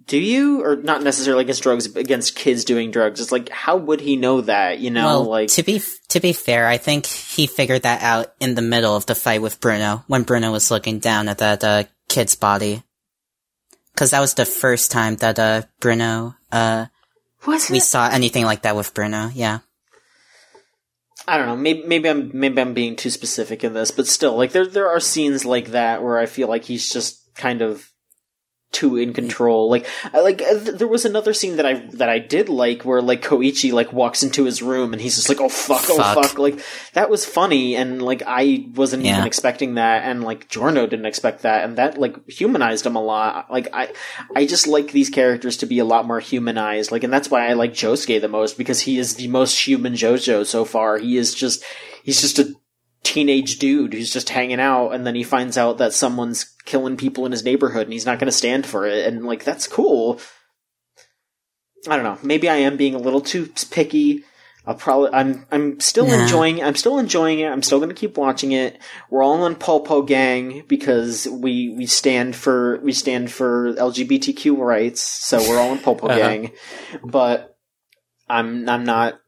do 0.07 0.17
you 0.17 0.63
or 0.63 0.75
not 0.75 1.01
necessarily 1.01 1.43
against 1.43 1.63
drugs, 1.63 1.87
but 1.87 1.99
against 1.99 2.35
kids 2.35 2.63
doing 2.63 2.91
drugs? 2.91 3.19
It's 3.19 3.31
like, 3.31 3.49
how 3.49 3.77
would 3.77 4.01
he 4.01 4.15
know 4.15 4.41
that? 4.41 4.79
You 4.79 4.91
know, 4.91 5.05
well, 5.05 5.23
like 5.23 5.49
to 5.49 5.63
be 5.63 5.81
to 6.09 6.19
be 6.19 6.33
fair, 6.33 6.67
I 6.67 6.77
think 6.77 7.05
he 7.05 7.47
figured 7.47 7.83
that 7.83 8.01
out 8.01 8.33
in 8.39 8.55
the 8.55 8.61
middle 8.61 8.95
of 8.95 9.05
the 9.05 9.15
fight 9.15 9.41
with 9.41 9.59
Bruno 9.59 10.03
when 10.07 10.23
Bruno 10.23 10.51
was 10.51 10.69
looking 10.69 10.99
down 10.99 11.27
at 11.27 11.39
that 11.39 11.63
uh, 11.63 11.83
kid's 12.07 12.35
body. 12.35 12.83
Because 13.93 14.11
that 14.11 14.19
was 14.19 14.33
the 14.33 14.45
first 14.45 14.91
time 14.91 15.15
that 15.17 15.39
uh, 15.39 15.61
Bruno 15.79 16.35
uh, 16.51 16.87
was 17.47 17.69
we 17.69 17.77
it? 17.77 17.81
saw 17.81 18.09
anything 18.09 18.45
like 18.45 18.63
that 18.63 18.75
with 18.75 18.93
Bruno. 18.93 19.31
Yeah, 19.33 19.59
I 21.27 21.37
don't 21.37 21.47
know. 21.47 21.55
Maybe 21.55 21.83
maybe 21.87 22.09
I'm 22.09 22.31
maybe 22.33 22.61
I'm 22.61 22.73
being 22.73 22.95
too 22.95 23.09
specific 23.09 23.63
in 23.63 23.73
this, 23.73 23.91
but 23.91 24.05
still, 24.05 24.35
like 24.37 24.51
there 24.51 24.67
there 24.67 24.89
are 24.89 24.99
scenes 24.99 25.45
like 25.45 25.67
that 25.69 26.03
where 26.03 26.19
I 26.19 26.25
feel 26.25 26.47
like 26.47 26.65
he's 26.65 26.91
just 26.91 27.33
kind 27.35 27.61
of 27.61 27.89
too 28.75 28.97
in 28.97 29.13
control. 29.13 29.69
Like 29.69 29.87
I 30.13 30.19
like 30.19 30.41
uh, 30.41 30.59
th- 30.59 30.77
there 30.77 30.87
was 30.87 31.05
another 31.05 31.33
scene 31.33 31.55
that 31.55 31.65
I 31.65 31.73
that 31.93 32.09
I 32.09 32.19
did 32.19 32.49
like 32.49 32.83
where 32.83 33.01
like 33.01 33.21
Koichi 33.23 33.71
like 33.71 33.93
walks 33.93 34.21
into 34.21 34.43
his 34.43 34.61
room 34.61 34.91
and 34.93 35.01
he's 35.01 35.15
just 35.15 35.29
like 35.29 35.39
oh 35.41 35.49
fuck 35.49 35.85
oh 35.89 35.97
Fuck. 35.97 36.15
fuck 36.25 36.37
like 36.37 36.59
that 36.93 37.09
was 37.09 37.25
funny 37.25 37.75
and 37.75 38.01
like 38.01 38.21
I 38.27 38.65
wasn't 38.75 39.03
Yeah. 39.05 39.13
even 39.13 39.25
expecting 39.27 39.75
that 39.75 40.03
and 40.03 40.23
like 40.23 40.49
Giorno 40.49 40.85
didn't 40.87 41.05
expect 41.05 41.41
that 41.43 41.63
and 41.63 41.77
that 41.77 41.97
like 41.97 42.15
humanized 42.29 42.85
him 42.85 42.95
a 42.97 43.01
lot. 43.01 43.49
Like 43.49 43.69
I 43.73 43.93
I 44.35 44.45
just 44.45 44.67
like 44.67 44.91
these 44.91 45.09
characters 45.09 45.57
to 45.57 45.65
be 45.65 45.79
a 45.79 45.85
lot 45.85 46.05
more 46.05 46.19
humanized. 46.19 46.91
Like 46.91 47.03
and 47.05 47.13
that's 47.13 47.31
why 47.31 47.47
I 47.47 47.53
like 47.53 47.73
Josuke 47.73 48.19
the 48.21 48.27
most 48.27 48.57
because 48.57 48.81
he 48.81 48.99
is 48.99 49.15
the 49.15 49.29
most 49.29 49.65
human 49.65 49.93
JoJo 49.93 50.45
so 50.45 50.65
far. 50.65 50.97
He 50.97 51.17
is 51.17 51.33
just 51.33 51.63
he's 52.03 52.19
just 52.21 52.39
a 52.39 52.53
teenage 53.05 53.59
dude 53.59 53.93
who's 53.93 54.11
just 54.11 54.29
hanging 54.29 54.59
out 54.59 54.89
and 54.89 55.05
then 55.07 55.15
he 55.15 55.23
finds 55.23 55.57
out 55.57 55.77
that 55.77 55.93
someone's 55.93 56.53
killing 56.65 56.97
people 56.97 57.25
in 57.25 57.31
his 57.31 57.43
neighborhood 57.45 57.83
and 57.83 57.93
he's 57.93 58.05
not 58.05 58.19
going 58.19 58.25
to 58.27 58.31
stand 58.31 58.65
for 58.65 58.85
it 58.85 59.05
and 59.07 59.25
like 59.25 59.43
that's 59.45 59.67
cool. 59.67 60.19
I 61.87 61.95
don't 61.95 62.03
know. 62.03 62.17
Maybe 62.23 62.49
i 62.49 62.55
am 62.55 62.77
being 62.77 62.95
a 62.95 62.99
little 62.99 63.21
too 63.21 63.47
picky. 63.71 64.23
I'll 64.65 64.73
probably 64.73 65.11
i'm 65.13 65.45
i'm 65.51 65.79
still 65.79 66.07
Nah. 66.07 66.23
enjoying 66.23 66.63
i'm 66.63 66.73
still 66.75 66.97
enjoying 66.97 67.39
it. 67.39 67.51
I'm 67.51 67.61
still 67.61 67.77
going 67.77 67.89
to 67.89 67.95
keep 67.95 68.17
watching 68.17 68.51
it. 68.53 68.79
We're 69.11 69.21
all 69.21 69.43
on 69.43 69.55
pulpo 69.55 70.05
gang 70.07 70.63
because 70.67 71.27
we 71.27 71.69
we 71.77 71.85
stand 71.85 72.35
for 72.35 72.79
we 72.81 72.91
stand 72.91 73.31
for 73.31 73.73
lgbtq 73.75 74.57
rights 74.57 75.01
so 75.01 75.37
we're 75.47 75.59
all 75.59 75.71
in 75.73 75.77
pulpo 75.77 76.05
Uh-huh. 76.09 76.17
gang. 76.17 76.51
But 77.03 77.55
i'm 78.27 78.67
i'm 78.67 78.83
not 78.83 79.19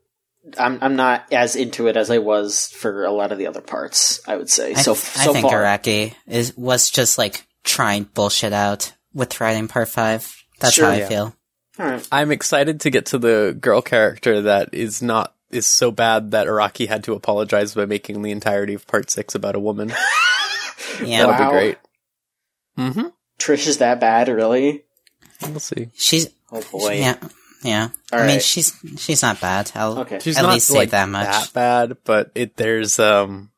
I'm 0.58 0.80
I'm 0.82 0.96
not 0.96 1.32
as 1.34 1.56
into 1.56 1.88
it 1.88 1.98
as 1.98 2.10
I 2.12 2.18
was 2.20 2.68
for 2.68 3.04
a 3.06 3.12
lot 3.12 3.32
of 3.32 3.38
the 3.38 3.48
other 3.48 3.62
parts. 3.62 4.20
I 4.28 4.36
would 4.38 4.50
say 4.50 4.72
I, 4.74 4.82
so. 4.82 4.94
th- 4.94 5.04
so 5.04 5.30
I 5.32 5.34
think 5.34 5.50
far, 5.50 5.64
Araki 5.64 6.14
is 6.28 6.56
was 6.58 6.90
just 6.90 7.18
like 7.18 7.46
trying 7.64 8.04
bullshit 8.14 8.54
out 8.54 8.94
with 9.14 9.40
writing 9.42 9.68
part 9.68 9.90
five. 9.90 10.34
That's 10.60 10.74
Sure, 10.76 10.86
how 10.86 10.92
I 10.92 10.98
yeah. 10.98 11.08
feel. 11.08 11.36
All 11.80 11.86
right. 11.86 12.08
I'm 12.12 12.32
excited 12.32 12.82
to 12.82 12.90
get 12.90 13.08
to 13.08 13.18
the 13.20 13.56
girl 13.60 13.82
character 13.82 14.42
that 14.44 14.74
is 14.74 15.02
not 15.02 15.34
is 15.52 15.66
so 15.66 15.92
bad 15.92 16.32
that 16.32 16.48
Araki 16.48 16.88
had 16.88 17.04
to 17.06 17.14
apologize 17.14 17.74
by 17.76 17.86
making 17.86 18.22
the 18.22 18.32
entirety 18.32 18.74
of 18.74 18.86
part 18.88 19.10
six 19.10 19.36
about 19.36 19.56
a 19.56 19.60
woman. 19.60 19.92
Yeah, 21.04 21.28
That'll 21.28 21.32
Wow. 21.46 21.52
be 21.52 21.58
great. 21.58 21.78
Mm-hmm. 22.78 23.08
Trish 23.40 23.68
is 23.68 23.78
that 23.80 24.00
bad, 24.00 24.30
really? 24.30 24.84
We'll 25.44 25.60
see. 25.60 25.90
she's 25.96 26.30
Oh 26.52 26.64
boy. 26.72 26.94
yeah. 26.94 27.18
Yeah. 27.64 27.90
All 28.14 28.20
I 28.20 28.28
mean, 28.28 28.40
she's 28.40 28.74
she's 28.98 29.22
not 29.22 29.42
bad. 29.42 29.72
I'll 29.76 30.00
Okay. 30.00 30.20
She's 30.20 30.38
at 30.38 30.44
not 30.44 30.54
least 30.54 30.68
say 30.68 30.78
like 30.78 30.90
that 30.92 31.10
much. 31.10 31.26
that 31.26 31.54
bad, 31.54 31.98
but 32.04 32.32
it 32.36 32.56
there's 32.56 33.00
um 33.00 33.52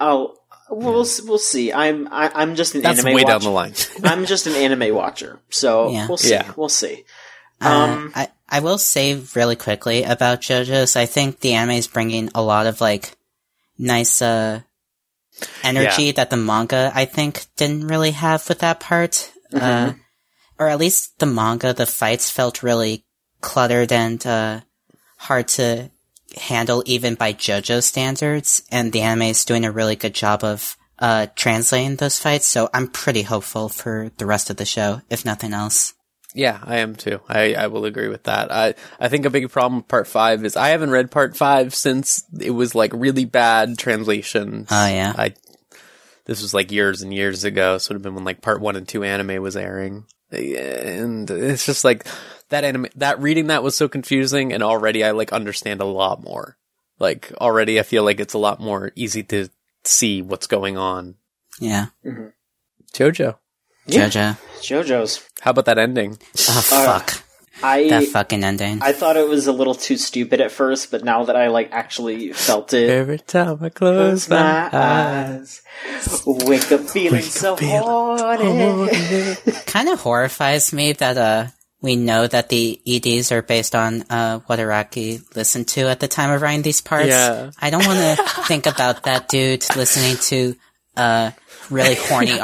I'll 0.00 0.36
we'll 0.70 1.06
we'll 1.24 1.38
see. 1.38 1.72
I'm 1.72 2.08
I, 2.10 2.30
I'm 2.34 2.54
just 2.54 2.74
an 2.74 2.82
that's 2.82 3.00
anime 3.00 3.14
way 3.14 3.24
down 3.24 3.40
the 3.42 3.50
line. 3.50 3.74
I'm 4.04 4.24
just 4.26 4.46
an 4.46 4.54
anime 4.54 4.94
watcher, 4.94 5.38
so 5.50 5.90
Yeah. 5.90 6.06
we'll 6.08 6.16
see. 6.16 6.30
Yeah. 6.30 6.52
We'll 6.56 6.68
see. 6.68 7.04
Uh, 7.60 7.68
Um, 7.68 8.12
I 8.14 8.28
I 8.48 8.60
will 8.60 8.78
say 8.78 9.20
really 9.34 9.56
quickly 9.56 10.04
about 10.04 10.40
JoJo's. 10.40 10.96
I 10.96 11.06
think 11.06 11.40
the 11.40 11.54
anime 11.54 11.76
is 11.76 11.86
bringing 11.88 12.30
a 12.34 12.42
lot 12.42 12.66
of 12.66 12.80
like 12.80 13.16
nice 13.78 14.22
uh 14.22 14.60
energy 15.62 16.10
that 16.12 16.30
the 16.30 16.36
manga 16.36 16.90
I 16.94 17.04
think 17.04 17.46
didn't 17.56 17.86
really 17.86 18.12
have 18.12 18.48
with 18.48 18.60
that 18.60 18.80
part. 18.80 19.32
Uh, 19.52 19.58
Mm-hmm. 19.58 19.98
Or 20.58 20.68
at 20.68 20.78
least 20.78 21.18
the 21.18 21.26
manga, 21.26 21.72
the 21.72 21.86
fights 21.86 22.30
felt 22.30 22.62
really 22.62 23.04
cluttered 23.40 23.92
and 23.92 24.26
uh 24.26 24.60
hard 25.16 25.48
to 25.48 25.90
handle 26.36 26.82
even 26.86 27.14
by 27.14 27.32
JoJo 27.32 27.82
standards. 27.82 28.62
And 28.70 28.92
the 28.92 29.02
anime 29.02 29.22
is 29.22 29.44
doing 29.44 29.64
a 29.64 29.72
really 29.72 29.96
good 29.96 30.14
job 30.14 30.44
of 30.44 30.76
uh 30.98 31.26
translating 31.36 31.96
those 31.96 32.18
fights. 32.18 32.46
So 32.46 32.68
I'm 32.74 32.88
pretty 32.88 33.22
hopeful 33.22 33.68
for 33.68 34.10
the 34.18 34.26
rest 34.26 34.50
of 34.50 34.56
the 34.56 34.64
show, 34.64 35.00
if 35.08 35.24
nothing 35.24 35.52
else. 35.52 35.94
Yeah, 36.34 36.60
I 36.62 36.78
am 36.78 36.94
too. 36.94 37.20
I, 37.26 37.54
I 37.54 37.66
will 37.68 37.86
agree 37.86 38.08
with 38.08 38.24
that. 38.24 38.52
I, 38.52 38.74
I 39.00 39.08
think 39.08 39.24
a 39.24 39.30
big 39.30 39.50
problem 39.50 39.80
with 39.80 39.88
part 39.88 40.06
five 40.06 40.44
is 40.44 40.56
I 40.56 40.68
haven't 40.68 40.90
read 40.90 41.10
part 41.10 41.36
five 41.36 41.74
since 41.74 42.22
it 42.38 42.50
was 42.50 42.74
like 42.74 42.92
really 42.94 43.24
bad 43.24 43.78
translations. 43.78 44.68
Oh, 44.70 44.86
yeah. 44.86 45.14
I, 45.16 45.34
this 46.26 46.42
was 46.42 46.52
like 46.52 46.70
years 46.70 47.00
and 47.00 47.14
years 47.14 47.44
ago. 47.44 47.78
So 47.78 47.90
it 47.90 47.94
would 47.94 47.96
have 47.96 48.02
been 48.02 48.14
when 48.14 48.24
like 48.24 48.42
part 48.42 48.60
one 48.60 48.76
and 48.76 48.86
two 48.86 49.02
anime 49.04 49.42
was 49.42 49.56
airing. 49.56 50.04
And 50.30 51.30
it's 51.30 51.64
just 51.66 51.84
like 51.84 52.06
that 52.50 52.64
anime, 52.64 52.88
that 52.96 53.20
reading 53.20 53.46
that 53.48 53.62
was 53.62 53.76
so 53.76 53.88
confusing 53.88 54.52
and 54.52 54.62
already 54.62 55.04
I 55.04 55.12
like 55.12 55.32
understand 55.32 55.80
a 55.80 55.84
lot 55.86 56.22
more. 56.22 56.56
Like 56.98 57.32
already 57.40 57.78
I 57.78 57.82
feel 57.82 58.02
like 58.04 58.20
it's 58.20 58.34
a 58.34 58.38
lot 58.38 58.60
more 58.60 58.92
easy 58.94 59.22
to 59.24 59.48
see 59.84 60.20
what's 60.22 60.46
going 60.46 60.76
on. 60.76 61.14
Yeah. 61.60 61.86
Mm-hmm. 62.04 62.28
Jojo, 62.92 63.36
Yeah. 63.86 64.08
JoJo. 64.08 64.38
JoJo's. 64.60 65.28
how 65.40 65.50
about 65.52 65.66
that 65.66 65.78
ending? 65.78 66.18
Oh 66.48 66.68
uh, 66.72 66.98
fuck. 66.98 67.22
I 67.62 67.88
that 67.88 68.04
fucking 68.04 68.44
ending. 68.44 68.80
I 68.82 68.92
thought 68.92 69.16
it 69.16 69.28
was 69.28 69.46
a 69.46 69.52
little 69.52 69.74
too 69.74 69.96
stupid 69.96 70.40
at 70.40 70.52
first, 70.52 70.90
but 70.90 71.04
now 71.04 71.24
that 71.24 71.36
I 71.36 71.48
like 71.48 71.70
actually 71.72 72.32
felt 72.32 72.72
it, 72.72 72.88
Every 72.90 73.18
time 73.18 73.58
I 73.62 73.68
close 73.68 74.26
close 74.26 74.28
my 74.28 74.68
eyes, 74.72 75.62
wake 76.26 76.70
up 76.72 76.82
feeling 76.82 77.22
so 77.22 77.56
horny. 77.56 79.36
kind 79.66 79.88
of 79.88 80.00
horrifies 80.00 80.72
me 80.72 80.92
that 80.94 81.16
uh 81.16 81.46
we 81.80 81.94
know 81.94 82.26
that 82.26 82.48
the 82.48 82.80
EDs 82.86 83.30
are 83.32 83.42
based 83.42 83.74
on 83.74 84.02
uh 84.10 84.40
what 84.46 84.58
Araki 84.58 85.22
listened 85.36 85.68
to 85.68 85.88
at 85.88 86.00
the 86.00 86.08
time 86.08 86.30
of 86.30 86.42
writing 86.42 86.62
these 86.62 86.80
parts. 86.80 87.08
Yeah. 87.08 87.50
I 87.60 87.70
don't 87.70 87.86
want 87.86 88.18
to 88.18 88.24
think 88.44 88.66
about 88.66 89.04
that 89.04 89.28
dude 89.28 89.64
listening 89.76 90.16
to 90.28 90.56
uh 90.96 91.30
really 91.70 91.94
horny 91.94 92.40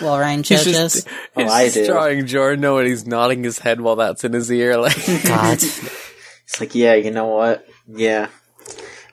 R&B 0.00 0.04
while 0.04 0.18
writing 0.18 0.44
He's 0.44 0.64
JoJo's. 0.64 0.72
just, 0.94 1.08
Oh, 1.36 1.42
he's 1.42 1.50
I 1.52 1.64
just 1.64 1.74
do. 1.76 1.86
drawing 1.86 2.26
Giorno 2.26 2.78
and 2.78 2.88
he's 2.88 3.06
nodding 3.06 3.42
his 3.44 3.58
head 3.58 3.80
while 3.80 3.96
that's 3.96 4.24
in 4.24 4.32
his 4.32 4.50
ear. 4.50 4.76
Like, 4.78 4.96
God. 5.24 5.58
It's 5.62 6.60
like, 6.60 6.74
yeah, 6.74 6.94
you 6.94 7.10
know 7.10 7.26
what? 7.26 7.66
Yeah. 7.88 8.28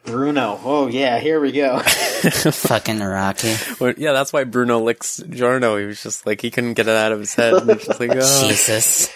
Bruno. 0.05 0.59
Oh 0.63 0.87
yeah, 0.87 1.19
here 1.19 1.39
we 1.39 1.51
go. 1.53 1.79
fucking 1.79 2.97
Araki. 2.97 3.79
Well, 3.79 3.93
yeah, 3.97 4.11
that's 4.11 4.33
why 4.33 4.43
Bruno 4.43 4.79
licks 4.79 5.17
Giorno. 5.29 5.77
He 5.77 5.85
was 5.85 6.03
just 6.03 6.25
like 6.25 6.41
he 6.41 6.51
couldn't 6.51 6.73
get 6.73 6.87
it 6.87 6.95
out 6.95 7.13
of 7.13 7.19
his 7.19 7.33
head. 7.33 7.53
And 7.53 7.79
just 7.79 7.99
like, 8.01 8.11
oh. 8.13 8.47
Jesus. 8.47 9.09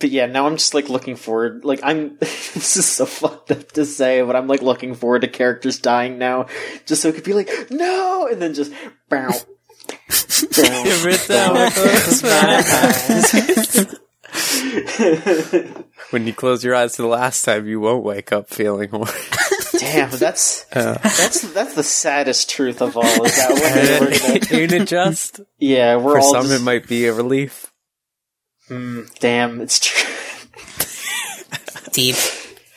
But 0.00 0.10
yeah, 0.10 0.26
now 0.26 0.46
I'm 0.48 0.56
just 0.56 0.74
like 0.74 0.88
looking 0.88 1.14
forward. 1.14 1.64
Like 1.64 1.78
I'm, 1.84 2.16
this 2.18 2.76
is 2.76 2.86
so 2.86 3.06
fucked 3.06 3.52
up 3.52 3.70
to 3.72 3.86
say, 3.86 4.20
but 4.22 4.34
I'm 4.34 4.48
like 4.48 4.62
looking 4.62 4.94
forward 4.94 5.20
to 5.20 5.28
characters 5.28 5.78
dying 5.78 6.18
now, 6.18 6.46
just 6.86 7.02
so 7.02 7.08
it 7.10 7.14
could 7.14 7.22
be 7.24 7.34
like 7.34 7.48
no, 7.70 8.26
and 8.26 8.42
then 8.42 8.52
just 8.54 8.72
bow, 9.08 9.30
bow, 10.08 10.82
Every 10.86 11.14
time 11.14 11.56
I 11.56 11.70
close 11.70 12.22
my 12.22 12.64
eyes. 13.84 13.96
when 16.10 16.26
you 16.26 16.32
close 16.34 16.64
your 16.64 16.74
eyes 16.74 16.94
to 16.96 17.02
the 17.02 17.08
last 17.08 17.44
time, 17.44 17.66
you 17.66 17.80
won't 17.80 18.04
wake 18.04 18.32
up 18.32 18.48
feeling 18.48 18.88
horny. 18.90 19.10
Damn, 19.78 20.10
that's 20.10 20.64
that's 20.72 21.40
that's 21.52 21.74
the 21.74 21.82
saddest 21.82 22.48
truth 22.50 22.80
of 22.82 22.96
all. 22.96 23.24
Is 23.24 23.36
that 23.36 23.50
way 23.50 23.98
we're 24.00 24.18
gonna, 24.48 24.62
Ain't 24.62 24.72
it 24.72 24.88
just? 24.88 25.40
yeah, 25.58 25.96
we're 25.96 26.12
For 26.14 26.20
all 26.20 26.32
some, 26.34 26.42
just, 26.46 26.60
it 26.60 26.64
might 26.64 26.86
be 26.86 27.06
a 27.06 27.12
relief. 27.12 27.72
Mm, 28.68 29.12
damn. 29.18 29.60
It's 29.60 29.80
true. 29.80 30.08
Deep. 31.92 32.16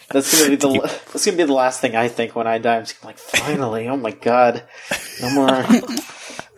That's 0.09 0.37
gonna 0.37 0.49
be 0.51 0.55
the 0.55 0.79
that's 1.11 1.25
gonna 1.25 1.37
be 1.37 1.43
the 1.43 1.53
last 1.53 1.79
thing 1.81 1.95
I 1.95 2.07
think 2.09 2.35
when 2.35 2.47
I 2.47 2.57
die. 2.57 2.77
I'm 2.77 2.83
just 2.83 2.99
gonna 3.01 3.09
like, 3.09 3.17
finally, 3.19 3.87
oh 3.87 3.97
my 3.97 4.11
god, 4.11 4.63
no 5.21 5.29
more. 5.31 5.63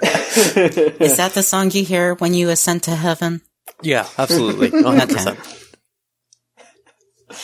Is 0.01 1.17
that 1.17 1.31
the 1.33 1.43
song 1.43 1.71
you 1.71 1.83
hear 1.83 2.15
when 2.15 2.33
you 2.33 2.49
ascend 2.49 2.83
to 2.83 2.95
heaven? 2.95 3.41
Yeah, 3.81 4.07
absolutely, 4.17 4.69
one 4.83 4.97
hundred 4.97 5.15
percent. 5.15 5.39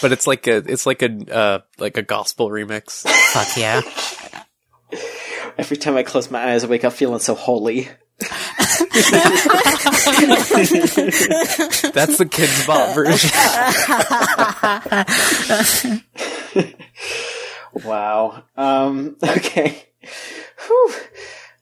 But 0.01 0.11
it's 0.11 0.27
like 0.27 0.47
a, 0.47 0.57
it's 0.57 0.85
like 0.85 1.01
a, 1.01 1.33
uh, 1.33 1.59
like 1.77 1.97
a 1.97 2.01
gospel 2.01 2.49
remix. 2.49 3.07
Fuck 3.07 3.57
yeah. 3.57 3.81
Every 5.57 5.77
time 5.77 5.95
I 5.97 6.03
close 6.03 6.31
my 6.31 6.51
eyes, 6.51 6.63
I 6.63 6.67
wake 6.67 6.83
up 6.83 6.93
feeling 6.93 7.19
so 7.19 7.35
holy. 7.35 7.89
That's 8.19 8.29
the 12.17 12.25
Kidz 12.29 12.65
Bop 12.67 12.95
version. 12.95 13.29
Wow. 17.73 18.43
Um, 18.55 19.17
okay. 19.23 19.85
Whew. 20.67 20.93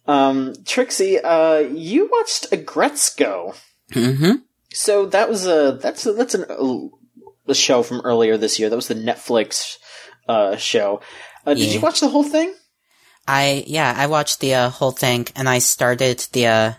Um, 0.08 0.54
Trixie, 0.66 1.20
uh, 1.20 1.60
you 1.60 2.10
watched 2.12 2.52
Aggretsuko. 2.52 3.56
hmm 3.94 4.32
So 4.74 5.06
that 5.08 5.30
was 5.30 5.46
a 5.48 5.78
that's 5.82 6.06
a, 6.06 6.14
that's 6.14 6.34
an 6.36 6.46
a 7.48 7.54
show 7.54 7.84
from 7.84 8.02
earlier 8.02 8.38
this 8.38 8.60
year. 8.60 8.70
That 8.70 8.76
was 8.76 8.88
the 8.88 8.96
Netflix 8.96 9.78
uh, 10.28 10.56
show. 10.58 11.02
Uh, 11.46 11.54
did 11.54 11.64
Yeah. 11.68 11.74
you 11.76 11.80
watch 11.82 12.00
the 12.00 12.10
whole 12.10 12.24
thing? 12.24 12.54
I 13.28 13.64
yeah, 13.68 13.94
I 13.96 14.08
watched 14.08 14.40
the 14.40 14.56
uh, 14.56 14.70
whole 14.70 14.92
thing 14.92 15.28
and 15.36 15.48
I 15.48 15.60
started 15.60 16.20
the 16.32 16.48
uh 16.48 16.74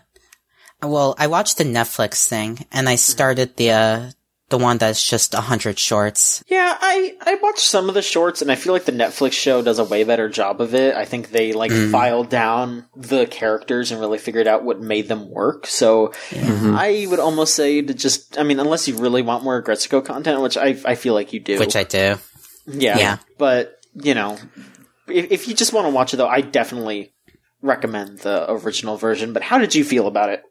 well, 0.83 1.15
I 1.19 1.29
watched 1.29 1.59
the 1.59 1.65
Netflix 1.65 2.27
thing 2.27 2.67
and 2.73 2.89
I 2.89 2.97
started 2.97 3.57
the 3.57 3.71
uh 3.71 4.11
the 4.53 4.59
one 4.59 4.77
that's 4.77 5.03
just 5.03 5.33
a 5.33 5.41
hundred 5.41 5.79
shorts. 5.79 6.45
Yeah, 6.47 6.77
I 6.79 7.17
I 7.23 7.37
watched 7.37 7.61
some 7.61 7.89
of 7.89 7.95
the 7.95 8.03
shorts, 8.03 8.43
and 8.43 8.53
I 8.53 8.55
feel 8.55 8.75
like 8.75 8.85
the 8.85 8.93
Netflix 8.93 9.33
show 9.33 9.63
does 9.63 9.79
a 9.79 9.85
way 9.85 10.05
better 10.05 10.29
job 10.29 10.61
of 10.61 10.75
it. 10.75 10.95
I 10.95 11.07
think 11.07 11.31
they 11.31 11.55
like 11.55 11.71
mm-hmm. 11.71 11.91
filed 11.91 12.29
down 12.29 12.87
the 12.95 13.27
characters 13.27 13.91
and 13.91 13.99
really 13.99 14.19
figured 14.19 14.47
out 14.47 14.63
what 14.63 14.79
made 14.79 15.09
them 15.09 15.31
work. 15.31 15.67
So 15.67 16.09
mm-hmm. 16.29 16.77
I 16.77 17.07
would 17.09 17.19
almost 17.19 17.55
say 17.55 17.81
to 17.81 17.95
just, 17.95 18.39
I 18.39 18.43
mean, 18.43 18.61
unless 18.61 18.87
you 18.87 18.99
really 18.99 19.23
want 19.23 19.43
more 19.43 19.61
Aggretsuko 19.63 20.05
content, 20.05 20.43
which 20.43 20.59
I 20.59 20.77
I 20.85 20.97
feel 20.97 21.15
like 21.15 21.33
you 21.33 21.41
do, 21.41 21.59
Which 21.59 21.75
I 21.75 21.85
do. 21.85 22.19
yeah, 22.67 22.99
yeah. 22.99 23.17
But 23.39 23.81
you 23.95 24.13
know, 24.13 24.37
if, 25.09 25.33
if 25.33 25.49
you 25.49 25.55
just 25.55 25.73
want 25.73 25.87
to 25.87 25.95
watch 25.95 26.13
it 26.13 26.19
though, 26.19 26.29
I 26.29 26.43
definitely 26.43 27.15
recommend 27.63 28.19
the 28.19 28.53
original 28.53 28.99
version. 28.99 29.33
But 29.33 29.43
how 29.43 29.57
did 29.57 29.75
you 29.75 29.83
feel 29.83 30.07
about 30.07 30.29
it? 30.29 30.43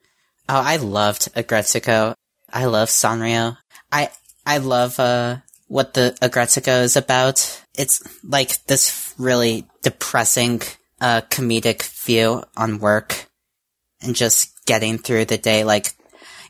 Oh, 0.50 0.60
I 0.60 0.78
loved 0.78 1.32
Aggretsuko. 1.36 2.16
I 2.52 2.66
love 2.66 2.90
Sanrio. 2.90 3.58
I 3.92 4.10
I 4.46 4.58
love 4.58 5.00
uh 5.00 5.38
what 5.68 5.94
the 5.94 6.18
Aggretsuko 6.22 6.84
is 6.84 6.96
about. 6.96 7.64
It's 7.78 8.02
like 8.24 8.66
this 8.66 9.14
really 9.18 9.68
depressing 9.82 10.62
uh 11.00 11.22
comedic 11.30 11.84
view 12.06 12.44
on 12.58 12.80
work 12.80 13.28
and 14.02 14.16
just 14.16 14.66
getting 14.66 14.98
through 14.98 15.26
the 15.26 15.38
day 15.38 15.64
like 15.64 15.94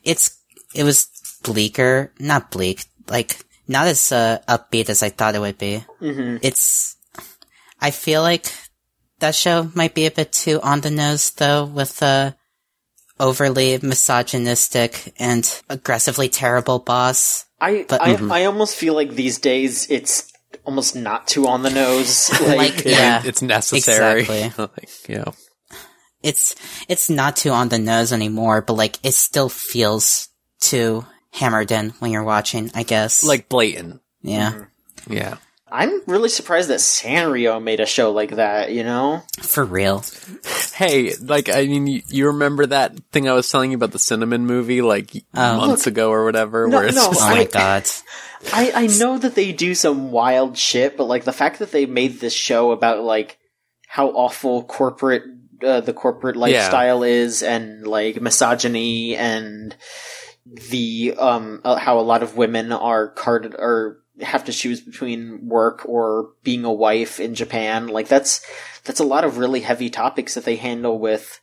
it's 0.04 0.38
it 0.74 0.84
was 0.84 1.10
bleaker, 1.44 2.14
not 2.20 2.52
bleak, 2.52 2.86
like 3.10 3.38
not 3.68 3.88
as 3.88 4.12
uh, 4.12 4.40
upbeat 4.48 4.90
as 4.90 5.04
I 5.04 5.10
thought 5.10 5.36
it 5.36 5.40
would 5.42 5.58
be. 5.58 5.84
Mm-hmm. 6.02 6.38
It's 6.42 6.96
I 7.80 7.92
feel 7.92 8.22
like 8.22 8.52
that 9.20 9.36
show 9.36 9.70
might 9.74 9.94
be 9.94 10.06
a 10.06 10.12
bit 10.12 10.32
too 10.32 10.60
on 10.62 10.82
the 10.82 10.92
nose 10.92 11.32
though 11.32 11.66
with 11.66 12.02
uh 12.02 12.32
overly 13.22 13.80
misogynistic 13.82 15.14
and 15.20 15.62
aggressively 15.70 16.28
terrible 16.30 16.80
boss. 16.80 17.46
I 17.62 17.86
But- 17.88 18.02
I, 18.02 18.16
Mhm. 18.16 18.32
I 18.32 18.46
almost 18.46 18.76
feel 18.76 18.94
like 18.96 19.16
these 19.16 19.38
days 19.40 19.88
it's 19.90 20.26
almost 20.66 20.96
not 20.96 21.28
too 21.28 21.48
on 21.48 21.64
the 21.64 21.70
nose. 21.70 22.30
Like, 22.42 22.58
Like, 22.58 22.86
yeah, 22.86 23.22
it's 23.24 23.42
necessary. 23.42 24.22
exactly. 24.22 24.52
like, 24.78 24.90
you 25.08 25.18
know, 25.20 25.34
It's 26.24 26.56
it's 26.88 27.10
not 27.10 27.36
too 27.36 27.52
on 27.52 27.70
the 27.70 27.80
nose 27.80 28.12
anymore, 28.14 28.62
but 28.62 28.74
like 28.74 28.98
it 29.04 29.14
still 29.14 29.50
feels 29.50 30.28
too 30.60 31.06
hammered 31.34 31.72
in 31.72 31.92
when 32.00 32.12
you're 32.12 32.24
watching, 32.24 32.70
I 32.76 32.84
guess. 32.84 33.24
like 33.24 33.48
blatant. 33.50 34.02
yeah. 34.22 34.52
Mm-hmm. 34.52 35.14
Yeah. 35.14 35.38
I'm 35.72 36.02
really 36.06 36.30
surprised 36.30 36.70
that 36.70 36.80
Sanrio 36.80 37.62
made 37.64 37.80
a 37.80 37.86
show 37.86 38.12
like 38.12 38.32
that. 38.36 38.72
You 38.72 38.84
know? 38.84 39.24
For 39.42 39.64
real. 39.64 40.04
Hey, 40.74 41.14
like 41.22 41.50
I 41.50 41.66
mean, 41.66 41.88
you, 41.88 42.02
you 42.08 42.28
remember 42.28 42.66
that 42.66 42.98
thing 43.12 43.30
I 43.30 43.34
was 43.34 43.50
telling 43.50 43.72
you 43.72 43.78
about 43.78 43.92
the 43.92 44.00
Cinnamon 44.00 44.46
movie, 44.46 44.82
like 44.82 45.12
Oh. 45.34 45.58
months 45.58 45.88
ago 45.88 46.10
or 46.12 46.26
whatever, 46.26 46.68
No, 46.68 46.78
where 46.78 46.88
it's 46.88 46.96
no, 46.96 47.08
just 47.08 47.22
Oh 47.22 47.26
I- 47.26 47.30
my 47.32 47.38
like, 47.40 47.52
god. 47.52 47.88
I 48.54 48.72
I 48.74 48.88
know 48.88 49.18
that 49.20 49.36
they 49.36 49.52
do 49.52 49.76
some 49.76 50.12
wild 50.12 50.58
shit, 50.58 50.98
but 50.98 51.06
like 51.06 51.24
the 51.26 51.32
fact 51.34 51.60
that 51.60 51.72
they 51.72 51.86
made 51.86 52.20
this 52.20 52.34
show 52.34 52.72
about 52.72 53.04
like 53.04 53.38
how 53.88 54.08
awful 54.10 54.64
corporate 54.64 55.24
uh, 55.64 55.80
the 55.82 55.94
corporate 55.94 56.36
lifestyle 56.36 57.04
is, 57.04 57.44
and 57.44 57.86
like 57.86 58.20
misogyny 58.20 59.16
and 59.16 59.76
the 60.72 61.14
um 61.20 61.62
uh, 61.64 61.76
how 61.76 62.00
a 62.00 62.02
lot 62.02 62.24
of 62.24 62.36
women 62.36 62.72
are 62.72 63.10
carded 63.10 63.54
or 63.58 64.00
have 64.20 64.44
to 64.46 64.52
choose 64.54 64.82
between 64.82 65.48
work 65.48 65.84
or 65.86 66.30
being 66.44 66.66
a 66.66 66.72
wife 66.74 67.20
in 67.20 67.34
Japan. 67.36 67.88
Like 67.88 68.08
that's 68.08 68.46
that's 68.84 69.00
a 69.00 69.06
lot 69.06 69.24
of 69.24 69.38
really 69.38 69.62
heavy 69.62 69.90
topics 69.90 70.34
that 70.36 70.44
they 70.46 70.58
handle 70.58 71.00
with 71.00 71.40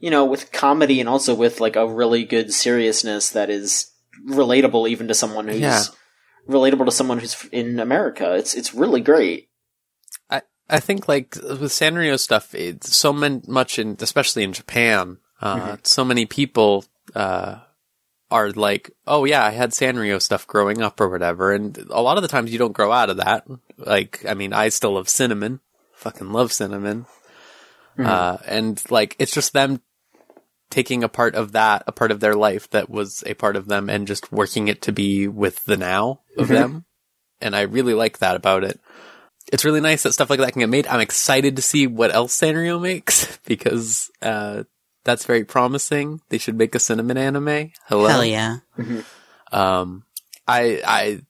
you 0.00 0.10
know 0.10 0.24
with 0.24 0.52
comedy 0.52 1.00
and 1.00 1.08
also 1.08 1.34
with 1.34 1.60
like 1.60 1.76
a 1.76 1.86
really 1.86 2.24
good 2.24 2.52
seriousness 2.52 3.30
that 3.30 3.50
is 3.50 3.92
relatable 4.28 4.88
even 4.88 5.08
to 5.08 5.14
someone 5.14 5.46
who's 5.48 5.60
Yeah. 5.60 5.82
relatable 6.48 6.86
to 6.86 6.90
someone 6.92 7.18
who's 7.18 7.44
in 7.52 7.78
America. 7.80 8.34
It's 8.34 8.54
it's 8.54 8.74
really 8.74 9.00
great. 9.00 9.48
I 10.30 10.42
I 10.68 10.80
think 10.80 11.06
like 11.08 11.36
with 11.36 11.70
Sanrio 11.72 12.18
stuff, 12.18 12.54
it's 12.54 12.96
so 12.96 13.12
much 13.12 13.78
in, 13.78 13.96
especially 14.00 14.42
in 14.42 14.52
Japan, 14.52 15.18
uh, 15.40 15.76
so 15.82 16.04
many 16.04 16.26
people, 16.26 16.84
uh, 17.14 17.60
are 18.30 18.50
like, 18.50 18.90
oh 19.06 19.24
yeah, 19.24 19.44
I 19.44 19.50
had 19.50 19.70
Sanrio 19.70 20.20
stuff 20.20 20.46
growing 20.46 20.82
up 20.82 21.00
or 21.00 21.08
whatever. 21.08 21.52
And 21.52 21.76
a 21.90 22.02
lot 22.02 22.16
of 22.16 22.22
the 22.22 22.28
times 22.28 22.52
you 22.52 22.58
don't 22.58 22.72
grow 22.72 22.92
out 22.92 23.10
of 23.10 23.18
that. 23.18 23.46
Like, 23.76 24.24
I 24.26 24.34
mean, 24.34 24.52
I 24.52 24.68
still 24.68 24.94
love 24.94 25.08
cinnamon. 25.08 25.60
Fucking 25.94 26.32
love 26.32 26.52
cinnamon. 26.52 27.06
Uh, 27.98 28.36
and 28.46 28.82
like, 28.90 29.16
it's 29.18 29.32
just 29.32 29.52
them 29.52 29.80
taking 30.70 31.04
a 31.04 31.08
part 31.08 31.34
of 31.34 31.52
that, 31.52 31.84
a 31.86 31.92
part 31.92 32.10
of 32.10 32.20
their 32.20 32.34
life 32.34 32.68
that 32.70 32.90
was 32.90 33.22
a 33.26 33.34
part 33.34 33.56
of 33.56 33.68
them 33.68 33.88
and 33.88 34.06
just 34.06 34.32
working 34.32 34.68
it 34.68 34.82
to 34.82 34.92
be 34.92 35.28
with 35.28 35.64
the 35.64 35.76
now 35.76 36.20
of 36.36 36.48
them. 36.48 36.84
And 37.40 37.54
I 37.54 37.62
really 37.62 37.94
like 37.94 38.18
that 38.18 38.36
about 38.36 38.64
it 38.64 38.80
it's 39.52 39.64
really 39.64 39.80
nice 39.80 40.02
that 40.02 40.12
stuff 40.12 40.30
like 40.30 40.40
that 40.40 40.52
can 40.52 40.60
get 40.60 40.68
made. 40.68 40.86
I'm 40.86 41.00
excited 41.00 41.56
to 41.56 41.62
see 41.62 41.86
what 41.86 42.12
else 42.12 42.38
Sanrio 42.38 42.80
makes 42.80 43.38
because 43.46 44.10
uh, 44.22 44.64
that's 45.06 45.24
very 45.24 45.44
promising. 45.44 46.20
They 46.28 46.36
should 46.38 46.58
make 46.58 46.74
a 46.74 46.78
cinnamon 46.78 47.16
anime. 47.16 47.72
Hello. 47.86 48.08
Hell 48.08 48.24
yeah. 48.24 48.58
Um, 49.52 50.04
I, 50.46 50.82
I, 50.86 51.20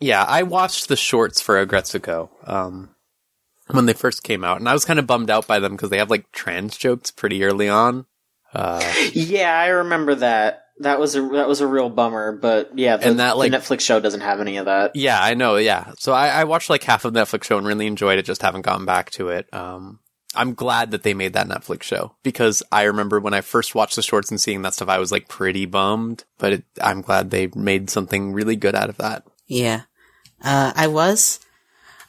yeah, 0.00 0.24
I 0.24 0.42
watched 0.42 0.88
the 0.88 0.96
shorts 0.96 1.40
for 1.40 1.64
Aggretsuko, 1.64 2.28
um, 2.48 2.94
when 3.70 3.86
they 3.86 3.92
first 3.92 4.22
came 4.22 4.44
out, 4.44 4.58
and 4.58 4.68
I 4.68 4.72
was 4.72 4.84
kind 4.84 4.98
of 4.98 5.06
bummed 5.06 5.30
out 5.30 5.46
by 5.46 5.58
them 5.58 5.72
because 5.72 5.90
they 5.90 5.98
have 5.98 6.10
like 6.10 6.30
trans 6.32 6.76
jokes 6.76 7.10
pretty 7.10 7.44
early 7.44 7.68
on. 7.68 8.06
Uh, 8.54 8.82
Yeah, 9.12 9.52
I 9.56 9.66
remember 9.68 10.14
that. 10.16 10.64
That 10.80 11.00
was 11.00 11.16
a 11.16 11.20
that 11.20 11.48
was 11.48 11.60
a 11.60 11.66
real 11.66 11.90
bummer, 11.90 12.30
but 12.32 12.78
yeah, 12.78 12.96
the, 12.98 13.08
And 13.08 13.18
that, 13.18 13.36
like- 13.36 13.50
the 13.50 13.58
Netflix 13.58 13.80
show 13.80 13.98
doesn't 14.00 14.20
have 14.20 14.40
any 14.40 14.58
of 14.58 14.66
that. 14.66 14.94
yeah, 14.94 15.18
I 15.20 15.34
know. 15.34 15.56
Yeah. 15.56 15.92
So 15.98 16.12
I, 16.12 16.28
I 16.28 16.44
watched 16.44 16.70
like 16.70 16.84
half 16.84 17.04
of 17.04 17.12
the 17.12 17.20
Netflix 17.20 17.44
show 17.44 17.58
and 17.58 17.66
really 17.66 17.88
enjoyed 17.88 18.18
it. 18.18 18.24
Just 18.24 18.42
haven't 18.42 18.62
gone 18.62 18.84
back 18.86 19.10
to 19.12 19.28
it. 19.30 19.52
Um, 19.52 19.98
I'm 20.38 20.54
glad 20.54 20.92
that 20.92 21.02
they 21.02 21.12
made 21.14 21.32
that 21.34 21.48
Netflix 21.48 21.82
show 21.82 22.14
because 22.22 22.62
I 22.72 22.82
remember 22.84 23.20
when 23.20 23.34
I 23.34 23.40
first 23.42 23.74
watched 23.74 23.96
the 23.96 24.02
shorts 24.02 24.30
and 24.30 24.40
seeing 24.40 24.62
that 24.62 24.72
stuff, 24.74 24.88
I 24.88 24.98
was 24.98 25.12
like 25.12 25.28
pretty 25.28 25.66
bummed, 25.66 26.24
but 26.38 26.52
it, 26.52 26.64
I'm 26.80 27.02
glad 27.02 27.30
they 27.30 27.48
made 27.54 27.90
something 27.90 28.32
really 28.32 28.56
good 28.56 28.74
out 28.74 28.88
of 28.88 28.96
that. 28.98 29.24
Yeah. 29.46 29.82
Uh, 30.42 30.72
I 30.74 30.86
was. 30.86 31.40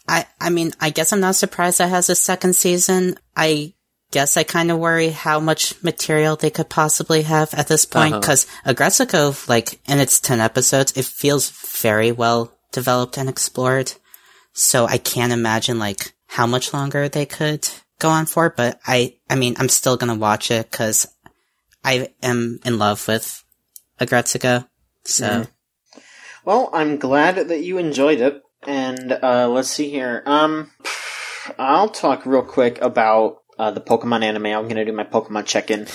I, 0.07 0.25
I 0.39 0.49
mean, 0.49 0.71
I 0.79 0.89
guess 0.91 1.11
I'm 1.11 1.19
not 1.19 1.35
surprised 1.35 1.79
that 1.79 1.89
has 1.89 2.09
a 2.09 2.15
second 2.15 2.55
season. 2.55 3.17
I 3.35 3.73
guess 4.11 4.37
I 4.37 4.43
kind 4.43 4.71
of 4.71 4.79
worry 4.79 5.09
how 5.09 5.39
much 5.39 5.81
material 5.83 6.35
they 6.35 6.49
could 6.49 6.69
possibly 6.69 7.21
have 7.23 7.53
at 7.53 7.67
this 7.67 7.85
point, 7.85 8.13
Uh-huh. 8.13 8.19
because 8.21 8.47
Aggretsuko, 8.65 9.47
like, 9.47 9.79
in 9.87 9.99
its 9.99 10.19
10 10.19 10.39
episodes, 10.39 10.93
it 10.97 11.05
feels 11.05 11.51
very 11.81 12.11
well 12.11 12.51
developed 12.71 13.17
and 13.17 13.29
explored. 13.29 13.93
So 14.53 14.85
I 14.87 14.97
can't 14.97 15.31
imagine, 15.33 15.77
like, 15.77 16.13
how 16.27 16.47
much 16.47 16.73
longer 16.73 17.07
they 17.07 17.25
could 17.27 17.67
go 17.99 18.09
on 18.09 18.25
for, 18.25 18.49
but 18.49 18.79
I, 18.85 19.17
I 19.29 19.35
mean, 19.35 19.55
I'm 19.59 19.69
still 19.69 19.97
gonna 19.97 20.15
watch 20.15 20.51
it, 20.51 20.71
cause 20.71 21.07
I 21.83 22.09
am 22.23 22.59
in 22.65 22.79
love 22.79 23.07
with 23.07 23.43
Aggretsuko. 23.99 24.67
So, 25.03 25.45
Well, 26.45 26.69
I'm 26.73 26.97
glad 26.97 27.35
that 27.35 27.63
you 27.63 27.77
enjoyed 27.77 28.21
it, 28.21 28.41
and 28.65 29.11
uh, 29.11 29.47
let's 29.49 29.69
see 29.69 29.89
here. 29.89 30.23
Um, 30.25 30.71
I'll 31.57 31.89
talk 31.89 32.25
real 32.25 32.43
quick 32.43 32.81
about 32.81 33.37
uh, 33.57 33.71
the 33.71 33.81
Pokemon 33.81 34.23
anime. 34.23 34.47
I'm 34.47 34.67
gonna 34.67 34.85
do 34.85 34.93
my 34.93 35.03
Pokemon 35.03 35.45
check-in. 35.45 35.87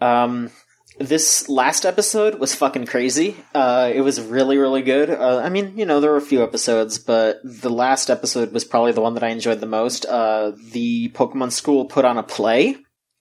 um, 0.00 0.50
this 0.98 1.48
last 1.48 1.84
episode 1.84 2.38
was 2.38 2.54
fucking 2.54 2.86
crazy. 2.86 3.36
Uh, 3.54 3.90
it 3.92 4.00
was 4.02 4.20
really, 4.20 4.58
really 4.58 4.82
good. 4.82 5.10
Uh, 5.10 5.38
I 5.38 5.48
mean, 5.48 5.76
you 5.76 5.86
know, 5.86 6.00
there 6.00 6.12
were 6.12 6.16
a 6.16 6.22
few 6.22 6.42
episodes, 6.42 6.98
but 6.98 7.40
the 7.42 7.70
last 7.70 8.10
episode 8.10 8.52
was 8.52 8.64
probably 8.64 8.92
the 8.92 9.00
one 9.00 9.14
that 9.14 9.24
I 9.24 9.28
enjoyed 9.28 9.60
the 9.60 9.66
most. 9.66 10.06
Uh, 10.06 10.52
the 10.72 11.08
Pokemon 11.10 11.50
School 11.52 11.86
put 11.86 12.04
on 12.04 12.16
a 12.16 12.22
play, 12.22 12.76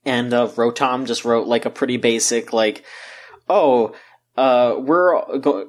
and 0.06 0.34
uh, 0.34 0.48
Rotom 0.50 1.08
just 1.08 1.26
wrote 1.26 1.48
like 1.48 1.66
a 1.66 1.72
pretty 1.72 1.98
basic, 1.98 2.54
like, 2.54 2.84
oh, 3.50 3.95
uh, 4.38 4.76
we're 4.78 5.40
go- 5.40 5.68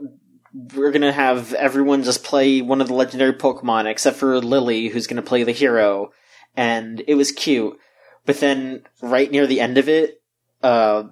we're 0.77 0.93
gonna 0.93 1.13
have 1.13 1.53
everyone 1.55 2.05
just 2.05 2.23
play 2.23 2.63
one 2.63 2.81
of 2.81 2.89
the 2.89 2.95
legendary 2.95 3.33
Pokemon, 3.33 3.87
except 3.87 4.17
for 4.17 4.39
Lillie, 4.41 4.89
who's 4.89 5.07
gonna 5.07 5.23
play 5.23 5.43
the 5.43 5.53
hero, 5.53 6.13
and 6.57 7.03
it 7.09 7.15
was 7.15 7.33
cute. 7.33 7.79
But 8.27 8.41
then, 8.41 8.85
right 9.03 9.31
near 9.31 9.47
the 9.47 9.61
end 9.61 9.79
of 9.79 9.89
it, 9.89 10.23
uh, 10.63 11.05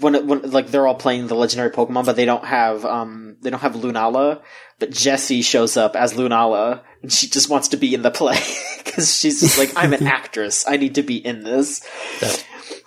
when, 0.00 0.14
it, 0.14 0.26
when 0.26 0.50
like 0.50 0.68
they're 0.68 0.86
all 0.86 0.94
playing 0.94 1.26
the 1.28 1.34
legendary 1.34 1.70
Pokemon, 1.70 2.04
but 2.04 2.16
they 2.16 2.24
don't 2.24 2.44
have 2.44 2.84
um 2.84 3.36
they 3.40 3.50
don't 3.50 3.60
have 3.60 3.74
Lunala, 3.74 4.42
but 4.78 4.90
Jessie 4.90 5.42
shows 5.42 5.76
up 5.76 5.96
as 5.96 6.14
Lunala, 6.14 6.82
and 7.02 7.12
she 7.12 7.28
just 7.28 7.48
wants 7.48 7.68
to 7.68 7.76
be 7.76 7.94
in 7.94 8.02
the 8.02 8.10
play 8.10 8.38
because 8.84 9.16
she's 9.16 9.40
just 9.40 9.58
like 9.58 9.72
I'm 9.76 9.92
an 9.92 10.06
actress, 10.06 10.64
I 10.66 10.76
need 10.76 10.96
to 10.96 11.02
be 11.02 11.16
in 11.16 11.44
this, 11.44 11.80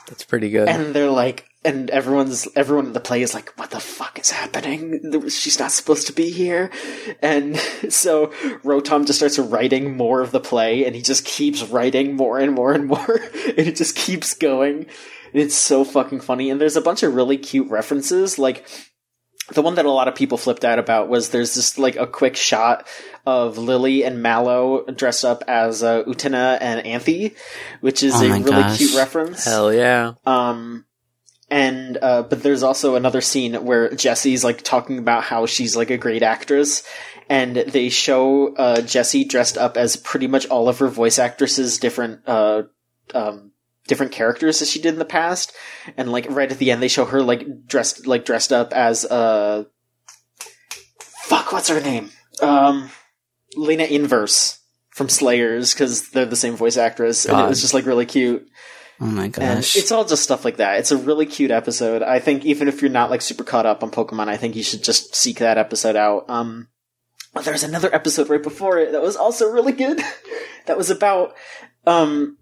That's 0.08 0.24
pretty 0.26 0.50
good. 0.50 0.68
and 0.70 0.94
they're 0.94 1.10
like, 1.10 1.48
and 1.64 1.90
everyone's 1.90 2.48
everyone 2.56 2.86
in 2.88 2.94
the 2.94 3.00
play 3.00 3.24
is 3.24 3.34
like, 3.34 3.58
what 3.58 3.72
the 3.72 3.80
fuck 3.80 4.20
is 4.20 4.30
happening? 4.30 5.02
She's 5.30 5.58
not 5.58 5.72
supposed 5.72 6.08
to 6.08 6.14
be 6.14 6.30
here, 6.30 6.70
and 7.22 7.58
so 7.90 8.28
Rotom 8.64 9.08
just 9.08 9.20
starts 9.20 9.40
writing 9.40 9.98
more 9.98 10.22
of 10.22 10.32
the 10.32 10.40
play, 10.42 10.86
and 10.86 10.96
he 10.96 11.02
just 11.02 11.26
keeps 11.26 11.64
writing 11.64 12.16
more 12.16 12.38
and 12.38 12.54
more 12.54 12.74
and 12.74 12.86
more, 12.86 13.20
and 13.48 13.60
it 13.60 13.76
just 13.78 13.96
keeps 13.96 14.34
going. 14.36 14.88
It's 15.36 15.56
so 15.56 15.84
fucking 15.84 16.22
funny, 16.22 16.50
and 16.50 16.62
there's 16.62 16.78
a 16.78 16.82
bunch 16.82 17.04
of 17.04 17.14
really 17.14 17.38
cute 17.38 17.70
references, 17.70 18.40
like 18.40 18.66
the 19.52 19.62
one 19.62 19.76
that 19.76 19.86
a 19.86 19.92
lot 19.92 20.08
of 20.08 20.16
people 20.16 20.38
flipped 20.38 20.66
out 20.66 20.80
about 20.80 21.10
was 21.10 21.30
there's 21.30 21.54
just 21.54 21.78
like 21.78 21.98
a 21.98 22.08
quick 22.08 22.36
shot 22.36 22.88
of 23.26 23.58
Lillie 23.58 24.04
and 24.04 24.22
Mallow 24.24 24.86
dressed 24.86 25.26
up 25.26 25.44
as 25.48 25.84
uh, 25.84 26.04
Utena 26.06 26.58
and 26.62 26.86
Anthy, 26.86 27.36
which 27.82 28.02
is 28.02 28.16
Oh 28.16 28.24
a 28.24 28.30
really 28.30 28.44
gosh. 28.44 28.78
cute 28.78 28.96
reference. 28.96 29.44
Hell 29.44 29.74
yeah. 29.74 30.14
Um, 30.26 30.86
and 31.50 31.98
uh, 32.02 32.24
but 32.24 32.42
there's 32.42 32.64
also 32.64 32.96
another 32.96 33.22
scene 33.22 33.54
where 33.66 33.94
Jessie's 33.94 34.44
like 34.44 34.64
talking 34.64 34.98
about 34.98 35.24
how 35.24 35.46
she's 35.46 35.76
like 35.76 35.92
a 35.92 35.98
great 35.98 36.24
actress, 36.24 36.84
and 37.30 37.56
they 37.56 37.90
show 37.90 38.56
uh, 38.56 38.82
Jessie 38.82 39.26
dressed 39.26 39.58
up 39.58 39.78
as 39.78 39.96
pretty 39.96 40.28
much 40.28 40.48
all 40.48 40.70
of 40.70 40.80
her 40.80 40.88
voice 40.88 41.20
actresses' 41.20 41.78
different 41.78 42.22
uh, 42.26 42.64
um, 43.14 43.52
different 43.88 44.12
characters 44.12 44.60
that 44.60 44.68
she 44.68 44.82
did 44.82 44.94
in 44.94 45.00
the 45.00 45.06
past, 45.06 45.54
and 45.98 46.12
like 46.12 46.26
right 46.30 46.52
at 46.52 46.58
the 46.58 46.72
end 46.72 46.82
they 46.82 46.88
show 46.88 47.06
her 47.06 47.22
like 47.22 47.66
dressed 47.68 48.08
like 48.08 48.26
dressed 48.26 48.52
up 48.54 48.74
as 48.74 49.06
uh, 49.06 49.64
fuck 51.00 51.52
what's 51.52 51.70
her 51.70 51.82
name 51.82 52.10
um, 52.42 52.90
Lina 53.56 53.84
Inverse 53.84 54.60
from 54.90 55.10
Slayers 55.10 55.74
because 55.74 56.10
they're 56.10 56.26
the 56.26 56.36
same 56.36 56.56
voice 56.56 56.78
actress, 56.78 57.26
and 57.26 57.40
it 57.40 57.48
was 57.50 57.62
just 57.62 57.74
like 57.74 57.86
really 57.86 58.06
cute. 58.06 58.48
oh 59.02 59.06
my 59.06 59.26
And 59.26 59.34
gosh. 59.34 59.76
it's 59.76 59.92
all 59.92 60.06
just 60.06 60.24
stuff 60.24 60.46
like 60.46 60.58
that. 60.58 60.80
It's 60.80 60.92
a 60.92 60.98
really 60.98 61.26
cute 61.26 61.52
episode. 61.52 62.02
I 62.02 62.20
think 62.20 62.46
even 62.46 62.68
if 62.68 62.82
you're 62.82 62.92
not 62.92 63.10
like 63.10 63.22
super 63.22 63.44
caught 63.44 63.66
up 63.66 63.84
on 63.84 63.92
Pokemon, 63.92 64.28
I 64.30 64.38
think 64.38 64.56
you 64.56 64.64
should 64.64 64.84
just 64.84 65.16
seek 65.16 65.40
that 65.40 65.58
episode 65.58 65.96
out. 65.96 66.30
Um, 66.30 66.70
but 67.34 67.44
there's 67.44 67.64
another 67.64 67.94
episode 67.94 68.30
right 68.30 68.42
before 68.42 68.78
it 68.80 68.94
that 68.94 69.02
was 69.02 69.18
also 69.18 69.52
really 69.52 69.74
good. 69.74 70.02
that 70.66 70.78
was 70.78 70.90
about 70.90 71.36
um, 71.86 72.38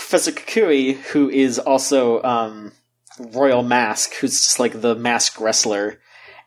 Professor 0.00 0.32
Kukui, 0.32 0.94
who 0.94 1.28
is 1.28 1.58
also 1.58 2.22
um, 2.22 2.72
Royal 3.18 3.62
Mask, 3.62 4.14
who's 4.14 4.32
just 4.32 4.58
like 4.58 4.80
the 4.80 4.94
mask 4.94 5.40
wrestler, 5.40 6.00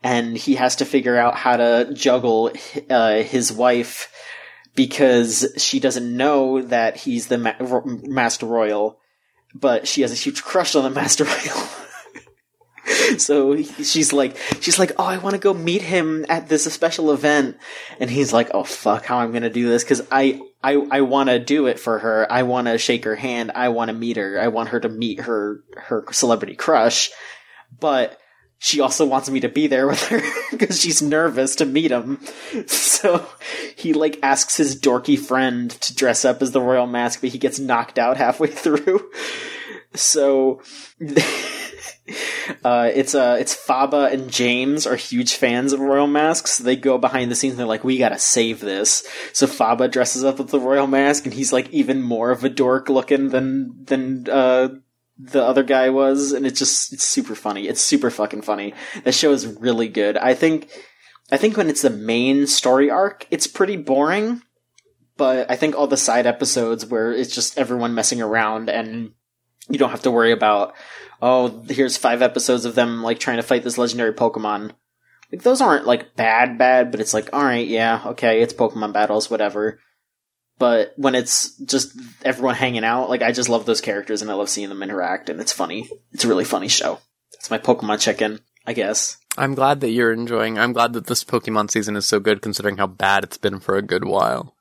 and 0.04 0.38
he 0.38 0.56
has 0.56 0.76
to 0.78 0.86
figure 0.86 1.18
out 1.18 1.36
how 1.36 1.58
to 1.58 1.94
juggle 1.94 2.52
uh, 2.90 3.22
his 3.22 3.54
wife 3.54 4.12
because 4.76 5.54
she 5.58 5.80
doesn't 5.80 6.18
know 6.18 6.62
that 6.64 6.98
he's 6.98 7.28
the 7.28 7.38
ma- 7.38 7.82
Masked 7.86 8.44
Royal 8.44 9.00
but 9.54 9.88
she 9.88 10.02
has 10.02 10.12
a 10.12 10.16
huge 10.16 10.44
crush 10.44 10.76
on 10.76 10.84
the 10.84 10.90
Masked 10.90 11.22
Royal. 11.22 11.68
so 13.18 13.54
he- 13.54 13.84
she's 13.84 14.12
like, 14.14 14.38
she's 14.62 14.80
like, 14.80 14.92
oh, 14.98 15.06
I 15.06 15.18
want 15.18 15.34
to 15.36 15.40
go 15.40 15.54
meet 15.54 15.82
him 15.82 16.26
at 16.30 16.50
this 16.50 16.66
special 16.66 17.12
event, 17.12 17.58
and 18.00 18.10
he's 18.10 18.34
like, 18.34 18.52
oh 18.54 18.64
fuck, 18.64 19.06
how 19.06 19.18
I'm 19.20 19.32
gonna 19.32 19.50
do 19.50 19.68
this? 19.68 19.84
Because 19.84 20.06
I, 20.12 20.42
I, 20.64 20.76
I 20.92 21.02
want 21.02 21.30
to 21.30 21.40
do 21.40 21.68
it 21.68 21.80
for 21.80 22.00
her. 22.00 22.26
I 22.32 22.44
want 22.44 22.68
to 22.68 22.78
shake 22.78 23.06
her 23.06 23.16
hand. 23.16 23.52
I 23.54 23.70
want 23.70 23.90
to 23.90 23.94
meet 23.94 24.18
her. 24.18 24.40
I 24.40 24.48
want 24.48 24.70
her 24.70 24.80
to 24.80 24.90
meet 24.90 25.22
her 25.22 25.62
her 25.76 26.06
celebrity 26.12 26.56
crush, 26.56 27.12
but 27.80 28.18
she 28.60 28.80
also 28.80 29.06
wants 29.06 29.30
me 29.30 29.42
to 29.42 29.50
be 29.50 29.68
there 29.68 29.88
with 29.88 30.02
her 30.08 30.22
because 30.52 30.80
she's 30.80 31.02
nervous 31.02 31.58
to 31.58 31.66
meet 31.66 31.92
him. 31.92 32.20
So 33.04 33.28
he 33.76 33.92
like 33.92 34.20
asks 34.24 34.56
his 34.56 34.80
dorky 34.80 35.20
friend 35.20 35.70
to 35.72 35.94
dress 35.94 36.24
up 36.24 36.42
as 36.42 36.52
the 36.52 36.62
royal 36.62 36.88
mask, 36.88 37.20
but 37.20 37.32
he 37.32 37.38
gets 37.38 37.60
knocked 37.60 38.00
out 38.00 38.16
halfway 38.16 38.48
through. 38.48 39.12
So 39.94 40.62
uh, 42.64 42.90
it's 42.94 43.16
uh, 43.16 43.38
it's 43.40 43.56
Faba 43.56 44.12
and 44.12 44.32
James 44.32 44.86
are 44.86 44.96
huge 44.96 45.36
fans 45.36 45.74
of 45.74 45.80
royal 45.80 46.08
masks. 46.08 46.58
They 46.58 46.76
go 46.76 46.98
behind 46.98 47.32
the 47.32 47.36
scenes. 47.36 47.54
and 47.54 47.60
They're 47.60 47.66
like, 47.66 47.84
"We 47.84 47.98
gotta 47.98 48.20
save 48.20 48.60
this." 48.60 49.06
So 49.32 49.48
Faba 49.48 49.90
dresses 49.90 50.24
up 50.24 50.40
with 50.40 50.50
the 50.50 50.60
royal 50.60 50.88
mask, 50.88 51.26
and 51.26 51.34
he's 51.34 51.54
like 51.54 51.70
even 51.72 52.02
more 52.02 52.32
of 52.32 52.44
a 52.44 52.50
dork 52.50 52.90
looking 52.90 53.30
than 53.30 53.86
than 53.86 54.28
uh, 54.30 54.70
the 55.18 55.44
other 55.44 55.64
guy 55.64 55.90
was, 55.90 56.32
and 56.32 56.46
it's 56.46 56.60
just 56.60 56.94
it's 56.94 57.04
super 57.04 57.36
funny. 57.36 57.68
It's 57.68 57.82
super 57.82 58.10
fucking 58.10 58.42
funny. 58.42 58.74
That 59.04 59.14
show 59.14 59.32
is 59.32 59.48
really 59.48 59.88
good. 59.88 60.18
I 60.18 60.34
think 60.34 60.70
I 61.32 61.38
think 61.38 61.58
when 61.58 61.70
it's 61.70 61.82
the 61.82 61.90
main 61.90 62.48
story 62.48 62.90
arc, 62.90 63.28
it's 63.32 63.48
pretty 63.48 63.78
boring. 63.78 64.42
But 65.16 65.50
I 65.50 65.56
think 65.56 65.76
all 65.76 65.88
the 65.88 65.96
side 65.96 66.26
episodes 66.26 66.86
where 66.88 67.12
it's 67.12 67.34
just 67.34 67.58
everyone 67.58 67.94
messing 67.94 68.22
around 68.22 68.70
and 68.70 69.12
you 69.70 69.78
don't 69.78 69.92
have 69.92 70.04
to 70.04 70.12
worry 70.12 70.32
about 70.32 70.76
oh 71.22 71.64
here's 71.70 71.98
five 71.98 72.22
episodes 72.22 72.66
of 72.66 72.76
them 72.76 73.02
like 73.02 73.20
trying 73.20 73.38
to 73.38 73.44
fight 73.44 73.64
this 73.64 73.78
legendary 73.78 74.14
Pokemon. 74.14 74.72
Like 75.32 75.42
those 75.42 75.62
aren't 75.62 75.88
like 75.88 76.16
bad 76.16 76.58
bad, 76.58 76.92
but 76.92 77.00
it's 77.00 77.14
like 77.14 77.30
all 77.34 77.44
right, 77.44 77.68
yeah, 77.68 78.02
okay, 78.08 78.42
it's 78.42 78.54
Pokemon 78.54 78.94
battles, 78.94 79.30
whatever. 79.30 79.80
But 80.60 80.94
when 80.98 81.16
it's 81.16 81.58
just 81.58 81.98
everyone 82.24 82.56
hanging 82.56 82.84
out, 82.84 83.10
like 83.10 83.22
I 83.22 83.32
just 83.32 83.50
love 83.50 83.66
those 83.66 83.82
characters 83.82 84.22
and 84.22 84.30
I 84.30 84.36
love 84.36 84.50
seeing 84.50 84.70
them 84.70 84.84
interact 84.84 85.30
and 85.30 85.40
it's 85.42 85.52
funny. 85.52 85.90
It's 86.12 86.26
a 86.26 86.28
really 86.28 86.46
funny 86.46 86.68
show. 86.68 87.00
It's 87.34 87.50
my 87.50 87.58
Pokemon 87.58 88.00
check-in, 88.00 88.40
I 88.66 88.74
guess. 88.74 89.18
I'm 89.38 89.56
glad 89.56 89.82
that 89.82 89.90
you're 89.90 90.14
enjoying. 90.14 90.60
I'm 90.60 90.74
glad 90.74 90.94
that 90.94 91.08
this 91.08 91.24
Pokemon 91.24 91.72
season 91.72 91.96
is 91.96 92.06
so 92.06 92.20
good, 92.20 92.42
considering 92.42 92.78
how 92.78 92.88
bad 92.88 93.24
it's 93.24 93.38
been 93.38 93.60
for 93.60 93.76
a 93.76 93.82
good 93.82 94.06
while. 94.06 94.56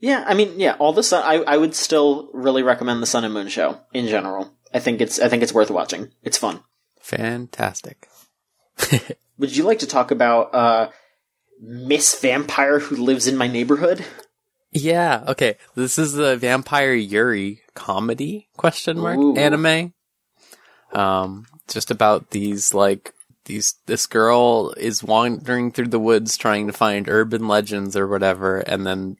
Yeah, 0.00 0.24
I 0.26 0.34
mean, 0.34 0.60
yeah, 0.60 0.76
all 0.78 0.92
the 0.92 1.02
sun. 1.02 1.22
I 1.24 1.42
I 1.42 1.56
would 1.56 1.74
still 1.74 2.30
really 2.32 2.62
recommend 2.62 3.02
the 3.02 3.06
Sun 3.06 3.24
and 3.24 3.34
Moon 3.34 3.48
show 3.48 3.80
in 3.92 4.06
general. 4.06 4.52
I 4.72 4.78
think 4.78 5.00
it's 5.00 5.18
I 5.18 5.28
think 5.28 5.42
it's 5.42 5.54
worth 5.54 5.70
watching. 5.70 6.10
It's 6.22 6.38
fun. 6.38 6.60
Fantastic. 7.00 8.08
Would 9.38 9.56
you 9.56 9.64
like 9.64 9.80
to 9.80 9.86
talk 9.86 10.10
about 10.10 10.54
uh, 10.54 10.90
Miss 11.60 12.20
Vampire 12.20 12.78
who 12.78 12.96
lives 12.96 13.26
in 13.26 13.36
my 13.36 13.48
neighborhood? 13.48 14.04
Yeah. 14.72 15.24
Okay. 15.28 15.56
This 15.74 15.98
is 15.98 16.12
the 16.12 16.36
Vampire 16.36 16.92
Yuri 16.92 17.62
comedy 17.74 18.48
question 18.56 18.98
mark 18.98 19.18
Ooh. 19.18 19.36
anime. 19.36 19.94
Um, 20.92 21.46
just 21.68 21.90
about 21.90 22.30
these 22.30 22.74
like 22.74 23.14
these 23.46 23.74
this 23.86 24.06
girl 24.06 24.74
is 24.76 25.02
wandering 25.02 25.72
through 25.72 25.88
the 25.88 25.98
woods 25.98 26.36
trying 26.36 26.66
to 26.66 26.72
find 26.72 27.08
urban 27.08 27.48
legends 27.48 27.96
or 27.96 28.06
whatever, 28.06 28.58
and 28.58 28.86
then 28.86 29.16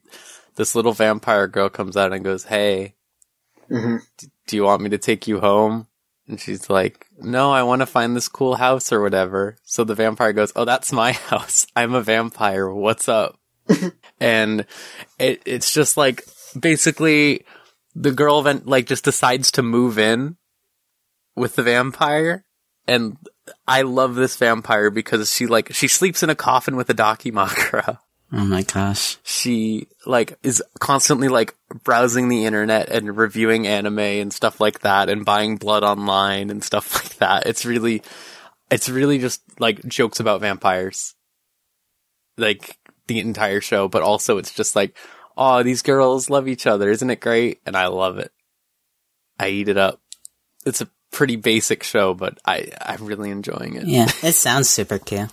this 0.59 0.75
little 0.75 0.91
vampire 0.91 1.47
girl 1.47 1.69
comes 1.69 1.95
out 1.95 2.11
and 2.11 2.21
goes, 2.23 2.43
"Hey, 2.43 2.95
Mhm. 3.71 4.01
d- 4.17 4.27
do 4.47 4.55
you 4.57 4.63
want 4.65 4.81
me 4.81 4.89
to 4.89 4.97
take 4.97 5.25
you 5.25 5.39
home?" 5.39 5.87
And 6.27 6.39
she's 6.39 6.69
like, 6.69 7.07
"No, 7.17 7.51
I 7.51 7.63
want 7.63 7.79
to 7.81 7.85
find 7.85 8.13
this 8.15 8.27
cool 8.27 8.55
house 8.55 8.91
or 8.91 9.01
whatever." 9.01 9.55
So 9.63 9.83
the 9.85 9.95
vampire 9.95 10.33
goes, 10.33 10.51
"Oh, 10.57 10.65
that's 10.65 10.91
my 10.91 11.11
house. 11.31 11.65
I'm 11.77 11.93
a 11.93 12.01
vampire. 12.01 12.69
What's 12.69 13.07
up?" 13.07 13.39
and 14.19 14.65
it 15.17 15.41
it's 15.45 15.71
just 15.73 15.95
like 15.95 16.25
basically 16.59 17.45
the 17.95 18.11
girl 18.11 18.41
then 18.41 18.61
like 18.65 18.85
just 18.85 19.05
decides 19.05 19.51
to 19.51 19.63
move 19.63 19.97
in 19.97 20.35
with 21.35 21.55
the 21.55 21.63
vampire 21.63 22.43
and 22.87 23.17
I 23.67 23.83
love 23.83 24.15
this 24.15 24.35
vampire 24.35 24.89
because 24.89 25.31
she 25.31 25.47
like 25.47 25.73
she 25.73 25.87
sleeps 25.87 26.21
in 26.23 26.29
a 26.29 26.35
coffin 26.35 26.75
with 26.75 26.89
a 26.89 26.93
Dakimakura. 26.93 27.99
Oh 28.31 28.45
my 28.45 28.61
gosh. 28.61 29.17
She 29.23 29.87
like 30.05 30.37
is 30.43 30.61
constantly 30.79 31.29
like 31.29 31.55
browsing 31.83 32.29
the 32.29 32.45
internet 32.45 32.89
and 32.89 33.17
reviewing 33.17 33.65
anime 33.65 33.99
and 33.99 34.31
stuff 34.31 34.61
like 34.61 34.81
that 34.81 35.09
and 35.09 35.25
buying 35.25 35.57
blood 35.57 35.83
online 35.83 36.49
and 36.49 36.63
stuff 36.63 36.93
like 37.03 37.15
that. 37.17 37.47
It's 37.47 37.65
really 37.65 38.03
it's 38.69 38.89
really 38.89 39.17
just 39.17 39.41
like 39.59 39.83
jokes 39.87 40.19
about 40.19 40.41
vampires. 40.41 41.15
Like 42.37 42.77
the 43.07 43.19
entire 43.19 43.61
show, 43.61 43.87
but 43.87 44.03
also 44.03 44.37
it's 44.37 44.53
just 44.53 44.75
like, 44.75 44.95
oh, 45.35 45.63
these 45.63 45.81
girls 45.81 46.29
love 46.29 46.47
each 46.47 46.67
other, 46.67 46.89
isn't 46.89 47.09
it 47.09 47.19
great? 47.19 47.59
And 47.65 47.75
I 47.75 47.87
love 47.87 48.19
it. 48.19 48.31
I 49.39 49.49
eat 49.49 49.69
it 49.69 49.77
up. 49.77 49.99
It's 50.65 50.81
a 50.81 50.89
pretty 51.11 51.35
basic 51.35 51.81
show, 51.83 52.13
but 52.13 52.37
I 52.45 52.71
I'm 52.79 53.05
really 53.05 53.31
enjoying 53.31 53.75
it. 53.75 53.87
Yeah, 53.87 54.07
it 54.21 54.33
sounds 54.33 54.69
super 54.69 54.99
cute. 54.99 55.31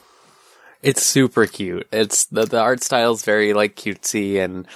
It's 0.87 1.05
super 1.05 1.47
cute. 1.47 1.89
It's 1.93 2.27
the 2.27 2.45
the 2.45 2.61
art 2.61 2.83
style 2.83 3.13
is 3.13 3.25
very 3.25 3.53
like 3.53 3.77
cutesy 3.77 4.43
and 4.43 4.67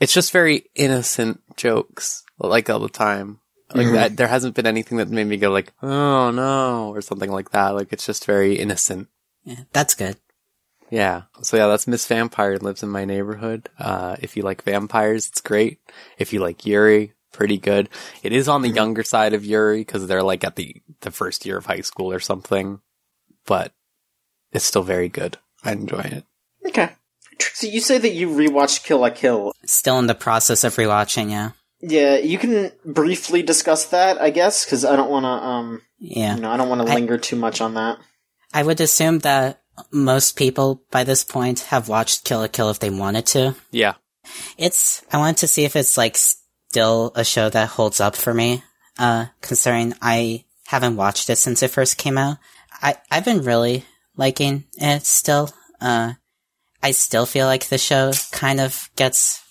it's 0.00 0.14
just 0.14 0.32
very 0.32 0.66
innocent 0.74 1.42
jokes 1.56 2.24
like 2.38 2.70
all 2.70 2.80
the 2.80 2.88
time. 2.88 3.40
Like 3.74 3.92
that 3.92 4.16
there 4.16 4.28
hasn't 4.28 4.54
been 4.54 4.66
anything 4.66 4.98
that 4.98 5.08
made 5.08 5.26
me 5.26 5.36
go 5.36 5.50
like, 5.50 5.72
"Oh 5.82 6.30
no," 6.30 6.90
or 6.94 7.02
something 7.02 7.30
like 7.30 7.50
that. 7.50 7.70
Like 7.70 7.92
it's 7.92 8.06
just 8.06 8.24
very 8.24 8.54
innocent. 8.54 9.08
Yeah, 9.44 9.64
that's 9.72 9.94
good. 9.94 10.16
Yeah. 10.90 11.22
So 11.42 11.56
yeah, 11.56 11.66
that's 11.66 11.88
Miss 11.88 12.06
Vampire 12.06 12.56
lives 12.58 12.82
in 12.82 12.88
my 12.88 13.04
neighborhood. 13.04 13.68
Uh, 13.78 14.16
if 14.20 14.36
you 14.36 14.42
like 14.42 14.62
vampires, 14.62 15.28
it's 15.28 15.40
great. 15.40 15.80
If 16.18 16.32
you 16.32 16.40
like 16.40 16.64
Yuri, 16.64 17.14
pretty 17.32 17.58
good. 17.58 17.88
It 18.22 18.32
is 18.32 18.48
on 18.48 18.62
the 18.62 18.70
younger 18.70 19.02
side 19.02 19.32
of 19.32 19.44
Yuri 19.44 19.80
because 19.80 20.06
they're 20.06 20.22
like 20.22 20.44
at 20.44 20.56
the, 20.56 20.80
the 21.00 21.10
first 21.10 21.44
year 21.44 21.56
of 21.56 21.66
high 21.66 21.80
school 21.80 22.12
or 22.12 22.20
something, 22.20 22.80
but 23.44 23.72
it's 24.54 24.64
still 24.64 24.82
very 24.82 25.08
good. 25.08 25.36
I 25.64 25.72
enjoy 25.72 26.00
it. 26.00 26.24
Okay. 26.66 26.90
Trixie, 27.38 27.68
you 27.68 27.80
say 27.80 27.98
that 27.98 28.10
you 28.14 28.28
rewatched 28.28 28.84
Kill 28.84 28.98
la 29.00 29.10
Kill. 29.10 29.52
Still 29.66 29.98
in 29.98 30.06
the 30.06 30.14
process 30.14 30.64
of 30.64 30.74
rewatching, 30.76 31.30
yeah. 31.30 31.50
Yeah, 31.80 32.16
you 32.16 32.38
can 32.38 32.70
briefly 32.84 33.42
discuss 33.42 33.86
that, 33.86 34.20
I 34.20 34.30
guess, 34.30 34.64
because 34.64 34.84
I 34.84 34.96
don't 34.96 35.10
want 35.10 35.24
to. 35.24 35.28
Um, 35.28 35.82
Yeah. 35.98 36.36
you 36.36 36.40
know, 36.42 36.50
I 36.50 36.56
don't 36.56 36.68
want 36.68 36.86
to 36.86 36.90
I- 36.90 36.94
linger 36.94 37.18
too 37.18 37.36
much 37.36 37.60
on 37.60 37.74
that. 37.74 37.98
I 38.54 38.62
would 38.62 38.80
assume 38.80 39.18
that 39.20 39.60
most 39.90 40.36
people 40.36 40.84
by 40.92 41.02
this 41.04 41.24
point 41.24 41.60
have 41.70 41.88
watched 41.88 42.24
Kill 42.24 42.38
la 42.40 42.46
Kill 42.46 42.70
if 42.70 42.78
they 42.78 42.90
wanted 42.90 43.26
to. 43.26 43.56
Yeah. 43.72 43.94
It's, 44.56 45.02
I 45.12 45.18
wanted 45.18 45.38
to 45.38 45.48
see 45.48 45.64
if 45.64 45.74
it's 45.76 45.96
like 45.98 46.16
still 46.16 47.12
a 47.16 47.24
show 47.24 47.48
that 47.50 47.68
holds 47.70 48.00
up 48.00 48.14
for 48.16 48.32
me, 48.32 48.62
uh, 48.98 49.26
considering 49.42 49.94
I 50.00 50.44
haven't 50.68 50.96
watched 50.96 51.28
it 51.28 51.36
since 51.36 51.62
it 51.62 51.72
first 51.72 51.98
came 51.98 52.16
out. 52.16 52.38
I, 52.80 52.96
I've 53.10 53.24
been 53.24 53.42
really 53.42 53.84
liking 54.16 54.64
it 54.74 55.04
still. 55.04 55.50
Uh, 55.80 56.14
I 56.82 56.90
still 56.92 57.26
feel 57.26 57.46
like 57.46 57.68
the 57.68 57.78
show 57.78 58.12
kind 58.30 58.60
of 58.60 58.90
gets 58.96 59.42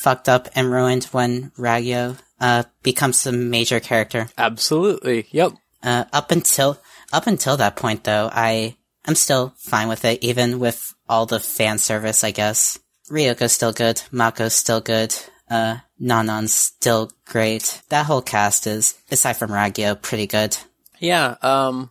fucked 0.00 0.28
up 0.28 0.48
and 0.54 0.70
ruined 0.70 1.04
when 1.04 1.50
Ragyo, 1.58 2.16
uh, 2.40 2.64
becomes 2.82 3.26
a 3.26 3.32
major 3.32 3.78
character. 3.78 4.28
Absolutely. 4.36 5.26
Yep. 5.30 5.52
Uh, 5.82 6.04
up 6.12 6.30
until 6.30 6.78
up 7.12 7.26
until 7.26 7.56
that 7.56 7.76
point, 7.76 8.04
though, 8.04 8.28
I 8.32 8.76
am 9.06 9.14
still 9.14 9.54
fine 9.58 9.88
with 9.88 10.04
it, 10.04 10.22
even 10.22 10.58
with 10.58 10.94
all 11.08 11.26
the 11.26 11.40
fan 11.40 11.78
service. 11.78 12.24
I 12.24 12.30
guess 12.30 12.78
Ryuko's 13.10 13.52
still 13.52 13.72
good, 13.72 13.96
Mako's 14.12 14.54
still 14.54 14.80
good, 14.80 15.14
uh, 15.50 15.78
Nonon's 16.00 16.54
still 16.54 17.10
great. 17.26 17.82
That 17.90 18.06
whole 18.06 18.22
cast 18.22 18.66
is, 18.66 18.94
aside 19.10 19.34
from 19.34 19.50
Ragyo, 19.50 20.00
pretty 20.00 20.26
good. 20.26 20.56
Yeah. 20.98 21.36
Um, 21.42 21.90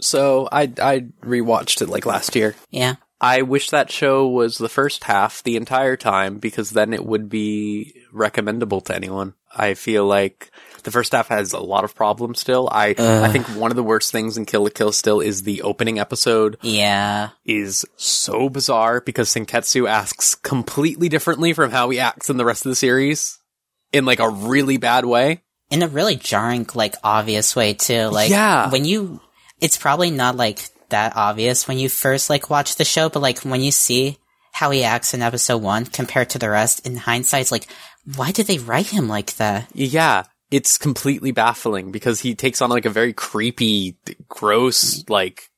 so 0.00 0.48
I, 0.50 0.62
I 0.80 1.06
rewatched 1.22 1.82
it 1.82 1.88
like 1.88 2.06
last 2.06 2.34
year. 2.36 2.54
Yeah, 2.70 2.96
I 3.20 3.42
wish 3.42 3.70
that 3.70 3.90
show 3.90 4.28
was 4.28 4.58
the 4.58 4.68
first 4.68 5.04
half 5.04 5.42
the 5.42 5.56
entire 5.56 5.96
time 5.96 6.38
because 6.38 6.70
then 6.70 6.92
it 6.92 7.04
would 7.04 7.28
be 7.28 7.94
recommendable 8.12 8.80
to 8.82 8.94
anyone. 8.94 9.34
I 9.56 9.74
feel 9.74 10.04
like 10.06 10.50
the 10.84 10.90
first 10.90 11.12
half 11.12 11.28
has 11.28 11.52
a 11.52 11.58
lot 11.58 11.82
of 11.84 11.94
problems 11.94 12.38
still. 12.38 12.68
I 12.70 12.94
I 12.98 13.32
think 13.32 13.46
one 13.48 13.70
of 13.72 13.76
the 13.76 13.82
worst 13.82 14.12
things 14.12 14.36
in 14.36 14.44
Kill 14.44 14.62
la 14.64 14.68
Kill 14.70 14.92
still 14.92 15.20
is 15.20 15.42
the 15.42 15.62
opening 15.62 15.98
episode 15.98 16.58
yeah, 16.62 17.30
is 17.44 17.84
so 17.96 18.48
bizarre 18.50 19.00
because 19.00 19.32
Senketsu 19.32 19.88
asks 19.88 20.34
completely 20.34 21.08
differently 21.08 21.52
from 21.54 21.70
how 21.70 21.88
he 21.90 21.98
acts 21.98 22.28
in 22.30 22.36
the 22.36 22.44
rest 22.44 22.66
of 22.66 22.70
the 22.70 22.76
series 22.76 23.38
in 23.92 24.04
like 24.04 24.20
a 24.20 24.28
really 24.28 24.76
bad 24.76 25.04
way. 25.06 25.42
in 25.70 25.82
a 25.82 25.88
really 25.88 26.16
jarring, 26.16 26.66
like 26.74 26.94
obvious 27.02 27.56
way 27.56 27.72
too. 27.74 28.04
Like, 28.08 28.30
Yeah. 28.30 28.70
when 28.70 28.84
you, 28.84 29.20
it's 29.60 29.76
probably 29.76 30.10
not 30.10 30.36
like 30.36 30.68
that 30.88 31.16
obvious 31.16 31.68
when 31.68 31.78
you 31.78 31.88
first 31.88 32.30
like 32.30 32.50
watch 32.50 32.76
the 32.76 32.84
show, 32.84 33.08
but 33.08 33.20
like 33.20 33.40
when 33.40 33.60
you 33.60 33.70
see 33.70 34.18
how 34.52 34.70
he 34.70 34.84
acts 34.84 35.14
in 35.14 35.22
episode 35.22 35.62
one 35.62 35.84
compared 35.84 36.30
to 36.30 36.38
the 36.38 36.48
rest, 36.48 36.86
in 36.86 36.96
hindsight, 36.96 37.42
it's 37.42 37.52
like, 37.52 37.66
why 38.16 38.32
did 38.32 38.46
they 38.46 38.58
write 38.58 38.86
him 38.86 39.08
like 39.08 39.36
that? 39.36 39.68
Yeah. 39.74 40.24
it's 40.50 40.78
completely 40.78 41.30
baffling 41.30 41.92
because 41.92 42.20
he 42.20 42.34
takes 42.34 42.62
on 42.62 42.70
like 42.70 42.86
a 42.86 42.90
very 42.90 43.12
creepy, 43.12 43.96
gross, 44.28 45.02
mm-hmm. 45.02 45.12
like 45.12 45.50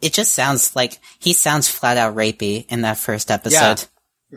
It 0.00 0.12
just 0.12 0.32
sounds 0.32 0.76
like 0.76 0.98
he 1.18 1.32
sounds 1.32 1.68
flat 1.68 1.96
out 1.96 2.14
rapey 2.14 2.66
in 2.68 2.82
that 2.82 2.98
first 2.98 3.30
episode. 3.30 3.86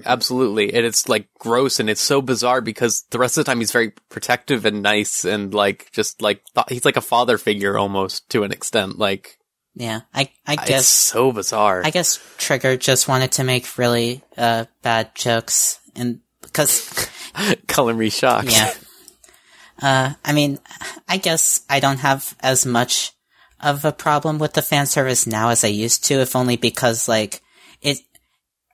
Absolutely. 0.05 0.73
And 0.73 0.85
it's 0.85 1.09
like 1.09 1.27
gross 1.39 1.79
and 1.79 1.89
it's 1.89 2.01
so 2.01 2.21
bizarre 2.21 2.61
because 2.61 3.03
the 3.09 3.19
rest 3.19 3.37
of 3.37 3.45
the 3.45 3.49
time 3.49 3.59
he's 3.59 3.71
very 3.71 3.91
protective 4.09 4.65
and 4.65 4.81
nice 4.83 5.25
and 5.25 5.53
like 5.53 5.89
just 5.91 6.21
like 6.21 6.43
th- 6.53 6.67
he's 6.69 6.85
like 6.85 6.97
a 6.97 7.01
father 7.01 7.37
figure 7.37 7.77
almost 7.77 8.29
to 8.29 8.43
an 8.43 8.51
extent. 8.51 8.97
Like 8.99 9.39
Yeah, 9.75 10.01
I 10.13 10.31
I 10.45 10.53
it's 10.53 10.65
guess 10.67 10.87
so 10.87 11.31
bizarre. 11.31 11.81
I 11.83 11.89
guess 11.89 12.19
Trigger 12.37 12.77
just 12.77 13.07
wanted 13.07 13.31
to 13.33 13.43
make 13.43 13.77
really 13.77 14.21
uh 14.37 14.65
bad 14.83 15.15
jokes 15.15 15.79
and 15.95 16.19
because 16.41 17.09
Culinary 17.67 18.09
shock. 18.09 18.45
yeah. 18.47 18.73
Uh, 19.81 20.13
I 20.25 20.33
mean, 20.33 20.59
I 21.07 21.17
guess 21.17 21.61
I 21.69 21.79
don't 21.79 21.99
have 21.99 22.35
as 22.41 22.65
much 22.65 23.13
of 23.61 23.85
a 23.85 23.91
problem 23.91 24.37
with 24.37 24.53
the 24.53 24.61
fan 24.61 24.85
service 24.85 25.25
now 25.25 25.49
as 25.49 25.63
I 25.63 25.67
used 25.69 26.03
to, 26.05 26.15
if 26.15 26.35
only 26.35 26.57
because 26.57 27.07
like 27.07 27.41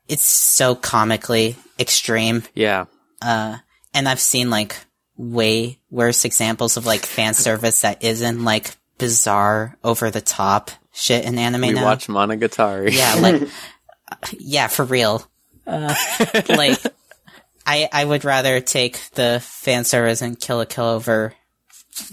it's 0.07 0.26
so 0.26 0.76
comically 0.76 1.56
extreme. 1.80 2.44
Yeah. 2.53 2.86
Uh, 3.22 3.57
and 3.94 4.07
I've 4.07 4.19
seen 4.19 4.49
like 4.49 4.76
way 5.18 5.80
worse 5.90 6.26
examples 6.26 6.77
of 6.77 6.86
like 6.86 7.06
fan 7.06 7.34
service 7.45 7.82
that 7.82 8.03
isn't 8.03 8.44
like 8.44 8.76
bizarre, 8.98 9.77
over 9.84 10.10
the 10.11 10.22
top 10.22 10.72
shit 10.94 11.26
in 11.26 11.38
anime 11.38 11.61
We 11.61 11.72
now. 11.73 11.84
watch 11.84 12.07
Monogatari. 12.07 12.91
Yeah, 12.94 13.15
like, 13.15 13.41
yeah, 14.40 14.68
for 14.68 14.86
real. 14.86 15.26
Uh, 15.68 15.95
like, 16.48 16.77
I 17.65 17.90
I 17.91 18.06
would 18.06 18.23
rather 18.23 18.61
take 18.61 18.99
the 19.15 19.40
fan 19.44 19.84
service 19.84 20.22
and 20.22 20.40
Kill 20.40 20.57
la 20.57 20.65
Kill 20.65 20.86
over, 20.86 21.34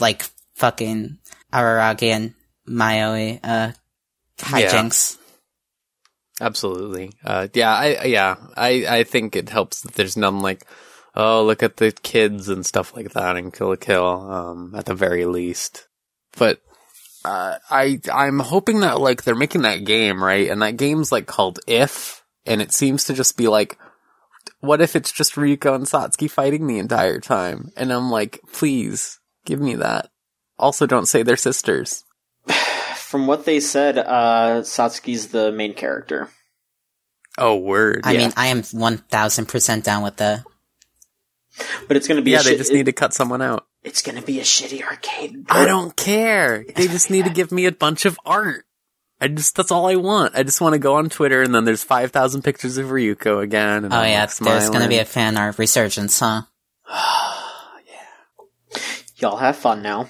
like, 0.01 0.25
fucking 0.55 1.19
Araragi 1.53 2.09
and 2.09 2.35
Mayoi, 2.67 3.41
uh, 3.45 3.73
hijinks. 4.39 5.19
Absolutely. 6.43 7.13
Uh, 7.25 7.47
yeah, 7.55 7.73
I, 7.73 8.05
yeah, 8.05 8.35
I, 8.57 8.85
I 8.89 9.05
think 9.05 9.37
it 9.37 9.49
helps 9.49 9.83
that 9.83 9.95
there's 9.95 10.17
none 10.17 10.41
like, 10.41 10.67
oh, 11.15 11.45
look 11.45 11.63
at 11.63 11.77
the 11.77 11.93
kids 11.93 12.49
and 12.49 12.67
stuff 12.67 12.97
like 12.97 13.13
that 13.13 13.37
in 13.37 13.53
Kill 13.53 13.69
la 13.69 13.77
Kill, 13.77 14.05
um, 14.05 14.75
at 14.77 14.87
the 14.87 14.95
very 14.95 15.25
least. 15.25 15.87
But, 16.37 16.61
uh, 17.25 17.59
I, 17.71 18.01
I'm 18.13 18.41
hoping 18.41 18.81
that 18.81 19.01
like 19.01 19.23
they're 19.23 19.37
making 19.37 19.63
that 19.63 19.85
game, 19.85 20.23
right? 20.23 20.51
And 20.51 20.61
that 20.63 20.77
game's 20.77 21.13
like 21.13 21.27
called 21.27 21.61
If, 21.69 22.25
and 22.45 22.61
it 22.61 22.73
seems 22.73 23.05
to 23.05 23.15
just 23.15 23.37
be 23.37 23.47
like, 23.47 23.79
what 24.59 24.81
if 24.81 24.97
it's 24.97 25.13
just 25.13 25.37
Ryuko 25.37 25.77
and 25.77 25.85
Satsuki 25.85 26.29
fighting 26.29 26.67
the 26.67 26.81
entire 26.81 27.21
time? 27.21 27.71
And 27.77 27.93
I'm 27.93 28.11
like, 28.11 28.41
please, 28.53 29.21
give 29.45 29.61
me 29.61 29.77
that. 29.77 30.11
Also, 30.59 30.87
don't 30.87 31.07
say 31.07 31.23
they're 31.23 31.37
sisters. 31.37 32.03
From 33.13 33.27
what 33.27 33.45
they 33.45 33.61
said, 33.61 33.99
uh, 33.99 34.63
Satsuki's 34.63 35.27
the 35.29 35.53
main 35.53 35.75
character. 35.75 36.31
Oh, 37.37 37.57
word. 37.57 38.01
I 38.05 38.13
yeah. 38.13 38.19
mean, 38.21 38.33
I 38.39 38.47
am 38.47 38.63
1000% 38.63 39.83
down 39.83 40.03
with 40.03 40.17
the, 40.17 40.43
But 41.89 41.99
it's 41.99 42.09
gonna 42.09 42.23
be 42.23 42.31
yeah, 42.31 42.41
a 42.41 42.43
they 42.43 42.49
shit- 42.53 42.59
just 42.59 42.73
need 42.73 42.87
to 42.87 42.93
cut 42.93 43.13
someone 43.13 43.43
out. 43.43 43.67
it's 43.83 44.01
gonna 44.01 44.23
be 44.23 44.41
a 44.41 44.45
shitty 44.45 44.83
arcade. 44.83 45.45
I 45.51 45.67
don't 45.67 45.95
care. 45.95 46.65
They 46.75 46.89
just 46.89 47.11
need 47.11 47.27
to 47.27 47.31
give 47.31 47.53
me 47.53 47.67
a 47.67 47.73
bunch 47.73 48.07
of 48.07 48.19
art. 48.25 48.65
I 49.21 49.29
just, 49.29 49.57
that's 49.57 49.71
all 49.71 49.87
I 49.89 49.97
want. 49.97 50.35
I 50.35 50.43
just 50.43 50.63
want 50.63 50.73
to 50.73 50.79
go 50.79 50.95
on 50.95 51.11
Twitter 51.11 51.43
and 51.43 51.55
then 51.55 51.67
there's 51.67 51.85
5,000 51.85 52.41
pictures 52.41 52.79
of 52.79 52.87
Ryuko 52.87 53.43
again. 53.43 53.85
And 53.85 53.93
oh 53.93 53.99
I'm, 53.99 54.11
yeah, 54.11 54.21
like, 54.23 54.37
there's 54.37 54.71
gonna 54.71 54.89
be 54.89 55.01
a 55.01 55.05
fan 55.05 55.37
art 55.37 55.59
resurgence, 55.59 56.19
huh? 56.19 56.45
Yeah. 57.87 58.83
Y'all 59.19 59.37
have 59.37 59.57
fun 59.59 59.83
now. 59.83 60.09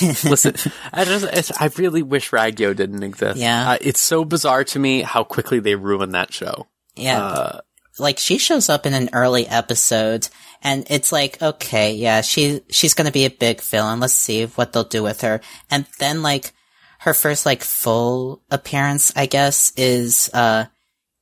Listen, 0.24 0.54
I 0.92 1.04
just, 1.04 1.60
I 1.60 1.70
really 1.76 2.02
wish 2.02 2.30
Ragyo 2.30 2.74
didn't 2.74 3.02
exist. 3.02 3.38
Yeah. 3.38 3.72
Uh, 3.72 3.78
it's 3.80 4.00
so 4.00 4.24
bizarre 4.24 4.64
to 4.64 4.78
me 4.78 5.02
how 5.02 5.24
quickly 5.24 5.60
they 5.60 5.74
ruined 5.74 6.14
that 6.14 6.32
show. 6.32 6.66
Yeah. 6.96 7.22
Uh, 7.22 7.60
like 7.98 8.18
she 8.18 8.38
shows 8.38 8.68
up 8.68 8.86
in 8.86 8.94
an 8.94 9.10
early 9.12 9.46
episode 9.46 10.28
and 10.62 10.86
it's 10.90 11.12
like 11.12 11.40
okay 11.42 11.92
yeah 11.92 12.20
she 12.20 12.62
she's 12.70 12.94
gonna 12.94 13.10
be 13.10 13.26
a 13.26 13.30
big 13.30 13.60
villain 13.60 14.00
let's 14.00 14.14
see 14.14 14.46
what 14.46 14.72
they'll 14.72 14.84
do 14.84 15.02
with 15.02 15.20
her 15.20 15.40
and 15.70 15.84
then 15.98 16.22
like 16.22 16.52
her 17.00 17.12
first 17.14 17.44
like 17.44 17.62
full 17.62 18.42
appearance 18.50 19.12
i 19.16 19.26
guess 19.26 19.72
is 19.76 20.30
uh 20.32 20.64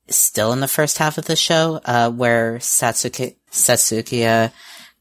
still 0.09 0.53
in 0.53 0.61
the 0.61 0.69
first 0.69 0.99
half 0.99 1.19
of 1.19 1.25
the 1.25 1.37
show 1.37 1.81
uh 1.85 2.11
where 2.11 2.59
satsuki 2.59 3.35
satsuki 3.51 4.27
uh 4.27 4.49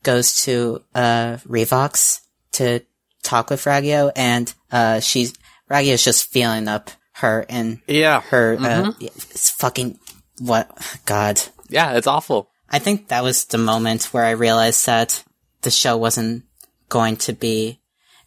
goes 0.04 0.42
to 0.44 0.82
uh 0.96 1.38
Revocs 1.48 2.22
to 2.54 2.82
talk 3.28 3.50
with 3.50 3.64
ragyo 3.66 4.12
and 4.16 4.54
uh 4.72 5.00
she's 5.00 5.34
ragyo's 5.70 6.04
just 6.04 6.32
feeling 6.32 6.68
up 6.68 6.90
her 7.14 7.46
and 7.50 7.80
yeah. 7.88 8.22
her 8.32 8.58
uh 8.60 8.92
it's 9.00 9.50
fucking 9.52 10.00
what 10.40 10.70
god 11.06 11.40
Yeah, 11.70 11.98
it's 11.98 12.08
awful. 12.08 12.50
I 12.70 12.80
think 12.80 13.08
that 13.10 13.24
was 13.24 13.46
the 13.46 13.58
moment 13.58 14.14
where 14.14 14.24
I 14.26 14.32
realized 14.32 14.86
that 14.86 15.24
the 15.62 15.72
show 15.72 15.98
wasn't 15.98 16.44
going 16.90 17.18
to 17.28 17.34
be 17.34 17.80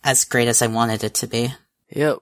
as 0.02 0.24
great 0.24 0.48
as 0.48 0.60
I 0.62 0.66
wanted 0.66 1.04
it 1.04 1.14
to 1.20 1.26
be. 1.26 1.52
Yep. 1.90 2.18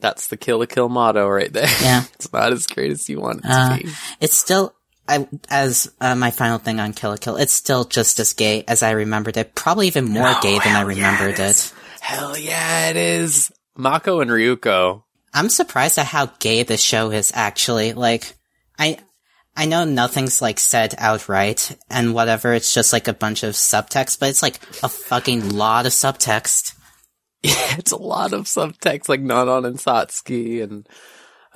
That's 0.00 0.26
the 0.28 0.36
Kill 0.36 0.58
la 0.58 0.66
Kill 0.66 0.88
motto 0.88 1.28
right 1.28 1.52
there. 1.52 1.68
Yeah. 1.82 2.04
it's 2.14 2.32
not 2.32 2.52
as 2.52 2.66
great 2.66 2.90
as 2.92 3.08
you 3.08 3.20
want 3.20 3.40
it 3.44 3.50
Uh, 3.50 3.76
to 3.78 3.84
be. 3.84 3.90
It's 4.20 4.36
still, 4.36 4.74
I, 5.08 5.26
as 5.50 5.90
uh, 6.00 6.14
my 6.14 6.30
final 6.30 6.58
thing 6.58 6.80
on 6.80 6.92
Kill 6.92 7.10
la 7.10 7.16
Kill, 7.16 7.36
it's 7.36 7.52
still 7.52 7.84
just 7.84 8.20
as 8.20 8.32
gay 8.34 8.64
as 8.68 8.82
I 8.82 8.92
remembered 8.92 9.36
it. 9.36 9.54
Probably 9.54 9.86
even 9.88 10.04
more 10.04 10.34
gay 10.42 10.58
than 10.58 10.76
I 10.76 10.80
yeah, 10.82 10.94
remembered 10.94 11.40
it 11.40 11.50
it. 11.56 11.72
Hell 12.02 12.36
yeah, 12.36 12.90
it 12.90 12.96
is. 12.96 13.52
Mako 13.76 14.18
and 14.18 14.30
Ryuko. 14.30 15.04
I'm 15.32 15.48
surprised 15.48 15.98
at 15.98 16.06
how 16.06 16.32
gay 16.40 16.64
the 16.64 16.76
show 16.76 17.12
is 17.12 17.30
actually. 17.32 17.92
Like, 17.92 18.34
I, 18.76 18.98
I 19.56 19.66
know 19.66 19.84
nothing's 19.84 20.42
like 20.42 20.58
said 20.58 20.96
outright 20.98 21.78
and 21.88 22.12
whatever. 22.12 22.54
It's 22.54 22.74
just 22.74 22.92
like 22.92 23.06
a 23.06 23.14
bunch 23.14 23.44
of 23.44 23.54
subtext, 23.54 24.18
but 24.18 24.30
it's 24.30 24.42
like 24.42 24.56
a 24.82 24.88
fucking 24.88 25.50
lot 25.50 25.86
of 25.86 25.92
subtext. 25.92 26.74
Yeah, 27.44 27.74
it's 27.76 27.90
a 27.90 27.96
lot 27.96 28.32
of 28.34 28.44
subtext 28.44 29.08
like 29.08 29.20
Nonon 29.20 29.66
and 29.66 29.76
Satsuki 29.76 30.62
and 30.62 30.88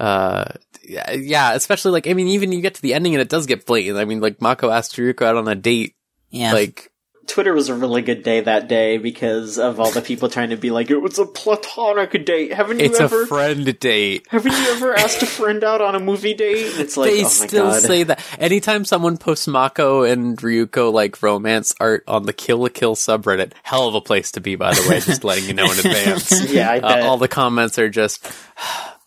uh 0.00 0.46
yeah, 0.82 1.12
yeah, 1.12 1.52
especially 1.52 1.92
like 1.92 2.08
I 2.08 2.14
mean 2.14 2.26
even 2.26 2.50
you 2.50 2.60
get 2.60 2.74
to 2.74 2.82
the 2.82 2.92
ending 2.92 3.14
and 3.14 3.22
it 3.22 3.28
does 3.28 3.46
get 3.46 3.66
blatant. 3.66 3.96
I 3.96 4.04
mean 4.04 4.18
like 4.18 4.40
Mako 4.40 4.70
asked 4.70 4.96
Ryuko 4.96 5.22
out 5.22 5.36
on 5.36 5.46
a 5.46 5.54
date. 5.54 5.94
Yeah. 6.30 6.54
Like 6.54 6.90
Twitter 7.26 7.52
was 7.52 7.68
a 7.68 7.74
really 7.74 8.02
good 8.02 8.22
day 8.22 8.40
that 8.40 8.68
day 8.68 8.98
because 8.98 9.58
of 9.58 9.78
all 9.80 9.90
the 9.90 10.02
people 10.02 10.28
trying 10.28 10.50
to 10.50 10.56
be 10.56 10.70
like, 10.70 10.90
it 10.90 10.98
was 10.98 11.18
a 11.18 11.26
platonic 11.26 12.24
date. 12.24 12.52
Haven't 12.52 12.78
you 12.80 12.86
it's 12.86 13.00
ever? 13.00 13.22
a 13.22 13.26
friend 13.26 13.78
date. 13.78 14.26
haven't 14.30 14.52
you 14.52 14.68
ever 14.72 14.94
asked 14.94 15.22
a 15.22 15.26
friend 15.26 15.62
out 15.64 15.80
on 15.80 15.94
a 15.94 16.00
movie 16.00 16.34
date? 16.34 16.72
And 16.72 16.80
it's 16.80 16.96
like, 16.96 17.10
they 17.10 17.24
oh 17.24 17.28
still 17.28 17.66
god. 17.70 17.82
say 17.82 18.02
that. 18.04 18.24
Anytime 18.38 18.84
someone 18.84 19.16
posts 19.16 19.46
Mako 19.46 20.02
and 20.04 20.36
Ryuko 20.38 20.92
like 20.92 21.22
romance 21.22 21.74
art 21.80 22.04
on 22.06 22.24
the 22.24 22.32
Kill 22.32 22.58
la 22.58 22.68
Kill 22.68 22.94
subreddit, 22.96 23.52
hell 23.62 23.88
of 23.88 23.94
a 23.94 24.00
place 24.00 24.30
to 24.32 24.40
be 24.40 24.56
by 24.56 24.72
the 24.74 24.86
way, 24.88 25.00
just 25.00 25.24
letting 25.24 25.44
you 25.44 25.54
know 25.54 25.64
in 25.64 25.78
advance. 25.78 26.50
yeah, 26.52 26.70
I 26.70 26.78
Uh, 26.78 27.06
all 27.06 27.18
the 27.18 27.28
comments 27.28 27.78
are 27.78 27.88
just 27.88 28.24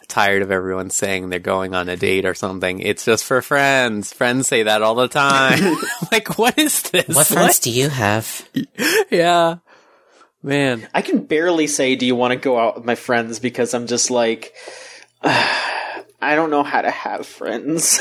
tired 0.09 0.41
of 0.41 0.51
everyone 0.51 0.89
saying 0.89 1.29
they're 1.29 1.39
going 1.39 1.73
on 1.73 1.87
a 1.87 1.95
date 1.95 2.25
or 2.25 2.33
something. 2.33 2.79
It's 2.79 3.05
just 3.05 3.23
for 3.23 3.41
friends. 3.41 4.11
Friends 4.11 4.47
say 4.47 4.63
that 4.63 4.81
all 4.81 4.95
the 4.95 5.07
time. 5.07 5.77
like, 6.11 6.37
what 6.37 6.57
is 6.57 6.81
this? 6.83 7.15
what 7.15 7.27
friends 7.27 7.59
do 7.59 7.71
you 7.71 7.89
have? 7.89 8.47
Yeah. 9.09 9.57
Man. 10.41 10.87
I 10.93 11.01
can 11.01 11.25
barely 11.25 11.67
say, 11.67 11.95
"Do 11.95 12.05
you 12.05 12.15
want 12.15 12.31
to 12.31 12.37
go 12.37 12.57
out 12.57 12.75
with 12.75 12.85
my 12.85 12.95
friends?" 12.95 13.39
Because 13.39 13.73
I'm 13.73 13.87
just 13.87 14.09
like, 14.09 14.53
I 15.23 16.05
don't 16.21 16.49
know 16.49 16.63
how 16.63 16.81
to 16.81 16.91
have 16.91 17.25
friends. 17.25 17.99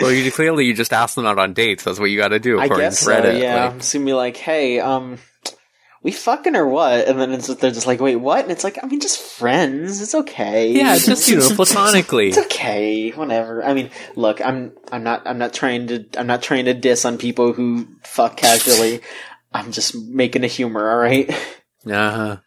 Well, 0.00 0.12
you 0.12 0.30
clearly 0.32 0.66
you 0.66 0.74
just 0.74 0.92
ask 0.92 1.14
them 1.14 1.24
out 1.24 1.38
on 1.38 1.54
dates. 1.54 1.84
That's 1.84 1.98
what 1.98 2.10
you 2.10 2.18
got 2.18 2.28
to 2.28 2.40
do 2.40 2.58
I 2.58 2.68
guess 2.68 2.98
to 2.98 3.04
so. 3.04 3.12
Reddit. 3.12 3.40
Yeah, 3.40 3.66
Like, 3.66 3.94
I'm 3.96 4.04
be 4.04 4.12
like, 4.12 4.36
"Hey, 4.36 4.80
um, 4.80 5.18
we 6.04 6.12
fucking 6.12 6.54
or 6.54 6.68
what?" 6.68 7.08
And 7.08 7.18
then 7.18 7.32
it's, 7.32 7.48
they're 7.48 7.72
just 7.72 7.88
like, 7.88 8.00
"Wait, 8.00 8.16
what?" 8.16 8.44
And 8.44 8.52
it's 8.52 8.62
like, 8.62 8.78
I 8.80 8.86
mean, 8.86 9.00
just 9.00 9.20
friends. 9.20 10.00
It's 10.00 10.14
okay. 10.14 10.72
yeah, 10.72 10.96
just 10.96 11.28
you 11.28 11.38
know, 11.38 11.48
platonically. 11.56 12.28
It's 12.28 12.38
okay, 12.38 13.10
whatever. 13.10 13.64
I 13.64 13.74
mean, 13.74 13.90
look, 14.14 14.40
I'm 14.40 14.72
I'm 14.92 15.02
not 15.02 15.26
I'm 15.26 15.38
not 15.38 15.52
trying 15.52 15.88
to 15.88 16.06
I'm 16.16 16.28
not 16.28 16.42
trying 16.42 16.66
to 16.66 16.74
diss 16.74 17.04
on 17.04 17.18
people 17.18 17.52
who 17.52 17.88
fuck 18.04 18.36
casually. 18.36 19.00
I'm 19.52 19.72
just 19.72 19.96
making 19.96 20.44
a 20.44 20.48
humor, 20.48 20.90
all 20.90 20.98
right? 20.98 21.30
Uh-huh. 21.86 22.38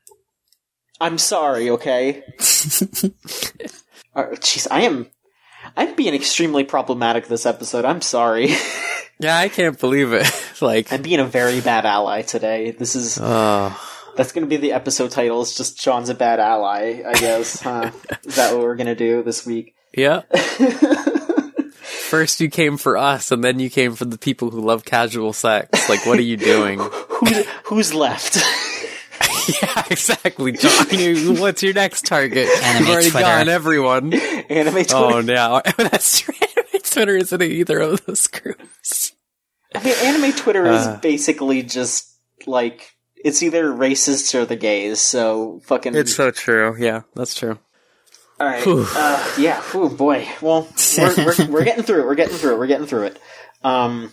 I'm 1.00 1.18
sorry, 1.18 1.70
okay? 1.72 2.24
Uh, 4.16 4.32
Jeez, 4.38 4.66
I 4.72 4.82
am 4.82 5.06
I'm 5.76 5.94
being 5.94 6.16
extremely 6.16 6.64
problematic 6.64 7.28
this 7.28 7.46
episode. 7.46 7.86
I'm 7.86 8.02
sorry. 8.02 8.50
Yeah, 9.20 9.38
I 9.38 9.50
can't 9.50 9.80
believe 9.80 10.14
it. 10.14 10.26
Like, 10.62 10.92
I'm 10.92 11.02
being 11.02 11.20
a 11.20 11.26
very 11.26 11.62
bad 11.62 11.86
ally 11.86 12.22
today. 12.22 12.72
This 12.72 12.96
is 12.96 13.20
oh, 13.22 13.80
that's 14.16 14.32
going 14.32 14.46
to 14.46 14.50
be 14.50 14.58
the 14.58 14.74
episode 14.74 15.12
title. 15.12 15.42
It's 15.42 15.56
just 15.56 15.80
John's 15.80 16.10
a 16.10 16.16
bad 16.16 16.40
ally, 16.40 17.04
I 17.06 17.14
guess. 17.14 17.62
Huh? 17.62 17.92
is 18.24 18.36
that 18.36 18.54
what 18.54 18.64
we're 18.64 18.76
going 18.76 18.88
to 18.88 18.96
do 18.96 19.24
this 19.24 19.46
week? 19.46 19.76
yeah. 19.94 20.22
First 21.82 22.40
you 22.40 22.50
came 22.50 22.78
for 22.78 22.96
us, 22.96 23.32
and 23.32 23.44
then 23.44 23.60
you 23.60 23.70
came 23.70 23.94
for 23.94 24.06
the 24.06 24.18
people 24.18 24.50
who 24.50 24.62
love 24.62 24.86
casual 24.86 25.34
sex. 25.34 25.90
Like, 25.90 26.06
what 26.06 26.18
are 26.18 26.24
you 26.24 26.38
doing? 26.38 26.80
Who's, 27.18 27.46
who's 27.66 27.94
left? 27.96 28.38
yeah, 29.62 29.84
exactly, 29.90 30.52
John. 30.52 30.86
You, 30.92 31.34
what's 31.34 31.64
your 31.64 31.74
next 31.74 32.06
target? 32.06 32.48
Anime 32.48 32.82
You've 32.82 32.90
already 32.92 33.10
Twitter. 33.10 33.26
gone 33.26 33.50
everyone. 33.50 34.14
Anime 34.14 34.76
oh, 34.76 34.84
Twitter. 34.84 34.94
Oh 34.94 35.22
no, 35.22 35.62
that's 35.78 36.20
true. 36.20 36.36
Anime 36.40 36.82
Twitter 36.84 37.18
isn't 37.18 37.42
in 37.42 37.52
either 37.52 37.80
of 37.80 38.06
those 38.06 38.28
groups. 38.28 39.14
I 39.76 39.84
mean, 39.84 39.96
anime 40.02 40.32
Twitter 40.34 40.66
is 40.66 40.88
Uh. 40.88 41.00
basically 41.02 41.64
just 41.64 42.08
like 42.46 42.94
it's 43.16 43.42
either 43.44 43.66
racists 43.66 44.34
or 44.36 44.46
the 44.46 44.56
gays. 44.56 45.00
So 45.02 45.60
fucking. 45.66 45.96
It's 45.96 46.16
so 46.16 46.32
true. 46.32 46.76
Yeah, 46.80 47.02
that's 47.16 47.36
true. 47.36 47.58
all 48.40 48.48
right. 48.48 48.64
Uh, 48.66 49.34
yeah. 49.38 49.62
Oh 49.74 49.90
boy. 49.90 50.28
Well, 50.42 50.68
we're, 50.98 51.16
we're 51.26 51.48
we're 51.50 51.64
getting 51.66 51.84
through 51.84 52.02
it. 52.02 52.06
We're 52.06 52.16
getting 52.16 52.38
through 52.38 52.54
it. 52.54 52.60
We're 52.60 52.68
getting 52.68 52.88
through 52.88 53.04
it. 53.08 53.20
Um. 53.64 54.12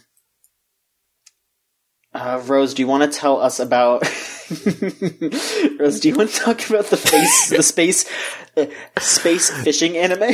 Uh, 2.13 2.41
Rose, 2.47 2.75
do 2.75 2.83
you 2.83 2.87
want 2.87 3.11
to 3.13 3.19
tell 3.19 3.41
us 3.41 3.59
about? 3.59 4.03
Rose, 5.81 5.99
do 6.01 6.09
you 6.09 6.15
want 6.15 6.31
to 6.31 6.37
talk 6.37 6.69
about 6.71 6.87
the 6.87 6.97
face, 6.97 7.51
the 7.51 7.63
space, 7.75 8.05
uh, 8.57 8.67
space 9.01 9.51
fishing 9.65 9.97
anime? 9.97 10.33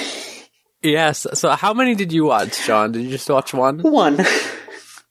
Yes. 0.83 1.27
So, 1.35 1.49
how 1.51 1.73
many 1.73 1.95
did 1.95 2.13
you 2.13 2.25
watch, 2.27 2.67
John? 2.67 2.93
Did 2.93 3.03
you 3.05 3.11
just 3.11 3.31
watch 3.31 3.55
one? 3.55 3.79
One. 3.81 4.19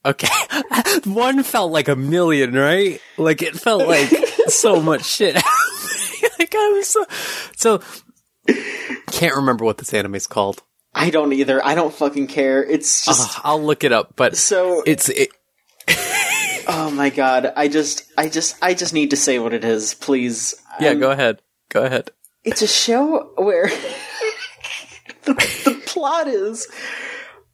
Okay. 0.05 0.27
One 1.05 1.43
felt 1.43 1.71
like 1.71 1.87
a 1.87 1.95
million, 1.95 2.53
right? 2.53 3.01
Like 3.17 3.41
it 3.41 3.55
felt 3.55 3.87
like 3.87 4.09
so 4.47 4.81
much 4.81 5.03
shit. 5.05 5.35
like 6.39 6.55
I 6.55 6.71
was 6.73 6.87
so 6.87 7.05
so 7.55 7.81
can't 9.11 9.35
remember 9.35 9.65
what 9.65 9.77
this 9.77 9.93
anime's 9.93 10.27
called. 10.27 10.63
I 10.93 11.09
don't 11.09 11.33
either. 11.33 11.63
I 11.63 11.75
don't 11.75 11.93
fucking 11.93 12.27
care. 12.27 12.63
It's 12.63 13.05
just 13.05 13.37
Ugh, 13.37 13.41
I'll 13.43 13.61
look 13.63 13.83
it 13.83 13.91
up, 13.91 14.15
but 14.15 14.35
so. 14.37 14.83
it's 14.85 15.09
it, 15.09 15.29
Oh 16.71 16.91
my 16.91 17.09
god! 17.09 17.51
I 17.55 17.67
just, 17.67 18.03
I 18.17 18.29
just, 18.29 18.55
I 18.61 18.73
just 18.75 18.93
need 18.93 19.09
to 19.11 19.17
say 19.17 19.39
what 19.39 19.53
it 19.53 19.63
is, 19.63 19.93
please. 19.95 20.55
yeah, 20.79 20.91
Um, 20.91 20.99
go 20.99 21.09
ahead. 21.11 21.41
Go 21.69 21.83
ahead. 21.83 22.11
It's 22.43 22.61
a 22.61 22.67
show 22.67 23.31
where 23.37 23.67
the, 25.25 25.33
the 25.65 25.81
plot 25.85 26.27
is 26.27 26.67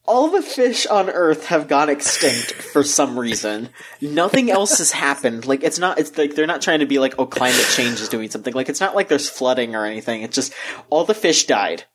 all 0.08 0.30
the 0.30 0.42
fish 0.42 0.86
on 0.86 1.10
Earth 1.10 1.48
have 1.48 1.68
gone 1.68 1.90
extinct 1.90 2.54
for 2.54 2.84
some 2.84 3.20
reason. 3.20 3.70
Nothing 4.02 4.52
else 4.52 4.78
has 4.78 4.92
happened. 4.92 5.46
Like 5.46 5.64
it's 5.64 5.80
not. 5.80 6.00
It's 6.00 6.18
like 6.18 6.36
they're 6.36 6.48
not 6.48 6.62
trying 6.62 6.80
to 6.80 6.86
be 6.86 7.00
like, 7.00 7.16
oh, 7.18 7.26
climate 7.26 7.68
change 7.72 8.00
is 8.00 8.10
doing 8.10 8.30
something. 8.30 8.54
Like 8.54 8.70
it's 8.70 8.80
not 8.80 8.96
like 8.96 9.08
there's 9.08 9.30
flooding 9.30 9.76
or 9.76 9.86
anything. 9.86 10.22
It's 10.22 10.36
just 10.36 10.54
all 10.90 11.06
the 11.06 11.14
fish 11.14 11.46
died 11.46 11.86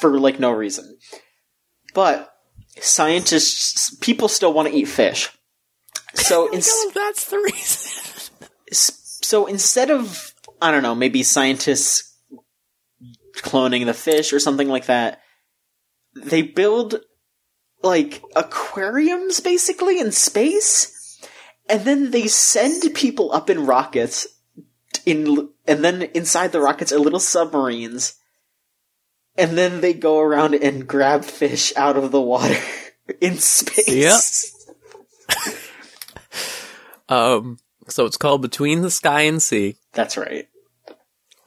for 0.00 0.18
like 0.18 0.40
no 0.40 0.50
reason. 0.50 0.98
But 1.94 2.30
scientists, 2.80 3.94
people 3.96 4.28
still 4.28 4.52
want 4.52 4.68
to 4.68 4.74
eat 4.74 4.88
fish. 4.88 5.30
So 6.14 6.48
that's 6.52 7.26
the 7.30 7.38
reason. 7.38 8.32
so 8.72 9.46
instead 9.46 9.90
of 9.90 10.34
I 10.60 10.70
don't 10.70 10.82
know, 10.82 10.94
maybe 10.94 11.22
scientists 11.22 12.04
cloning 13.36 13.86
the 13.86 13.94
fish 13.94 14.32
or 14.32 14.40
something 14.40 14.68
like 14.68 14.86
that, 14.86 15.20
they 16.16 16.42
build 16.42 17.00
like 17.82 18.22
aquariums 18.36 19.40
basically 19.40 19.98
in 19.98 20.12
space, 20.12 21.20
and 21.68 21.82
then 21.82 22.10
they 22.10 22.26
send 22.26 22.94
people 22.94 23.32
up 23.32 23.50
in 23.50 23.66
rockets. 23.66 24.26
In 25.06 25.48
and 25.66 25.84
then 25.84 26.02
inside 26.02 26.52
the 26.52 26.60
rockets 26.60 26.92
are 26.92 26.98
little 26.98 27.20
submarines, 27.20 28.16
and 29.36 29.56
then 29.56 29.80
they 29.80 29.94
go 29.94 30.20
around 30.20 30.54
and 30.54 30.86
grab 30.86 31.24
fish 31.24 31.72
out 31.76 31.96
of 31.96 32.10
the 32.10 32.20
water 32.20 32.58
in 33.20 33.38
space. 33.38 34.66
Yep. 35.30 35.54
Um 37.10 37.58
so 37.88 38.04
it's 38.04 38.16
called 38.16 38.42
Between 38.42 38.82
the 38.82 38.90
Sky 38.90 39.22
and 39.22 39.42
Sea. 39.42 39.76
That's 39.92 40.16
right. 40.16 40.46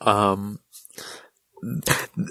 Um, 0.02 0.60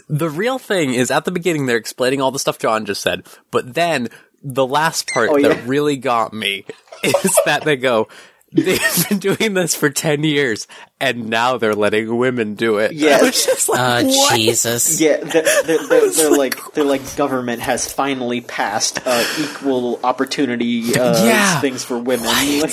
the 0.09 0.29
real 0.31 0.59
thing 0.59 0.95
is 0.95 1.11
at 1.11 1.25
the 1.25 1.31
beginning 1.31 1.67
they're 1.67 1.77
explaining 1.77 2.21
all 2.21 2.31
the 2.31 2.39
stuff 2.39 2.59
John 2.59 2.85
just 2.87 3.01
said, 3.03 3.27
but 3.51 3.75
then 3.75 4.09
the 4.43 4.67
last 4.67 5.09
part 5.09 5.31
Oh, 5.31 5.41
that 5.41 5.57
yeah. 5.57 5.63
really 5.67 5.97
got 5.97 6.33
me 6.33 6.65
is 7.05 7.39
that 7.45 7.63
they 7.65 7.77
go, 7.77 8.09
they've 8.53 9.09
been 9.09 9.19
doing 9.19 9.55
this 9.55 9.75
for 9.77 9.91
10 9.91 10.25
years 10.25 10.67
and 11.01 11.29
now 11.29 11.57
they're 11.59 11.75
letting 11.75 12.17
women 12.17 12.55
do 12.55 12.79
it. 12.79 12.93
Yeah. 12.93 13.19
I 13.21 13.23
was 13.23 13.45
just 13.47 13.69
like, 13.69 13.79
Oh, 14.07 14.09
what? 14.09 14.37
Jesus. 14.37 15.01
Yeah, 15.01 15.19
they're, 15.19 15.43
they're, 15.65 15.87
they're, 15.87 16.11
they're 16.11 16.37
like 16.37 16.73
they're 16.73 16.85
like 16.85 17.17
government 17.17 17.61
has 17.63 17.91
finally 17.93 18.41
passed 18.41 18.99
uh, 19.07 19.25
equal 19.39 20.01
opportunity 20.03 20.95
uh, 20.99 21.25
Yeah. 21.25 21.61
things 21.61 21.85
for 21.85 21.99
women. 21.99 22.27
Like, 22.27 22.71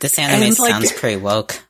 This 0.00 0.18
anime 0.18 0.42
And, 0.42 0.58
like- 0.58 0.70
sounds 0.70 0.92
pretty 0.92 1.16
woke. 1.16 1.60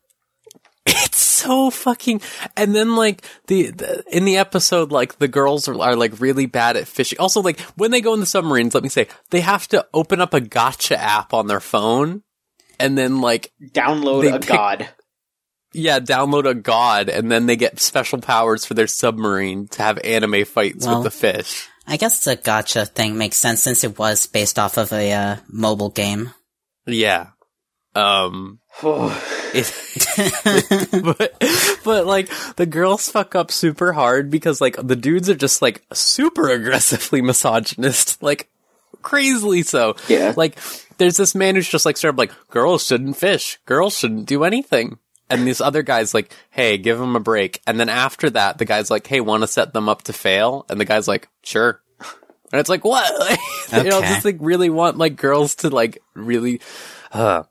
It's 0.93 1.19
so 1.19 1.71
fucking. 1.71 2.21
And 2.57 2.75
then 2.75 2.97
like 2.97 3.25
the, 3.47 3.71
the 3.71 4.05
in 4.11 4.25
the 4.25 4.37
episode, 4.37 4.93
like 4.93 5.19
the 5.19 5.29
girls 5.29 5.69
are, 5.69 5.81
are 5.81 5.97
like 5.97 6.21
really 6.21 6.47
bad 6.47 6.77
at 6.77 6.87
fishing. 6.89 7.19
Also, 7.19 7.41
like 7.41 7.61
when 7.77 7.91
they 7.91 8.01
go 8.01 8.13
in 8.15 8.21
the 8.21 8.27
submarines, 8.27 8.75
let 8.75 8.83
me 8.83 8.89
say 8.89 9.07
they 9.31 9.41
have 9.41 9.67
to 9.69 9.87
open 9.95 10.21
up 10.21 10.35
a 10.35 10.41
gotcha 10.41 11.01
app 11.01 11.33
on 11.33 11.47
their 11.47 11.61
phone, 11.61 12.23
and 12.79 12.97
then 12.99 13.21
like 13.21 13.53
download 13.73 14.29
a 14.35 14.39
pick- 14.41 14.49
god. 14.49 14.89
yeah, 15.73 16.01
download 16.01 16.49
a 16.49 16.55
god, 16.55 17.09
and 17.09 17.31
then 17.31 17.47
they 17.47 17.57
get 17.57 17.81
special 17.81 18.21
powers 18.21 18.65
for 18.65 18.75
their 18.75 18.87
submarine 18.89 19.69
to 19.69 19.83
have 19.83 19.99
anime 20.05 20.45
fights 20.45 20.87
Well- 20.87 21.03
with 21.03 21.05
the 21.13 21.19
fish. 21.19 21.69
I 21.87 21.97
guess 21.97 22.23
the 22.25 22.37
gotcha 22.37 22.87
thing 22.87 23.17
makes 23.19 23.37
sense 23.37 23.63
since 23.63 23.83
it 23.83 23.99
was 23.99 24.27
based 24.27 24.59
off 24.61 24.77
of 24.77 24.93
a 24.93 25.13
uh, 25.13 25.37
mobile 25.49 25.91
game. 25.91 26.31
Yeah. 26.87 27.29
Um. 27.95 28.59
It, 29.53 29.67
but 31.03 31.35
but 31.85 32.07
like 32.07 32.29
the 32.55 32.67
girls 32.67 33.09
fuck 33.09 33.35
up 33.35 33.51
super 33.51 33.93
hard 33.93 34.31
because 34.31 34.61
like 34.61 34.77
the 34.81 34.95
dudes 34.95 35.29
are 35.29 35.35
just 35.35 35.61
like 35.61 35.83
super 35.93 36.49
aggressively 36.51 37.21
misogynist, 37.23 38.23
like 38.23 38.49
crazily 39.03 39.63
so. 39.63 39.97
Yeah. 40.09 40.35
Like 40.37 40.57
there's 40.99 41.17
this 41.17 41.35
man 41.35 41.57
who's 41.57 41.69
just 41.69 41.85
like 41.85 41.97
sort 41.97 42.15
of 42.15 42.19
like 42.19 42.31
girls 42.49 42.87
shouldn't 42.87 43.17
fish, 43.17 43.59
girls 43.67 43.99
shouldn't 43.99 44.27
do 44.27 44.45
anything. 44.45 44.99
And 45.29 45.47
this 45.49 45.61
other 45.61 45.83
guy's 45.83 46.15
like, 46.15 46.33
"Hey, 46.51 46.79
give 46.79 46.99
them 47.01 47.17
a 47.17 47.21
break." 47.21 47.61
And 47.67 47.79
then 47.81 47.89
after 47.89 48.31
that, 48.31 48.59
the 48.59 48.65
guy's 48.65 48.89
like, 48.91 49.07
"Hey, 49.09 49.21
want 49.21 49.43
to 49.43 49.49
set 49.49 49.73
them 49.73 49.89
up 49.89 50.03
to 50.03 50.13
fail?" 50.13 50.65
And 50.69 50.81
the 50.81 50.85
guy's 50.85 51.09
like, 51.09 51.29
"Sure." 51.43 51.81
And 52.53 52.61
it's 52.61 52.69
like, 52.71 52.85
"What?" 52.85 53.19
Like, 53.73 53.85
you 53.85 53.91
know, 53.91 53.99
Okay. 53.99 54.09
just 54.09 54.25
like 54.25 54.37
really 54.39 54.71
want 54.71 54.97
like 54.97 55.17
girls 55.17 55.57
to 55.57 55.71
like 55.71 55.99
really 56.15 56.61
uh 57.13 57.43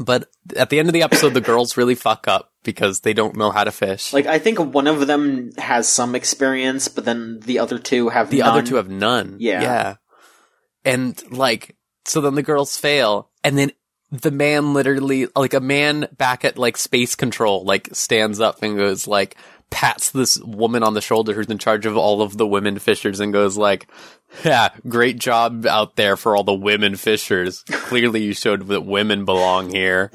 but 0.00 0.30
at 0.56 0.70
the 0.70 0.78
end 0.78 0.88
of 0.88 0.94
the 0.94 1.02
episode, 1.02 1.34
the 1.34 1.42
girls 1.42 1.76
really 1.76 1.94
fuck 1.94 2.26
up 2.26 2.52
because 2.62 3.00
they 3.00 3.12
don't 3.12 3.36
know 3.36 3.50
how 3.50 3.64
to 3.64 3.70
fish. 3.70 4.14
Like 4.14 4.26
I 4.26 4.38
think 4.38 4.58
one 4.58 4.86
of 4.86 5.06
them 5.06 5.52
has 5.58 5.88
some 5.88 6.14
experience, 6.14 6.88
but 6.88 7.04
then 7.04 7.40
the 7.40 7.58
other 7.58 7.78
two 7.78 8.08
have 8.08 8.30
the 8.30 8.38
none. 8.38 8.48
other 8.48 8.62
two 8.62 8.76
have 8.76 8.88
none. 8.88 9.36
Yeah. 9.38 9.60
Yeah. 9.60 9.94
And 10.86 11.22
like, 11.30 11.76
so 12.06 12.22
then 12.22 12.34
the 12.34 12.42
girls 12.42 12.78
fail, 12.78 13.28
and 13.44 13.58
then 13.58 13.72
the 14.10 14.30
man 14.30 14.72
literally, 14.72 15.28
like 15.36 15.52
a 15.52 15.60
man 15.60 16.08
back 16.16 16.46
at 16.46 16.56
like 16.56 16.78
space 16.78 17.14
control, 17.14 17.64
like 17.64 17.90
stands 17.92 18.40
up 18.40 18.62
and 18.62 18.78
goes 18.78 19.06
like, 19.06 19.36
pats 19.70 20.10
this 20.10 20.38
woman 20.40 20.82
on 20.82 20.94
the 20.94 21.00
shoulder 21.00 21.32
who's 21.32 21.46
in 21.48 21.58
charge 21.58 21.86
of 21.86 21.96
all 21.96 22.22
of 22.22 22.36
the 22.36 22.46
women 22.46 22.78
fishers 22.78 23.20
and 23.20 23.32
goes 23.32 23.56
like, 23.56 23.86
yeah, 24.44 24.70
great 24.88 25.18
job 25.18 25.66
out 25.66 25.96
there 25.96 26.16
for 26.16 26.36
all 26.36 26.44
the 26.44 26.52
women 26.54 26.96
fishers. 26.96 27.62
Clearly 27.70 28.22
you 28.22 28.34
showed 28.34 28.66
that 28.68 28.82
women 28.82 29.24
belong 29.24 29.70
here. 29.70 30.10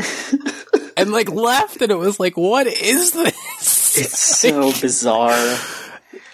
and 0.97 1.11
like 1.11 1.29
left 1.29 1.81
and 1.81 1.91
it 1.91 1.95
was 1.97 2.19
like, 2.19 2.37
what 2.37 2.67
is 2.67 3.11
this? 3.11 3.97
It's 3.97 4.19
so 4.39 4.71
bizarre. 4.79 5.57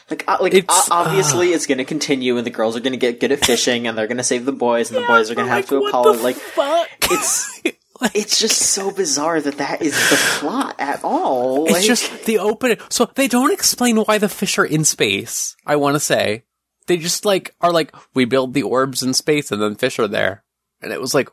Like, 0.10 0.26
uh, 0.28 0.38
like 0.42 0.54
It's- 0.54 0.90
obviously 0.92 1.54
it's 1.54 1.66
going 1.68 1.78
to 1.78 1.86
continue, 1.86 2.36
and 2.36 2.46
the 2.46 2.50
girls 2.52 2.76
are 2.76 2.82
going 2.82 2.92
to 2.92 2.98
get 2.98 3.22
good 3.22 3.32
at 3.32 3.46
fishing, 3.46 3.88
and 3.88 3.98
they're 3.98 4.08
going 4.08 4.18
to 4.18 4.24
save 4.26 4.44
the 4.44 4.52
boys, 4.52 4.92
and 4.92 5.02
the 5.02 5.08
boys 5.08 5.32
are 5.32 5.36
going 5.36 5.48
to 5.48 5.54
have 5.54 5.68
to 5.68 5.80
what 5.80 5.88
apologize. 5.88 6.22
Like, 6.22 6.36
fuck? 6.36 6.90
it's 7.10 7.62
it's 8.16 8.40
just 8.40 8.58
so 8.58 8.92
bizarre 8.92 9.40
that 9.42 9.58
that 9.58 9.82
is 9.82 9.94
the 10.10 10.16
plot 10.40 10.76
at 10.80 11.04
all. 11.04 11.66
It's 11.66 11.74
Like, 11.74 11.84
just 11.84 12.26
the 12.26 12.40
open. 12.40 12.78
So 12.90 13.10
they 13.16 13.28
don't 13.28 13.52
explain 13.54 13.98
why 13.98 14.18
the 14.18 14.30
fish 14.30 14.58
are 14.58 14.66
in 14.66 14.84
space. 14.86 15.56
I 15.66 15.76
want 15.76 15.96
to 15.96 16.00
say 16.00 16.44
they 16.88 16.98
just 16.98 17.26
like 17.26 17.56
are 17.62 17.72
like 17.72 17.96
we 18.14 18.26
build 18.26 18.54
the 18.54 18.64
orbs 18.64 19.04
in 19.04 19.14
space 19.14 19.52
and 19.52 19.62
then 19.62 19.76
fish 19.76 20.00
are 20.00 20.08
there, 20.08 20.44
and 20.82 20.92
it 20.92 21.00
was 21.00 21.14
like 21.14 21.30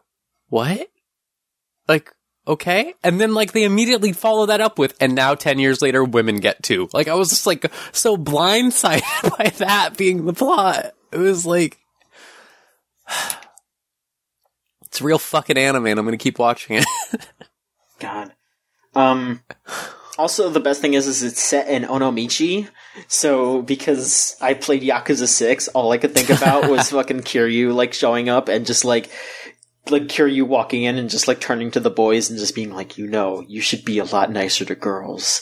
what? 0.48 0.88
Like 1.88 2.12
okay, 2.46 2.94
and 3.02 3.20
then 3.20 3.34
like 3.34 3.52
they 3.52 3.64
immediately 3.64 4.12
follow 4.12 4.46
that 4.46 4.60
up 4.60 4.78
with 4.78 4.94
and 5.00 5.14
now 5.14 5.34
ten 5.34 5.58
years 5.58 5.80
later 5.80 6.04
women 6.04 6.36
get 6.36 6.62
to. 6.64 6.88
Like 6.92 7.08
I 7.08 7.14
was 7.14 7.30
just 7.30 7.46
like 7.46 7.70
so 7.92 8.16
blindsided 8.16 9.38
by 9.38 9.50
that 9.58 9.96
being 9.96 10.26
the 10.26 10.34
plot. 10.34 10.92
It 11.12 11.18
was 11.18 11.46
like. 11.46 11.78
It's 14.98 15.02
real 15.04 15.20
fucking 15.20 15.56
anime, 15.56 15.86
and 15.86 16.00
I'm 16.00 16.04
gonna 16.04 16.16
keep 16.16 16.40
watching 16.40 16.74
it. 16.78 16.84
God. 18.00 18.32
Um, 18.96 19.42
Also, 20.18 20.50
the 20.50 20.58
best 20.58 20.80
thing 20.80 20.94
is, 20.94 21.06
is 21.06 21.22
it's 21.22 21.40
set 21.40 21.68
in 21.68 21.84
Onomichi. 21.84 22.66
So, 23.06 23.62
because 23.62 24.34
I 24.40 24.54
played 24.54 24.82
Yakuza 24.82 25.28
6, 25.28 25.68
all 25.68 25.92
I 25.92 25.98
could 25.98 26.14
think 26.14 26.30
about 26.30 26.68
was 26.68 26.90
fucking 26.90 27.20
Kiryu, 27.20 27.72
like, 27.72 27.92
showing 27.94 28.28
up 28.28 28.48
and 28.48 28.66
just, 28.66 28.84
like, 28.84 29.08
like 29.88 30.08
Kiryu 30.08 30.42
walking 30.42 30.82
in 30.82 30.98
and 30.98 31.08
just, 31.08 31.28
like, 31.28 31.40
turning 31.40 31.70
to 31.70 31.78
the 31.78 31.90
boys 31.90 32.28
and 32.28 32.36
just 32.40 32.56
being 32.56 32.74
like, 32.74 32.98
you 32.98 33.06
know, 33.06 33.44
you 33.46 33.60
should 33.60 33.84
be 33.84 34.00
a 34.00 34.04
lot 34.04 34.32
nicer 34.32 34.64
to 34.64 34.74
girls. 34.74 35.40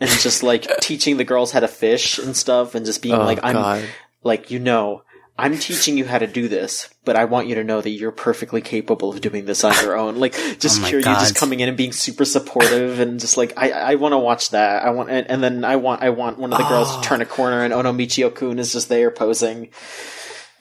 And 0.00 0.08
just, 0.08 0.42
like, 0.42 0.66
teaching 0.80 1.18
the 1.18 1.24
girls 1.24 1.52
how 1.52 1.60
to 1.60 1.68
fish 1.68 2.16
and 2.18 2.34
stuff 2.34 2.74
and 2.74 2.86
just 2.86 3.02
being 3.02 3.16
Oh, 3.16 3.24
like, 3.24 3.40
I'm, 3.42 3.52
God. 3.56 3.84
like, 4.22 4.50
you 4.50 4.58
know, 4.60 5.02
I'm 5.36 5.58
teaching 5.58 5.98
you 5.98 6.04
how 6.04 6.18
to 6.18 6.28
do 6.28 6.46
this, 6.46 6.88
but 7.04 7.16
I 7.16 7.24
want 7.24 7.48
you 7.48 7.56
to 7.56 7.64
know 7.64 7.80
that 7.80 7.90
you're 7.90 8.12
perfectly 8.12 8.60
capable 8.60 9.10
of 9.10 9.20
doing 9.20 9.46
this 9.46 9.64
on 9.64 9.74
your 9.82 9.96
own. 9.98 10.16
Like, 10.16 10.34
oh 10.38 10.54
just 10.60 10.78
Oh 10.78 10.82
my 10.82 10.92
Kiryu 10.92 11.02
just 11.02 11.34
coming 11.34 11.58
in 11.58 11.68
and 11.68 11.76
being 11.76 11.90
super 11.90 12.24
supportive 12.24 13.00
and 13.00 13.18
just 13.18 13.36
like, 13.36 13.52
I, 13.56 13.70
I 13.70 13.94
want 13.96 14.12
to 14.12 14.18
watch 14.18 14.50
that. 14.50 14.84
I 14.84 14.90
want, 14.90 15.10
and, 15.10 15.28
and 15.28 15.42
then 15.42 15.64
I 15.64 15.74
want, 15.76 16.02
I 16.02 16.10
want 16.10 16.38
one 16.38 16.52
of 16.52 16.58
the 16.58 16.68
girls 16.68 16.88
Oh. 16.90 17.00
to 17.02 17.08
turn 17.08 17.20
a 17.20 17.26
corner 17.26 17.64
and 17.64 17.74
Onomichi 17.74 18.24
Okun 18.24 18.60
is 18.60 18.72
just 18.72 18.88
there 18.88 19.10
posing. 19.10 19.70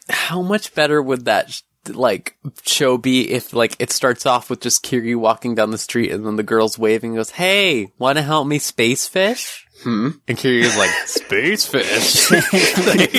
How 0.10 0.42
much 0.42 0.74
better 0.74 1.02
would 1.02 1.26
that 1.26 1.62
like 1.90 2.38
show 2.66 2.98
be 2.98 3.30
if 3.30 3.54
like 3.54 3.76
it 3.78 3.92
starts 3.92 4.26
off 4.26 4.50
with 4.50 4.62
just 4.62 4.84
Kiryu 4.86 5.18
walking 5.18 5.54
down 5.54 5.72
the 5.72 5.78
street 5.78 6.12
and 6.12 6.26
then 6.26 6.36
the 6.38 6.44
girl's 6.44 6.80
waving 6.80 7.12
and 7.12 7.18
goes, 7.18 7.32
"Hey, 7.32 7.92
want 7.98 8.18
to 8.18 8.22
help 8.22 8.48
me 8.48 8.58
space 8.58 9.08
fish?" 9.08 9.63
Hmm. 9.84 10.10
And 10.28 10.38
Kiryu's 10.38 10.78
like, 10.78 10.90
"Space 11.06 11.66
fish." 11.66 12.32
like, 12.32 13.12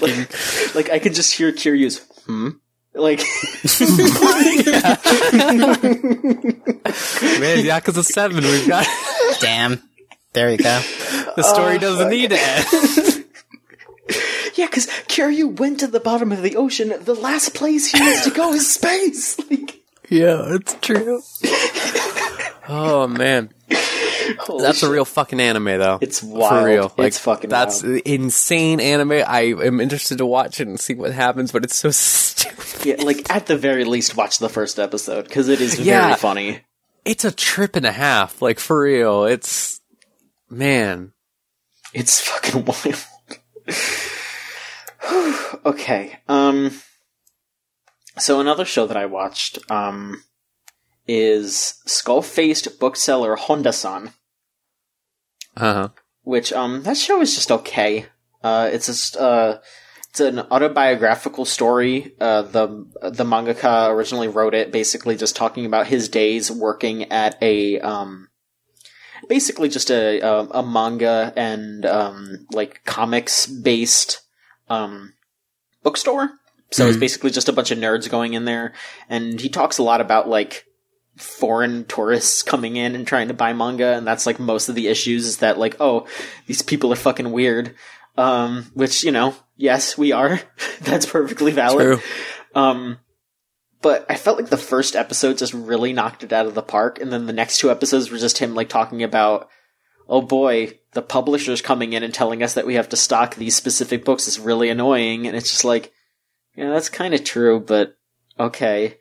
fucking- 0.00 0.26
Like, 0.74 0.90
I 0.90 0.98
could 0.98 1.14
just 1.14 1.34
hear 1.34 1.52
Kiryu's, 1.52 2.00
hmm? 2.26 2.48
Like, 2.94 3.20
yeah. 3.20 3.22
man, 7.38 7.64
Yakuza 7.64 8.04
Seven, 8.04 8.44
we've 8.44 8.68
got 8.68 8.86
Damn. 9.40 9.82
There 10.32 10.50
you 10.50 10.58
go. 10.58 10.80
the 11.36 11.42
story 11.42 11.78
doesn't 11.78 12.10
need 12.10 12.30
to 12.30 12.38
end. 12.38 13.24
yeah, 14.56 14.66
cause 14.66 14.86
Kiryu 15.08 15.58
went 15.58 15.80
to 15.80 15.86
the 15.86 16.00
bottom 16.00 16.32
of 16.32 16.42
the 16.42 16.56
ocean. 16.56 16.92
The 17.00 17.14
last 17.14 17.54
place 17.54 17.90
he 17.92 18.00
wants 18.00 18.24
to 18.24 18.30
go 18.30 18.52
is 18.52 18.72
space. 18.72 19.38
Like, 19.50 19.80
yeah, 20.10 20.54
it's 20.54 20.74
true. 20.80 21.22
oh 22.68 23.06
man. 23.06 23.50
Holy 24.48 24.62
That's 24.64 24.82
a 24.82 24.90
real 24.90 25.04
fucking 25.04 25.38
anime, 25.40 25.64
though. 25.78 25.98
It's 26.00 26.20
For 26.20 26.64
real. 26.64 26.92
Like, 26.98 27.06
It's 27.08 27.18
fucking 27.18 27.48
That's 27.50 27.82
wild. 27.82 28.00
insane 28.04 28.80
anime. 28.80 29.22
I 29.26 29.54
am 29.62 29.80
interested 29.80 30.18
to 30.18 30.26
watch 30.26 30.60
it 30.60 30.66
and 30.66 30.78
see 30.80 30.94
what 30.94 31.12
happens, 31.12 31.52
but 31.52 31.62
it's 31.64 31.76
so 31.76 31.90
stupid. 31.92 32.84
Yeah, 32.84 32.96
like 33.04 33.30
at 33.32 33.46
the 33.46 33.56
very 33.56 33.84
least, 33.84 34.16
watch 34.16 34.38
the 34.40 34.48
first 34.48 34.78
episode 34.78 35.24
because 35.24 35.48
it 35.48 35.60
is 35.60 35.78
Yeah. 35.78 36.06
very 36.08 36.16
funny. 36.18 36.60
It's 37.04 37.24
a 37.24 37.30
trip 37.32 37.76
and 37.76 37.86
a 37.86 37.92
half. 37.92 38.42
Like 38.42 38.58
for 38.58 38.82
real. 38.82 39.24
It's 39.24 39.80
man. 40.50 41.12
It's 41.94 42.20
fucking 42.20 42.64
wild. 42.66 43.04
okay. 45.66 46.18
Um. 46.28 46.72
So 48.18 48.40
another 48.40 48.64
show 48.64 48.86
that 48.86 48.96
I 48.96 49.06
watched 49.06 49.58
um 49.70 50.22
is 51.06 51.80
skull-faced 51.86 52.78
bookseller 52.78 53.36
Honda-san, 53.36 54.12
Uh 55.58 55.74
huh. 55.74 55.88
which 56.22 56.52
um 56.52 56.82
that 56.84 56.96
show 56.96 57.20
is 57.20 57.34
just 57.34 57.50
okay. 57.50 58.06
Uh, 58.42 58.70
it's 58.72 58.86
just 58.86 59.16
uh. 59.16 59.58
It's 60.10 60.20
an 60.20 60.38
autobiographical 60.38 61.44
story. 61.44 62.14
Uh, 62.18 62.40
the 62.40 62.86
the 63.02 63.24
mangaka 63.24 63.90
originally 63.90 64.26
wrote 64.28 64.54
it, 64.54 64.72
basically 64.72 65.16
just 65.16 65.36
talking 65.36 65.66
about 65.66 65.86
his 65.88 66.08
days 66.08 66.50
working 66.50 67.12
at 67.12 67.36
a 67.42 67.78
um, 67.80 68.28
basically 69.28 69.68
just 69.68 69.90
a 69.90 70.20
a, 70.20 70.44
a 70.60 70.62
manga 70.62 71.30
and 71.36 71.84
um, 71.84 72.46
like 72.52 72.80
comics 72.86 73.46
based 73.46 74.22
um, 74.70 75.12
bookstore. 75.82 76.30
So 76.70 76.86
it's 76.86 76.96
basically 76.96 77.30
just 77.30 77.48
a 77.50 77.52
bunch 77.52 77.70
of 77.70 77.78
nerds 77.78 78.10
going 78.10 78.32
in 78.32 78.46
there, 78.46 78.72
and 79.10 79.38
he 79.38 79.50
talks 79.50 79.76
a 79.76 79.82
lot 79.82 80.00
about 80.00 80.26
like 80.26 80.64
foreign 81.18 81.84
tourists 81.84 82.42
coming 82.42 82.76
in 82.76 82.94
and 82.94 83.06
trying 83.06 83.28
to 83.28 83.34
buy 83.34 83.52
manga, 83.52 83.94
and 83.94 84.06
that's 84.06 84.26
like 84.26 84.38
most 84.38 84.68
of 84.68 84.74
the 84.74 84.88
issues 84.88 85.26
is 85.26 85.38
that 85.38 85.58
like 85.58 85.76
oh 85.80 86.06
these 86.46 86.62
people 86.62 86.92
are 86.92 86.96
fucking 86.96 87.30
weird. 87.30 87.74
Um, 88.16 88.66
which 88.74 89.04
you 89.04 89.12
know, 89.12 89.36
yes, 89.56 89.96
we 89.96 90.10
are. 90.12 90.40
that's 90.80 91.06
perfectly 91.06 91.52
valid. 91.52 91.84
True. 91.84 92.00
Um, 92.54 92.98
but 93.80 94.06
I 94.08 94.16
felt 94.16 94.38
like 94.38 94.50
the 94.50 94.56
first 94.56 94.96
episode 94.96 95.38
just 95.38 95.54
really 95.54 95.92
knocked 95.92 96.24
it 96.24 96.32
out 96.32 96.46
of 96.46 96.54
the 96.54 96.62
park, 96.62 97.00
and 97.00 97.12
then 97.12 97.26
the 97.26 97.32
next 97.32 97.58
two 97.58 97.70
episodes 97.70 98.10
were 98.10 98.18
just 98.18 98.38
him 98.38 98.54
like 98.54 98.68
talking 98.68 99.02
about, 99.02 99.48
oh 100.08 100.20
boy, 100.22 100.78
the 100.92 101.02
publisher's 101.02 101.62
coming 101.62 101.92
in 101.92 102.02
and 102.02 102.12
telling 102.12 102.42
us 102.42 102.54
that 102.54 102.66
we 102.66 102.74
have 102.74 102.88
to 102.88 102.96
stock 102.96 103.36
these 103.36 103.54
specific 103.54 104.04
books 104.04 104.26
is 104.26 104.40
really 104.40 104.68
annoying, 104.68 105.26
and 105.26 105.36
it's 105.36 105.50
just 105.50 105.64
like, 105.64 105.92
yeah, 106.56 106.70
that's 106.70 106.88
kind 106.88 107.14
of 107.14 107.22
true, 107.22 107.60
but 107.60 107.96
okay, 108.38 108.96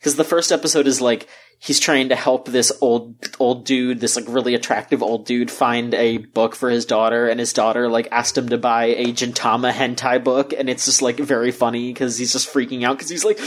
because 0.00 0.16
the 0.16 0.24
first 0.24 0.50
episode 0.50 0.88
is 0.88 1.00
like 1.00 1.28
he's 1.58 1.80
trying 1.80 2.10
to 2.10 2.16
help 2.16 2.46
this 2.48 2.70
old 2.80 3.16
old 3.38 3.64
dude, 3.64 4.00
this 4.00 4.16
like 4.16 4.26
really 4.28 4.54
attractive 4.54 5.02
old 5.02 5.26
dude, 5.26 5.50
find 5.50 5.94
a 5.94 6.18
book 6.18 6.54
for 6.54 6.70
his 6.70 6.86
daughter, 6.86 7.28
and 7.28 7.40
his 7.40 7.52
daughter 7.52 7.88
like 7.88 8.08
asked 8.10 8.36
him 8.36 8.48
to 8.50 8.58
buy 8.58 8.86
a 8.86 9.06
Gintama 9.06 9.72
hentai 9.72 10.22
book, 10.22 10.52
and 10.52 10.68
it's 10.68 10.84
just 10.84 11.02
like 11.02 11.16
very 11.16 11.50
funny 11.50 11.92
because 11.92 12.18
he's 12.18 12.32
just 12.32 12.52
freaking 12.52 12.84
out 12.84 12.98
because 12.98 13.10
he's 13.10 13.24
like, 13.24 13.38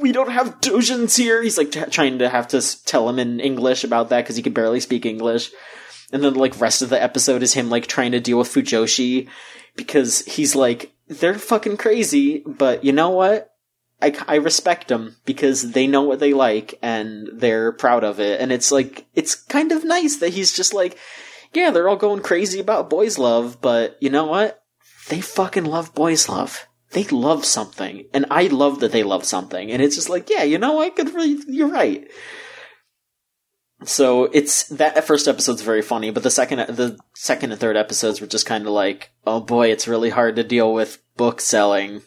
we 0.00 0.12
don't 0.12 0.30
have 0.30 0.60
dojins 0.60 1.16
here. 1.16 1.42
He's 1.42 1.58
like 1.58 1.72
t- 1.72 1.84
trying 1.90 2.18
to 2.18 2.28
have 2.28 2.48
to 2.48 2.84
tell 2.84 3.08
him 3.08 3.18
in 3.18 3.40
English 3.40 3.84
about 3.84 4.10
that 4.10 4.22
because 4.22 4.36
he 4.36 4.42
can 4.42 4.52
barely 4.52 4.80
speak 4.80 5.06
English. 5.06 5.50
And 6.12 6.22
then 6.22 6.34
like 6.34 6.60
rest 6.60 6.82
of 6.82 6.90
the 6.90 7.02
episode 7.02 7.42
is 7.42 7.54
him 7.54 7.70
like 7.70 7.86
trying 7.86 8.12
to 8.12 8.20
deal 8.20 8.38
with 8.38 8.48
Fujoshi 8.52 9.28
because 9.74 10.24
he's 10.26 10.54
like 10.54 10.92
they're 11.08 11.34
fucking 11.34 11.76
crazy, 11.76 12.42
but 12.46 12.84
you 12.84 12.92
know 12.92 13.10
what? 13.10 13.53
I, 14.02 14.14
I 14.28 14.34
respect 14.36 14.88
them 14.88 15.16
because 15.24 15.72
they 15.72 15.86
know 15.86 16.02
what 16.02 16.18
they 16.18 16.34
like 16.34 16.78
and 16.82 17.28
they're 17.32 17.72
proud 17.72 18.04
of 18.04 18.20
it. 18.20 18.40
And 18.40 18.52
it's 18.52 18.70
like, 18.70 19.06
it's 19.14 19.34
kind 19.34 19.72
of 19.72 19.84
nice 19.84 20.16
that 20.16 20.34
he's 20.34 20.54
just 20.54 20.74
like, 20.74 20.98
yeah, 21.54 21.70
they're 21.70 21.88
all 21.88 21.96
going 21.96 22.22
crazy 22.22 22.60
about 22.60 22.90
boys 22.90 23.18
love, 23.18 23.60
but 23.60 23.96
you 24.00 24.10
know 24.10 24.26
what? 24.26 24.62
They 25.08 25.20
fucking 25.20 25.64
love 25.64 25.94
boys 25.94 26.28
love. 26.28 26.66
They 26.90 27.04
love 27.04 27.44
something. 27.44 28.06
And 28.12 28.26
I 28.30 28.46
love 28.48 28.80
that 28.80 28.92
they 28.92 29.02
love 29.02 29.24
something. 29.24 29.70
And 29.70 29.82
it's 29.82 29.96
just 29.96 30.08
like, 30.08 30.30
yeah, 30.30 30.42
you 30.42 30.58
know 30.58 30.72
what? 30.72 30.96
Good 30.96 31.10
for 31.10 31.20
you. 31.20 31.42
You're 31.48 31.68
right. 31.68 32.08
So 33.84 34.24
it's 34.32 34.64
that 34.68 35.04
first 35.04 35.28
episode's 35.28 35.62
very 35.62 35.82
funny, 35.82 36.10
but 36.10 36.22
the 36.22 36.30
second 36.30 36.74
the 36.74 36.98
second 37.14 37.52
and 37.52 37.60
third 37.60 37.76
episodes 37.76 38.20
were 38.20 38.26
just 38.26 38.46
kind 38.46 38.66
of 38.66 38.72
like, 38.72 39.10
oh 39.26 39.40
boy, 39.40 39.70
it's 39.70 39.88
really 39.88 40.10
hard 40.10 40.36
to 40.36 40.44
deal 40.44 40.72
with 40.72 41.02
book 41.16 41.40
selling 41.40 42.00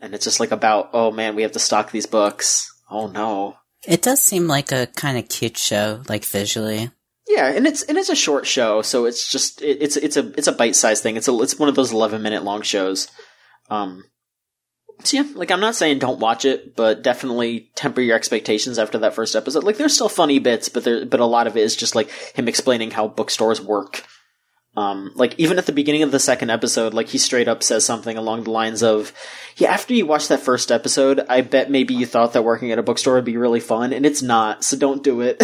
and 0.00 0.14
it's 0.14 0.24
just 0.24 0.40
like 0.40 0.50
about 0.52 0.90
oh 0.92 1.10
man 1.10 1.34
we 1.34 1.42
have 1.42 1.52
to 1.52 1.58
stock 1.58 1.90
these 1.90 2.06
books. 2.06 2.70
Oh 2.90 3.06
no. 3.06 3.56
It 3.86 4.02
does 4.02 4.22
seem 4.22 4.46
like 4.48 4.72
a 4.72 4.86
kind 4.86 5.16
of 5.18 5.28
cute 5.28 5.56
show, 5.56 6.02
like 6.08 6.24
visually. 6.24 6.90
yeah 7.28 7.48
and 7.48 7.66
it's 7.66 7.82
and 7.82 7.96
it's 7.98 8.08
a 8.08 8.16
short 8.16 8.46
show 8.46 8.82
so 8.82 9.04
it's 9.04 9.30
just 9.30 9.62
it, 9.62 9.78
it's 9.80 9.96
it's 9.96 10.16
a 10.16 10.32
it's 10.36 10.46
a 10.48 10.52
bite-sized 10.52 11.02
thing. 11.02 11.16
It's 11.16 11.28
a 11.28 11.38
it's 11.42 11.58
one 11.58 11.68
of 11.68 11.74
those 11.74 11.92
11 11.92 12.22
minute 12.22 12.44
long 12.44 12.62
shows. 12.62 13.08
Um 13.70 14.04
so 15.04 15.16
yeah 15.18 15.24
like 15.36 15.52
i'm 15.52 15.60
not 15.60 15.76
saying 15.76 16.00
don't 16.00 16.18
watch 16.18 16.44
it 16.44 16.74
but 16.74 17.02
definitely 17.02 17.70
temper 17.76 18.00
your 18.00 18.16
expectations 18.16 18.80
after 18.80 18.98
that 18.98 19.14
first 19.14 19.36
episode. 19.36 19.62
Like 19.62 19.76
there's 19.76 19.94
still 19.94 20.08
funny 20.08 20.40
bits 20.40 20.68
but 20.68 20.82
there 20.82 21.06
but 21.06 21.20
a 21.20 21.24
lot 21.26 21.46
of 21.46 21.56
it 21.56 21.62
is 21.62 21.76
just 21.76 21.94
like 21.94 22.10
him 22.34 22.48
explaining 22.48 22.90
how 22.90 23.06
bookstores 23.06 23.60
work 23.60 24.02
um, 24.78 25.10
like 25.16 25.34
even 25.38 25.58
at 25.58 25.66
the 25.66 25.72
beginning 25.72 26.04
of 26.04 26.12
the 26.12 26.20
second 26.20 26.50
episode, 26.50 26.94
like 26.94 27.08
he 27.08 27.18
straight 27.18 27.48
up 27.48 27.64
says 27.64 27.84
something 27.84 28.16
along 28.16 28.44
the 28.44 28.52
lines 28.52 28.84
of, 28.84 29.12
"Yeah, 29.56 29.72
after 29.72 29.92
you 29.92 30.06
watch 30.06 30.28
that 30.28 30.38
first 30.38 30.70
episode, 30.70 31.20
I 31.28 31.40
bet 31.40 31.68
maybe 31.68 31.94
you 31.94 32.06
thought 32.06 32.34
that 32.34 32.44
working 32.44 32.70
at 32.70 32.78
a 32.78 32.82
bookstore 32.84 33.14
would 33.14 33.24
be 33.24 33.36
really 33.36 33.58
fun, 33.58 33.92
and 33.92 34.06
it's 34.06 34.22
not. 34.22 34.62
So 34.62 34.76
don't 34.76 35.02
do 35.02 35.20
it. 35.20 35.42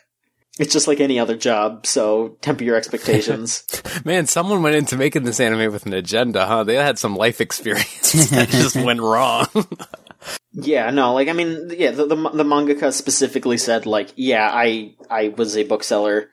it's 0.60 0.72
just 0.72 0.86
like 0.86 1.00
any 1.00 1.18
other 1.18 1.36
job. 1.36 1.88
So 1.88 2.36
temper 2.40 2.62
your 2.62 2.76
expectations. 2.76 3.64
Man, 4.04 4.26
someone 4.26 4.62
went 4.62 4.76
into 4.76 4.96
making 4.96 5.24
this 5.24 5.40
anime 5.40 5.72
with 5.72 5.86
an 5.86 5.92
agenda, 5.92 6.46
huh? 6.46 6.62
They 6.62 6.76
had 6.76 7.00
some 7.00 7.16
life 7.16 7.40
experience 7.40 8.12
that 8.30 8.48
just 8.48 8.76
went 8.76 9.00
wrong. 9.00 9.48
yeah, 10.52 10.90
no, 10.90 11.14
like 11.14 11.26
I 11.26 11.32
mean, 11.32 11.72
yeah, 11.76 11.90
the, 11.90 12.06
the 12.06 12.14
the 12.14 12.44
mangaka 12.44 12.92
specifically 12.92 13.58
said 13.58 13.86
like, 13.86 14.12
yeah, 14.14 14.48
I 14.48 14.94
I 15.10 15.34
was 15.36 15.56
a 15.56 15.64
bookseller. 15.64 16.30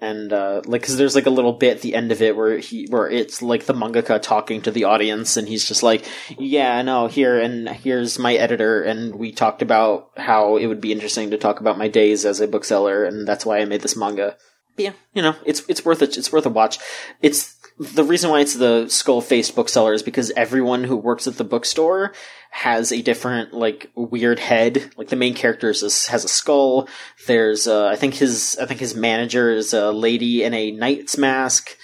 And 0.00 0.32
uh, 0.32 0.62
like, 0.64 0.82
cause 0.82 0.96
there's 0.96 1.14
like 1.14 1.26
a 1.26 1.30
little 1.30 1.52
bit 1.52 1.76
at 1.76 1.82
the 1.82 1.94
end 1.94 2.10
of 2.10 2.22
it 2.22 2.34
where 2.34 2.58
he, 2.58 2.86
where 2.86 3.08
it's 3.08 3.42
like 3.42 3.66
the 3.66 3.74
mangaka 3.74 4.20
talking 4.20 4.62
to 4.62 4.70
the 4.70 4.84
audience, 4.84 5.36
and 5.36 5.46
he's 5.46 5.68
just 5.68 5.82
like, 5.82 6.06
"Yeah, 6.38 6.80
no, 6.80 7.06
here 7.06 7.38
and 7.38 7.68
here's 7.68 8.18
my 8.18 8.34
editor, 8.34 8.82
and 8.82 9.16
we 9.16 9.30
talked 9.30 9.60
about 9.60 10.10
how 10.16 10.56
it 10.56 10.66
would 10.66 10.80
be 10.80 10.92
interesting 10.92 11.30
to 11.30 11.38
talk 11.38 11.60
about 11.60 11.76
my 11.76 11.88
days 11.88 12.24
as 12.24 12.40
a 12.40 12.48
bookseller, 12.48 13.04
and 13.04 13.28
that's 13.28 13.44
why 13.44 13.58
I 13.58 13.66
made 13.66 13.82
this 13.82 13.96
manga." 13.96 14.36
But 14.76 14.84
yeah, 14.84 14.92
you 15.12 15.20
know, 15.20 15.36
it's 15.44 15.62
it's 15.68 15.84
worth 15.84 16.00
it. 16.00 16.16
It's 16.16 16.32
worth 16.32 16.46
a 16.46 16.50
watch. 16.50 16.78
It's 17.20 17.56
the 17.80 18.04
reason 18.04 18.28
why 18.28 18.40
it's 18.40 18.56
the 18.56 18.88
skull 18.88 19.22
faced 19.22 19.56
bookseller 19.56 19.94
is 19.94 20.02
because 20.02 20.30
everyone 20.36 20.84
who 20.84 20.98
works 20.98 21.26
at 21.26 21.38
the 21.38 21.44
bookstore 21.44 22.12
has 22.50 22.92
a 22.92 23.00
different 23.00 23.54
like 23.54 23.90
weird 23.94 24.38
head. 24.38 24.92
Like 24.98 25.08
the 25.08 25.16
main 25.16 25.32
character 25.32 25.70
is 25.70 25.82
a, 25.82 26.10
has 26.10 26.22
a 26.22 26.28
skull. 26.28 26.88
There's 27.26 27.66
uh, 27.66 27.86
I 27.86 27.96
think 27.96 28.14
his 28.14 28.58
I 28.60 28.66
think 28.66 28.80
his 28.80 28.94
manager 28.94 29.50
is 29.50 29.72
a 29.72 29.92
lady 29.92 30.44
in 30.44 30.52
a 30.52 30.72
knight's 30.72 31.16
mask. 31.16 31.74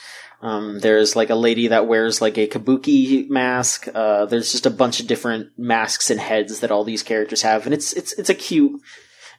Um, 0.43 0.81
there's 0.81 1.17
like 1.17 1.31
a 1.31 1.35
lady 1.35 1.69
that 1.69 1.87
wears 1.87 2.21
like 2.21 2.37
a 2.37 2.47
kabuki 2.47 3.27
mask. 3.31 3.89
Uh, 3.95 4.27
there's 4.27 4.53
just 4.53 4.67
a 4.67 4.71
bunch 4.71 5.01
of 5.01 5.07
different 5.07 5.59
masks 5.59 6.11
and 6.11 6.21
heads 6.21 6.61
that 6.61 6.71
all 6.71 6.85
these 6.85 7.03
characters 7.03 7.41
have, 7.41 7.65
and 7.65 7.73
it's 7.73 7.95
it's 7.95 8.13
it's 8.15 8.29
a 8.29 8.35
cute 8.35 8.83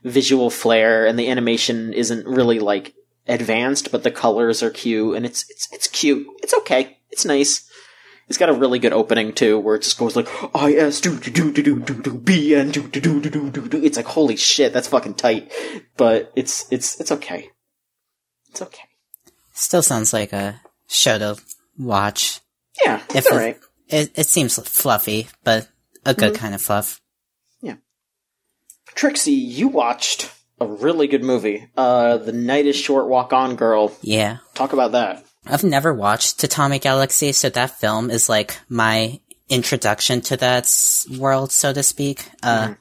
visual 0.03 0.49
flair, 0.49 1.05
and 1.05 1.19
the 1.19 1.29
animation 1.29 1.93
isn't 1.93 2.25
really 2.25 2.57
like 2.57 2.95
advanced, 3.27 3.91
but 3.91 4.03
the 4.03 4.11
colors 4.11 4.63
are 4.63 4.69
cute, 4.69 5.15
and 5.15 5.25
it's 5.25 5.49
it's 5.49 5.67
it's 5.71 5.87
cute. 5.87 6.27
It's 6.43 6.53
okay. 6.53 6.97
It's 7.09 7.25
nice. 7.25 7.69
It's 8.27 8.37
got 8.37 8.49
a 8.49 8.53
really 8.53 8.79
good 8.79 8.91
opening 8.93 9.33
too, 9.33 9.57
where 9.57 9.75
it 9.75 9.83
just 9.83 9.97
goes 9.97 10.15
like 10.15 10.27
I 10.53 10.73
S 10.73 10.99
do 10.99 11.17
do 11.17 11.31
do 11.31 11.51
do 11.51 11.61
do 11.61 11.79
do 11.79 11.93
do 12.01 12.13
B 12.13 12.55
N 12.55 12.71
do 12.71 12.87
do 12.87 12.99
do 12.99 13.21
do 13.21 13.29
do 13.29 13.49
do 13.49 13.67
do. 13.67 13.83
It's 13.83 13.97
like 13.97 14.05
holy 14.05 14.35
shit, 14.35 14.73
that's 14.73 14.89
fucking 14.89 15.15
tight. 15.15 15.51
But 15.95 16.31
it's 16.35 16.65
it's 16.71 16.99
it's 16.99 17.11
okay. 17.11 17.49
It's 18.49 18.61
okay. 18.61 18.83
Still 19.53 19.81
sounds 19.81 20.11
like 20.11 20.33
a 20.33 20.61
show 20.87 21.17
to 21.17 21.37
watch. 21.77 22.41
Yeah, 22.83 23.01
it's 23.09 23.27
If 23.27 23.31
alright. 23.31 23.59
It, 23.87 24.11
it 24.15 24.27
seems 24.27 24.59
fluffy, 24.59 25.29
but 25.45 25.69
a 26.05 26.13
good 26.13 26.35
kind 26.35 26.53
of 26.53 26.61
fluff. 26.61 27.01
Yeah. 27.61 27.75
Trixie, 28.93 29.31
you 29.31 29.69
watched 29.69 30.29
a 30.59 30.65
really 30.67 31.07
good 31.07 31.23
movie. 31.23 31.67
Uh, 31.75 32.17
The 32.17 32.31
Night 32.33 32.65
is 32.65 32.75
Short, 32.75 33.07
Walk 33.07 33.33
On 33.33 33.55
Girl. 33.55 33.91
Yeah. 34.01 34.37
Talk 34.53 34.73
about 34.73 34.93
that. 34.93 35.23
I've 35.45 35.63
never 35.63 35.93
watched 35.93 36.43
Atomic 36.43 36.81
Galaxy, 36.81 37.31
so 37.31 37.49
that 37.49 37.79
film 37.79 38.09
is 38.09 38.27
like 38.27 38.57
my 38.67 39.19
introduction 39.49 40.19
to 40.21 40.37
that 40.37 40.69
world, 41.17 41.51
so 41.51 41.71
to 41.71 41.83
speak. 41.83 42.29
Uh, 42.43 42.73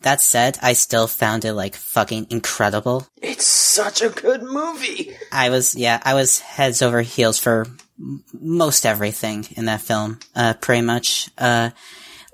that 0.00 0.20
said, 0.20 0.58
I 0.62 0.72
still 0.74 1.06
found 1.06 1.44
it 1.44 1.54
like 1.54 1.74
fucking 1.74 2.28
incredible. 2.30 3.06
It's 3.20 3.46
such 3.46 4.00
a 4.02 4.08
good 4.10 4.42
movie. 4.42 5.14
I 5.32 5.50
was, 5.50 5.74
yeah, 5.74 6.00
I 6.02 6.14
was 6.14 6.40
heads 6.40 6.82
over 6.82 7.02
heels 7.02 7.38
for 7.38 7.66
m- 7.98 8.22
most 8.32 8.86
everything 8.86 9.46
in 9.56 9.66
that 9.66 9.80
film, 9.80 10.18
uh, 10.34 10.54
pretty 10.54 10.82
much. 10.82 11.30
Uh, 11.36 11.70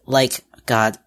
like, 0.07 0.41
God, 0.67 0.99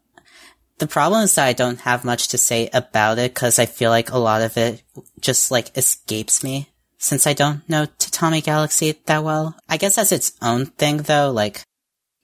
the 0.79 0.87
problem 0.87 1.23
is 1.23 1.35
that 1.35 1.47
I 1.47 1.53
don't 1.53 1.79
have 1.81 2.03
much 2.03 2.29
to 2.29 2.37
say 2.37 2.69
about 2.73 3.17
it 3.19 3.33
because 3.33 3.59
I 3.59 3.65
feel 3.65 3.89
like 3.91 4.11
a 4.11 4.17
lot 4.17 4.41
of 4.41 4.57
it 4.57 4.83
just 5.19 5.51
like 5.51 5.75
escapes 5.77 6.43
me 6.43 6.69
since 6.97 7.27
I 7.27 7.33
don't 7.33 7.67
know 7.69 7.85
Tatami 7.99 8.41
Galaxy 8.41 8.95
that 9.05 9.23
well. 9.23 9.55
I 9.69 9.77
guess 9.77 9.95
that's 9.95 10.11
its 10.11 10.33
own 10.41 10.65
thing 10.67 10.97
though, 10.97 11.31
like, 11.31 11.61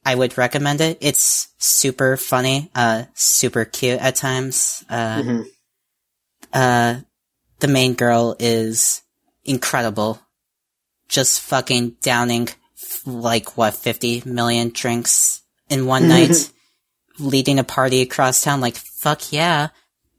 I 0.05 0.15
would 0.15 0.37
recommend 0.37 0.79
it. 0.81 0.97
It's 1.01 1.49
super 1.57 2.15
funny, 2.17 2.71
uh, 2.73 3.03
super 3.13 3.65
cute 3.65 3.99
at 3.99 4.15
times. 4.15 4.83
Uh, 4.89 5.21
Mhm. 5.21 5.45
uh, 6.53 6.95
the 7.59 7.67
main 7.67 7.93
girl 7.93 8.35
is 8.39 9.01
incredible. 9.43 10.19
Just 11.09 11.41
fucking 11.41 11.97
downing 12.01 12.47
f- 12.81 13.01
like 13.05 13.57
what, 13.57 13.75
50 13.75 14.23
million 14.25 14.69
drinks 14.73 15.41
in 15.69 15.85
one 15.85 16.07
night, 16.15 16.49
leading 17.19 17.59
a 17.59 17.63
party 17.63 18.01
across 18.01 18.43
town 18.43 18.61
like, 18.61 18.75
fuck 18.75 19.31
yeah. 19.31 19.69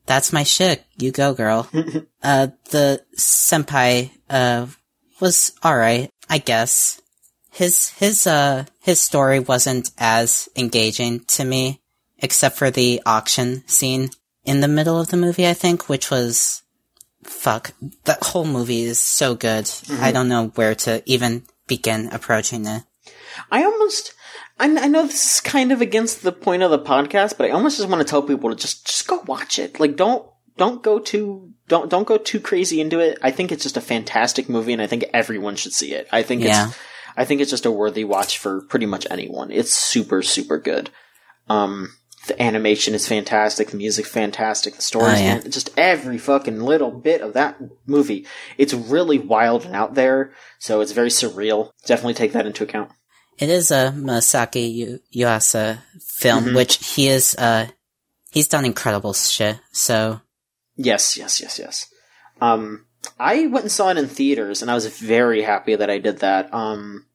That's 0.07 0.33
my 0.33 0.43
shit. 0.43 0.85
You 0.99 1.13
go, 1.13 1.35
girl. 1.35 1.69
uh, 2.23 2.49
the 2.71 3.03
senpai, 3.17 4.11
uh, 4.29 4.67
was 5.21 5.53
alright, 5.65 6.11
I 6.29 6.39
guess. 6.39 7.01
His, 7.53 7.91
his, 7.91 8.27
uh, 8.27 8.65
his 8.81 9.01
story 9.01 9.41
wasn't 9.41 9.91
as 9.99 10.49
engaging 10.57 11.21
to 11.29 11.45
me, 11.45 11.81
except 12.19 12.57
for 12.57 12.71
the 12.71 13.03
auction 13.05 13.67
scene 13.69 14.11
in 14.45 14.61
the 14.61 14.69
middle 14.69 14.99
of 14.99 15.09
the 15.09 15.17
movie, 15.17 15.47
I 15.47 15.55
think, 15.55 15.89
which 15.89 16.11
was, 16.11 16.63
fuck, 17.23 17.73
that 18.05 18.23
whole 18.23 18.47
movie 18.47 18.83
is 18.83 18.99
so 18.99 19.35
good. 19.35 19.71
I 20.01 20.13
don't 20.13 20.29
know 20.29 20.49
where 20.55 20.75
to 20.77 21.03
even 21.07 21.45
begin 21.67 22.09
approaching 22.13 22.67
it. 22.67 22.83
I 23.51 23.65
almost, 23.65 24.15
I, 24.61 24.67
I 24.85 24.89
know 24.89 25.07
this 25.07 25.35
is 25.37 25.41
kind 25.41 25.73
of 25.73 25.81
against 25.81 26.23
the 26.23 26.33
point 26.33 26.63
of 26.63 26.71
the 26.71 26.79
podcast, 26.79 27.37
but 27.39 27.47
I 27.47 27.51
almost 27.51 27.79
just 27.79 27.89
want 27.89 28.01
to 28.01 28.09
tell 28.09 28.23
people 28.23 28.51
to 28.51 28.57
just, 28.57 28.87
just 28.87 29.09
go 29.09 29.23
watch 29.27 29.59
it. 29.59 29.81
Like, 29.81 29.97
don't, 29.97 30.25
don't 30.59 30.83
go 30.83 30.99
too, 30.99 31.53
don't, 31.69 31.89
don't 31.91 32.07
go 32.07 32.19
too 32.19 32.39
crazy 32.41 32.81
into 32.81 32.99
it. 33.01 33.19
I 33.23 33.31
think 33.31 33.51
it's 33.51 33.63
just 33.63 33.77
a 33.79 33.81
fantastic 33.81 34.49
movie 34.49 34.73
and 34.75 34.83
I 34.83 34.87
think 34.87 35.07
everyone 35.15 35.57
should 35.57 35.73
see 35.73 35.93
it. 35.95 36.07
I 36.13 36.23
think 36.23 36.43
Yeah. 36.43 36.69
it's, 36.69 36.79
I 37.17 37.25
think 37.25 37.41
it's 37.41 37.51
just 37.51 37.67
a 37.67 37.71
worthy 37.73 38.05
watch 38.05 38.39
for 38.39 38.61
pretty 38.63 38.87
much 38.87 39.07
anyone. 39.11 39.51
It's 39.51 39.73
super, 39.73 40.23
super 40.23 40.59
good. 40.59 40.91
Um, 41.49 41.95
the 42.27 42.41
animation 42.41 42.95
is 42.95 43.09
fantastic, 43.09 43.71
the 43.71 43.77
music 43.79 44.05
fantastic, 44.07 44.77
the 44.77 44.83
story 44.83 45.13
Oh, 45.13 45.17
yeah. 45.17 45.41
just 45.49 45.71
every 45.79 46.19
fucking 46.19 46.61
little 46.61 46.91
bit 46.91 47.23
of 47.23 47.33
that 47.33 47.57
movie. 47.87 48.27
It's 48.59 48.75
really 48.75 49.19
wild 49.19 49.65
and 49.65 49.75
out 49.75 49.95
there, 49.95 50.33
so 50.59 50.83
it's 50.83 50.93
very 50.93 51.09
surreal. 51.09 51.71
Definitely 51.87 52.15
take 52.15 52.33
that 52.33 52.47
into 52.47 52.63
account. 52.63 52.91
It 53.41 53.49
is 53.49 53.71
a 53.71 53.93
Masaki 53.97 54.75
Yu- 54.75 55.01
Yuasa 55.15 55.79
film, 55.99 56.55
which 56.55 56.95
he 56.95 57.09
is, 57.09 57.35
uh, 57.37 57.69
he's 58.31 58.49
done 58.49 58.65
incredible 58.65 59.15
shit, 59.15 59.59
so, 59.73 60.21
Yes, 60.77 61.17
yes, 61.17 61.41
yes, 61.41 61.59
yes. 61.59 61.87
Um, 62.41 62.87
I 63.19 63.47
went 63.47 63.65
and 63.65 63.73
saw 63.73 63.91
it 63.91 63.99
in 63.99 64.07
theaters, 64.07 64.63
and 64.63 64.71
I 64.71 64.75
was 64.75 64.87
very 64.87 65.43
happy 65.43 65.75
that 65.75 65.91
I 65.91 65.99
did 65.99 66.19
that. 66.21 66.53
Um, 66.55 67.07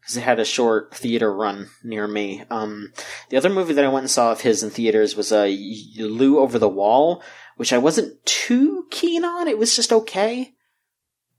because 0.00 0.18
it 0.18 0.22
had 0.22 0.38
a 0.38 0.44
short 0.44 0.94
theater 0.94 1.34
run 1.34 1.68
near 1.82 2.06
me. 2.06 2.44
Um, 2.48 2.92
the 3.28 3.36
other 3.36 3.48
movie 3.48 3.74
that 3.74 3.84
I 3.84 3.88
went 3.88 4.04
and 4.04 4.10
saw 4.10 4.30
of 4.30 4.40
his 4.40 4.62
in 4.62 4.70
theaters 4.70 5.16
was 5.16 5.32
uh, 5.32 5.46
Lou 5.98 6.38
Over 6.38 6.60
the 6.60 6.68
Wall, 6.68 7.24
which 7.56 7.72
I 7.72 7.78
wasn't 7.78 8.24
too 8.24 8.86
keen 8.92 9.24
on. 9.24 9.48
It 9.48 9.58
was 9.58 9.74
just 9.74 9.92
okay, 9.92 10.54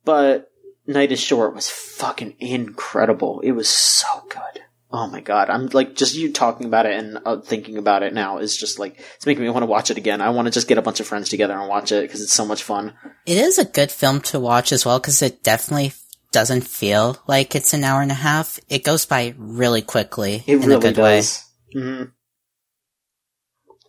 but 0.04 0.52
Night 0.88 1.12
is 1.12 1.20
Short 1.20 1.54
was 1.54 1.70
fucking 1.70 2.36
incredible. 2.40 3.42
It 3.42 3.52
was 3.52 3.68
so 3.70 4.08
good. 4.30 4.64
Oh 4.90 5.08
my 5.08 5.20
god! 5.20 5.50
I'm 5.50 5.68
like 5.68 5.96
just 5.96 6.16
you 6.16 6.32
talking 6.32 6.66
about 6.66 6.86
it 6.86 6.94
and 6.98 7.20
uh, 7.26 7.42
thinking 7.42 7.78
about 7.78 8.04
it 8.04 8.14
now 8.14 8.38
is 8.38 8.56
just 8.56 8.80
like 8.80 8.98
it's 9.16 9.26
making 9.26 9.44
me 9.44 9.50
want 9.50 9.64
to 9.64 9.68
watch 9.68 9.92
it 9.92 9.98
again. 9.98 10.22
I 10.22 10.30
want 10.30 10.46
to 10.48 10.52
just 10.52 10.70
get 10.70 10.78
a 10.78 10.82
bunch 10.82 11.02
of 11.02 11.08
friends 11.08 11.28
together 11.28 11.54
and 11.60 11.68
watch 11.68 11.92
it 11.92 12.04
because 12.04 12.22
it's 12.22 12.34
so 12.34 12.46
much 12.46 12.64
fun. 12.64 12.94
It 13.26 13.38
is 13.38 13.58
a 13.60 13.66
good 13.66 13.92
film 13.92 14.22
to 14.22 14.40
watch 14.40 14.72
as 14.72 14.86
well 14.86 14.98
because 15.00 15.22
it 15.22 15.44
definitely 15.44 15.92
doesn't 16.32 16.66
feel 16.66 17.18
like 17.28 17.54
it's 17.54 17.74
an 17.74 17.84
hour 17.84 18.02
and 18.02 18.12
a 18.12 18.16
half. 18.16 18.62
It 18.70 18.86
goes 18.86 19.06
by 19.06 19.34
really 19.38 19.82
quickly 19.82 20.44
It 20.48 20.54
in 20.56 20.62
really 20.62 20.76
a 20.76 20.80
good 20.80 20.96
does. 20.96 21.46
hmm 21.74 22.04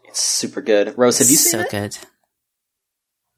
It's 0.08 0.20
super 0.20 0.60
good. 0.60 0.98
Rose, 0.98 1.18
have 1.20 1.30
you 1.30 1.36
seen 1.36 1.52
so 1.52 1.60
it? 1.60 1.70
good. 1.70 1.98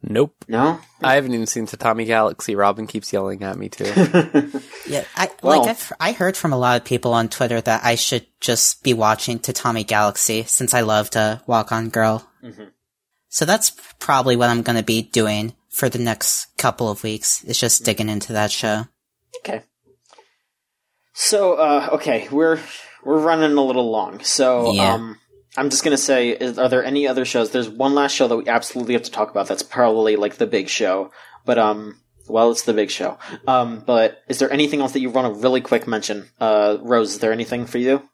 Nope. 0.02 0.34
No. 0.48 0.80
I 1.02 1.14
haven't 1.16 1.34
even 1.34 1.46
seen 1.46 1.66
Tatami 1.66 2.06
Galaxy. 2.06 2.54
Robin 2.54 2.86
keeps 2.86 3.12
yelling 3.12 3.42
at 3.42 3.58
me 3.58 3.68
too. 3.68 3.84
Yeah, 4.88 5.04
I 5.14 5.28
Well- 5.42 5.60
like 5.60 5.68
I've, 5.70 5.92
I 6.00 6.12
heard 6.12 6.36
from 6.36 6.52
a 6.52 6.58
lot 6.58 6.80
of 6.80 6.84
people 6.86 7.12
on 7.12 7.28
Twitter 7.28 7.60
that 7.60 7.84
I 7.84 7.94
should 7.96 8.26
just 8.40 8.82
be 8.82 8.94
watching 8.94 9.38
Tatami 9.38 9.84
Galaxy 9.84 10.42
since 10.44 10.72
I 10.74 10.80
loved 10.80 11.16
uh, 11.16 11.38
Walk 11.46 11.70
On 11.70 11.90
Girl. 11.90 12.26
Mhm. 12.42 12.70
So 13.28 13.44
that's 13.44 13.70
probably 14.00 14.34
what 14.36 14.48
I'm 14.48 14.62
going 14.62 14.78
to 14.78 14.82
be 14.82 15.02
doing 15.02 15.54
for 15.68 15.88
the 15.88 15.98
next 16.00 16.46
couple 16.56 16.90
of 16.90 17.04
weeks. 17.04 17.44
Is 17.44 17.60
just 17.60 17.84
digging 17.84 18.08
into 18.08 18.32
that 18.32 18.50
show. 18.50 18.86
okay. 19.40 19.62
So, 21.12 21.54
uh, 21.54 21.88
okay, 21.92 22.26
we're 22.32 22.58
we're 23.04 23.18
running 23.20 23.56
a 23.56 23.62
little 23.62 23.90
long. 23.90 24.20
So, 24.24 24.72
Yeah. 24.72 24.94
um, 24.94 25.18
I'm 25.56 25.68
just 25.70 25.82
gonna 25.84 25.96
say, 25.98 26.30
is, 26.30 26.58
are 26.58 26.68
there 26.68 26.84
any 26.84 27.08
other 27.08 27.24
shows? 27.24 27.50
There's 27.50 27.68
one 27.68 27.94
last 27.94 28.14
show 28.14 28.28
that 28.28 28.36
we 28.36 28.46
absolutely 28.48 28.94
have 28.94 29.02
to 29.04 29.10
talk 29.10 29.30
about. 29.30 29.48
That's 29.48 29.62
probably 29.62 30.16
like 30.16 30.36
the 30.36 30.46
big 30.46 30.68
show, 30.68 31.10
but 31.44 31.58
um, 31.58 32.00
well, 32.28 32.50
it's 32.52 32.62
the 32.62 32.72
big 32.74 32.90
show. 32.90 33.18
Um, 33.48 33.82
but 33.84 34.22
is 34.28 34.38
there 34.38 34.52
anything 34.52 34.80
else 34.80 34.92
that 34.92 35.00
you 35.00 35.10
want 35.10 35.34
to 35.34 35.40
really 35.40 35.60
quick 35.60 35.88
mention? 35.88 36.28
Uh, 36.40 36.78
Rose, 36.80 37.12
is 37.14 37.18
there 37.18 37.32
anything 37.32 37.66
for 37.66 37.78
you? 37.78 38.08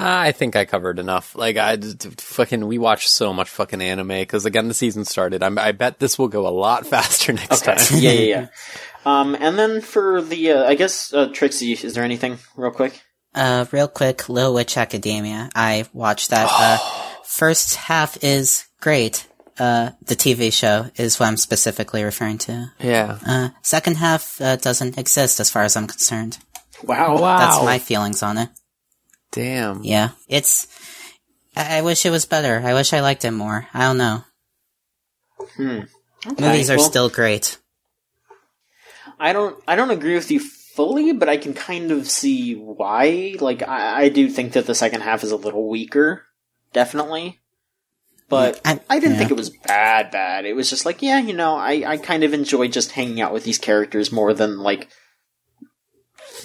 I 0.00 0.30
think 0.30 0.54
I 0.54 0.64
covered 0.64 1.00
enough. 1.00 1.34
Like 1.34 1.56
I 1.56 1.74
just- 1.76 2.20
fucking, 2.20 2.66
we 2.66 2.78
watch 2.78 3.08
so 3.08 3.32
much 3.32 3.48
fucking 3.48 3.80
anime 3.80 4.08
because 4.08 4.44
again 4.46 4.68
the 4.68 4.74
season 4.74 5.04
started. 5.04 5.42
I'm, 5.42 5.58
I 5.58 5.72
bet 5.72 5.98
this 5.98 6.18
will 6.18 6.28
go 6.28 6.46
a 6.46 6.50
lot 6.50 6.86
faster 6.86 7.32
next 7.32 7.66
Okay. 7.66 7.76
time. 7.76 7.98
yeah, 8.00 8.10
yeah, 8.12 8.20
yeah. 8.40 8.46
Um, 9.04 9.36
and 9.40 9.58
then 9.58 9.80
for 9.80 10.20
the, 10.22 10.52
uh, 10.52 10.64
I 10.68 10.74
guess, 10.74 11.12
uh, 11.14 11.28
Trixie, 11.32 11.72
is 11.72 11.94
there 11.94 12.04
anything 12.04 12.38
real 12.56 12.70
quick? 12.70 13.02
Uh, 13.38 13.64
real 13.70 13.86
quick, 13.86 14.28
Little 14.28 14.52
Witch 14.52 14.76
Academia. 14.76 15.48
I 15.54 15.86
watched 15.92 16.30
that. 16.30 16.48
Uh, 16.50 16.78
first 17.24 17.76
half 17.76 18.22
is 18.24 18.66
great. 18.80 19.26
Uh, 19.58 19.90
the 20.02 20.16
TV 20.16 20.52
show 20.52 20.90
is 20.96 21.20
what 21.20 21.26
I'm 21.26 21.36
specifically 21.36 22.02
referring 22.02 22.38
to. 22.38 22.72
Yeah. 22.80 23.18
Uh, 23.24 23.48
second 23.62 23.96
half 23.96 24.40
uh, 24.40 24.56
doesn't 24.56 24.98
exist 24.98 25.38
as 25.38 25.50
far 25.50 25.62
as 25.62 25.76
I'm 25.76 25.86
concerned. 25.86 26.38
Wow. 26.82 27.18
Wow. 27.18 27.38
That's 27.38 27.64
my 27.64 27.78
feelings 27.78 28.22
on 28.24 28.38
it. 28.38 28.48
Damn. 29.30 29.84
Yeah, 29.84 30.10
it's. 30.28 30.66
I, 31.54 31.78
I 31.78 31.82
wish 31.82 32.06
it 32.06 32.10
was 32.10 32.24
better. 32.24 32.60
I 32.64 32.74
wish 32.74 32.92
I 32.92 33.00
liked 33.00 33.24
it 33.24 33.30
more. 33.30 33.68
I 33.74 33.82
don't 33.82 33.98
know. 33.98 34.24
Hmm. 35.56 35.80
Okay, 36.26 36.44
Movies 36.44 36.70
are 36.70 36.78
well, 36.78 36.86
still 36.86 37.08
great. 37.08 37.58
I 39.20 39.32
don't. 39.32 39.62
I 39.68 39.76
don't 39.76 39.90
agree 39.90 40.14
with 40.14 40.30
you 40.30 40.40
fully, 40.78 41.12
but 41.12 41.28
I 41.28 41.36
can 41.38 41.54
kind 41.54 41.90
of 41.90 42.08
see 42.08 42.54
why. 42.54 43.34
Like, 43.40 43.66
I, 43.66 44.02
I 44.02 44.08
do 44.10 44.28
think 44.28 44.52
that 44.52 44.66
the 44.66 44.76
second 44.76 45.00
half 45.00 45.24
is 45.24 45.32
a 45.32 45.36
little 45.36 45.68
weaker, 45.68 46.24
definitely. 46.72 47.40
But 48.28 48.60
I- 48.64 48.78
I 48.88 49.00
didn't 49.00 49.14
yeah. 49.14 49.18
think 49.18 49.32
it 49.32 49.36
was 49.36 49.50
bad, 49.50 50.12
bad. 50.12 50.46
It 50.46 50.54
was 50.54 50.70
just 50.70 50.86
like, 50.86 51.02
yeah, 51.02 51.18
you 51.18 51.32
know, 51.34 51.56
I, 51.56 51.82
I 51.84 51.96
kind 51.96 52.22
of 52.22 52.32
enjoy 52.32 52.68
just 52.68 52.92
hanging 52.92 53.20
out 53.20 53.32
with 53.32 53.42
these 53.42 53.58
characters 53.58 54.12
more 54.12 54.32
than, 54.32 54.60
like, 54.60 54.88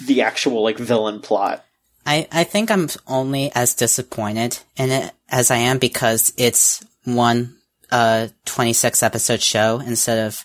the 0.04 0.22
actual, 0.22 0.64
like, 0.64 0.78
villain 0.78 1.20
plot. 1.20 1.64
I, 2.04 2.26
I 2.32 2.42
think 2.42 2.72
I'm 2.72 2.88
only 3.06 3.52
as 3.54 3.76
disappointed 3.76 4.58
in 4.76 4.90
it 4.90 5.12
as 5.28 5.52
I 5.52 5.58
am 5.58 5.78
because 5.78 6.32
it's 6.36 6.84
one 7.04 7.56
uh 7.92 8.28
26 8.46 9.02
episode 9.02 9.42
show 9.42 9.78
instead 9.78 10.26
of 10.26 10.44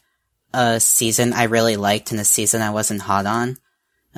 a 0.54 0.80
season 0.80 1.34
I 1.34 1.44
really 1.44 1.76
liked 1.76 2.12
and 2.12 2.20
a 2.20 2.26
season 2.26 2.62
I 2.62 2.70
wasn't 2.70 3.02
hot 3.02 3.26
on. 3.26 3.58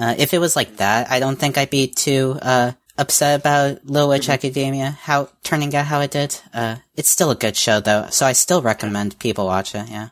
Uh, 0.02 0.16
if 0.18 0.34
it 0.34 0.40
was 0.40 0.56
like 0.56 0.78
that, 0.78 1.12
I 1.12 1.20
don't 1.20 1.38
think 1.38 1.58
I'd 1.58 1.70
be 1.70 1.88
too 1.88 2.38
uh 2.42 2.72
upset 2.98 3.40
about 3.40 3.86
Little 3.86 4.10
Witch 4.10 4.30
Academia 4.30 4.92
how 4.92 5.30
turning 5.44 5.76
out 5.76 5.86
how 5.86 6.02
it 6.02 6.12
did. 6.12 6.40
Uh, 6.54 6.78
it's 6.96 7.10
still 7.10 7.32
a 7.32 7.36
good 7.36 7.56
show 7.56 7.80
though, 7.80 8.08
so 8.10 8.26
I 8.26 8.34
still 8.34 8.62
recommend 8.62 9.20
people 9.20 9.46
watch 9.46 9.76
it. 9.76 9.90
Yeah. 9.90 10.10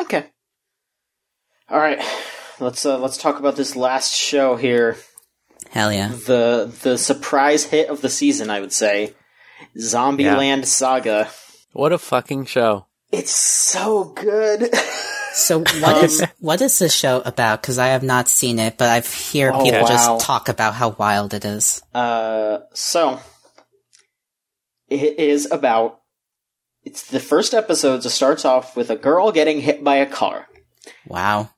Okay. 0.00 0.26
All 1.68 1.78
right. 1.78 2.00
Let's 2.60 2.84
uh, 2.86 2.98
let's 2.98 3.16
talk 3.16 3.38
about 3.38 3.56
this 3.56 3.74
last 3.76 4.14
show 4.14 4.56
here. 4.56 4.96
Hell 5.70 5.92
yeah. 5.92 6.08
The 6.08 6.72
the 6.82 6.98
surprise 6.98 7.64
hit 7.64 7.88
of 7.88 8.00
the 8.00 8.10
season, 8.10 8.50
I 8.50 8.60
would 8.60 8.72
say. 8.72 9.14
Zombieland 9.76 10.66
Saga. 10.66 11.30
What 11.72 11.92
a 11.92 11.98
fucking 11.98 12.46
show. 12.46 12.86
It's 13.10 13.34
so 13.34 14.04
good. 14.04 14.72
So 15.34 15.58
what 15.80 16.04
is 16.04 16.24
what 16.38 16.60
is 16.62 16.78
this 16.78 16.94
show 16.94 17.20
about? 17.24 17.60
Because 17.60 17.78
I 17.78 17.88
have 17.88 18.02
not 18.04 18.28
seen 18.28 18.58
it, 18.58 18.78
but 18.78 18.88
I've 18.88 19.12
hear 19.12 19.50
Oh, 19.52 19.62
people 19.62 19.82
wow. 19.82 19.88
just 19.88 20.20
talk 20.24 20.48
about 20.48 20.74
how 20.74 20.90
wild 20.90 21.34
it 21.34 21.44
is. 21.44 21.82
Uh, 21.92 22.58
so 22.72 23.20
it 24.88 25.18
is 25.18 25.50
about. 25.50 26.00
It's 26.84 27.06
the 27.10 27.20
first 27.20 27.54
episode. 27.54 28.02
Just 28.02 28.14
starts 28.14 28.44
off 28.44 28.76
with 28.76 28.90
a 28.90 28.96
girl 28.96 29.32
getting 29.32 29.60
hit 29.60 29.82
by 29.82 29.96
a 29.96 30.06
car. 30.06 30.46
Wow. 31.06 31.50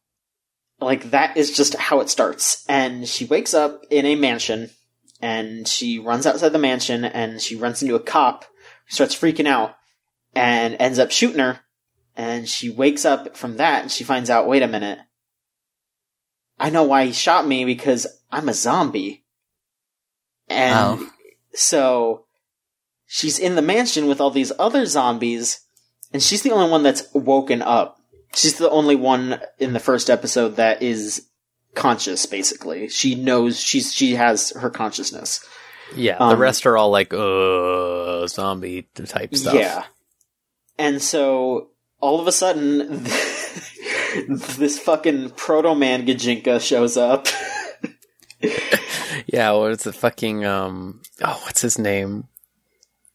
Like 0.80 1.10
that 1.10 1.36
is 1.36 1.54
just 1.56 1.74
how 1.74 2.00
it 2.00 2.08
starts. 2.08 2.64
And 2.68 3.06
she 3.08 3.24
wakes 3.24 3.52
up 3.54 3.82
in 3.90 4.06
a 4.06 4.14
mansion, 4.14 4.70
and 5.20 5.66
she 5.68 5.98
runs 5.98 6.26
outside 6.26 6.50
the 6.50 6.58
mansion, 6.58 7.04
and 7.04 7.40
she 7.42 7.56
runs 7.56 7.82
into 7.82 7.94
a 7.94 8.00
cop 8.00 8.44
who 8.44 8.94
starts 8.94 9.14
freaking 9.14 9.46
out, 9.46 9.74
and 10.34 10.76
ends 10.78 10.98
up 10.98 11.10
shooting 11.10 11.40
her. 11.40 11.60
And 12.16 12.48
she 12.48 12.70
wakes 12.70 13.04
up 13.04 13.36
from 13.36 13.58
that, 13.58 13.82
and 13.82 13.92
she 13.92 14.02
finds 14.04 14.30
out. 14.30 14.48
Wait 14.48 14.62
a 14.62 14.66
minute. 14.68 14.98
I 16.58 16.70
know 16.70 16.84
why 16.84 17.04
he 17.06 17.12
shot 17.12 17.46
me 17.46 17.64
because 17.66 18.06
I'm 18.32 18.48
a 18.48 18.54
zombie. 18.54 19.24
And 20.48 21.00
Oh. 21.00 21.10
so 21.54 22.24
she's 23.06 23.38
in 23.38 23.54
the 23.56 23.62
mansion 23.62 24.06
with 24.06 24.20
all 24.20 24.30
these 24.30 24.52
other 24.58 24.86
zombies, 24.86 25.60
and 26.12 26.22
she's 26.22 26.42
the 26.42 26.52
only 26.52 26.70
one 26.70 26.82
that's 26.82 27.06
woken 27.12 27.60
up. 27.62 28.00
She's 28.34 28.56
the 28.56 28.70
only 28.70 28.96
one 28.96 29.40
in 29.58 29.72
the 29.74 29.80
first 29.80 30.08
episode 30.08 30.56
that 30.56 30.82
is 30.82 31.26
conscious, 31.74 32.24
basically. 32.26 32.88
She 32.88 33.14
knows 33.14 33.60
she's 33.60 33.92
she 33.92 34.14
has 34.14 34.50
her 34.52 34.70
consciousness. 34.70 35.44
Yeah, 35.94 36.16
the 36.18 36.24
Um, 36.24 36.38
rest 36.38 36.66
are 36.66 36.76
all 36.76 36.90
like, 36.90 37.12
uh, 37.12 38.26
zombie 38.28 38.88
type 38.94 39.34
stuff. 39.36 39.54
Yeah. 39.54 39.84
And 40.78 41.00
so 41.02 41.70
all 42.06 42.20
of 42.20 42.26
a 42.28 42.32
sudden 42.32 43.02
this 44.28 44.78
fucking 44.78 45.30
proto 45.30 45.74
man 45.74 46.06
Gajinka 46.06 46.60
shows 46.60 46.96
up. 46.96 47.26
Yeah, 49.32 49.52
what 49.52 49.72
is 49.72 49.82
the 49.82 49.92
fucking, 49.92 50.44
um, 50.44 51.00
oh, 51.22 51.40
what's 51.44 51.60
his 51.62 51.78
name? 51.78 52.28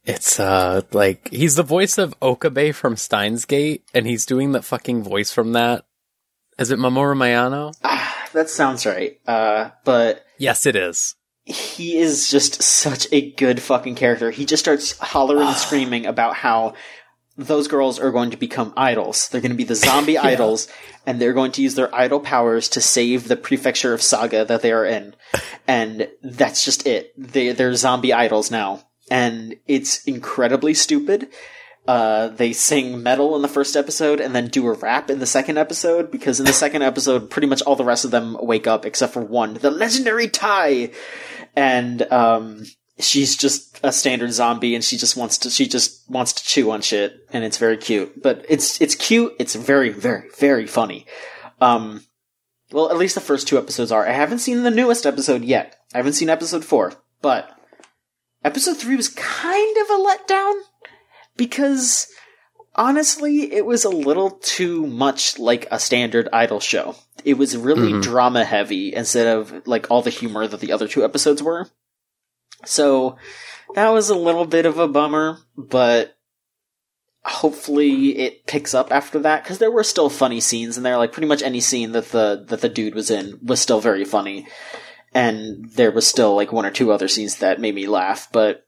It's, 0.04 0.40
uh, 0.42 0.82
like, 0.92 1.30
he's 1.30 1.56
the 1.56 1.64
voice 1.64 1.98
of 1.98 2.16
Okabe 2.22 2.74
from 2.74 2.98
Steins 2.98 3.46
Gate, 3.46 3.84
and 3.94 4.06
he's 4.06 4.26
doing 4.26 4.52
the 4.52 4.62
fucking 4.62 5.04
voice 5.04 5.32
from 5.32 5.54
that. 5.54 5.86
Is 6.60 6.70
it 6.70 6.80
Mamoru 6.80 7.16
Mayano? 7.16 7.74
ah, 7.84 8.28
that 8.34 8.50
sounds 8.50 8.86
right. 8.86 9.20
Uh 9.26 9.70
but 9.86 10.26
Yes, 10.38 10.66
it 10.66 10.76
is. 10.76 11.16
he 11.46 11.98
is 11.98 12.30
just 12.30 12.62
such 12.62 13.08
a 13.14 13.32
good 13.32 13.62
fucking 13.62 13.96
character. 13.96 14.32
He 14.32 14.46
just 14.46 14.62
starts 14.64 14.98
hollering 15.00 15.48
and 15.48 15.56
screaming 15.56 16.06
about 16.08 16.36
how 16.36 16.74
those 17.38 17.68
girls 17.68 18.00
are 18.00 18.12
going 18.12 18.32
to 18.32 18.38
become 18.38 18.74
idols. 18.76 19.30
They're 19.30 19.42
going 19.42 19.52
to 19.52 19.58
be 19.58 19.64
the 19.64 19.76
zombie 19.76 20.18
idols, 20.18 20.68
and 21.06 21.20
they're 21.20 21.34
going 21.34 21.52
to 21.54 21.62
use 21.62 21.76
their 21.76 21.94
idol 21.94 22.20
powers 22.20 22.70
to 22.70 22.82
save 22.82 23.28
the 23.28 23.36
prefecture 23.36 23.94
of 23.94 24.02
Saga 24.02 24.46
that 24.46 24.62
they 24.62 24.72
are 24.72 24.86
in. 24.86 25.16
And 25.68 26.10
that's 26.22 26.66
just 26.66 26.86
it. 26.86 27.14
They, 27.16 27.54
they're 27.54 27.76
zombie 27.76 28.12
idols 28.12 28.52
now. 28.52 28.84
And 29.10 29.56
it's 29.68 30.04
incredibly 30.04 30.74
stupid. 30.74 31.30
Uh, 31.88 32.28
they 32.28 32.52
sing 32.52 33.02
metal 33.02 33.36
in 33.38 33.42
the 33.42 33.48
first 33.48 33.78
episode 33.78 34.20
and 34.20 34.36
then 34.36 34.48
do 34.48 34.68
a 34.68 34.74
rap 34.74 35.10
in 35.10 35.20
the 35.20 35.26
second 35.26 35.58
episode 35.58 36.12
because 36.12 36.40
in 36.40 36.46
the 36.46 36.52
second 36.52 36.82
episode, 36.82 37.30
pretty 37.30 37.48
much 37.48 37.62
all 37.62 37.78
the 37.78 37.86
rest 37.86 38.04
of 38.04 38.12
them 38.12 38.36
wake 38.42 38.68
up 38.68 38.86
except 38.86 39.14
for 39.14 39.22
one, 39.22 39.54
the 39.54 39.72
legendary 39.72 40.28
Tai. 40.28 40.92
And, 41.56 42.02
um, 42.12 42.66
she's 43.04 43.36
just 43.36 43.80
a 43.84 43.92
standard 43.92 44.32
zombie 44.32 44.76
and 44.76 44.84
she 44.84 44.98
just 44.98 45.16
wants 45.16 45.38
to, 45.40 45.50
she 45.50 45.68
just 45.68 46.10
wants 46.10 46.34
to 46.34 46.44
chew 46.44 46.72
on 46.72 46.82
shit 46.82 47.26
and 47.32 47.44
it's 47.44 47.58
very 47.58 47.78
cute. 47.78 48.22
But 48.22 48.46
it's, 48.50 48.80
it's 48.82 48.96
cute. 48.96 49.34
It's 49.40 49.56
very, 49.56 49.90
very, 49.90 50.30
very 50.40 50.68
funny. 50.68 51.06
Um, 51.60 52.04
well, 52.72 52.90
at 52.90 52.98
least 52.98 53.16
the 53.16 53.22
first 53.22 53.48
two 53.48 53.58
episodes 53.58 53.92
are. 53.92 54.08
I 54.08 54.14
haven't 54.14 54.40
seen 54.40 54.64
the 54.64 54.72
newest 54.72 55.06
episode 55.06 55.44
yet. 55.44 55.78
I 55.94 55.98
haven't 55.98 56.14
seen 56.14 56.30
episode 56.30 56.64
four, 56.64 56.94
but 57.22 57.50
episode 58.44 58.78
three 58.78 58.96
was 58.96 59.10
kind 59.10 59.78
of 59.78 59.90
a 59.90 60.04
letdown 60.04 60.54
because 61.36 62.08
honestly, 62.76 63.54
it 63.54 63.66
was 63.66 63.84
a 63.84 63.90
little 63.90 64.32
too 64.32 64.88
much 64.88 65.38
like 65.38 65.68
a 65.72 65.80
standard 65.80 66.30
idol 66.32 66.60
show. 66.60 66.96
It 67.24 67.38
was 67.38 67.58
really 67.58 68.00
drama 68.02 68.44
heavy 68.44 68.94
instead 68.94 69.28
of 69.28 69.68
like 69.68 69.92
all 69.92 70.02
the 70.02 70.10
humor 70.10 70.48
that 70.48 70.60
the 70.60 70.72
other 70.72 70.88
two 70.88 71.04
episodes 71.04 71.44
were. 71.44 71.70
So 72.66 73.18
that 73.76 73.90
was 73.90 74.10
a 74.10 74.16
little 74.16 74.46
bit 74.46 74.66
of 74.66 74.78
a 74.78 74.88
bummer, 74.88 75.38
but 75.58 76.18
hopefully 77.24 78.18
it 78.18 78.48
picks 78.48 78.74
up 78.74 78.92
after 78.92 79.20
that 79.20 79.44
because 79.44 79.60
there 79.60 79.72
were 79.72 79.84
still 79.84 80.10
funny 80.10 80.40
scenes 80.40 80.78
in 80.78 80.84
there. 80.84 80.98
Like 80.98 81.12
pretty 81.12 81.28
much 81.28 81.44
any 81.44 81.60
scene 81.60 81.92
that 81.92 82.10
the 82.10 82.46
that 82.48 82.62
the 82.62 82.70
dude 82.70 82.96
was 82.96 83.12
in 83.12 83.40
was 83.44 83.60
still 83.60 83.80
very 83.80 84.06
funny, 84.06 84.48
and 85.14 85.70
there 85.72 85.92
was 85.92 86.08
still 86.08 86.36
like 86.36 86.52
one 86.52 86.66
or 86.66 86.72
two 86.72 86.92
other 86.92 87.08
scenes 87.08 87.38
that 87.38 87.60
made 87.60 87.76
me 87.76 87.88
laugh. 87.88 88.30
But 88.32 88.66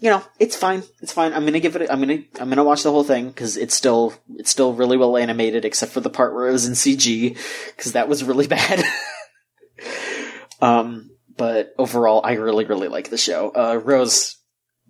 you 0.00 0.10
know, 0.10 0.22
it's 0.38 0.56
fine. 0.56 0.82
It's 1.00 1.12
fine. 1.12 1.32
I'm 1.32 1.44
gonna 1.44 1.60
give 1.60 1.76
it. 1.76 1.82
A, 1.82 1.92
I'm 1.92 2.00
gonna. 2.00 2.22
I'm 2.40 2.48
gonna 2.48 2.64
watch 2.64 2.82
the 2.82 2.90
whole 2.90 3.04
thing 3.04 3.28
because 3.28 3.56
it's 3.56 3.74
still. 3.74 4.14
It's 4.34 4.50
still 4.50 4.74
really 4.74 4.96
well 4.96 5.16
animated, 5.16 5.64
except 5.64 5.92
for 5.92 6.00
the 6.00 6.10
part 6.10 6.34
where 6.34 6.48
it 6.48 6.52
was 6.52 6.66
in 6.66 6.74
CG, 6.74 7.36
because 7.76 7.92
that 7.92 8.08
was 8.08 8.24
really 8.24 8.46
bad. 8.48 8.84
um, 10.60 11.10
but 11.36 11.74
overall, 11.78 12.20
I 12.24 12.34
really, 12.34 12.64
really 12.64 12.88
like 12.88 13.10
the 13.10 13.18
show. 13.18 13.52
Uh, 13.54 13.80
Rose, 13.82 14.36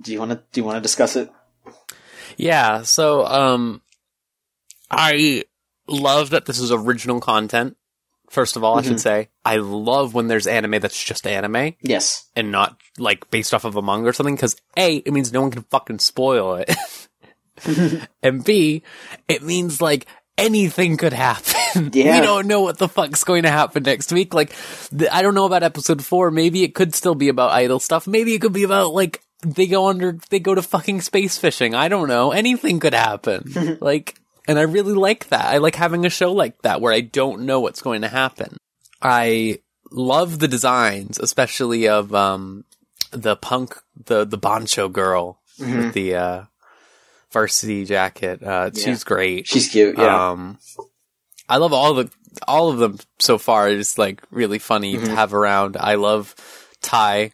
do 0.01 0.13
you 0.13 0.19
want 0.19 0.33
to? 0.33 0.43
Do 0.53 0.61
you 0.61 0.65
want 0.65 0.77
to 0.77 0.81
discuss 0.81 1.17
it? 1.17 1.31
Yeah, 2.37 2.83
so, 2.83 3.25
um, 3.25 3.81
I 4.91 5.45
love 5.89 6.31
that 6.31 6.45
this 6.47 6.59
is 6.59 6.71
original 6.71 7.21
content. 7.21 7.77
First 8.29 8.57
of 8.57 8.65
all, 8.65 8.77
I 8.79 8.83
should 8.83 9.01
say, 9.01 9.29
I 9.45 9.57
love 9.57 10.13
when 10.13 10.27
there's 10.27 10.49
anime 10.49 10.81
that's 10.81 11.03
just 11.03 11.27
anime 11.29 11.75
Yes. 11.81 12.29
and 12.35 12.51
not 12.51 12.77
like 12.99 13.31
based 13.31 13.55
off 13.55 13.65
of 13.65 13.77
a 13.77 13.83
manga 13.83 14.09
or 14.09 14.13
something 14.13 14.35
because 14.35 14.57
A, 14.77 14.97
it 14.97 15.13
means 15.13 15.33
no 15.33 15.43
one 15.43 15.53
can 15.53 15.63
fucking 15.63 16.01
spoil 16.01 16.57
it. 16.57 16.75
and 18.23 18.45
B, 18.45 18.83
it 19.29 19.43
means 19.43 19.81
like 19.81 20.07
anything 20.39 20.97
could 20.97 21.13
happen. 21.13 21.55
Yeah. 21.93 22.21
we 22.21 22.27
don't 22.27 22.47
know 22.47 22.63
what 22.63 22.79
the 22.79 22.89
fuck's 22.89 23.23
going 23.23 23.43
to 23.43 23.51
happen 23.51 23.83
next 23.83 24.11
week. 24.11 24.33
Like, 24.33 24.51
the, 24.91 25.15
I 25.15 25.21
don't 25.21 25.35
know 25.35 25.45
about 25.45 25.63
episode 25.63 26.03
four. 26.03 26.31
Maybe 26.31 26.63
it 26.63 26.75
could 26.75 26.95
still 26.95 27.15
be 27.15 27.29
about 27.29 27.51
idol 27.51 27.81
stuff. 27.81 28.07
Maybe 28.07 28.33
it 28.33 28.41
could 28.41 28.55
be 28.55 28.63
about 28.63 28.95
like 28.95 29.21
they 29.45 29.67
go 29.67 29.89
under, 29.89 30.17
they 30.31 30.41
go 30.41 30.55
to 30.55 30.63
fucking 30.63 31.03
space 31.03 31.37
fishing. 31.37 31.75
I 31.75 31.89
don't 31.89 32.09
know. 32.09 32.31
Anything 32.33 32.81
could 32.81 32.95
happen. 32.95 33.77
like, 33.83 34.19
and 34.49 34.59
I 34.59 34.63
really 34.63 34.95
like 34.95 35.29
that. 35.29 35.45
I 35.45 35.59
like 35.59 35.75
having 35.75 36.07
a 36.07 36.11
show 36.11 36.33
like 36.33 36.63
that 36.63 36.81
where 36.81 36.95
I 36.95 37.01
don't 37.03 37.43
know 37.43 37.61
what's 37.61 37.83
going 37.83 38.01
to 38.01 38.09
happen. 38.09 38.57
I 39.03 39.59
love 39.91 40.39
the 40.39 40.49
designs, 40.49 41.19
especially 41.19 41.89
of 41.89 42.15
um 42.15 42.65
the 43.11 43.37
punk 43.37 43.77
the 44.07 44.25
the 44.25 44.39
Boncho 44.39 44.91
girl 44.91 45.41
with 45.59 45.93
the 45.93 46.15
uh 46.15 46.43
varsity 47.33 47.85
jacket. 47.85 48.43
Uh 48.43 48.71
Yeah. 48.73 48.85
she's 48.85 49.05
great. 49.05 49.47
She's 49.47 49.69
cute. 49.69 49.99
Yeah. 49.99 50.31
Um 50.31 50.59
I 51.49 51.59
love 51.59 51.73
all 51.73 51.95
the 51.95 52.11
all 52.47 52.69
of 52.71 52.79
them 52.79 52.99
so 53.19 53.39
far. 53.39 53.69
It's 53.69 53.99
like 53.99 54.23
really 54.31 54.59
funny 54.59 54.95
Mm-hmm. 54.97 55.05
to 55.07 55.15
have 55.15 55.33
around. 55.35 55.77
I 55.79 55.95
love 55.95 56.35
Ty. 56.83 57.33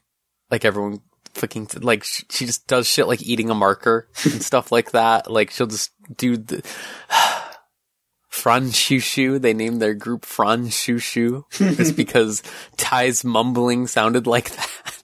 Like 0.51 0.65
everyone 0.65 1.01
fucking 1.35 1.69
like 1.81 2.05
sh- 2.05 2.25
she 2.31 2.45
just 2.47 2.67
does 2.67 2.87
shit 2.87 3.09
like 3.09 3.23
eating 3.23 3.49
a 3.51 3.55
marker 3.55 4.07
and 4.25 4.43
stuff 4.51 4.71
like 4.71 4.91
that. 4.93 5.31
Like 5.31 5.51
she'll 5.51 5.67
just 5.67 5.91
do 6.17 6.37
the 6.37 6.63
Fran 8.29 8.65
Shushu. 8.69 9.41
They 9.41 9.55
named 9.55 9.81
their 9.81 9.95
group 9.95 10.25
Fran 10.25 10.67
Shushu 10.69 11.45
it's 11.61 11.91
because 12.03 12.43
Ty's 12.77 13.25
mumbling 13.25 13.87
sounded 13.87 14.27
like 14.27 14.51
that. 14.51 15.03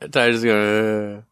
Ty 0.12 0.30
just 0.32 0.44
going. 0.44 1.24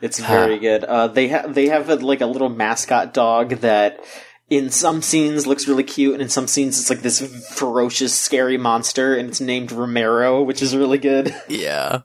It's 0.00 0.18
very 0.18 0.58
good. 0.58 0.84
Uh, 0.84 1.08
they 1.08 1.28
have 1.28 1.54
they 1.54 1.68
have 1.68 1.88
a, 1.90 1.96
like 1.96 2.20
a 2.20 2.26
little 2.26 2.48
mascot 2.48 3.12
dog 3.12 3.50
that 3.60 4.00
in 4.48 4.70
some 4.70 5.02
scenes 5.02 5.46
looks 5.46 5.68
really 5.68 5.84
cute, 5.84 6.14
and 6.14 6.22
in 6.22 6.28
some 6.28 6.48
scenes 6.48 6.78
it's 6.78 6.90
like 6.90 7.02
this 7.02 7.20
ferocious, 7.54 8.12
scary 8.12 8.58
monster, 8.58 9.14
and 9.14 9.28
it's 9.28 9.40
named 9.40 9.72
Romero, 9.72 10.42
which 10.42 10.62
is 10.62 10.76
really 10.76 10.98
good. 10.98 11.34
yeah. 11.48 12.02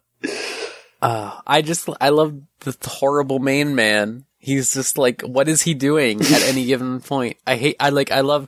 Uh, 1.01 1.39
I 1.45 1.61
just, 1.61 1.89
I 1.99 2.09
love 2.09 2.39
the 2.61 2.75
horrible 2.83 3.39
main 3.39 3.75
man. 3.75 4.25
He's 4.45 4.75
just 4.75 4.99
like, 4.99 5.23
what 5.23 5.49
is 5.49 5.63
he 5.63 5.73
doing 5.73 6.21
at 6.21 6.43
any 6.43 6.65
given 6.67 6.99
point? 6.99 7.37
I 7.47 7.55
hate, 7.55 7.77
I 7.79 7.89
like, 7.89 8.11
I 8.11 8.21
love, 8.21 8.47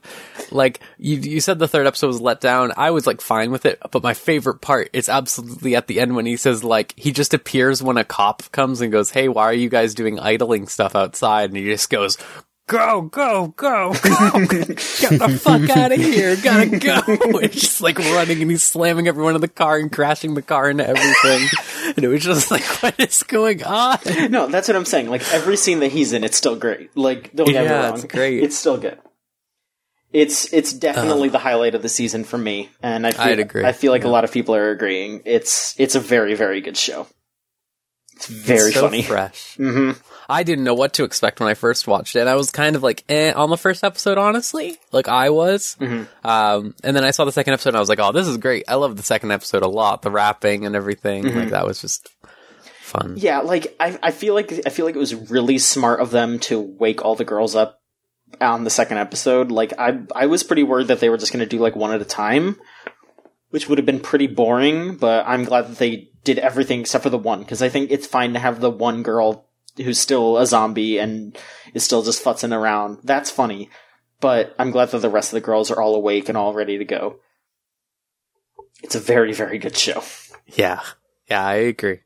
like, 0.52 0.80
you, 1.00 1.18
you 1.18 1.42
said 1.42 1.58
the 1.58 1.68
third 1.68 1.88
episode 1.88 2.06
was 2.06 2.22
let 2.22 2.40
down. 2.40 2.72
I 2.78 2.92
was 2.92 3.08
like 3.08 3.20
fine 3.20 3.50
with 3.50 3.66
it, 3.66 3.80
but 3.92 4.04
my 4.04 4.14
favorite 4.14 4.62
part 4.62 4.92
is 4.94 5.10
absolutely 5.10 5.76
at 5.76 5.88
the 5.88 6.00
end 6.00 6.16
when 6.16 6.28
he 6.28 6.38
says 6.38 6.64
like, 6.64 6.94
he 6.96 7.12
just 7.12 7.34
appears 7.34 7.82
when 7.82 7.98
a 7.98 8.04
cop 8.04 8.44
comes 8.52 8.80
and 8.80 8.92
goes, 8.92 9.10
hey, 9.10 9.28
why 9.28 9.46
are 9.46 9.54
you 9.54 9.70
guys 9.70 9.96
doing 9.96 10.20
idling 10.20 10.68
stuff 10.68 10.96
outside? 10.96 11.50
And 11.50 11.58
he 11.58 11.66
just 11.66 11.90
goes, 11.90 12.20
go, 12.68 13.02
go, 13.04 13.48
go, 13.58 13.94
go, 13.94 13.94
get 14.46 14.68
the 14.68 15.40
fuck 15.42 15.70
out 15.78 15.92
of 15.92 15.98
here, 16.00 16.36
gotta 16.36 16.66
go. 16.78 17.02
It's 17.40 17.56
just 17.60 17.82
like 17.82 17.98
running 17.98 18.42
and 18.42 18.52
he's 18.52 18.64
slamming 18.64 19.08
everyone 19.08 19.36
in 19.36 19.42
the 19.42 19.48
car 19.48 19.78
and 19.78 19.92
crashing 19.92 20.34
the 20.36 20.42
car 20.42 20.70
into 20.70 20.88
everything. 20.88 21.48
and 21.96 22.04
it 22.06 22.08
was 22.08 22.24
just 22.24 22.52
like, 22.52 22.64
what 22.84 23.00
is 23.00 23.24
going 23.24 23.64
on? 23.64 23.98
no, 24.30 24.48
that's 24.48 24.68
what 24.68 24.76
I'm 24.78 24.86
saying. 24.86 25.10
Like 25.10 25.24
every 25.34 25.58
scene 25.58 25.80
that 25.80 25.92
he's 25.92 26.14
in, 26.14 26.24
it's 26.24 26.38
still 26.38 26.56
great. 26.56 26.96
Like 26.96 27.34
don't 27.34 27.48
get 27.48 27.66
me 27.66 27.72
wrong, 27.72 27.94
it's 27.96 28.04
great. 28.06 28.44
It's 28.44 28.58
still 28.58 28.78
good. 28.78 29.00
It's 30.12 30.52
it's 30.54 30.72
definitely 30.72 31.30
the 31.30 31.38
highlight 31.40 31.76
of 31.76 31.82
the 31.82 31.90
season 31.90 32.24
for 32.24 32.38
me, 32.38 32.70
and 32.82 33.06
I 33.06 33.12
feel, 33.12 33.22
I'd 33.22 33.40
agree. 33.40 33.66
I 33.66 33.74
feel 33.74 33.92
like 33.92 34.06
a 34.06 34.08
lot 34.08 34.24
of 34.24 34.32
people 34.32 34.56
are 34.56 34.72
agreeing. 34.72 35.22
It's 35.26 35.76
it's 35.78 35.96
a 35.96 36.00
very 36.00 36.34
very 36.34 36.62
good 36.62 36.78
show. 36.78 37.08
It's 38.16 38.28
very 38.28 38.68
It's 38.70 38.76
so 38.76 38.82
funny. 38.88 39.04
fresh. 39.04 39.56
hmm 39.58 39.92
I 40.30 40.44
didn't 40.44 40.66
know 40.66 40.74
what 40.74 40.94
to 40.94 41.04
expect 41.04 41.40
when 41.40 41.50
I 41.50 41.54
first 41.54 41.88
watched 41.88 42.16
it. 42.16 42.20
And 42.20 42.30
I 42.30 42.36
was 42.36 42.52
kind 42.52 42.76
of 42.76 42.84
like, 42.84 43.04
eh, 43.08 43.32
on 43.32 43.50
the 43.50 43.58
first 43.58 43.84
episode, 43.84 44.18
honestly. 44.18 44.78
Like 44.92 45.08
I 45.08 45.30
was. 45.30 45.78
Mm-hmm. 45.80 46.28
Um, 46.28 46.76
and 46.84 46.96
then 46.96 47.04
I 47.04 47.12
saw 47.12 47.26
the 47.26 47.32
second 47.32 47.54
episode 47.54 47.70
and 47.70 47.78
I 47.78 47.80
was 47.80 47.90
like, 47.90 48.00
oh, 48.00 48.12
this 48.12 48.28
is 48.28 48.38
great. 48.38 48.66
I 48.68 48.76
love 48.76 48.98
the 48.98 49.04
second 49.04 49.32
episode 49.32 49.64
a 49.64 49.68
lot. 49.68 50.02
The 50.02 50.12
rapping 50.12 50.66
and 50.66 50.76
everything. 50.76 51.24
Mm-hmm. 51.24 51.40
Like 51.40 51.50
that 51.50 51.66
was 51.66 51.80
just 51.80 52.10
fun. 52.88 53.16
Yeah, 53.18 53.40
like 53.40 53.76
I, 53.80 54.00
I 54.02 54.12
feel 54.12 54.34
like 54.34 54.52
I 54.66 54.70
feel 54.70 54.86
like 54.86 54.96
it 54.96 55.00
was 55.00 55.14
really 55.14 55.58
smart 55.58 56.00
of 56.00 56.12
them 56.12 56.40
to 56.40 56.60
wake 56.60 57.04
all 57.04 57.16
the 57.16 57.26
girls 57.26 57.56
up 57.56 57.82
on 58.42 58.64
the 58.64 58.70
second 58.70 58.98
episode. 58.98 59.52
Like 59.52 59.74
I 59.78 60.00
I 60.16 60.26
was 60.26 60.44
pretty 60.44 60.64
worried 60.64 60.88
that 60.88 61.00
they 61.00 61.10
were 61.10 61.18
just 61.18 61.32
going 61.32 61.44
to 61.44 61.50
do 61.50 61.60
like 61.60 61.76
one 61.76 61.92
at 61.92 62.02
a 62.02 62.06
time, 62.06 62.58
which 63.50 63.70
would 63.70 63.78
have 63.78 63.86
been 63.86 64.00
pretty 64.00 64.28
boring. 64.28 64.96
But 64.96 65.26
I'm 65.28 65.44
glad 65.44 65.68
that 65.68 65.78
they 65.78 66.10
did 66.24 66.40
everything 66.40 66.82
except 66.82 67.04
for 67.04 67.10
the 67.10 67.18
one 67.18 67.40
because 67.40 67.62
I 67.62 67.70
think 67.70 67.92
it's 67.92 68.08
fine 68.08 68.34
to 68.34 68.40
have 68.40 68.60
the 68.60 68.72
one 68.72 69.04
girl 69.04 69.47
who's 69.78 70.00
still 70.00 70.38
a 70.38 70.46
zombie 70.46 70.98
and 70.98 71.38
is 71.74 71.84
still 71.84 72.04
just 72.04 72.24
futzing 72.24 72.56
around. 72.56 73.00
That's 73.04 73.32
funny, 73.32 73.70
but 74.20 74.56
I'm 74.60 74.72
glad 74.72 74.92
that 74.92 75.00
the 75.00 75.10
rest 75.10 75.30
of 75.30 75.36
the 75.36 75.46
girls 75.46 75.72
are 75.72 75.82
all 75.82 75.96
awake 75.96 76.30
and 76.30 76.38
all 76.38 76.54
ready 76.54 76.78
to 76.78 76.86
go. 76.86 77.18
It's 78.84 78.96
a 78.96 79.00
very 79.00 79.34
very 79.34 79.58
good 79.58 79.76
show. 79.76 80.04
Yeah. 80.48 80.82
Yeah, 81.30 81.46
I 81.46 81.56
agree. 81.56 82.00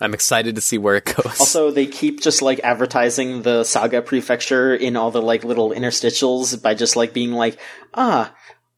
I'm 0.00 0.14
excited 0.14 0.54
to 0.54 0.60
see 0.62 0.78
where 0.78 0.96
it 0.96 1.04
goes. 1.04 1.38
Also, 1.38 1.70
they 1.70 1.86
keep 1.86 2.22
just 2.22 2.40
like 2.40 2.58
advertising 2.60 3.42
the 3.42 3.64
Saga 3.64 4.00
Prefecture 4.00 4.74
in 4.74 4.96
all 4.96 5.10
the 5.10 5.20
like 5.20 5.44
little 5.44 5.70
interstitials 5.70 6.60
by 6.60 6.74
just 6.74 6.96
like 6.96 7.12
being 7.12 7.32
like, 7.32 7.58
ah, 7.94 8.34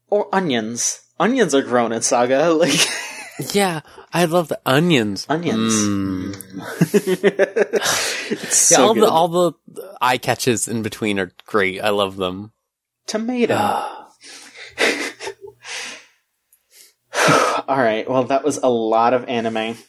or 0.09 0.27
onions. 0.33 1.01
Onions 1.19 1.55
are 1.55 1.61
grown 1.61 1.93
in 1.93 2.01
Saga. 2.01 2.53
Like 2.53 2.79
yeah, 3.53 3.81
I 4.13 4.25
love 4.25 4.47
the 4.49 4.59
onions. 4.65 5.25
onions. 5.29 5.73
Mm. 5.73 6.35
it's 8.31 8.71
Yeah, 8.71 8.77
so 8.77 8.83
all 8.87 8.93
good. 8.93 9.03
the 9.03 9.09
all 9.09 9.27
the 9.27 9.53
eye 10.01 10.17
catches 10.17 10.67
in 10.67 10.81
between 10.83 11.19
are 11.19 11.31
great. 11.45 11.81
I 11.81 11.89
love 11.89 12.15
them. 12.17 12.51
Tomato. 13.07 13.55
all 17.67 17.77
right. 17.77 18.09
Well, 18.09 18.25
that 18.25 18.43
was 18.43 18.57
a 18.57 18.69
lot 18.69 19.13
of 19.13 19.25
anime. 19.25 19.75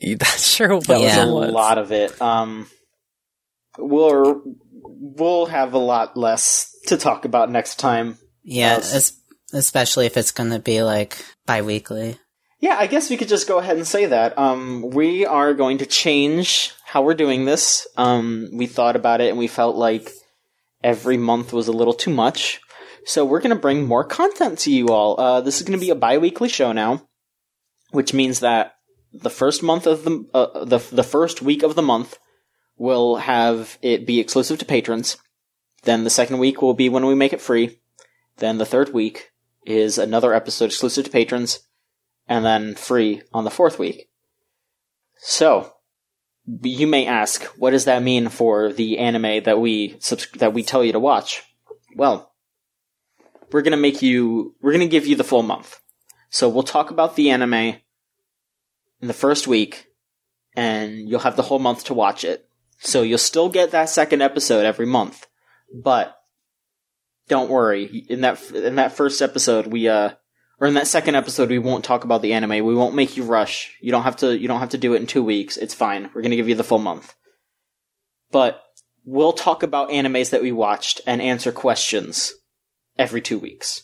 That 0.00 0.26
sure 0.38 0.74
was 0.74 0.84
That 0.84 1.00
Yeah. 1.00 1.24
was 1.24 1.48
a 1.48 1.52
lot 1.52 1.78
of 1.78 1.90
it. 1.92 2.20
Um, 2.20 2.66
we'll 3.78 4.42
we'll 4.82 5.46
have 5.46 5.72
a 5.72 5.78
lot 5.78 6.14
less 6.16 6.76
to 6.88 6.96
talk 6.98 7.24
about 7.24 7.50
next 7.50 7.76
time. 7.78 8.18
Yeah, 8.42 8.74
Yes. 8.76 8.94
es- 8.94 9.12
especially 9.54 10.04
if 10.06 10.16
it's 10.18 10.32
gonna 10.32 10.58
be 10.58 10.82
like 10.82 11.24
bi-weekly. 11.46 12.18
Yeah, 12.64 12.76
I 12.78 12.86
guess 12.86 13.10
we 13.10 13.18
could 13.18 13.28
just 13.28 13.46
go 13.46 13.58
ahead 13.58 13.76
and 13.76 13.86
say 13.86 14.06
that. 14.06 14.38
Um, 14.38 14.88
we 14.88 15.26
are 15.26 15.52
going 15.52 15.76
to 15.78 15.86
change 15.86 16.72
how 16.86 17.02
we're 17.02 17.12
doing 17.12 17.44
this. 17.44 17.86
Um, 17.98 18.48
we 18.54 18.66
thought 18.66 18.96
about 18.96 19.20
it 19.20 19.28
and 19.28 19.38
we 19.38 19.48
felt 19.48 19.76
like 19.76 20.10
every 20.82 21.18
month 21.18 21.52
was 21.52 21.68
a 21.68 21.72
little 21.72 21.92
too 21.92 22.10
much. 22.10 22.62
So 23.04 23.22
we're 23.22 23.42
going 23.42 23.54
to 23.54 23.60
bring 23.60 23.86
more 23.86 24.02
content 24.02 24.60
to 24.60 24.72
you 24.72 24.88
all. 24.88 25.20
Uh, 25.20 25.42
this 25.42 25.58
is 25.58 25.66
going 25.66 25.78
to 25.78 25.84
be 25.84 25.90
a 25.90 25.94
bi-weekly 25.94 26.48
show 26.48 26.72
now, 26.72 27.06
which 27.90 28.14
means 28.14 28.40
that 28.40 28.72
the 29.12 29.28
first 29.28 29.62
month 29.62 29.86
of 29.86 30.04
the, 30.04 30.24
uh, 30.32 30.64
the, 30.64 30.78
the 30.90 31.02
first 31.04 31.42
week 31.42 31.62
of 31.62 31.74
the 31.74 31.82
month 31.82 32.16
will 32.78 33.16
have 33.16 33.76
it 33.82 34.06
be 34.06 34.20
exclusive 34.20 34.58
to 34.60 34.64
patrons. 34.64 35.18
Then 35.82 36.04
the 36.04 36.08
second 36.08 36.38
week 36.38 36.62
will 36.62 36.72
be 36.72 36.88
when 36.88 37.04
we 37.04 37.14
make 37.14 37.34
it 37.34 37.42
free. 37.42 37.78
Then 38.38 38.56
the 38.56 38.64
third 38.64 38.94
week 38.94 39.32
is 39.66 39.98
another 39.98 40.32
episode 40.32 40.70
exclusive 40.70 41.04
to 41.04 41.10
patrons 41.10 41.60
and 42.28 42.44
then 42.44 42.74
free 42.74 43.22
on 43.32 43.44
the 43.44 43.50
fourth 43.50 43.78
week. 43.78 44.08
So, 45.16 45.72
you 46.62 46.86
may 46.86 47.06
ask, 47.06 47.44
what 47.58 47.70
does 47.70 47.86
that 47.86 48.02
mean 48.02 48.28
for 48.28 48.72
the 48.72 48.98
anime 48.98 49.44
that 49.44 49.60
we 49.60 49.96
subs- 50.00 50.30
that 50.38 50.52
we 50.52 50.62
tell 50.62 50.84
you 50.84 50.92
to 50.92 51.00
watch? 51.00 51.42
Well, 51.96 52.32
we're 53.50 53.62
gonna 53.62 53.76
make 53.76 54.02
you, 54.02 54.54
we're 54.60 54.72
gonna 54.72 54.86
give 54.86 55.06
you 55.06 55.16
the 55.16 55.24
full 55.24 55.42
month. 55.42 55.80
So 56.28 56.48
we'll 56.48 56.64
talk 56.64 56.90
about 56.90 57.16
the 57.16 57.30
anime 57.30 57.54
in 57.54 59.08
the 59.08 59.12
first 59.12 59.46
week, 59.46 59.86
and 60.56 61.08
you'll 61.08 61.20
have 61.20 61.36
the 61.36 61.42
whole 61.42 61.58
month 61.58 61.84
to 61.84 61.94
watch 61.94 62.24
it. 62.24 62.48
So 62.78 63.02
you'll 63.02 63.18
still 63.18 63.48
get 63.48 63.70
that 63.70 63.88
second 63.88 64.20
episode 64.20 64.64
every 64.64 64.86
month, 64.86 65.26
but 65.72 66.16
don't 67.28 67.50
worry. 67.50 67.84
In 68.08 68.22
that 68.22 68.50
in 68.50 68.76
that 68.76 68.92
first 68.92 69.22
episode, 69.22 69.66
we 69.68 69.88
uh 69.88 70.10
or 70.60 70.66
in 70.68 70.74
that 70.74 70.86
second 70.86 71.14
episode 71.14 71.50
we 71.50 71.58
won't 71.58 71.84
talk 71.84 72.04
about 72.04 72.22
the 72.22 72.32
anime. 72.32 72.64
We 72.64 72.74
won't 72.74 72.94
make 72.94 73.16
you 73.16 73.24
rush. 73.24 73.74
You 73.80 73.90
don't 73.90 74.02
have 74.04 74.16
to 74.18 74.38
you 74.38 74.48
don't 74.48 74.60
have 74.60 74.70
to 74.70 74.78
do 74.78 74.94
it 74.94 75.00
in 75.00 75.06
two 75.06 75.22
weeks. 75.22 75.56
It's 75.56 75.74
fine. 75.74 76.10
We're 76.14 76.22
going 76.22 76.30
to 76.30 76.36
give 76.36 76.48
you 76.48 76.54
the 76.54 76.64
full 76.64 76.78
month. 76.78 77.14
But 78.30 78.62
we'll 79.04 79.32
talk 79.32 79.62
about 79.62 79.90
animes 79.90 80.30
that 80.30 80.42
we 80.42 80.52
watched 80.52 81.00
and 81.06 81.20
answer 81.20 81.52
questions 81.52 82.32
every 82.98 83.20
two 83.20 83.38
weeks. 83.38 83.82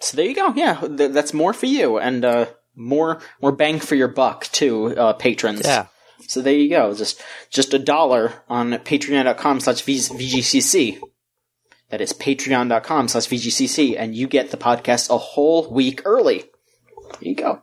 So 0.00 0.16
there 0.16 0.26
you 0.26 0.34
go. 0.34 0.52
Yeah 0.54 0.80
th- 0.80 1.12
that's 1.12 1.32
more 1.32 1.52
for 1.52 1.66
you 1.66 1.98
and 1.98 2.24
uh 2.24 2.46
more 2.74 3.20
more 3.40 3.52
bang 3.52 3.80
for 3.80 3.94
your 3.94 4.08
buck 4.08 4.44
too 4.52 4.94
uh 4.96 5.14
patrons. 5.14 5.62
Yeah. 5.64 5.86
so 6.26 6.42
there 6.42 6.54
you 6.54 6.68
go. 6.68 6.94
Just 6.94 7.22
just 7.50 7.72
a 7.74 7.78
dollar 7.78 8.34
on 8.48 8.72
patreon.com 8.72 9.60
slash 9.60 9.82
vgcc 9.82 11.00
that 11.90 12.00
is 12.00 12.12
patreon.com 12.12 13.08
slash 13.08 13.26
VGCC, 13.26 13.96
and 13.98 14.14
you 14.14 14.26
get 14.26 14.50
the 14.50 14.56
podcast 14.56 15.10
a 15.10 15.18
whole 15.18 15.70
week 15.70 16.02
early. 16.04 16.44
There 17.20 17.28
you 17.28 17.34
go. 17.34 17.62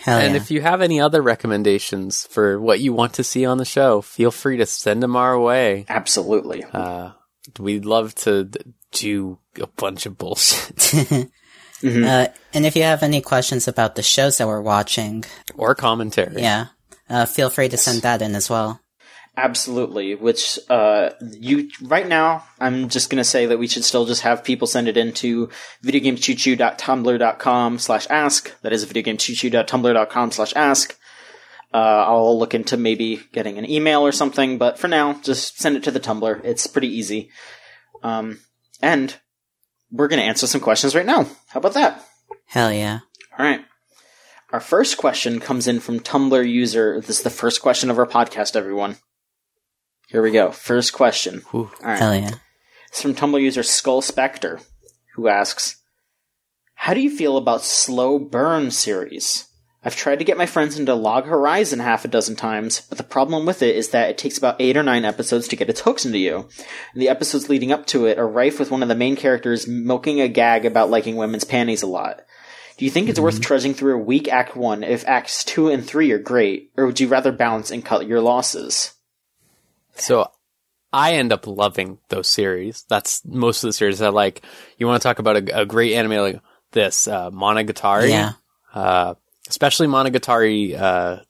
Hell 0.00 0.18
and 0.18 0.34
yeah. 0.34 0.40
if 0.40 0.50
you 0.50 0.62
have 0.62 0.82
any 0.82 1.00
other 1.00 1.22
recommendations 1.22 2.26
for 2.26 2.60
what 2.60 2.80
you 2.80 2.92
want 2.92 3.14
to 3.14 3.24
see 3.24 3.46
on 3.46 3.58
the 3.58 3.64
show, 3.64 4.00
feel 4.00 4.32
free 4.32 4.56
to 4.56 4.66
send 4.66 5.02
them 5.02 5.14
our 5.14 5.38
way. 5.38 5.84
Absolutely. 5.88 6.64
Uh, 6.64 7.12
we'd 7.60 7.84
love 7.84 8.14
to 8.16 8.50
do 8.90 9.38
a 9.60 9.66
bunch 9.66 10.06
of 10.06 10.18
bullshit 10.18 11.28
Mm-hmm. 11.82 12.04
uh, 12.04 12.26
and 12.54 12.64
if 12.64 12.76
you 12.76 12.84
have 12.84 13.02
any 13.02 13.20
questions 13.20 13.66
about 13.66 13.96
the 13.96 14.04
shows 14.04 14.38
that 14.38 14.46
we're 14.46 14.60
watching, 14.60 15.24
or 15.56 15.74
commentary. 15.74 16.40
yeah, 16.40 16.66
uh, 17.10 17.26
feel 17.26 17.50
free 17.50 17.68
to 17.68 17.76
send 17.76 18.02
that 18.02 18.22
in 18.22 18.36
as 18.36 18.48
well. 18.48 18.80
Absolutely. 19.34 20.14
Which, 20.14 20.58
uh, 20.68 21.10
you, 21.20 21.70
right 21.80 22.06
now, 22.06 22.44
I'm 22.60 22.90
just 22.90 23.08
gonna 23.08 23.24
say 23.24 23.46
that 23.46 23.58
we 23.58 23.66
should 23.66 23.84
still 23.84 24.04
just 24.04 24.20
have 24.22 24.44
people 24.44 24.66
send 24.66 24.88
it 24.88 24.98
into 24.98 25.48
videogamechoochoo.tumblr.com 25.82 27.78
slash 27.78 28.06
ask. 28.10 28.60
That 28.60 28.72
is 28.74 28.84
videogamechoochoo.tumblr.com 28.84 30.32
slash 30.32 30.52
ask. 30.54 30.98
Uh, 31.72 32.04
I'll 32.06 32.38
look 32.38 32.52
into 32.52 32.76
maybe 32.76 33.22
getting 33.32 33.56
an 33.56 33.68
email 33.68 34.02
or 34.02 34.12
something, 34.12 34.58
but 34.58 34.78
for 34.78 34.88
now, 34.88 35.14
just 35.22 35.58
send 35.58 35.76
it 35.76 35.82
to 35.84 35.90
the 35.90 36.00
Tumblr. 36.00 36.44
It's 36.44 36.66
pretty 36.66 36.88
easy. 36.88 37.30
Um, 38.02 38.40
and 38.82 39.16
we're 39.90 40.08
gonna 40.08 40.22
answer 40.22 40.46
some 40.46 40.60
questions 40.60 40.94
right 40.94 41.06
now. 41.06 41.24
How 41.48 41.60
about 41.60 41.72
that? 41.72 42.04
Hell 42.44 42.70
yeah. 42.70 43.00
All 43.38 43.46
right. 43.46 43.64
Our 44.52 44.60
first 44.60 44.98
question 44.98 45.40
comes 45.40 45.66
in 45.66 45.80
from 45.80 46.00
Tumblr 46.00 46.46
user. 46.46 47.00
This 47.00 47.16
is 47.18 47.22
the 47.22 47.30
first 47.30 47.62
question 47.62 47.88
of 47.88 47.98
our 47.98 48.06
podcast, 48.06 48.54
everyone. 48.54 48.96
Here 50.12 50.20
we 50.20 50.30
go. 50.30 50.50
First 50.50 50.92
question. 50.92 51.40
Whew. 51.50 51.70
All 51.80 51.86
right. 51.86 51.98
Hell 51.98 52.14
yeah. 52.14 52.34
It's 52.88 53.00
from 53.00 53.14
Tumblr 53.14 53.40
user 53.40 53.62
Skull 53.62 54.02
Spectre, 54.02 54.60
who 55.14 55.26
asks, 55.26 55.82
How 56.74 56.92
do 56.92 57.00
you 57.00 57.08
feel 57.08 57.38
about 57.38 57.62
slow 57.62 58.18
burn 58.18 58.70
series? 58.72 59.48
I've 59.82 59.96
tried 59.96 60.18
to 60.18 60.24
get 60.26 60.36
my 60.36 60.44
friends 60.44 60.78
into 60.78 60.94
Log 60.94 61.24
Horizon 61.24 61.78
half 61.78 62.04
a 62.04 62.08
dozen 62.08 62.36
times, 62.36 62.82
but 62.90 62.98
the 62.98 63.04
problem 63.04 63.46
with 63.46 63.62
it 63.62 63.74
is 63.74 63.88
that 63.88 64.10
it 64.10 64.18
takes 64.18 64.36
about 64.36 64.60
eight 64.60 64.76
or 64.76 64.82
nine 64.82 65.06
episodes 65.06 65.48
to 65.48 65.56
get 65.56 65.70
its 65.70 65.80
hooks 65.80 66.04
into 66.04 66.18
you. 66.18 66.46
And 66.92 67.00
the 67.00 67.08
episodes 67.08 67.48
leading 67.48 67.72
up 67.72 67.86
to 67.86 68.04
it 68.04 68.18
are 68.18 68.28
rife 68.28 68.58
with 68.58 68.70
one 68.70 68.82
of 68.82 68.90
the 68.90 68.94
main 68.94 69.16
characters 69.16 69.66
milking 69.66 70.20
a 70.20 70.28
gag 70.28 70.66
about 70.66 70.90
liking 70.90 71.16
women's 71.16 71.44
panties 71.44 71.82
a 71.82 71.86
lot. 71.86 72.20
Do 72.76 72.84
you 72.84 72.90
think 72.90 73.08
it's 73.08 73.18
worth 73.18 73.36
mm-hmm. 73.36 73.44
trudging 73.44 73.72
through 73.72 73.94
a 73.94 74.04
weak 74.04 74.28
Act 74.28 74.56
1 74.56 74.84
if 74.84 75.08
Acts 75.08 75.42
2 75.44 75.70
and 75.70 75.82
3 75.82 76.12
are 76.12 76.18
great, 76.18 76.70
or 76.76 76.84
would 76.84 77.00
you 77.00 77.08
rather 77.08 77.32
balance 77.32 77.70
and 77.70 77.82
cut 77.82 78.06
your 78.06 78.20
losses? 78.20 78.91
So 79.94 80.30
I 80.92 81.14
end 81.14 81.32
up 81.32 81.46
loving 81.46 81.98
those 82.08 82.28
series. 82.28 82.84
That's 82.88 83.24
most 83.24 83.62
of 83.62 83.68
the 83.68 83.72
series 83.72 84.02
I 84.02 84.08
like. 84.08 84.42
You 84.78 84.86
want 84.86 85.00
to 85.00 85.08
talk 85.08 85.18
about 85.18 85.36
a, 85.36 85.60
a 85.60 85.66
great 85.66 85.94
anime 85.94 86.12
like 86.12 86.40
this, 86.72 87.06
uh, 87.08 87.30
Monogatari? 87.30 88.10
Yeah. 88.10 88.32
Uh, 88.74 89.14
especially 89.48 89.86
Monogatari, 89.86 90.78
uh, 90.78 91.20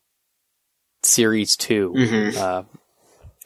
series 1.03 1.57
2 1.57 1.93
Uh, 2.39 2.63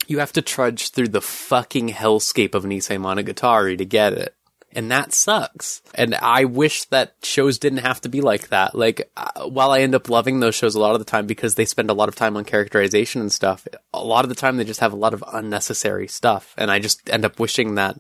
you 0.06 0.20
have 0.20 0.32
to 0.34 0.42
trudge 0.42 0.90
through 0.90 1.08
the 1.08 1.20
fucking 1.20 1.88
hellscape 1.88 2.54
of 2.54 2.64
Nisei 2.64 2.98
Monogatari 2.98 3.76
to 3.78 3.84
get 3.84 4.12
it. 4.12 4.35
And 4.76 4.90
that 4.90 5.14
sucks. 5.14 5.80
And 5.94 6.14
I 6.14 6.44
wish 6.44 6.84
that 6.86 7.14
shows 7.22 7.58
didn't 7.58 7.78
have 7.78 8.02
to 8.02 8.10
be 8.10 8.20
like 8.20 8.48
that. 8.48 8.74
Like, 8.74 9.10
uh, 9.16 9.48
while 9.48 9.70
I 9.70 9.80
end 9.80 9.94
up 9.94 10.10
loving 10.10 10.40
those 10.40 10.54
shows 10.54 10.74
a 10.74 10.80
lot 10.80 10.92
of 10.92 10.98
the 10.98 11.06
time 11.06 11.26
because 11.26 11.54
they 11.54 11.64
spend 11.64 11.88
a 11.88 11.94
lot 11.94 12.10
of 12.10 12.14
time 12.14 12.36
on 12.36 12.44
characterization 12.44 13.22
and 13.22 13.32
stuff, 13.32 13.66
a 13.94 14.04
lot 14.04 14.26
of 14.26 14.28
the 14.28 14.34
time 14.34 14.58
they 14.58 14.64
just 14.64 14.80
have 14.80 14.92
a 14.92 14.96
lot 14.96 15.14
of 15.14 15.24
unnecessary 15.32 16.06
stuff. 16.06 16.54
And 16.58 16.70
I 16.70 16.78
just 16.78 17.08
end 17.08 17.24
up 17.24 17.40
wishing 17.40 17.76
that 17.76 17.98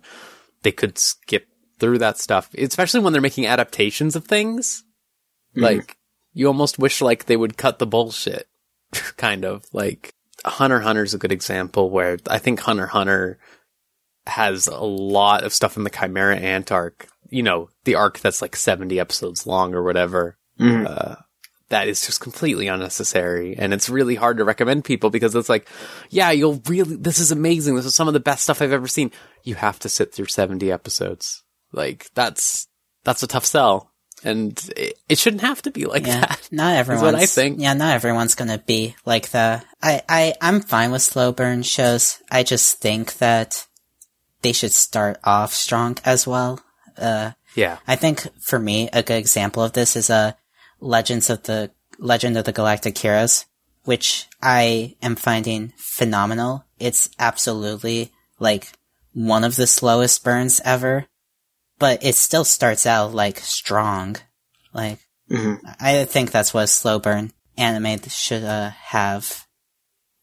they 0.64 0.70
could 0.70 0.98
skip 0.98 1.48
through 1.78 1.96
that 1.98 2.18
stuff, 2.18 2.52
especially 2.58 3.00
when 3.00 3.14
they're 3.14 3.22
making 3.22 3.46
adaptations 3.46 4.14
of 4.14 4.26
things. 4.26 4.84
Like, 5.54 5.96
you 6.34 6.46
almost 6.46 6.78
wish 6.78 7.00
like 7.00 7.24
they 7.24 7.38
would 7.38 7.56
cut 7.56 7.78
the 7.78 7.86
bullshit. 7.86 8.48
kind 9.16 9.46
of. 9.46 9.64
Like, 9.72 10.14
Hunter 10.44 10.76
x 10.76 10.84
Hunter's 10.84 11.14
a 11.14 11.18
good 11.18 11.32
example 11.32 11.88
where 11.88 12.18
I 12.28 12.36
think 12.36 12.60
Hunter 12.60 12.86
Hunter 12.86 13.38
has 14.26 14.66
a 14.66 14.78
lot 14.78 15.44
of 15.44 15.52
stuff 15.54 15.76
in 15.76 15.84
the 15.84 15.90
Chimera 15.90 16.36
Ant 16.36 16.70
arc. 16.72 17.08
You 17.28 17.42
know, 17.42 17.68
the 17.84 17.94
arc 17.96 18.20
that's 18.20 18.40
like 18.42 18.54
70 18.56 18.98
episodes 19.00 19.46
long 19.46 19.74
or 19.74 19.82
whatever. 19.82 20.36
Uh, 20.60 21.16
that 21.68 21.88
is 21.88 22.06
just 22.06 22.20
completely 22.20 22.68
unnecessary. 22.68 23.56
And 23.58 23.74
it's 23.74 23.88
really 23.90 24.14
hard 24.14 24.36
to 24.38 24.44
recommend 24.44 24.84
people 24.84 25.10
because 25.10 25.34
it's 25.34 25.48
like, 25.48 25.68
yeah, 26.10 26.30
you'll 26.30 26.62
really, 26.68 26.96
this 26.96 27.18
is 27.18 27.32
amazing. 27.32 27.74
This 27.74 27.84
is 27.86 27.94
some 27.94 28.06
of 28.08 28.14
the 28.14 28.20
best 28.20 28.44
stuff 28.44 28.62
I've 28.62 28.72
ever 28.72 28.86
seen. 28.88 29.10
You 29.42 29.56
have 29.56 29.78
to 29.80 29.88
sit 29.88 30.14
through 30.14 30.26
70 30.26 30.70
episodes. 30.70 31.42
Like, 31.72 32.08
that's, 32.14 32.68
that's 33.04 33.22
a 33.24 33.26
tough 33.26 33.44
sell. 33.44 33.90
And 34.24 34.58
it, 34.76 34.98
it 35.08 35.18
shouldn't 35.18 35.42
have 35.42 35.60
to 35.62 35.70
be 35.70 35.84
like 35.84 36.06
Yeah, 36.06 36.20
that. 36.20 36.48
not 36.50 36.76
everyone's. 36.76 37.02
what 37.02 37.14
I 37.16 37.26
think. 37.26 37.60
Yeah, 37.60 37.74
not 37.74 37.94
everyone's 37.94 38.34
gonna 38.34 38.58
be 38.58 38.94
like 39.04 39.30
that. 39.32 39.66
I, 39.82 40.00
I, 40.08 40.34
I'm 40.40 40.60
fine 40.60 40.90
with 40.90 41.02
slow 41.02 41.32
burn 41.32 41.62
shows. 41.62 42.22
I 42.30 42.42
just 42.44 42.78
think 42.78 43.18
that 43.18 43.66
they 44.46 44.52
should 44.52 44.72
start 44.72 45.18
off 45.24 45.52
strong 45.52 45.98
as 46.04 46.24
well. 46.24 46.60
Uh, 46.96 47.32
Yeah. 47.56 47.78
I 47.88 47.96
think 47.96 48.28
for 48.40 48.60
me, 48.60 48.88
a 48.92 49.02
good 49.02 49.16
example 49.16 49.64
of 49.64 49.72
this 49.72 49.96
is 49.96 50.08
uh, 50.08 50.32
Legends 50.78 51.30
of 51.30 51.42
the 51.42 51.72
Legend 51.98 52.38
of 52.38 52.44
the 52.44 52.52
Galactic 52.52 52.96
Heroes, 52.96 53.46
which 53.84 54.28
I 54.40 54.94
am 55.02 55.16
finding 55.16 55.72
phenomenal. 55.76 56.64
It's 56.78 57.10
absolutely 57.18 58.12
like 58.38 58.70
one 59.14 59.42
of 59.42 59.56
the 59.56 59.66
slowest 59.66 60.22
burns 60.22 60.60
ever, 60.64 61.06
but 61.80 62.04
it 62.04 62.14
still 62.14 62.44
starts 62.44 62.86
out 62.86 63.12
like 63.14 63.38
strong. 63.40 64.16
Like 64.72 65.00
I 65.80 66.04
think 66.04 66.30
that's 66.30 66.54
what 66.54 66.64
a 66.64 66.68
slow 66.68 67.00
burn 67.00 67.32
anime 67.56 67.98
should 68.08 68.44
uh, 68.44 68.70
have 68.70 69.48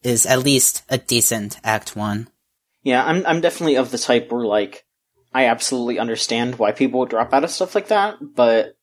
is 0.02 0.24
at 0.24 0.44
least 0.44 0.82
a 0.88 0.96
decent 0.96 1.58
act 1.62 1.94
one. 1.96 2.28
Yeah, 2.84 3.04
I'm 3.04 3.26
I'm 3.26 3.40
definitely 3.40 3.76
of 3.76 3.90
the 3.90 3.98
type 3.98 4.30
where 4.30 4.44
like 4.44 4.84
I 5.32 5.46
absolutely 5.46 5.98
understand 5.98 6.56
why 6.58 6.70
people 6.70 7.00
would 7.00 7.08
drop 7.08 7.32
out 7.32 7.42
of 7.42 7.50
stuff 7.50 7.74
like 7.74 7.88
that, 7.88 8.18
but 8.20 8.76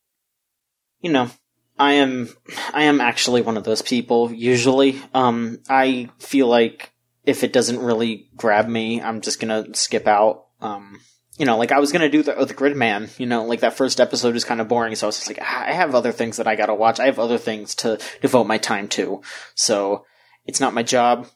you 1.00 1.10
know, 1.10 1.30
I 1.78 1.94
am 1.94 2.28
I 2.74 2.82
am 2.84 3.00
actually 3.00 3.40
one 3.40 3.56
of 3.56 3.64
those 3.64 3.80
people 3.80 4.30
usually. 4.30 5.00
Um 5.14 5.60
I 5.70 6.10
feel 6.18 6.48
like 6.48 6.92
if 7.24 7.44
it 7.44 7.52
doesn't 7.52 7.78
really 7.78 8.28
grab 8.36 8.68
me, 8.68 9.00
I'm 9.00 9.20
just 9.20 9.40
going 9.40 9.64
to 9.64 9.78
skip 9.78 10.08
out. 10.08 10.46
Um 10.60 11.00
you 11.38 11.46
know, 11.46 11.56
like 11.56 11.72
I 11.72 11.80
was 11.80 11.92
gonna 11.92 12.10
do 12.10 12.22
the 12.22 12.34
the 12.44 12.54
Gridman. 12.54 13.18
You 13.18 13.26
know, 13.26 13.44
like 13.44 13.60
that 13.60 13.76
first 13.76 14.00
episode 14.00 14.36
is 14.36 14.44
kind 14.44 14.60
of 14.60 14.68
boring, 14.68 14.94
so 14.94 15.06
I 15.06 15.08
was 15.08 15.16
just 15.16 15.28
like, 15.28 15.38
ah, 15.40 15.64
I 15.66 15.72
have 15.72 15.94
other 15.94 16.12
things 16.12 16.36
that 16.36 16.46
I 16.46 16.56
gotta 16.56 16.74
watch. 16.74 17.00
I 17.00 17.06
have 17.06 17.18
other 17.18 17.38
things 17.38 17.74
to 17.76 17.98
devote 18.20 18.46
my 18.46 18.58
time 18.58 18.86
to. 18.88 19.22
So 19.54 20.04
it's 20.44 20.60
not 20.60 20.74
my 20.74 20.82
job. 20.82 21.28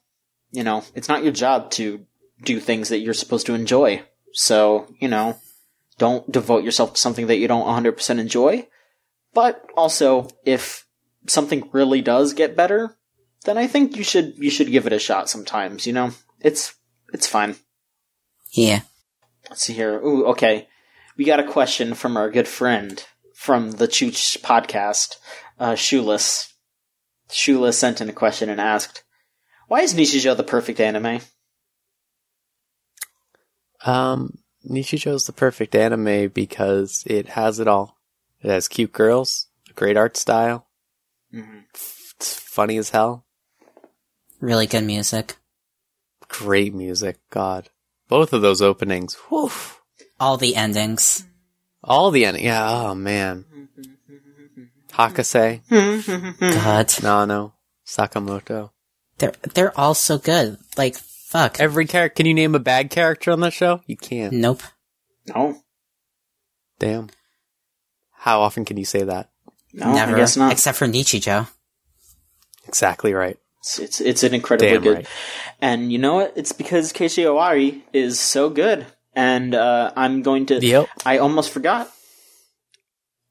You 0.51 0.65
know, 0.65 0.85
it's 0.95 1.09
not 1.09 1.23
your 1.23 1.33
job 1.33 1.71
to 1.73 2.05
do 2.43 2.61
things 2.61 2.89
that 2.89 2.99
you're 2.99 3.15
supposed 3.15 3.47
to 3.47 3.55
enjoy. 3.55 4.03
So 4.33 4.87
you 4.99 5.09
know, 5.09 5.39
don't 5.99 6.31
devote 6.31 6.65
yourself 6.65 6.95
to 6.95 7.01
something 7.01 7.27
that 7.27 7.39
you 7.39 7.49
don't 7.49 7.67
100% 7.67 8.19
enjoy. 8.19 8.69
But 9.35 9.65
also, 9.77 10.29
if 10.45 10.87
something 11.27 11.69
really 11.73 12.01
does 12.01 12.33
get 12.33 12.57
better, 12.57 12.97
then 13.45 13.59
I 13.59 13.67
think 13.67 13.97
you 13.97 14.05
should 14.05 14.37
you 14.39 14.51
should 14.51 14.71
give 14.71 14.87
it 14.87 14.93
a 14.93 14.99
shot. 14.99 15.29
Sometimes, 15.29 15.87
you 15.87 15.93
know, 15.93 16.13
it's 16.41 16.75
it's 17.13 17.27
fine. 17.27 17.57
Yeah. 18.53 18.81
Let's 19.49 19.63
see 19.63 19.75
here. 19.75 20.01
Ooh, 20.01 20.27
okay. 20.29 20.69
We 21.17 21.25
got 21.25 21.41
a 21.41 21.51
question 21.51 21.95
from 21.95 22.17
our 22.17 22.31
good 22.31 22.49
friend 22.49 23.05
from 23.35 23.73
the 23.73 23.87
Chooch 23.87 24.41
podcast, 24.41 25.17
uh, 25.59 25.75
Shoeless. 25.75 26.53
Shoeless 27.31 27.79
sent 27.79 28.01
in 28.01 28.09
a 28.09 28.13
question 28.13 28.49
and 28.49 28.61
asked, 28.61 29.05
"Why 29.69 29.81
is 29.81 29.95
Nishijo 29.95 30.37
the 30.37 30.45
perfect 30.45 30.81
anime?" 30.81 31.21
Um, 33.87 34.39
Nishijo's 34.69 35.25
the 35.27 35.33
perfect 35.33 35.75
anime 35.75 36.29
because 36.29 37.05
it 37.07 37.29
has 37.31 37.61
it 37.61 37.69
all. 37.69 37.97
It 38.43 38.51
has 38.51 38.69
cute 38.69 38.93
girls, 38.93 39.47
a 39.71 39.73
great 39.73 39.97
art 39.97 40.17
style. 40.17 40.67
It's 41.33 42.39
funny 42.39 42.77
as 42.77 42.91
hell. 42.91 43.25
Really 44.41 44.67
good 44.67 44.85
music. 44.85 45.37
Great 46.29 46.75
music. 46.75 47.19
God. 47.31 47.71
Both 48.09 48.33
of 48.33 48.43
those 48.43 48.63
openings. 48.63 49.15
Whew. 49.29 49.51
All 50.19 50.37
the 50.37 50.57
endings. 50.57 51.25
All 51.83 52.11
the 52.11 52.25
end. 52.25 52.41
Yeah. 52.41 52.69
Oh 52.69 52.95
man. 52.95 53.45
Hakase, 54.93 55.61
God. 56.41 57.03
Nano, 57.03 57.55
Sakamoto. 57.87 58.71
They're, 59.19 59.35
they're 59.55 59.79
all 59.79 59.95
so 59.95 60.19
good. 60.19 60.59
Like, 60.77 60.97
fuck. 61.27 61.61
Every 61.61 61.87
character. 61.87 62.15
Can 62.17 62.27
you 62.27 62.35
name 62.35 62.55
a 62.55 62.59
bad 62.61 62.91
character 62.91 63.31
on 63.31 63.41
that 63.41 63.53
show? 63.53 63.81
You 63.87 63.97
can't. 63.97 64.33
Nope. 64.33 64.63
No, 65.29 65.61
Damn. 66.79 67.09
How 68.13 68.41
often 68.41 68.65
can 68.65 68.77
you 68.77 68.85
say 68.85 69.03
that? 69.03 69.31
no, 69.73 69.93
Never. 69.93 70.15
I 70.15 70.19
guess 70.19 70.37
not. 70.37 70.53
Except 70.53 70.79
for 70.79 70.87
Nichijou. 70.87 71.49
Exactly 72.69 73.13
right. 73.13 73.39
It's 73.61 73.79
it's, 73.79 74.01
it's 74.01 74.23
an 74.23 74.35
incredibly 74.35 74.75
Damn 74.75 74.83
good, 74.83 74.97
right. 74.99 75.07
and 75.61 75.91
you 75.91 75.99
know 75.99 76.15
what? 76.15 76.33
It's 76.37 76.53
because 76.53 76.93
Keiichi 76.93 77.25
Owari 77.25 77.83
is 77.93 78.21
so 78.21 78.49
good, 78.49 78.87
and 79.15 79.55
uh, 79.55 79.93
I'm 79.97 80.23
going 80.23 80.47
to. 80.47 80.65
Yep. 80.65 80.89
I 81.05 81.19
almost 81.19 81.51
forgot. 81.51 81.91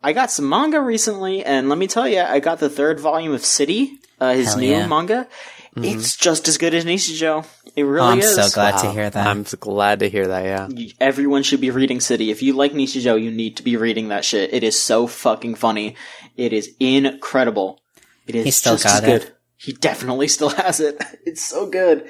I 0.03 0.11
got 0.13 0.31
some 0.31 0.49
manga 0.49 0.81
recently, 0.81 1.43
and 1.43 1.69
let 1.69 1.77
me 1.77 1.87
tell 1.87 2.07
you, 2.07 2.19
I 2.19 2.39
got 2.39 2.59
the 2.59 2.69
third 2.69 2.99
volume 2.99 3.33
of 3.33 3.45
City, 3.45 3.97
uh, 4.19 4.33
his 4.33 4.47
Hell 4.49 4.57
new 4.57 4.69
yeah. 4.69 4.87
manga. 4.87 5.27
It's 5.77 6.15
just 6.15 6.47
as 6.47 6.57
good 6.57 6.73
as 6.73 6.85
Nishijo. 6.85 7.45
It 7.75 7.83
really 7.83 8.07
Oh, 8.07 8.11
I'm 8.11 8.19
is. 8.19 8.33
so 8.35 8.49
glad 8.49 8.77
to 8.79 8.91
hear 8.91 9.09
that. 9.09 9.27
I'm 9.27 9.41
s- 9.41 9.55
glad 9.55 9.99
to 9.99 10.07
hear 10.09 10.27
that. 10.27 10.45
Yeah. 10.45 10.87
Everyone 11.01 11.43
should 11.43 11.59
be 11.59 11.69
reading 11.69 11.99
City. 11.99 12.31
If 12.31 12.41
you 12.41 12.53
like 12.53 12.71
Nishijo, 12.71 13.21
you 13.21 13.29
need 13.29 13.57
to 13.57 13.63
be 13.63 13.75
reading 13.75 14.07
that 14.07 14.23
shit. 14.23 14.53
It 14.53 14.63
is 14.63 14.79
so 14.81 15.05
fucking 15.05 15.55
funny. 15.55 15.95
It 16.37 16.53
is 16.53 16.69
incredible. 16.79 17.81
It 18.25 18.35
is 18.35 18.45
He 18.45 18.51
still 18.51 18.75
just 18.75 18.85
as 18.85 19.01
got 19.01 19.03
it. 19.09 19.21
good. 19.23 19.31
He 19.57 19.73
definitely 19.73 20.27
still 20.29 20.49
has 20.63 20.79
it. 20.79 21.01
It's 21.25 21.43
so 21.43 21.65
good. 21.69 22.09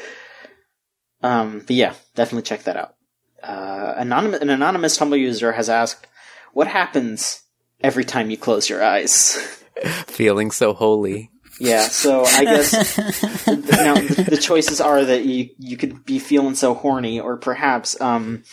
Um, 1.23 1.59
but 1.65 1.75
yeah, 1.75 1.93
definitely 2.15 2.43
check 2.43 2.63
that 2.63 2.77
out. 2.77 2.95
Uh, 3.41 3.93
anonymous, 3.97 4.41
an 4.41 4.49
anonymous 4.49 4.97
Tumblr 4.97 5.19
user 5.19 5.51
has 5.53 5.69
asked, 5.69 6.07
"What 6.53 6.67
happens 6.67 7.41
every 7.81 8.03
time 8.05 8.29
you 8.29 8.37
close 8.37 8.69
your 8.69 8.83
eyes?" 8.83 9.35
Feeling 10.07 10.51
so 10.51 10.73
holy. 10.73 11.31
Yeah, 11.60 11.84
so 11.84 12.26
I 12.26 12.44
guess 12.44 12.98
now 13.48 13.95
the, 13.95 14.27
the 14.30 14.38
choices 14.38 14.82
are 14.82 15.03
that 15.06 15.26
you 15.26 15.49
you 15.57 15.77
could 15.77 16.06
be 16.06 16.19
feeling 16.19 16.56
so 16.56 16.73
horny, 16.73 17.19
or 17.19 17.38
perhaps 17.38 17.99
um, 18.02 18.44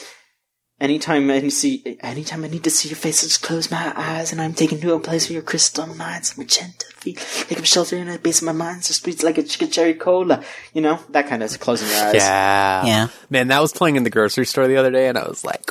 Anytime 0.83 1.31
I 1.31 1.47
see, 1.47 1.97
anytime 2.01 2.45
I 2.45 2.49
need 2.49 2.65
to 2.65 2.71
see 2.71 2.89
your 2.89 2.97
face, 2.97 3.23
I 3.23 3.29
just 3.29 3.41
close 3.41 3.71
my 3.71 3.93
eyes, 3.95 4.33
and 4.33 4.43
I'm 4.43 4.53
taken 4.53 4.81
to 4.81 4.95
a 4.95 4.99
place 4.99 5.29
where 5.29 5.35
your 5.35 5.43
crystal 5.45 5.87
minds 5.87 6.37
magenta 6.37 6.87
feet 6.97 7.19
take 7.49 7.61
up 7.61 7.65
shelter 7.65 7.97
in 7.97 8.09
the 8.09 8.19
base 8.19 8.43
of 8.43 8.47
my 8.47 8.53
mind, 8.53 8.85
so 8.85 8.93
sweet 8.93 9.23
like 9.23 9.39
a 9.39 9.45
chicken 9.45 9.71
cherry 9.71 9.95
cola. 9.95 10.43
You 10.75 10.83
know 10.83 10.99
that 11.11 11.29
kind 11.29 11.45
of 11.45 11.61
closing 11.61 11.89
your 11.89 11.99
eyes. 11.99 12.15
Yeah. 12.17 12.85
Yeah. 12.85 13.09
Man, 13.31 13.47
that 13.47 13.61
was 13.61 13.73
playing 13.73 13.95
in 13.95 14.03
the 14.03 14.11
grocery 14.11 14.45
store 14.45 14.67
the 14.67 14.77
other 14.77 14.91
day, 14.91 15.07
and 15.07 15.17
I 15.17 15.29
was 15.29 15.45
like, 15.45 15.71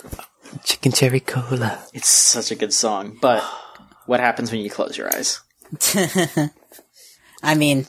chicken 0.63 0.93
cherry 0.93 1.19
cola. 1.19 1.83
It's 1.93 2.07
such 2.07 2.51
a 2.51 2.55
good 2.55 2.71
song, 2.71 3.17
but 3.21 3.43
what 4.05 4.21
happens 4.21 4.49
when 4.49 4.61
you 4.61 4.69
close 4.69 4.97
your 4.97 5.13
eyes? 5.13 5.41
I 7.43 7.55
mean, 7.55 7.85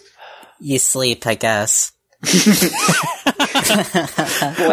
you 0.61 0.79
sleep, 0.79 1.27
I 1.27 1.35
guess. 1.35 1.93
Boy, 2.23 2.29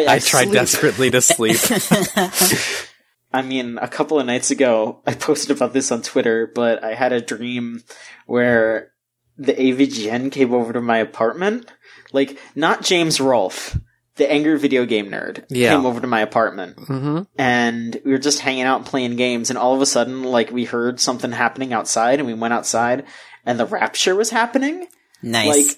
I 0.08 0.20
tried 0.24 0.44
sleep. 0.46 0.52
desperately 0.54 1.12
to 1.12 1.22
sleep. 1.22 1.58
I 3.34 3.42
mean, 3.44 3.78
a 3.80 3.88
couple 3.88 4.20
of 4.20 4.26
nights 4.26 4.50
ago, 4.52 5.02
I 5.06 5.14
posted 5.14 5.56
about 5.56 5.74
this 5.74 5.92
on 5.92 6.02
Twitter, 6.02 6.52
but 6.54 6.84
I 6.84 6.96
had 6.96 7.14
a 7.14 7.22
dream 7.22 7.84
where 8.26 8.92
the 9.38 9.54
AVGN 9.54 10.32
came 10.32 10.54
over 10.54 10.74
to 10.74 10.82
my 10.82 10.98
apartment. 10.98 11.72
Like, 12.12 12.40
not 12.56 12.82
James 12.84 13.20
Rolfe, 13.22 13.78
the 14.16 14.30
angry 14.32 14.58
video 14.58 14.84
game 14.86 15.10
nerd, 15.12 15.44
Yeah. 15.50 15.76
came 15.76 15.86
over 15.86 16.02
to 16.02 16.08
my 16.08 16.22
apartment. 16.22 16.80
hmm 16.80 17.22
And 17.38 18.02
we 18.04 18.12
were 18.12 18.18
just 18.18 18.40
hanging 18.40 18.64
out 18.64 18.86
playing 18.86 19.16
games, 19.16 19.50
and 19.52 19.60
all 19.60 19.76
of 19.76 19.82
a 19.82 19.86
sudden, 19.86 20.24
like, 20.24 20.52
we 20.52 20.66
heard 20.66 21.00
something 21.00 21.32
happening 21.32 21.72
outside, 21.72 22.18
and 22.20 22.28
we 22.28 22.34
went 22.34 22.54
outside, 22.56 23.06
and 23.46 23.60
the 23.60 23.66
rapture 23.66 24.16
was 24.16 24.30
happening. 24.30 24.88
Nice. 25.22 25.48
Like, 25.48 25.78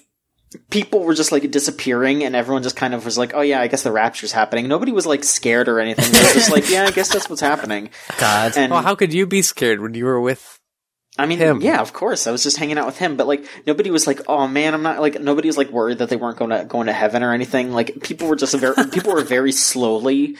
people 0.70 1.00
were 1.00 1.14
just 1.14 1.32
like 1.32 1.50
disappearing 1.50 2.24
and 2.24 2.36
everyone 2.36 2.62
just 2.62 2.76
kind 2.76 2.94
of 2.94 3.04
was 3.04 3.16
like, 3.16 3.32
oh 3.34 3.40
yeah, 3.40 3.60
I 3.60 3.68
guess 3.68 3.82
the 3.82 3.92
rapture's 3.92 4.32
happening. 4.32 4.68
Nobody 4.68 4.92
was 4.92 5.06
like 5.06 5.24
scared 5.24 5.68
or 5.68 5.80
anything. 5.80 6.12
They 6.12 6.20
were 6.20 6.34
just 6.34 6.50
like, 6.50 6.68
yeah, 6.68 6.84
I 6.84 6.90
guess 6.90 7.12
that's 7.12 7.28
what's 7.28 7.40
happening. 7.40 7.90
God. 8.18 8.56
And 8.56 8.72
Well, 8.72 8.82
how 8.82 8.94
could 8.94 9.12
you 9.12 9.26
be 9.26 9.42
scared 9.42 9.80
when 9.80 9.94
you 9.94 10.04
were 10.04 10.20
with? 10.20 10.58
I 11.18 11.26
mean, 11.26 11.38
him? 11.38 11.60
yeah, 11.60 11.80
of 11.80 11.92
course. 11.92 12.26
I 12.26 12.30
was 12.30 12.42
just 12.42 12.56
hanging 12.56 12.78
out 12.78 12.86
with 12.86 12.98
him, 12.98 13.16
but 13.16 13.26
like 13.26 13.44
nobody 13.66 13.90
was 13.90 14.06
like, 14.06 14.20
oh 14.28 14.48
man, 14.48 14.72
I'm 14.72 14.82
not 14.82 15.00
like 15.00 15.20
nobody 15.20 15.48
was 15.48 15.58
like 15.58 15.70
worried 15.70 15.98
that 15.98 16.08
they 16.08 16.16
weren't 16.16 16.38
going 16.38 16.50
to 16.50 16.64
going 16.64 16.86
to 16.86 16.92
heaven 16.92 17.22
or 17.22 17.34
anything. 17.34 17.72
Like 17.72 18.02
people 18.02 18.28
were 18.28 18.36
just 18.36 18.54
very 18.54 18.74
people 18.92 19.12
were 19.12 19.22
very 19.22 19.52
slowly 19.52 20.36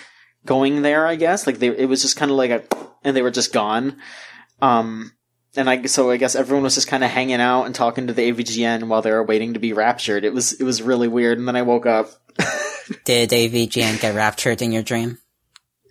going 0.47 0.81
there. 0.81 1.07
I 1.07 1.17
guess 1.17 1.47
like 1.47 1.59
they 1.59 1.69
it 1.69 1.87
was 1.87 2.01
just 2.01 2.17
kind 2.17 2.31
of 2.31 2.39
like 2.39 2.51
a 2.51 2.63
and 3.05 3.15
they 3.15 3.23
were 3.23 3.31
just 3.31 3.53
gone. 3.53 3.99
Um. 4.63 5.13
And 5.55 5.69
I 5.69 5.85
so 5.87 6.11
I 6.11 6.17
guess 6.17 6.35
everyone 6.35 6.63
was 6.63 6.75
just 6.77 6.89
kind 6.89 7.05
of 7.05 7.11
hanging 7.11 7.41
out 7.41 7.65
and 7.65 7.75
talking 7.75 8.07
to 8.07 8.13
the 8.13 8.33
AVGN 8.33 8.89
while 8.89 9.03
they 9.03 9.11
were 9.11 9.23
waiting 9.25 9.55
to 9.55 9.61
be 9.61 9.73
raptured. 9.75 10.25
It 10.25 10.33
was 10.33 10.53
it 10.55 10.65
was 10.65 10.81
really 10.83 11.09
weird. 11.09 11.39
And 11.39 11.47
then 11.47 11.57
I 11.57 11.63
woke 11.63 11.87
up 11.87 12.11
Did 13.05 13.31
AVGN 13.31 14.01
get 14.01 14.15
raptured 14.15 14.63
in 14.63 14.73
your 14.73 14.83
dream? 14.83 15.19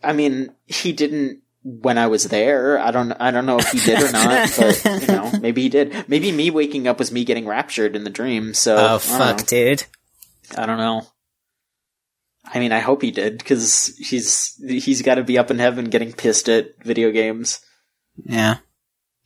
I 0.04 0.14
mean, 0.14 0.52
he 0.66 0.94
didn't 0.94 1.42
when 1.64 2.00
I 2.00 2.08
was 2.08 2.24
there. 2.26 2.80
I 2.80 2.90
don't 2.90 3.12
I 3.14 3.30
don't 3.30 3.46
know 3.46 3.60
if 3.60 3.70
he 3.70 3.80
did 3.80 4.02
or 4.02 4.12
not, 4.12 4.50
but 4.58 4.84
you 5.02 5.08
know, 5.08 5.32
maybe 5.42 5.62
he 5.62 5.70
did. 5.70 6.06
Maybe 6.10 6.32
me 6.32 6.50
waking 6.50 6.88
up 6.88 6.98
was 6.98 7.12
me 7.12 7.24
getting 7.24 7.46
raptured 7.46 7.96
in 7.96 8.04
the 8.04 8.10
dream. 8.10 8.56
So 8.56 8.76
oh, 8.78 8.80
I 8.80 8.94
Oh, 8.94 9.00
fuck, 9.00 9.38
know. 9.40 9.44
dude. 9.46 9.84
I 10.58 10.66
don't 10.66 10.80
know. 10.80 11.06
I 12.44 12.60
mean, 12.60 12.72
I 12.72 12.80
hope 12.80 13.04
he 13.04 13.12
did 13.12 13.38
because 13.38 13.96
he's 13.98 14.60
he's 14.68 15.04
got 15.04 15.16
to 15.16 15.24
be 15.24 15.38
up 15.38 15.52
in 15.52 15.60
heaven 15.60 15.86
getting 15.86 16.12
pissed 16.14 16.50
at 16.50 16.84
video 16.84 17.12
games. 17.12 17.62
Yeah. 18.26 18.58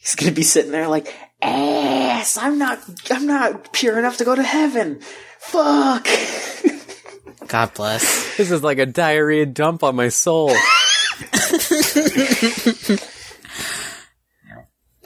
He's 0.05 0.13
gonna 0.13 0.33
be 0.33 0.43
sitting 0.43 0.69
there 0.71 0.87
like, 0.87 1.11
ass. 1.41 2.37
I'm 2.37 2.59
not. 2.59 2.79
I'm 3.09 3.25
not 3.25 3.73
pure 3.73 3.97
enough 3.97 4.17
to 4.17 4.23
go 4.23 4.35
to 4.35 4.43
heaven. 4.43 4.99
Fuck. 5.39 6.07
God 7.47 7.73
bless. 7.73 8.37
This 8.37 8.51
is 8.51 8.61
like 8.61 8.77
a 8.77 8.85
diarrhea 8.85 9.47
dump 9.47 9.83
on 9.83 9.95
my 9.95 10.09
soul. 10.09 10.49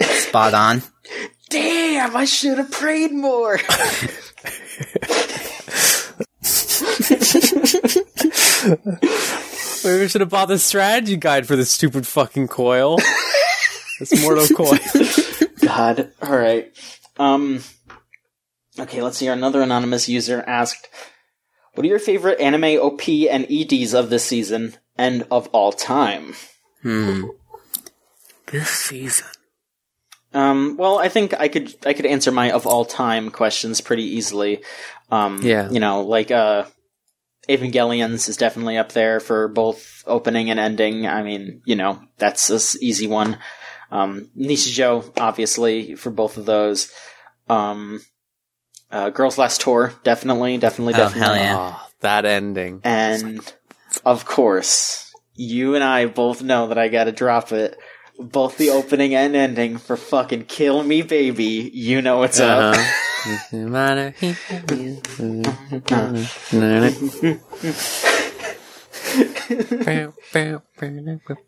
Spot 0.02 0.54
on. 0.54 0.84
Damn. 1.50 2.18
I 2.18 2.26
should 2.26 2.58
have 2.58 2.72
prayed 2.72 3.14
more. 3.14 3.58
Maybe 9.84 10.00
we 10.02 10.10
should 10.10 10.20
have 10.22 10.30
bought 10.30 10.50
the 10.50 10.60
strategy 10.60 11.16
guide 11.16 11.48
for 11.48 11.56
this 11.56 11.72
stupid 11.72 12.06
fucking 12.06 12.50
coil. 12.50 13.00
This 14.00 14.22
Mortal 14.22 14.48
coil. 14.56 14.78
God. 15.62 16.12
All 16.22 16.38
right. 16.38 16.72
Um. 17.18 17.62
Okay, 18.80 19.02
let's 19.02 19.18
see. 19.18 19.28
Another 19.28 19.62
anonymous 19.62 20.08
user 20.08 20.44
asked, 20.48 20.88
"What 21.74 21.86
are 21.86 21.90
your 21.90 22.00
favorite 22.00 22.40
anime 22.40 22.80
OP 22.80 23.08
and 23.30 23.46
EDs 23.50 23.94
of 23.94 24.10
this 24.10 24.26
season 24.26 24.76
and 24.98 25.28
of 25.30 25.48
all 25.50 25.72
time?" 25.74 26.36
Hmm. 26.82 27.26
this 28.48 28.70
season. 28.70 29.28
Um. 30.34 30.78
Well, 30.78 30.98
I 30.98 31.10
think 31.10 31.34
I 31.34 31.50
could 31.50 31.76
I 31.86 31.94
could 31.94 32.06
answer 32.06 32.32
my 32.32 32.52
of 32.52 32.66
all 32.66 32.86
time 32.86 33.32
questions 33.32 33.82
pretty 33.82 34.04
easily. 34.04 34.64
Um. 35.12 35.42
Yeah. 35.44 35.70
You 35.70 35.82
know, 35.82 36.02
like 36.02 36.32
uh, 36.32 36.66
Evangelions 37.50 38.30
is 38.30 38.38
definitely 38.38 38.78
up 38.78 38.92
there 38.92 39.20
for 39.20 39.48
both 39.48 40.04
opening 40.06 40.50
and 40.52 40.60
ending. 40.60 41.08
I 41.08 41.24
mean, 41.24 41.62
you 41.66 41.76
know, 41.76 42.00
that's 42.18 42.50
an 42.50 42.82
easy 42.82 43.08
one. 43.08 43.40
Um, 43.92 44.30
Nichijou, 44.38 45.12
obviously, 45.20 45.96
for 45.96 46.12
both 46.12 46.38
of 46.38 46.46
those. 46.46 46.92
Um, 47.48 48.02
uh, 48.92 49.10
Girls 49.10 49.38
Last 49.38 49.62
Tour, 49.62 49.94
definitely, 50.04 50.58
definitely, 50.58 50.94
Oh, 50.96 50.98
definitely. 50.98 51.40
hell 51.40 51.46
yeah. 51.46 51.78
Oh, 51.82 51.88
that 52.02 52.26
ending. 52.26 52.82
And 52.84 53.54
of 54.06 54.26
course, 54.26 55.12
you 55.36 55.76
and 55.76 55.84
I 55.84 56.06
both 56.06 56.44
know 56.44 56.68
that 56.68 56.78
I 56.78 56.88
gotta 56.88 57.12
drop 57.12 57.52
it. 57.52 57.78
Both 58.20 58.58
the 58.58 58.72
opening 58.72 59.16
and 59.16 59.36
ending 59.36 59.78
for 59.78 59.96
fucking 59.96 60.46
Kill 60.46 60.84
Me 60.84 61.02
Baby. 61.02 61.72
You 61.74 62.02
know 62.02 62.18
what's 62.18 62.40
up. 62.40 62.76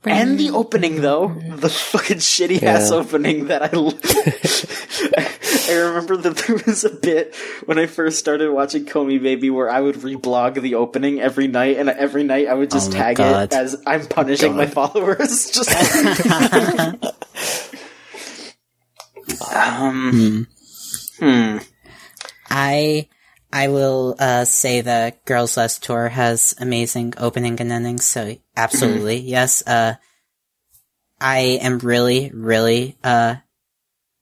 And 0.06 0.40
the 0.40 0.50
opening 0.54 1.02
though, 1.02 1.28
the 1.28 1.70
fucking 1.70 2.18
shitty 2.18 2.64
ass 2.64 2.92
opening 2.92 3.48
that 3.48 3.64
I, 3.64 3.68
I 5.72 5.76
remember 5.78 6.18
that 6.18 6.38
there 6.38 6.58
was 6.66 6.84
a 6.84 6.90
bit 6.90 7.36
when 7.66 7.80
I 7.80 7.86
first 7.86 8.20
started 8.20 8.52
watching 8.52 8.86
Kill 8.86 9.06
Me 9.06 9.18
Baby 9.18 9.50
where 9.50 9.70
I 9.70 9.82
would 9.82 9.96
reblog 9.96 10.62
the 10.62 10.76
opening 10.76 11.22
every 11.22 11.48
night, 11.48 11.78
and 11.78 11.90
every 11.90 12.24
night 12.24 12.48
I 12.48 12.54
would 12.54 12.72
just 12.72 12.92
Oh 12.92 12.94
tag 12.94 13.18
God. 13.18 13.52
it 13.52 13.56
as 13.56 13.82
I'm 13.86 14.06
punishing 14.08 14.56
my 14.56 14.66
followers. 14.66 15.52
Just 15.62 15.70
um, 19.56 20.48
hmm. 21.20 21.58
I 22.50 23.08
I 23.54 23.68
will 23.68 24.16
uh, 24.18 24.46
say 24.46 24.82
that 24.82 25.26
Girls 25.26 25.58
Last 25.58 25.84
Tour 25.84 26.08
has 26.10 26.56
amazing 26.60 27.14
opening 27.18 27.60
and 27.60 27.72
ending, 27.72 28.00
so 28.00 28.36
absolutely 28.56 29.18
yes. 29.20 29.66
Uh, 29.68 29.96
I 31.20 31.60
am 31.62 31.80
really, 31.80 32.32
really 32.34 32.98
uh, 33.04 33.36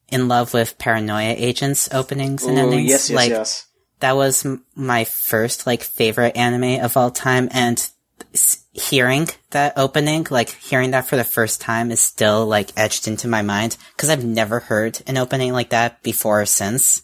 in 0.09 0.27
love 0.27 0.53
with 0.53 0.77
Paranoia 0.77 1.35
Agents 1.37 1.89
openings 1.93 2.43
and 2.43 2.57
Ooh, 2.57 2.61
endings. 2.61 2.89
yes, 2.89 3.09
yes, 3.09 3.15
like 3.15 3.29
yes. 3.29 3.67
that 3.99 4.15
was 4.15 4.45
m- 4.45 4.65
my 4.75 5.03
first 5.05 5.67
like 5.67 5.83
favorite 5.83 6.35
anime 6.35 6.83
of 6.83 6.97
all 6.97 7.11
time, 7.11 7.47
and 7.51 7.89
s- 8.33 8.65
hearing 8.73 9.27
that 9.51 9.73
opening, 9.77 10.25
like 10.29 10.49
hearing 10.49 10.91
that 10.91 11.05
for 11.07 11.15
the 11.17 11.23
first 11.23 11.61
time, 11.61 11.91
is 11.91 12.01
still 12.01 12.45
like 12.45 12.71
etched 12.75 13.07
into 13.07 13.27
my 13.27 13.43
mind 13.43 13.77
because 13.95 14.09
I've 14.09 14.25
never 14.25 14.59
heard 14.59 15.01
an 15.07 15.17
opening 15.17 15.53
like 15.53 15.69
that 15.69 16.01
before 16.03 16.41
or 16.41 16.45
since. 16.45 17.03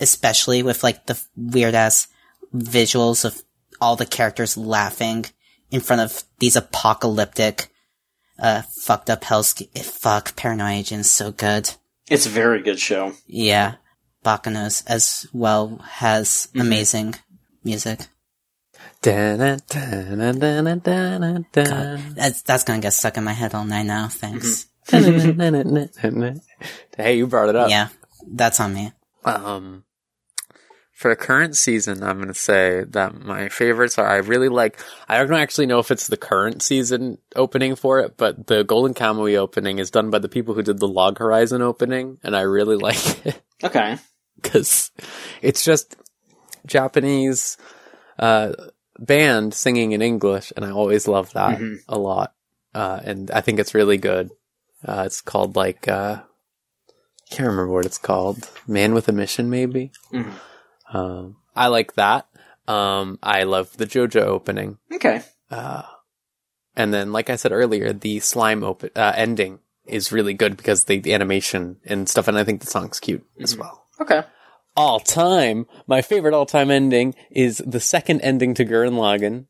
Especially 0.00 0.62
with 0.62 0.82
like 0.82 1.06
the 1.06 1.20
weird 1.36 1.74
ass 1.74 2.08
visuals 2.54 3.24
of 3.24 3.42
all 3.80 3.96
the 3.96 4.06
characters 4.06 4.56
laughing 4.56 5.24
in 5.70 5.80
front 5.80 6.02
of 6.02 6.22
these 6.38 6.56
apocalyptic, 6.56 7.68
uh, 8.38 8.62
fucked 8.62 9.08
up 9.10 9.24
hell's 9.24 9.54
fuck 9.82 10.36
paranoia 10.36 10.74
agents. 10.76 11.10
So 11.10 11.32
good. 11.32 11.70
It's 12.08 12.26
a 12.26 12.30
very 12.30 12.62
good 12.62 12.78
show. 12.78 13.12
Yeah. 13.26 13.76
Baccano's 14.22 14.82
as 14.86 15.26
well 15.32 15.78
has 15.84 16.48
Mm-hmm. 16.48 16.60
amazing 16.60 17.14
music. 17.64 18.00
That's, 22.14 22.42
that's 22.42 22.64
gonna 22.64 22.80
get 22.80 22.92
stuck 22.92 23.16
in 23.16 23.24
my 23.24 23.32
head 23.32 23.54
all 23.54 23.64
night 23.64 23.84
now. 23.86 24.08
Thanks. 24.08 24.66
hey, 26.96 27.16
you 27.16 27.26
brought 27.26 27.48
it 27.48 27.56
up. 27.56 27.70
Yeah. 27.70 27.88
That's 28.28 28.60
on 28.60 28.74
me. 28.74 28.92
Um, 29.24 29.84
for 30.96 31.10
the 31.10 31.16
current 31.16 31.56
season, 31.56 32.02
I'm 32.02 32.16
going 32.16 32.28
to 32.28 32.34
say 32.34 32.84
that 32.88 33.14
my 33.20 33.50
favorites 33.50 33.98
are 33.98 34.06
I 34.06 34.16
really 34.16 34.48
like. 34.48 34.80
I 35.08 35.18
don't 35.18 35.34
actually 35.34 35.66
know 35.66 35.78
if 35.78 35.90
it's 35.90 36.06
the 36.06 36.16
current 36.16 36.62
season 36.62 37.18
opening 37.36 37.76
for 37.76 38.00
it, 38.00 38.16
but 38.16 38.46
the 38.46 38.64
Golden 38.64 38.94
Kamui 38.94 39.36
opening 39.36 39.78
is 39.78 39.90
done 39.90 40.08
by 40.10 40.18
the 40.20 40.28
people 40.30 40.54
who 40.54 40.62
did 40.62 40.78
the 40.78 40.88
Log 40.88 41.18
Horizon 41.18 41.60
opening, 41.60 42.18
and 42.24 42.34
I 42.34 42.40
really 42.42 42.76
like 42.88 43.26
it 43.26 43.42
Okay. 43.62 43.98
because 44.40 44.90
it's 45.42 45.62
just 45.64 45.96
Japanese 46.66 47.56
uh, 48.18 48.52
band 48.98 49.52
singing 49.54 49.92
in 49.92 50.00
English, 50.02 50.52
and 50.56 50.64
I 50.64 50.70
always 50.70 51.06
love 51.06 51.32
that 51.34 51.60
a 51.88 51.98
lot. 51.98 52.32
uh, 52.74 53.00
and 53.04 53.30
I 53.30 53.40
think 53.42 53.58
it's 53.60 53.74
really 53.74 53.98
good. 53.98 54.30
Uh, 54.84 55.04
it's 55.06 55.20
called 55.20 55.56
like 55.56 55.88
uh, 55.88 56.22
can't 57.30 57.48
remember 57.48 57.72
what 57.72 57.86
it's 57.86 57.98
called. 57.98 58.48
Man 58.66 58.94
with 58.94 59.08
a 59.08 59.12
Mission, 59.12 59.50
maybe. 59.50 59.90
Um, 60.92 61.36
I 61.54 61.68
like 61.68 61.94
that. 61.94 62.26
Um, 62.68 63.18
I 63.22 63.44
love 63.44 63.76
the 63.76 63.86
JoJo 63.86 64.22
opening, 64.22 64.78
Okay. 64.92 65.22
Uh, 65.50 65.82
and 66.74 66.92
then, 66.92 67.12
like 67.12 67.30
I 67.30 67.36
said 67.36 67.52
earlier, 67.52 67.92
the 67.92 68.20
slime 68.20 68.64
open 68.64 68.90
uh, 68.96 69.12
ending 69.14 69.60
is 69.86 70.10
really 70.10 70.34
good 70.34 70.56
because 70.56 70.84
the, 70.84 70.98
the 70.98 71.14
animation 71.14 71.76
and 71.84 72.08
stuff, 72.08 72.26
and 72.28 72.36
I 72.36 72.42
think 72.44 72.60
the 72.60 72.66
song's 72.66 72.98
cute 73.00 73.24
as 73.40 73.56
well. 73.56 73.84
Okay. 74.00 74.22
All 74.76 75.00
time, 75.00 75.66
my 75.86 76.02
favorite 76.02 76.34
all 76.34 76.44
time 76.44 76.70
ending 76.70 77.14
is 77.30 77.62
the 77.64 77.80
second 77.80 78.20
ending 78.20 78.52
to 78.54 78.64
Gurren 78.64 78.92
Lagann. 78.92 79.46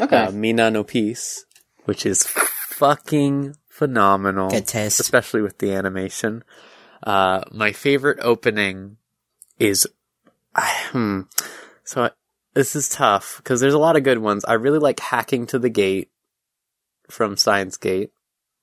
Okay. 0.00 0.16
uh, 0.16 0.30
Minna 0.30 0.70
no 0.70 0.84
Peace, 0.84 1.44
which 1.84 2.06
is 2.06 2.24
fucking 2.26 3.56
phenomenal. 3.68 4.48
Good 4.50 4.66
taste. 4.66 5.00
Especially 5.00 5.42
with 5.42 5.58
the 5.58 5.72
animation. 5.72 6.44
Uh, 7.02 7.42
my 7.52 7.72
favorite 7.72 8.18
opening 8.22 8.96
is, 9.58 9.86
I, 10.54 10.68
hmm, 10.92 11.20
so 11.84 12.04
I- 12.04 12.10
this 12.54 12.76
is 12.76 12.88
tough 12.88 13.38
because 13.38 13.60
there's 13.60 13.74
a 13.74 13.78
lot 13.78 13.96
of 13.96 14.04
good 14.04 14.18
ones. 14.18 14.44
I 14.44 14.52
really 14.54 14.78
like 14.78 15.00
Hacking 15.00 15.46
to 15.48 15.58
the 15.58 15.68
Gate 15.70 16.10
from 17.10 17.36
Steins 17.36 17.76
Gate. 17.76 18.12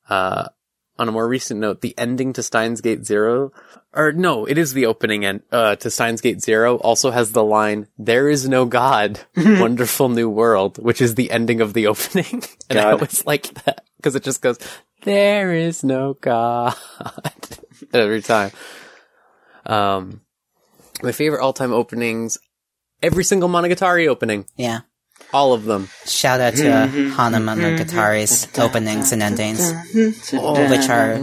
Uh, 0.09 0.45
on 0.99 1.07
a 1.09 1.11
more 1.11 1.27
recent 1.27 1.59
note, 1.59 1.81
the 1.81 1.97
ending 1.97 2.31
to 2.33 2.43
Steins 2.43 2.79
Gate 2.81 3.05
Zero, 3.05 3.51
or 3.93 4.11
no, 4.11 4.45
it 4.45 4.57
is 4.57 4.73
the 4.73 4.85
opening 4.85 5.25
end 5.25 5.41
uh, 5.51 5.75
to 5.77 5.89
Steins 5.89 6.21
Gate 6.21 6.41
Zero 6.41 6.75
also 6.77 7.11
has 7.11 7.31
the 7.31 7.43
line 7.43 7.87
"There 7.97 8.29
is 8.29 8.47
no 8.47 8.65
God, 8.65 9.19
wonderful 9.35 10.09
new 10.09 10.29
world," 10.29 10.77
which 10.77 11.01
is 11.01 11.15
the 11.15 11.31
ending 11.31 11.59
of 11.59 11.73
the 11.73 11.87
opening, 11.87 12.43
and 12.69 12.77
I 12.79 12.83
God. 12.83 12.93
always 12.93 13.25
like 13.25 13.53
that 13.65 13.83
because 13.97 14.15
it 14.15 14.23
just 14.23 14.41
goes 14.41 14.59
"There 15.03 15.53
is 15.55 15.83
no 15.83 16.13
God" 16.21 16.75
every 17.93 18.21
time. 18.21 18.51
Um, 19.65 20.21
my 21.03 21.11
favorite 21.11 21.41
all-time 21.41 21.71
openings, 21.73 22.37
every 23.01 23.23
single 23.23 23.49
Monogatari 23.49 24.07
opening, 24.07 24.45
Yeah. 24.57 24.81
all 25.33 25.53
of 25.53 25.65
them. 25.65 25.89
Shout 26.05 26.39
out 26.41 26.55
to 26.55 26.69
uh, 26.71 26.87
Hana 26.87 27.37
Monogatari's 27.39 28.47
openings 28.59 29.11
and 29.11 29.21
endings, 29.23 29.59
which 29.93 30.33
are 30.33 31.13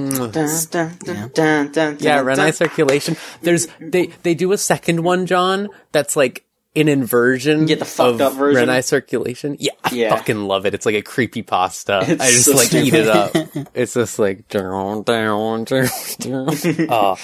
Yeah, 1.10 2.22
Renai 2.22 2.54
circulation. 2.54 3.16
There's 3.42 3.66
they 3.80 4.06
they 4.22 4.34
do 4.34 4.52
a 4.52 4.58
second 4.58 5.02
one, 5.04 5.26
John. 5.26 5.68
That's 5.92 6.16
like 6.16 6.44
an 6.76 6.86
inversion. 6.88 7.66
Yeah, 7.66 7.76
the 7.76 7.84
fucked 7.84 8.20
of 8.20 8.20
up 8.20 8.32
version. 8.34 8.68
Renai 8.68 8.84
circulation. 8.84 9.56
Yeah, 9.58 9.72
I 9.84 9.94
Yeah. 9.94 10.14
fucking 10.16 10.42
love 10.44 10.64
it. 10.66 10.74
It's 10.74 10.86
like 10.86 10.94
a 10.94 11.02
creepy 11.02 11.42
pasta. 11.42 12.04
It's 12.06 12.22
I 12.22 12.30
just 12.30 12.44
so 12.44 12.52
like 12.54 12.72
eat 12.74 12.94
it 12.94 13.08
up. 13.08 13.34
It's 13.74 13.94
just 13.94 14.18
like 14.18 14.48
down, 14.48 15.02
down, 15.02 15.64
down, 15.64 15.88
down. 16.20 16.48
oh. 16.88 17.16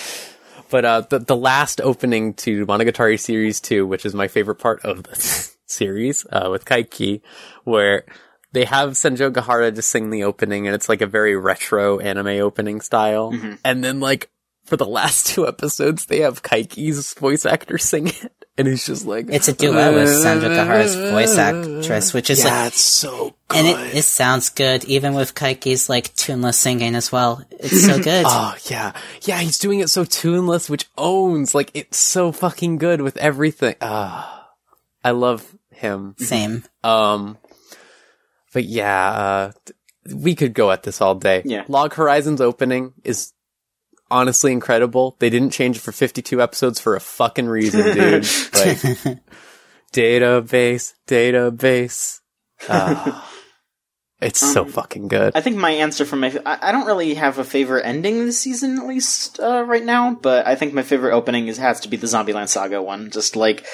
But 0.75 0.85
uh, 0.85 1.01
the 1.03 1.21
the 1.21 1.37
last 1.37 1.81
opening 1.81 2.35
to 2.35 2.67
Monogatari 2.67 3.21
series 3.21 3.61
two, 3.61 3.87
which 3.87 4.05
is 4.05 4.13
my 4.13 4.27
favorite 4.27 4.57
part 4.57 4.85
of 4.85 5.05
the 5.05 5.15
series, 5.67 6.27
uh, 6.33 6.49
with 6.51 6.65
Kaiki, 6.65 7.21
where 7.63 8.07
they 8.51 8.65
have 8.65 8.95
Senjougahara 8.95 9.73
just 9.73 9.89
sing 9.89 10.11
the 10.11 10.25
opening, 10.25 10.67
and 10.67 10.75
it's 10.75 10.89
like 10.89 11.01
a 11.01 11.07
very 11.07 11.37
retro 11.37 12.01
anime 12.01 12.41
opening 12.41 12.81
style. 12.81 13.31
Mm-hmm. 13.31 13.53
And 13.65 13.85
then 13.85 14.01
like 14.01 14.33
for 14.65 14.77
the 14.77 14.85
last 14.85 15.27
two 15.33 15.47
episodes, 15.47 16.07
they 16.07 16.23
have 16.23 16.43
Kaiki's 16.43 17.15
voice 17.15 17.47
actor 17.47 17.79
sing 17.79 18.09
it, 18.09 18.44
and 18.57 18.69
he's 18.69 18.87
just 18.87 19.05
like 19.05 19.27
it's 19.31 19.49
a 19.49 19.53
duet 19.53 19.95
with 19.95 20.09
Senjougahara's 20.09 20.95
voice 20.95 21.37
actress, 21.37 22.15
which 22.15 22.31
is 22.31 22.45
yeah, 22.45 22.63
like, 22.63 22.67
it's 22.69 22.81
so 22.81 23.35
good. 23.49 23.59
and 23.59 23.67
it, 23.67 23.97
it 23.97 24.03
sounds 24.03 24.51
good 24.51 24.85
even 24.85 25.15
with 25.15 25.35
Kaiki's 25.35 25.89
like 25.89 26.15
tuneless 26.15 26.59
singing 26.59 26.95
as 26.95 27.11
well. 27.11 27.43
It's 27.51 27.85
so 27.85 27.99
good. 28.03 28.25
Oh 28.27 28.57
yeah, 28.71 28.93
yeah. 29.23 29.39
He's 29.41 29.59
doing 29.59 29.81
it 29.81 29.91
so 29.91 30.05
tuneless, 30.05 30.71
which 30.71 30.87
owns 30.97 31.55
like 31.55 31.71
it's 31.75 31.99
so 31.99 32.33
fucking 32.33 32.79
good 32.79 33.01
with 33.01 33.17
everything. 33.17 33.75
Ah, 33.81 34.51
I 35.03 35.11
love 35.11 35.45
him. 35.71 36.15
Same. 36.19 36.65
Um, 36.83 37.37
but 38.53 38.65
yeah, 38.65 39.11
uh, 39.11 39.53
we 40.15 40.35
could 40.35 40.55
go 40.55 40.71
at 40.71 40.85
this 40.85 41.01
all 41.01 41.17
day. 41.17 41.43
Yeah. 41.45 41.65
Log 41.69 41.95
Horizons 41.95 42.41
opening 42.41 42.93
is 43.03 43.33
honestly 44.15 44.53
incredible. 44.53 45.17
They 45.19 45.29
didn't 45.29 45.51
change 45.51 45.77
it 45.77 45.81
for 45.81 45.91
52 45.91 46.41
episodes 46.41 46.79
for 46.79 46.95
a 46.95 47.01
fucking 47.01 47.47
reason, 47.47 47.83
dude. 47.83 48.23
like, 48.55 48.79
database, 49.93 50.95
database. 51.09 52.21
Ah, 52.69 53.31
it's 54.25 54.41
so 54.41 54.65
fucking 54.65 55.09
good. 55.09 55.33
I 55.35 55.41
think 55.41 55.57
my 55.57 55.71
answer 55.71 56.05
for 56.05 56.17
my 56.17 56.37
I, 56.45 56.69
I 56.69 56.73
don't 56.73 56.87
really 56.87 57.15
have 57.15 57.39
a 57.39 57.45
favorite 57.45 57.85
ending 57.85 58.25
this 58.25 58.39
season 58.39 58.79
at 58.79 58.87
least 58.87 59.39
uh, 59.41 59.65
right 59.65 59.85
now, 59.85 60.15
but 60.15 60.47
I 60.47 60.55
think 60.55 60.75
my 60.75 60.83
favorite 60.83 61.13
opening 61.13 61.49
is 61.49 61.59
has 61.59 61.81
to 61.81 61.89
be 61.89 61.97
the 61.97 62.07
Zombieland 62.07 62.49
Saga 62.49 62.83
one. 62.83 63.11
Just 63.11 63.37
like 63.37 63.67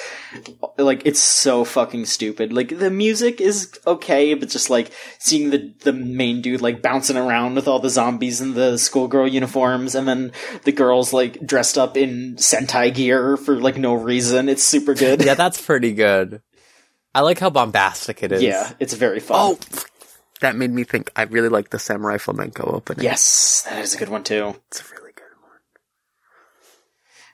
like 0.77 1.03
it's 1.05 1.19
so 1.19 1.63
fucking 1.63 2.05
stupid. 2.05 2.53
Like 2.53 2.77
the 2.77 2.89
music 2.89 3.41
is 3.41 3.71
okay, 3.87 4.33
but 4.33 4.49
just 4.49 4.69
like 4.69 4.91
seeing 5.19 5.49
the 5.49 5.73
the 5.81 5.93
main 5.93 6.41
dude 6.41 6.61
like 6.61 6.81
bouncing 6.81 7.17
around 7.17 7.55
with 7.55 7.67
all 7.67 7.79
the 7.79 7.89
zombies 7.89 8.41
in 8.41 8.53
the 8.53 8.77
schoolgirl 8.77 9.27
uniforms, 9.27 9.95
and 9.95 10.07
then 10.07 10.31
the 10.63 10.71
girls 10.71 11.13
like 11.13 11.45
dressed 11.45 11.77
up 11.77 11.97
in 11.97 12.35
Sentai 12.35 12.93
gear 12.93 13.37
for 13.37 13.59
like 13.59 13.77
no 13.77 13.93
reason. 13.93 14.49
It's 14.49 14.63
super 14.63 14.93
good. 14.93 15.21
yeah, 15.25 15.35
that's 15.35 15.61
pretty 15.61 15.93
good. 15.93 16.41
I 17.13 17.21
like 17.21 17.39
how 17.39 17.49
bombastic 17.49 18.23
it 18.23 18.31
is. 18.31 18.41
yeah, 18.41 18.71
it's 18.79 18.93
very 18.93 19.19
fun. 19.19 19.37
Oh, 19.37 19.59
that 20.41 20.55
made 20.55 20.71
me 20.71 20.83
think. 20.83 21.11
I 21.15 21.23
really 21.23 21.49
like 21.49 21.69
the 21.69 21.79
Samurai 21.79 22.17
Flamenco 22.17 22.63
opening. 22.63 23.03
yes, 23.03 23.65
that 23.69 23.79
is 23.79 23.95
a 23.95 23.97
good 23.97 24.09
one 24.09 24.23
too. 24.23 24.55
It's 24.67 24.81
a 24.81 24.95
really 24.95 25.13
good 25.13 25.23
one. 25.39 25.51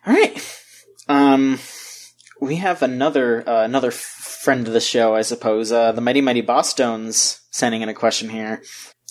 All 0.06 0.14
right. 0.14 0.64
Um, 1.10 1.60
we 2.40 2.58
have 2.58 2.82
another 2.82 3.48
uh, 3.48 3.64
another 3.64 3.92
friend 3.92 4.68
of 4.68 4.74
the 4.74 4.80
show, 4.80 5.16
I 5.16 5.22
suppose. 5.22 5.72
Uh, 5.72 5.92
the 5.92 6.02
Mighty 6.02 6.22
Mighty 6.22 6.44
Bosstones 6.44 7.42
sending 7.50 7.82
in 7.82 7.90
a 7.90 7.94
question 7.94 8.30
here. 8.30 8.62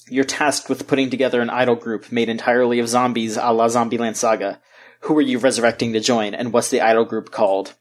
You're 0.09 0.25
tasked 0.25 0.69
with 0.69 0.87
putting 0.87 1.11
together 1.11 1.41
an 1.41 1.51
idol 1.51 1.75
group 1.75 2.13
made 2.13 2.29
entirely 2.29 2.79
of 2.79 2.89
zombies, 2.89 3.37
a 3.37 3.53
la 3.53 3.67
Zombieland 3.67 4.17
Saga. 4.17 4.61
Who 5.01 5.19
are 5.19 5.23
you 5.23 5.39
resurrecting 5.39 5.93
to 5.93 6.01
join, 6.01 6.35
and 6.35 6.53
what's 6.53 6.71
the 6.71 6.81
idol 6.81 7.05
group 7.05 7.31
called? 7.31 7.75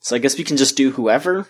So 0.00 0.14
I 0.16 0.20
guess 0.20 0.38
we 0.38 0.44
can 0.44 0.56
just 0.56 0.76
do 0.76 0.92
whoever. 0.92 1.48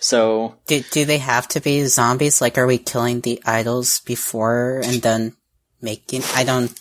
So 0.00 0.56
Do, 0.66 0.82
do 0.90 1.04
they 1.04 1.18
have 1.18 1.46
to 1.48 1.60
be 1.60 1.84
zombies? 1.86 2.40
Like, 2.40 2.58
are 2.58 2.66
we 2.66 2.78
killing 2.78 3.20
the 3.20 3.40
idols 3.46 4.00
before 4.00 4.80
and 4.84 5.00
then 5.00 5.36
making? 5.80 6.22
I 6.34 6.44
don't. 6.44 6.72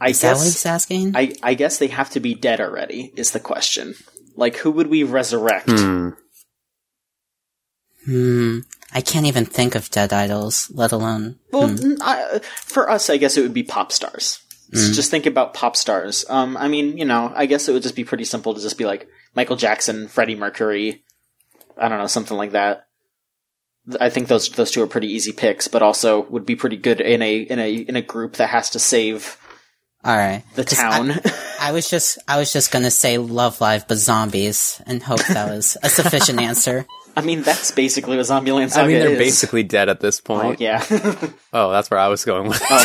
I 0.00 0.08
Is 0.10 0.20
that 0.22 0.28
what 0.36 0.44
guess 0.44 0.44
he's 0.44 0.66
asking? 0.66 1.14
I, 1.14 1.34
I 1.42 1.52
guess 1.54 1.78
they 1.78 1.88
have 1.88 2.08
to 2.10 2.20
be 2.20 2.34
dead 2.34 2.60
already. 2.60 3.12
Is 3.16 3.32
the 3.32 3.40
question? 3.40 3.94
Like, 4.34 4.56
who 4.56 4.70
would 4.70 4.86
we 4.86 5.02
resurrect? 5.02 5.68
Hmm. 5.70 6.10
Hmm. 8.06 8.58
I 8.92 9.02
can't 9.02 9.26
even 9.26 9.44
think 9.44 9.74
of 9.74 9.90
dead 9.90 10.12
idols, 10.12 10.70
let 10.74 10.90
alone. 10.92 11.38
Well, 11.52 11.64
n- 11.70 11.98
I, 12.00 12.40
for 12.42 12.90
us, 12.90 13.10
I 13.10 13.18
guess 13.18 13.36
it 13.36 13.42
would 13.42 13.54
be 13.54 13.62
pop 13.62 13.92
stars. 13.92 14.40
S- 14.72 14.96
Just 14.96 15.10
think 15.10 15.26
about 15.26 15.54
pop 15.54 15.76
stars. 15.76 16.24
Um, 16.28 16.56
I 16.56 16.68
mean, 16.68 16.96
you 16.98 17.04
know, 17.04 17.30
I 17.34 17.46
guess 17.46 17.68
it 17.68 17.72
would 17.72 17.82
just 17.82 17.94
be 17.96 18.04
pretty 18.04 18.24
simple 18.24 18.54
to 18.54 18.60
just 18.60 18.78
be 18.78 18.86
like 18.86 19.06
Michael 19.34 19.56
Jackson, 19.56 20.08
Freddie 20.08 20.34
Mercury. 20.34 21.04
I 21.80 21.88
don't 21.88 21.98
know, 21.98 22.06
something 22.06 22.36
like 22.36 22.52
that. 22.52 22.86
I 23.98 24.10
think 24.10 24.28
those 24.28 24.50
those 24.50 24.70
two 24.70 24.82
are 24.82 24.86
pretty 24.86 25.08
easy 25.08 25.32
picks, 25.32 25.66
but 25.66 25.82
also 25.82 26.22
would 26.28 26.44
be 26.46 26.54
pretty 26.54 26.76
good 26.76 27.00
in 27.00 27.22
a 27.22 27.38
in 27.38 27.58
a 27.58 27.72
in 27.72 27.96
a 27.96 28.02
group 28.02 28.34
that 28.34 28.48
has 28.48 28.70
to 28.70 28.78
save 28.78 29.38
All 30.04 30.16
right, 30.16 30.44
the 30.54 30.64
town. 30.64 31.12
I, 31.12 31.20
I 31.60 31.72
was 31.72 31.88
just, 31.90 32.18
I 32.28 32.38
was 32.38 32.52
just 32.52 32.70
gonna 32.72 32.90
say 32.90 33.18
Love 33.18 33.60
Live, 33.60 33.88
but 33.88 33.96
zombies, 33.96 34.80
and 34.86 35.02
hope 35.02 35.24
that 35.26 35.48
was 35.48 35.76
a 35.82 35.88
sufficient 35.90 36.40
answer. 36.40 36.86
I 37.16 37.22
mean, 37.22 37.42
that's 37.42 37.70
basically 37.72 38.16
what 38.16 38.26
Zombieland 38.26 38.70
Saga 38.70 38.84
I 38.84 38.86
mean, 38.86 38.98
they're 39.00 39.10
is. 39.10 39.18
basically 39.18 39.62
dead 39.64 39.88
at 39.88 40.00
this 40.00 40.20
point. 40.20 40.40
Oh, 40.40 40.46
point. 40.48 40.60
yeah. 40.60 40.84
Oh, 41.52 41.72
that's 41.72 41.90
where 41.90 41.98
I 41.98 42.06
was 42.06 42.24
going 42.24 42.48
with. 42.48 42.62
Oh. 42.70 42.84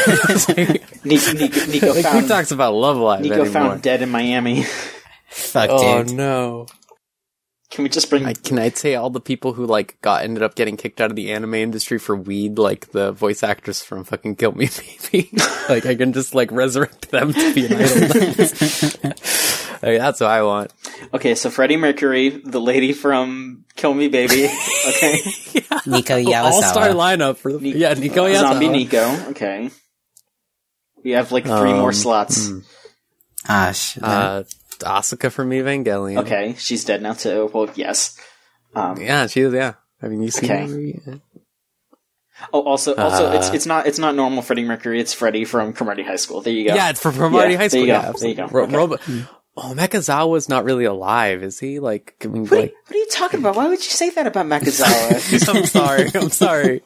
Nico, 1.04 1.34
Nico, 1.34 1.66
Nico 1.68 1.94
like, 1.94 2.06
who 2.08 2.28
talks 2.28 2.50
about 2.52 2.74
Love 2.74 2.98
Live 2.98 3.22
Nico 3.22 3.36
anymore? 3.36 3.52
found 3.54 3.82
dead 3.84 4.02
in 4.02 4.10
Miami. 4.10 4.64
Fuck, 5.30 5.70
oh 5.72 6.04
dude. 6.04 6.16
no! 6.16 6.66
Can 7.76 7.84
we 7.84 7.90
just 7.90 8.10
bring? 8.10 8.26
I, 8.26 8.32
can 8.32 8.58
I 8.58 8.70
say 8.70 8.96
all 8.96 9.10
the 9.10 9.20
people 9.20 9.52
who 9.52 9.66
like 9.66 10.00
got 10.02 10.24
ended 10.24 10.42
up 10.42 10.56
getting 10.56 10.78
kicked 10.78 11.02
out 11.02 11.10
of 11.10 11.18
the 11.18 11.34
anime 11.34 11.56
industry 11.56 12.00
for 12.00 12.16
weed, 12.16 12.58
like 12.58 12.92
the 12.92 13.12
voice 13.12 13.44
actress 13.44 13.82
from 13.84 14.06
fucking 14.06 14.38
Kill 14.38 14.54
Me 14.54 14.70
Baby? 15.12 15.30
like 15.70 15.86
I 15.86 15.94
can 15.96 16.14
just 16.14 16.34
like 16.34 16.52
resurrect 16.54 17.12
them 17.12 17.34
to 17.34 17.54
be 17.54 17.66
an 17.66 17.74
idol. 17.74 19.10
like, 19.84 20.00
that's 20.00 20.22
what 20.22 20.30
I 20.30 20.44
want. 20.44 20.72
Okay, 21.14 21.36
so 21.36 21.50
Freddie 21.50 21.76
Mercury, 21.76 22.30
the 22.30 22.62
lady 22.62 22.94
from 22.94 23.66
Kill 23.76 23.94
Me 23.94 24.08
Baby. 24.08 24.46
Okay, 24.88 25.20
yeah. 25.54 25.80
Nico 25.86 26.16
All 26.34 26.62
star 26.64 26.88
Yazawa. 26.88 27.18
lineup 27.18 27.36
for 27.38 27.52
the 27.58 27.72
yeah 27.72 27.94
Nico 27.94 28.26
Yazawa. 28.26 28.40
Zombie 28.40 28.70
Nico. 28.70 29.30
Okay, 29.32 29.70
we 31.04 31.12
have 31.12 31.34
like 31.34 31.44
three 31.44 31.74
more 31.74 31.90
Um, 31.90 31.94
slots. 31.94 32.50
Ah, 33.50 33.74
shit. 33.74 34.02
Uh, 34.02 34.44
Asuka 34.80 35.32
from 35.32 35.50
Evangelion. 35.52 36.20
Okay, 36.20 36.56
she's 36.58 36.84
dead 36.86 37.02
now 37.02 37.14
too. 37.14 37.50
Well, 37.54 37.70
yes. 37.76 38.18
Um, 38.76 38.98
Yeah, 39.02 39.28
she 39.28 39.42
is. 39.42 39.54
Yeah. 39.54 39.74
I 40.02 40.08
mean, 40.08 40.22
you 40.22 40.32
see. 40.32 40.46
Okay. 40.46 40.68
her, 40.68 40.80
yeah. 40.80 41.16
Oh, 42.52 42.62
also, 42.64 42.94
also, 42.96 43.32
it's 43.32 43.50
Uh. 43.50 43.54
it's 43.54 43.66
not 43.66 43.88
it's 43.88 43.98
not 43.98 44.14
normal 44.16 44.42
Freddie 44.42 44.66
Mercury. 44.66 45.00
It's 45.00 45.14
Freddie 45.14 45.46
from 45.46 45.72
Cromartie 45.72 46.04
High 46.04 46.18
School. 46.18 46.42
There 46.42 46.52
you 46.54 46.68
go. 46.68 46.76
Yeah, 46.76 46.90
it's 46.90 47.00
from 47.02 47.16
Cromartie 47.16 47.54
Yeah, 47.54 47.58
High 47.58 47.64
there 47.64 47.70
School. 47.70 47.82
you 47.82 47.88
Yeah, 47.88 48.12
go, 48.12 48.18
there 48.20 48.30
you 48.30 48.36
go. 48.36 48.48
Ro- 48.48 48.64
Okay. 48.66 48.76
Robo- 48.76 48.98
oh, 49.56 49.74
not 50.50 50.66
really 50.66 50.84
alive, 50.84 51.44
is 51.44 51.60
he? 51.62 51.80
Like, 51.80 52.16
can 52.20 52.34
we, 52.34 52.42
What, 52.42 52.52
are 52.52 52.56
you- 52.56 52.62
like, 52.64 52.74
what 52.88 52.96
are 52.96 53.00
you 53.00 53.08
talking 53.10 53.40
about? 53.40 53.56
Why 53.56 53.68
would 53.70 53.78
you 53.80 53.90
say 53.90 54.10
that 54.10 54.28
about 54.28 54.48
Mechazawa? 54.48 55.50
I'm 55.56 55.66
sorry. 55.66 56.12
I'm 56.16 56.30
sorry. 56.30 56.82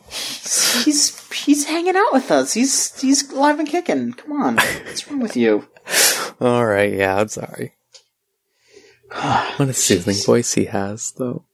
he's 0.85 1.19
he's 1.31 1.65
hanging 1.65 1.95
out 1.95 2.13
with 2.13 2.29
us. 2.29 2.53
He's 2.53 2.99
he's 3.01 3.31
alive 3.31 3.57
and 3.57 3.67
kicking. 3.67 4.13
Come 4.13 4.33
on, 4.41 4.55
what's 4.57 5.09
wrong 5.09 5.19
with 5.19 5.35
you? 5.35 5.67
All 6.39 6.63
right. 6.65 6.93
Yeah, 6.93 7.17
I'm 7.17 7.27
sorry. 7.27 7.73
What 9.57 9.69
a 9.69 9.73
soothing 9.73 10.15
voice 10.25 10.53
he 10.53 10.65
has, 10.65 11.11
though. 11.17 11.45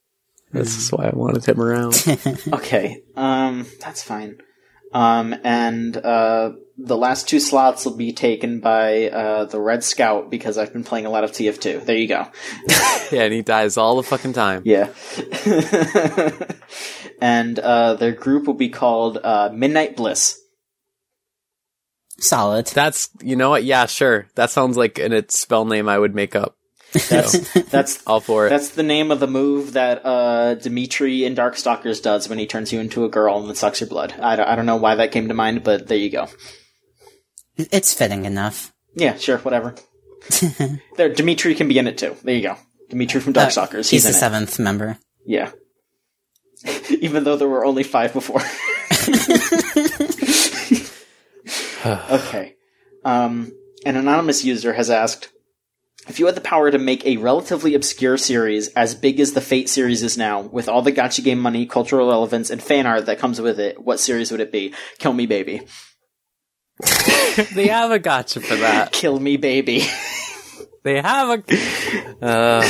This 0.52 0.77
is 0.77 0.91
why 0.91 1.07
I 1.07 1.15
wanted 1.15 1.45
him 1.45 1.60
around. 1.60 1.95
Okay, 2.53 3.02
um, 3.15 3.65
that's 3.82 4.03
fine. 4.03 4.38
Um, 4.94 5.36
and 5.44 5.98
uh, 5.98 6.53
the 6.77 6.95
last 6.95 7.27
two 7.27 7.41
slots 7.41 7.84
will 7.84 7.98
be 7.98 8.14
taken 8.14 8.61
by 8.61 9.10
uh, 9.10 9.45
the 9.45 9.60
Red 9.60 9.84
Scout 9.84 10.30
because 10.30 10.57
I've 10.57 10.72
been 10.72 10.86
playing 10.86 11.06
a 11.06 11.10
lot 11.10 11.26
of 11.26 11.32
TF2. 11.32 11.86
There 11.86 11.98
you 11.98 12.07
go. 12.07 12.27
yeah, 13.11 13.23
and 13.23 13.34
he 13.34 13.41
dies 13.41 13.76
all 13.76 13.98
the 13.98 14.03
fucking 14.03 14.34
time. 14.34 14.61
Yeah. 14.64 14.90
and 17.22 17.60
uh, 17.60 17.95
their 17.95 18.14
group 18.14 18.48
will 18.48 18.53
be 18.53 18.69
called 18.69 19.18
uh, 19.22 19.49
Midnight 19.53 19.98
Bliss. 19.98 20.40
Solid. 22.18 22.68
That's 22.68 23.10
you 23.22 23.36
know 23.36 23.49
what? 23.49 23.65
Yeah, 23.65 23.88
sure. 23.88 24.27
That 24.36 24.49
sounds 24.49 24.77
like 24.77 24.99
an 24.99 25.11
its 25.11 25.38
spell 25.38 25.65
name 25.65 25.90
I 25.90 25.99
would 25.99 26.15
make 26.15 26.36
up. 26.36 26.55
That's 27.09 27.53
that's 27.69 28.01
All 28.07 28.19
for 28.22 28.47
it. 28.47 28.49
that's 28.49 28.69
the 28.69 28.84
name 28.84 29.11
of 29.11 29.19
the 29.19 29.27
move 29.27 29.73
that 29.73 30.05
uh, 30.05 30.55
Demitri 30.55 31.26
in 31.26 31.35
Darkstalkers 31.35 32.01
does 32.01 32.30
when 32.30 32.39
he 32.39 32.47
turns 32.47 32.72
you 32.73 32.80
into 32.80 33.03
a 33.05 33.09
girl 33.09 33.38
and 33.39 33.47
then 33.47 33.55
sucks 33.55 33.81
your 33.81 33.89
blood. 33.89 34.13
I 34.19 34.35
don't, 34.35 34.47
I 34.47 34.55
don't 34.55 34.65
know 34.65 34.77
why 34.77 34.95
that 34.95 35.11
came 35.11 35.27
to 35.27 35.34
mind, 35.34 35.63
but 35.63 35.88
there 35.88 35.97
you 35.97 36.09
go. 36.09 36.27
It's 37.57 37.93
fitting 37.93 38.26
enough. 38.26 38.73
Yeah, 38.95 39.15
sure, 39.17 39.38
whatever. 39.39 39.76
there, 40.95 41.13
Demitri 41.13 41.53
can 41.55 41.67
be 41.67 41.77
in 41.77 41.88
it 41.88 41.97
too. 41.97 42.15
There 42.23 42.35
you 42.35 42.41
go. 42.41 42.57
Demitri 42.89 43.19
from 43.22 43.34
Darkstalkers. 43.34 43.73
Uh, 43.73 43.77
he's 43.77 43.89
he's 43.89 44.03
the 44.03 44.09
in 44.09 44.15
it. 44.15 44.19
seventh 44.19 44.59
member. 44.59 44.97
Yeah. 45.26 45.51
Even 46.89 47.23
though 47.23 47.35
there 47.35 47.47
were 47.49 47.65
only 47.65 47.84
five 47.84 48.13
before. 48.13 48.41
okay. 51.85 52.55
Um, 53.03 53.51
an 53.85 53.95
anonymous 53.97 54.43
user 54.43 54.73
has 54.73 54.89
asked 54.89 55.30
if 56.07 56.19
you 56.19 56.26
had 56.27 56.36
the 56.36 56.41
power 56.41 56.69
to 56.72 56.77
make 56.77 57.06
a 57.06 57.18
relatively 57.18 57.73
obscure 57.76 58.18
series 58.18 58.68
as 58.69 58.95
big 58.95 59.19
as 59.19 59.34
the 59.34 59.41
Fate 59.41 59.69
series 59.69 60.03
is 60.03 60.18
now, 60.18 60.41
with 60.41 60.69
all 60.69 60.82
the 60.82 60.91
gacha 60.91 61.23
game 61.23 61.40
money, 61.40 61.65
cultural 61.65 62.07
relevance, 62.07 62.49
and 62.49 62.61
fan 62.61 62.86
art 62.86 63.06
that 63.07 63.19
comes 63.19 63.41
with 63.41 63.60
it, 63.60 63.82
what 63.82 63.99
series 63.99 64.32
would 64.32 64.40
it 64.41 64.52
be? 64.52 64.73
Kill 64.99 65.14
Me 65.14 65.26
Baby. 65.26 65.61
they 67.56 67.68
have 67.68 67.91
a 67.91 67.99
gacha 67.99 68.44
for 68.44 68.56
that. 68.57 68.91
Kill 68.91 69.19
Me 69.19 69.38
Baby. 69.38 69.84
They 70.84 71.02
have 71.02 71.40
a. 71.49 72.26
Uh, 72.26 72.68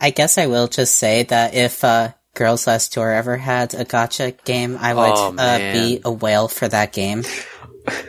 I 0.00 0.10
guess 0.10 0.36
I 0.38 0.46
will 0.46 0.68
just 0.68 0.96
say 0.96 1.22
that 1.24 1.54
if 1.54 1.82
uh, 1.84 2.12
Girls 2.34 2.66
Last 2.66 2.92
Tour 2.92 3.10
ever 3.10 3.36
had 3.36 3.72
a 3.74 3.84
gacha 3.84 4.42
game, 4.44 4.76
I 4.80 4.92
would 4.94 5.12
Oh, 5.14 5.34
uh, 5.38 5.58
be 5.72 6.00
a 6.04 6.10
whale 6.10 6.48
for 6.48 6.66
that 6.68 6.92
game. 6.92 7.22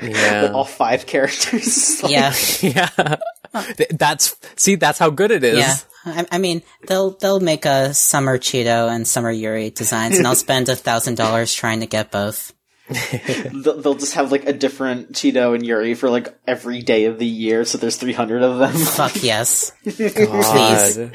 yeah. 0.01 0.51
all 0.53 0.65
five 0.65 1.05
characters. 1.05 1.99
Like, 2.03 2.11
Yeah, 2.11 2.33
yeah. 2.61 3.15
Th- 3.77 3.89
That's 3.89 4.35
see. 4.55 4.75
That's 4.75 4.99
how 4.99 5.09
good 5.09 5.31
it 5.31 5.43
is. 5.43 5.59
yeah. 5.59 5.75
I, 6.05 6.25
I 6.33 6.37
mean, 6.37 6.61
they'll 6.87 7.11
they'll 7.11 7.39
make 7.39 7.65
a 7.65 7.93
Summer 7.93 8.37
Chito 8.37 8.93
and 8.93 9.07
Summer 9.07 9.31
Yuri 9.31 9.69
designs, 9.69 10.17
and 10.17 10.27
I'll 10.27 10.35
spend 10.47 10.69
a 10.69 10.75
thousand 10.75 11.15
dollars 11.15 11.53
trying 11.53 11.79
to 11.81 11.85
get 11.85 12.11
both. 12.11 12.53
They'll 12.89 13.79
they'll 13.79 13.95
just 13.95 14.15
have 14.15 14.29
like 14.29 14.45
a 14.45 14.51
different 14.51 15.13
Chito 15.13 15.55
and 15.55 15.65
Yuri 15.65 15.93
for 15.93 16.09
like 16.09 16.37
every 16.45 16.81
day 16.81 17.05
of 17.05 17.17
the 17.17 17.25
year, 17.25 17.63
so 17.63 17.77
there's 17.77 17.95
300 17.95 18.43
of 18.43 18.59
them. 18.59 18.73
Fuck 18.73 19.23
yes. 19.23 19.71
Please. 19.83 19.95
God. 19.95 21.13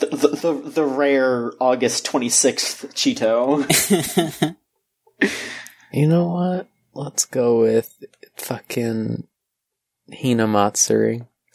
the, 0.00 0.06
the, 0.06 0.28
the, 0.28 0.70
the 0.70 0.84
rare 0.84 1.52
August 1.60 2.04
26th 2.06 2.92
Chito. 2.92 3.62
You 5.92 6.08
know 6.08 6.26
what? 6.26 6.68
Let's 6.92 7.24
go 7.24 7.60
with 7.60 8.02
fucking 8.36 9.28
Hina 10.12 10.48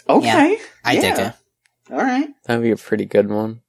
Matsuri. 0.10 0.30
Okay. 0.30 0.58
I 0.84 0.96
dig 1.00 1.20
it. 1.20 1.34
Alright. 1.92 2.30
That'd 2.46 2.64
be 2.64 2.72
a 2.72 2.76
pretty 2.78 3.06
good 3.06 3.30
one. 3.30 3.62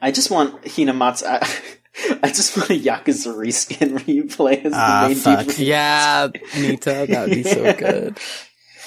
I 0.00 0.10
just 0.10 0.30
want 0.30 0.62
Hinamatsu. 0.62 1.24
I, 1.26 2.18
I 2.22 2.28
just 2.28 2.56
want 2.56 2.70
a 2.70 2.74
Yakuza 2.78 3.34
reskin 3.34 3.92
where 3.92 4.02
you 4.06 4.24
play 4.26 4.60
as 4.62 4.72
Ah, 4.74 5.02
the 5.02 5.08
main 5.08 5.16
fuck. 5.16 5.46
dude. 5.46 5.58
Yeah, 5.60 6.28
Nitta, 6.28 7.06
that'd 7.08 7.34
be 7.34 7.42
so 7.42 7.72
good. 7.78 8.18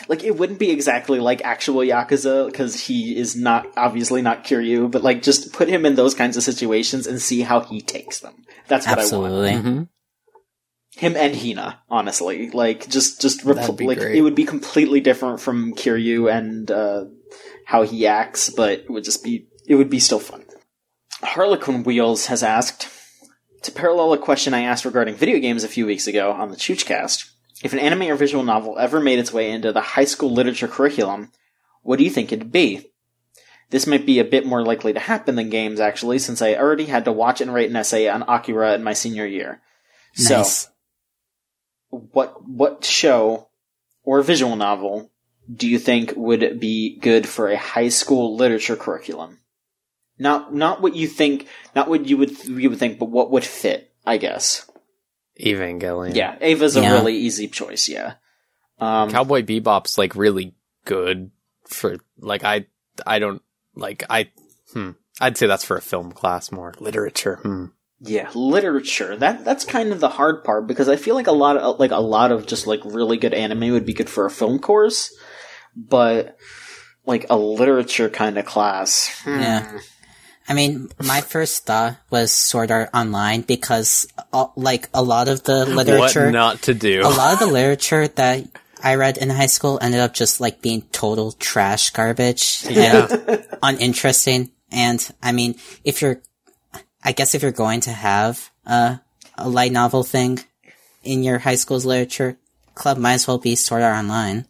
Like, 0.07 0.23
it 0.23 0.37
wouldn't 0.37 0.59
be 0.59 0.69
exactly 0.71 1.19
like 1.19 1.41
actual 1.43 1.77
Yakuza, 1.81 2.45
because 2.47 2.79
he 2.79 3.15
is 3.17 3.35
not, 3.35 3.67
obviously 3.77 4.21
not 4.21 4.43
Kiryu, 4.43 4.89
but 4.91 5.03
like, 5.03 5.21
just 5.23 5.53
put 5.53 5.67
him 5.69 5.85
in 5.85 5.95
those 5.95 6.13
kinds 6.15 6.37
of 6.37 6.43
situations 6.43 7.07
and 7.07 7.21
see 7.21 7.41
how 7.41 7.61
he 7.61 7.81
takes 7.81 8.19
them. 8.19 8.45
That's 8.67 8.85
what 8.87 8.93
I 8.93 9.01
want. 9.01 9.05
Absolutely. 9.05 9.55
hmm 9.57 9.83
him 10.99 11.15
and 11.15 11.33
Hina, 11.33 11.81
honestly. 11.89 12.51
Like 12.51 12.89
just 12.89 13.21
just 13.21 13.45
repl- 13.45 13.85
like 13.85 13.99
great. 13.99 14.15
it 14.17 14.21
would 14.21 14.35
be 14.35 14.43
completely 14.43 14.99
different 14.99 15.39
from 15.39 15.73
Kiryu 15.73 16.31
and 16.31 16.69
uh, 16.69 17.05
how 17.65 17.83
he 17.83 18.05
acts, 18.05 18.49
but 18.49 18.71
it 18.71 18.89
would 18.89 19.05
just 19.05 19.23
be 19.23 19.47
it 19.65 19.75
would 19.75 19.89
be 19.89 19.99
still 19.99 20.19
fun. 20.19 20.43
Harlequin 21.23 21.83
Wheels 21.83 22.25
has 22.25 22.43
asked 22.43 22.89
to 23.63 23.71
parallel 23.71 24.13
a 24.13 24.17
question 24.17 24.53
I 24.53 24.63
asked 24.63 24.83
regarding 24.83 25.15
video 25.15 25.39
games 25.39 25.63
a 25.63 25.69
few 25.69 25.85
weeks 25.85 26.05
ago 26.05 26.33
on 26.33 26.49
the 26.49 26.57
Choochcast. 26.57 27.29
If 27.63 27.71
an 27.71 27.79
anime 27.79 28.09
or 28.11 28.15
visual 28.15 28.43
novel 28.43 28.77
ever 28.77 28.99
made 28.99 29.19
its 29.19 29.33
way 29.33 29.51
into 29.51 29.71
the 29.71 29.81
high 29.81 30.05
school 30.05 30.31
literature 30.31 30.67
curriculum, 30.67 31.31
what 31.81 31.97
do 31.97 32.03
you 32.03 32.09
think 32.09 32.31
it'd 32.31 32.51
be? 32.51 32.91
This 33.69 33.87
might 33.87 34.05
be 34.05 34.19
a 34.19 34.25
bit 34.25 34.45
more 34.45 34.63
likely 34.63 34.93
to 34.93 34.99
happen 34.99 35.35
than 35.35 35.49
games, 35.49 35.79
actually, 35.79 36.19
since 36.19 36.41
I 36.41 36.55
already 36.55 36.85
had 36.85 37.05
to 37.05 37.11
watch 37.11 37.39
and 37.39 37.53
write 37.53 37.69
an 37.69 37.75
essay 37.75 38.09
on 38.09 38.23
Akira 38.23 38.73
in 38.73 38.83
my 38.83 38.93
senior 38.93 39.25
year. 39.25 39.61
So, 40.13 40.37
Nice. 40.37 40.69
What 41.89 42.47
what 42.47 42.83
show 42.83 43.49
or 44.03 44.21
visual 44.21 44.55
novel 44.55 45.11
do 45.53 45.67
you 45.67 45.79
think 45.79 46.13
would 46.15 46.59
be 46.59 46.97
good 46.99 47.27
for 47.27 47.49
a 47.49 47.57
high 47.57 47.89
school 47.89 48.35
literature 48.35 48.75
curriculum? 48.75 49.39
Not 50.17 50.53
not 50.53 50.81
what 50.81 50.95
you 50.95 51.07
think, 51.07 51.47
not 51.75 51.87
what 51.89 52.05
you 52.05 52.17
would 52.17 52.43
you 52.45 52.69
would 52.69 52.79
think, 52.79 52.99
but 52.99 53.09
what 53.09 53.31
would 53.31 53.43
fit. 53.45 53.91
I 54.05 54.17
guess. 54.17 54.69
Evangelion. 55.39 56.15
Yeah, 56.15 56.37
Ava's 56.41 56.75
a 56.75 56.81
Yeah. 56.81 56.93
really 56.93 57.15
easy 57.17 57.47
choice. 57.47 57.87
Yeah. 57.87 58.15
Um, 58.79 59.09
Cowboy 59.11 59.41
Bebop's 59.43 59.97
like 59.97 60.15
really 60.15 60.55
good 60.85 61.31
for 61.67 61.97
like 62.17 62.43
I 62.43 62.65
I 63.05 63.19
don't 63.19 63.41
like 63.75 64.03
I 64.09 64.29
hmm 64.73 64.91
I'd 65.21 65.37
say 65.37 65.47
that's 65.47 65.65
for 65.65 65.77
a 65.77 65.81
film 65.81 66.11
class 66.11 66.51
more 66.51 66.73
literature. 66.79 67.37
Hmm. 67.37 67.65
Yeah, 68.01 68.29
literature. 68.33 69.15
That 69.15 69.43
that's 69.45 69.65
kind 69.65 69.91
of 69.91 69.99
the 69.99 70.09
hard 70.09 70.43
part 70.43 70.67
because 70.67 70.87
I 70.89 70.95
feel 70.95 71.15
like 71.15 71.27
a 71.27 71.31
lot 71.31 71.57
of 71.57 71.79
like 71.79 71.91
a 71.91 71.99
lot 71.99 72.31
of 72.31 72.47
just 72.47 72.67
like 72.67 72.81
really 72.85 73.17
good 73.17 73.33
anime 73.33 73.71
would 73.71 73.85
be 73.85 73.93
good 73.93 74.09
for 74.09 74.25
a 74.25 74.31
film 74.31 74.59
course, 74.59 75.13
but 75.75 76.37
like 77.05 77.25
a 77.29 77.37
literature 77.37 78.09
kind 78.09 78.37
of 78.37 78.45
class. 78.45 79.21
hmm. 79.23 79.39
Yeah. 79.39 79.79
I 80.47 80.53
mean, 80.55 80.89
my 81.05 81.21
first 81.21 81.67
thought 81.67 81.97
was 82.09 82.31
Sword 82.31 82.71
Art 82.71 82.89
Online 82.91 83.41
because, 83.41 84.07
uh, 84.33 84.47
like, 84.55 84.89
a 84.95 85.03
lot 85.03 85.27
of 85.27 85.43
the 85.43 85.63
literature, 85.67 86.25
What 86.25 86.31
not 86.33 86.61
to 86.63 86.73
do? 86.73 87.01
a 87.01 87.09
lot 87.09 87.33
of 87.33 87.39
the 87.39 87.45
literature 87.45 88.07
that 88.07 88.47
I 88.81 88.95
read 88.95 89.19
in 89.19 89.29
high 89.29 89.45
school 89.45 89.77
ended 89.79 89.99
up 89.99 90.15
just 90.15 90.41
like 90.41 90.59
being 90.63 90.81
total 90.91 91.33
trash 91.33 91.91
garbage 91.91 92.65
and 92.67 93.45
uninteresting. 93.61 94.49
And 94.71 95.07
I 95.21 95.33
mean, 95.33 95.53
if 95.83 96.01
you're, 96.01 96.19
I 97.03 97.11
guess 97.13 97.33
if 97.35 97.41
you're 97.41 97.51
going 97.51 97.81
to 97.81 97.91
have 97.91 98.49
uh, 98.65 98.97
a 99.37 99.47
light 99.49 99.71
novel 99.71 100.03
thing 100.03 100.39
in 101.03 101.23
your 101.23 101.39
high 101.39 101.55
school's 101.55 101.85
literature 101.85 102.37
club, 102.75 102.97
might 102.97 103.13
as 103.13 103.27
well 103.27 103.37
be 103.37 103.55
Sword 103.55 103.83
Art 103.83 103.97
Online. 103.97 104.45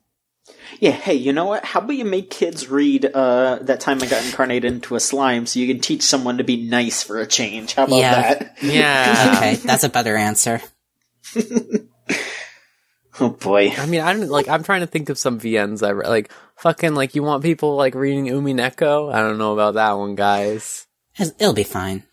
Yeah, 0.79 0.91
hey, 0.91 1.15
you 1.15 1.33
know 1.33 1.45
what? 1.45 1.65
How 1.65 1.79
about 1.79 1.95
you 1.95 2.05
make 2.05 2.29
kids 2.29 2.69
read 2.69 3.05
uh, 3.05 3.57
that 3.61 3.79
time 3.79 4.01
I 4.03 4.07
got 4.07 4.23
incarnated 4.23 4.71
into 4.71 4.95
a 4.95 4.99
slime 4.99 5.45
so 5.47 5.59
you 5.59 5.67
can 5.67 5.79
teach 5.81 6.03
someone 6.03 6.37
to 6.37 6.43
be 6.43 6.57
nice 6.69 7.01
for 7.03 7.19
a 7.19 7.25
change? 7.27 7.73
How 7.73 7.85
about 7.85 7.95
Yeah. 7.97 8.33
that? 8.33 8.57
yeah. 8.61 9.33
Okay, 9.37 9.55
that's 9.55 9.83
a 9.83 9.89
better 9.89 10.15
answer. 10.15 10.61
Oh 13.21 13.29
boy. 13.31 13.71
I 13.77 13.85
mean, 13.85 13.99
I 13.99 14.13
don't 14.13 14.29
like. 14.29 14.47
I'm 14.47 14.63
trying 14.63 14.79
to 14.79 14.87
think 14.87 15.09
of 15.09 15.17
some 15.17 15.41
VNs 15.41 15.85
I 15.85 15.91
read. 15.91 16.07
Like, 16.07 16.31
fucking, 16.55 16.95
like, 16.95 17.15
you 17.15 17.23
want 17.23 17.43
people 17.43 17.75
like 17.75 17.93
reading 17.93 18.27
Umineko? 18.27 19.13
I 19.13 19.19
don't 19.19 19.37
know 19.37 19.51
about 19.51 19.73
that 19.73 19.91
one, 19.97 20.15
guys. 20.15 20.87
It'll 21.19 21.51
be 21.51 21.63
fine. 21.65 22.03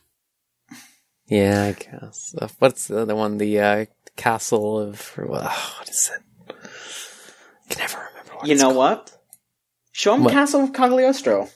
Yeah, 1.29 1.65
I 1.65 1.73
guess. 1.73 2.35
Uh, 2.41 2.49
what's 2.59 2.89
the 2.89 3.01
other 3.01 3.15
one? 3.17 3.39
The 3.39 3.61
uh, 3.61 3.85
Castle 4.17 4.79
of 4.79 5.13
oh, 5.19 5.25
what 5.79 5.89
is 5.89 6.11
it? 6.15 6.23
I 6.51 7.75
can 7.75 7.79
never 7.81 7.99
remember. 8.11 8.35
What 8.37 8.47
You 8.47 8.55
know 8.55 8.63
called. 8.73 8.77
what? 8.77 9.19
Show 9.93 10.15
him 10.15 10.25
What? 10.25 10.33
Castle 10.33 10.63
of 10.65 10.73
Cagliostro. 10.73 11.49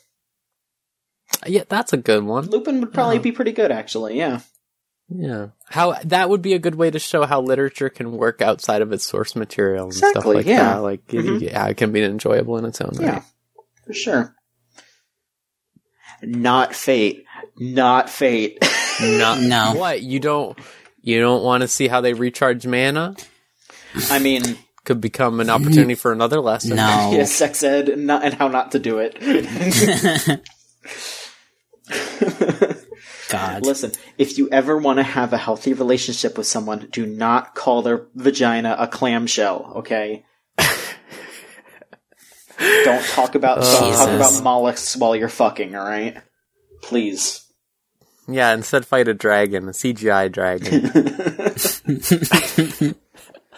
Yeah, 1.46 1.64
that's 1.68 1.92
a 1.92 1.96
good 1.96 2.24
one. 2.24 2.46
Lupin 2.46 2.80
would 2.80 2.92
probably 2.92 3.16
Uh-huh. 3.16 3.22
be 3.22 3.32
pretty 3.32 3.52
good, 3.52 3.70
actually. 3.70 4.18
Yeah. 4.18 4.40
Yeah. 5.08 5.48
How 5.66 5.96
that 6.04 6.28
would 6.28 6.42
be 6.42 6.54
a 6.54 6.58
good 6.58 6.74
way 6.74 6.90
to 6.90 6.98
show 6.98 7.24
how 7.24 7.40
literature 7.40 7.88
can 7.88 8.12
work 8.12 8.42
outside 8.42 8.82
of 8.82 8.92
its 8.92 9.04
source 9.06 9.34
material 9.36 9.84
and 9.84 9.94
stuff 9.94 10.10
Exactly, 10.10 10.34
like 10.36 10.46
yeah. 10.46 10.74
that. 10.74 10.78
Like, 10.82 11.14
it- 11.14 11.24
Mhm. 11.24 11.40
yeah, 11.40 11.66
it 11.68 11.76
can 11.76 11.92
be 11.92 12.02
enjoyable 12.02 12.58
in 12.58 12.64
its 12.64 12.80
own 12.80 12.92
Yeah, 13.00 13.10
right. 13.10 13.22
for 13.86 13.92
sure. 13.92 14.34
Not 16.22 16.74
fate. 16.74 17.24
Not 17.58 18.10
fate. 18.10 18.58
Not 19.02 19.40
No. 19.40 19.74
what 19.74 20.02
you 20.02 20.20
don't 20.20 20.58
you 21.02 21.20
don't 21.20 21.42
want 21.42 21.62
to 21.62 21.68
see 21.68 21.88
how 21.88 22.00
they 22.00 22.12
recharge 22.12 22.66
mana. 22.66 23.16
I 24.10 24.18
mean, 24.18 24.42
Could 24.84 25.00
become 25.00 25.40
an 25.40 25.50
opportunity 25.50 25.94
for 25.94 26.12
another 26.12 26.40
lesson. 26.40 26.76
No. 26.76 27.10
yeah, 27.14 27.24
sex 27.24 27.62
ed 27.62 27.88
and, 27.88 28.06
not, 28.06 28.24
and 28.24 28.34
how 28.34 28.48
not 28.48 28.72
to 28.72 28.78
do 28.78 28.98
it. 28.98 29.16
God. 33.30 33.64
Listen, 33.64 33.92
if 34.18 34.38
you 34.38 34.48
ever 34.50 34.76
want 34.76 34.98
to 34.98 35.04
have 35.04 35.32
a 35.32 35.38
healthy 35.38 35.72
relationship 35.72 36.36
with 36.36 36.46
someone, 36.48 36.88
do 36.90 37.06
not 37.06 37.54
call 37.54 37.82
their 37.82 38.06
vagina 38.14 38.74
a 38.78 38.88
clamshell, 38.88 39.72
okay? 39.76 40.24
don't 42.58 43.04
talk 43.06 43.36
about 43.36 43.60
don't 43.62 43.92
talk 43.94 44.08
about 44.08 44.42
mollusks 44.42 44.96
while 44.96 45.14
you're 45.14 45.28
fucking, 45.28 45.76
all 45.76 45.84
right? 45.84 46.16
Please. 46.82 47.46
Yeah, 48.32 48.54
instead 48.54 48.86
fight 48.86 49.08
a 49.08 49.14
dragon, 49.14 49.68
a 49.68 49.72
CGI 49.72 50.30
dragon. 50.30 50.90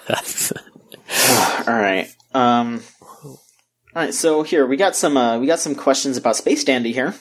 All 1.68 1.74
right. 1.74 2.08
Um 2.34 2.82
All 3.24 3.38
right, 3.94 4.14
so 4.14 4.42
here 4.42 4.66
we 4.66 4.76
got 4.76 4.96
some 4.96 5.16
uh, 5.16 5.38
we 5.38 5.46
got 5.46 5.60
some 5.60 5.74
questions 5.74 6.16
about 6.16 6.36
Space 6.36 6.64
Dandy 6.64 6.92
here. 6.92 7.14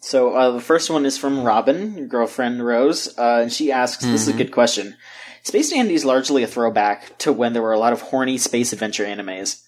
So 0.00 0.34
uh, 0.34 0.50
the 0.52 0.60
first 0.60 0.90
one 0.90 1.06
is 1.06 1.18
from 1.18 1.42
Robin, 1.42 1.96
your 1.96 2.06
girlfriend 2.06 2.64
Rose, 2.64 3.16
uh, 3.18 3.40
and 3.42 3.52
she 3.52 3.72
asks, 3.72 4.04
"This 4.04 4.22
is 4.22 4.28
a 4.28 4.36
good 4.36 4.52
question. 4.52 4.96
Space 5.42 5.70
Dandy 5.70 5.94
is 5.94 6.04
largely 6.04 6.42
a 6.42 6.46
throwback 6.46 7.16
to 7.18 7.32
when 7.32 7.52
there 7.52 7.62
were 7.62 7.72
a 7.72 7.78
lot 7.78 7.92
of 7.92 8.02
horny 8.02 8.36
space 8.36 8.72
adventure 8.72 9.04
animes. 9.04 9.62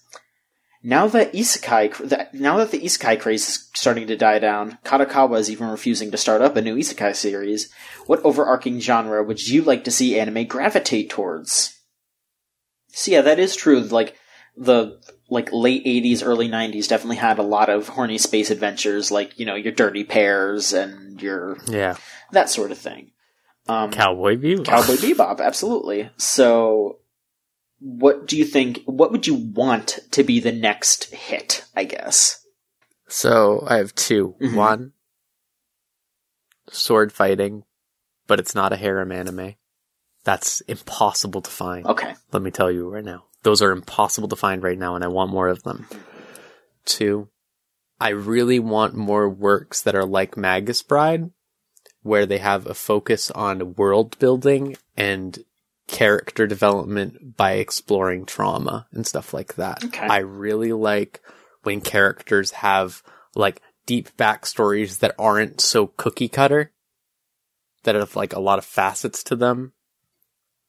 Now 0.81 1.07
that 1.07 1.33
isekai, 1.33 2.33
now 2.33 2.57
that 2.57 2.71
the 2.71 2.79
isekai 2.79 3.19
craze 3.19 3.47
is 3.47 3.69
starting 3.73 4.07
to 4.07 4.15
die 4.15 4.39
down, 4.39 4.77
Kadokawa 4.85 5.37
is 5.37 5.49
even 5.49 5.67
refusing 5.67 6.09
to 6.11 6.17
start 6.17 6.41
up 6.41 6.55
a 6.55 6.61
new 6.61 6.75
isekai 6.77 7.15
series. 7.15 7.69
What 8.05 8.23
overarching 8.23 8.79
genre 8.79 9.21
would 9.21 9.45
you 9.45 9.63
like 9.63 9.83
to 9.83 9.91
see 9.91 10.17
anime 10.17 10.45
gravitate 10.45 11.09
towards?" 11.09 11.77
So 12.89 13.11
yeah, 13.11 13.21
that 13.21 13.39
is 13.39 13.57
true. 13.57 13.81
Like 13.81 14.15
the 14.55 15.01
like 15.29 15.49
late 15.51 15.85
'80s, 15.85 16.25
early 16.25 16.47
'90s 16.47 16.87
definitely 16.87 17.17
had 17.17 17.39
a 17.39 17.43
lot 17.43 17.69
of 17.69 17.89
horny 17.89 18.17
space 18.17 18.49
adventures, 18.49 19.11
like 19.11 19.37
you 19.37 19.45
know 19.45 19.55
your 19.55 19.73
Dirty 19.73 20.05
Pairs 20.05 20.71
and 20.71 21.21
your 21.21 21.57
yeah. 21.67 21.97
that 22.31 22.49
sort 22.49 22.71
of 22.71 22.77
thing. 22.77 23.11
Um, 23.67 23.91
Cowboy 23.91 24.37
Bebop. 24.37 24.65
Cowboy 24.65 24.95
Bebop, 24.95 25.39
absolutely. 25.39 26.09
So, 26.17 26.98
what 27.79 28.27
do 28.27 28.37
you 28.37 28.45
think? 28.45 28.81
What 28.85 29.11
would 29.11 29.27
you 29.27 29.35
want 29.35 29.99
to 30.11 30.23
be 30.23 30.39
the 30.39 30.51
next 30.51 31.13
hit? 31.13 31.65
I 31.75 31.85
guess. 31.85 32.45
So 33.07 33.63
I 33.67 33.77
have 33.77 33.95
2 33.95 34.35
Mhm. 34.39 34.55
One, 34.55 34.93
sword 36.69 37.11
fighting, 37.11 37.63
but 38.27 38.39
it's 38.39 38.53
not 38.53 38.73
a 38.73 38.77
harem 38.77 39.11
anime. 39.11 39.55
That's 40.23 40.61
impossible 40.61 41.41
to 41.41 41.49
find. 41.49 41.85
Okay. 41.87 42.13
Let 42.31 42.43
me 42.43 42.51
tell 42.51 42.69
you 42.69 42.87
right 42.89 43.03
now. 43.03 43.25
Those 43.43 43.61
are 43.61 43.71
impossible 43.71 44.27
to 44.27 44.35
find 44.35 44.61
right 44.61 44.77
now, 44.77 44.95
and 44.95 45.03
I 45.03 45.07
want 45.07 45.31
more 45.31 45.47
of 45.47 45.63
them. 45.63 45.87
Two, 46.85 47.29
I 47.99 48.09
really 48.09 48.59
want 48.59 48.95
more 48.95 49.29
works 49.29 49.81
that 49.81 49.95
are 49.95 50.05
like 50.05 50.37
Magus 50.37 50.83
Bride, 50.83 51.31
where 52.01 52.25
they 52.25 52.37
have 52.37 52.67
a 52.67 52.73
focus 52.73 53.31
on 53.31 53.73
world 53.75 54.19
building 54.19 54.75
and 54.95 55.43
character 55.89 56.45
development 56.45 57.35
by 57.35 57.53
exploring 57.53 58.25
trauma 58.25 58.87
and 58.91 59.05
stuff 59.05 59.33
like 59.33 59.55
that. 59.55 59.83
Okay. 59.83 60.05
I 60.05 60.19
really 60.19 60.71
like 60.71 61.19
when 61.63 61.81
characters 61.81 62.51
have 62.51 63.01
like 63.35 63.61
deep 63.85 64.15
backstories 64.15 64.99
that 64.99 65.15
aren't 65.17 65.59
so 65.59 65.87
cookie 65.87 66.29
cutter, 66.29 66.71
that 67.83 67.95
have 67.95 68.15
like 68.15 68.33
a 68.33 68.39
lot 68.39 68.59
of 68.59 68.65
facets 68.65 69.23
to 69.23 69.35
them 69.35 69.73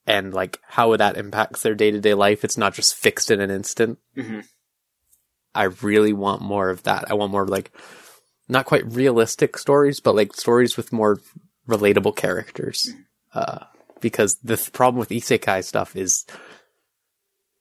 and 0.06 0.32
like 0.32 0.58
how 0.66 0.96
that 0.96 1.18
impacts 1.18 1.62
their 1.62 1.74
day 1.74 1.90
to 1.90 2.00
day 2.00 2.14
life. 2.14 2.42
It's 2.42 2.56
not 2.58 2.74
just 2.74 2.94
fixed 2.94 3.30
in 3.30 3.40
an 3.40 3.50
instant. 3.50 3.98
Mhm. 4.16 4.46
I 5.54 5.64
really 5.64 6.12
want 6.14 6.40
more 6.40 6.70
of 6.70 6.84
that. 6.84 7.10
I 7.10 7.14
want 7.14 7.32
more 7.32 7.46
like 7.46 7.72
not 8.48 8.64
quite 8.64 8.86
realistic 8.86 9.58
stories, 9.58 10.00
but 10.00 10.14
like 10.14 10.34
stories 10.34 10.76
with 10.76 10.92
more 10.92 11.20
relatable 11.68 12.16
characters. 12.16 12.90
Uh, 13.34 13.64
because 14.00 14.36
the 14.42 14.56
th- 14.56 14.72
problem 14.72 14.98
with 14.98 15.08
isekai 15.10 15.64
stuff 15.64 15.96
is 15.96 16.24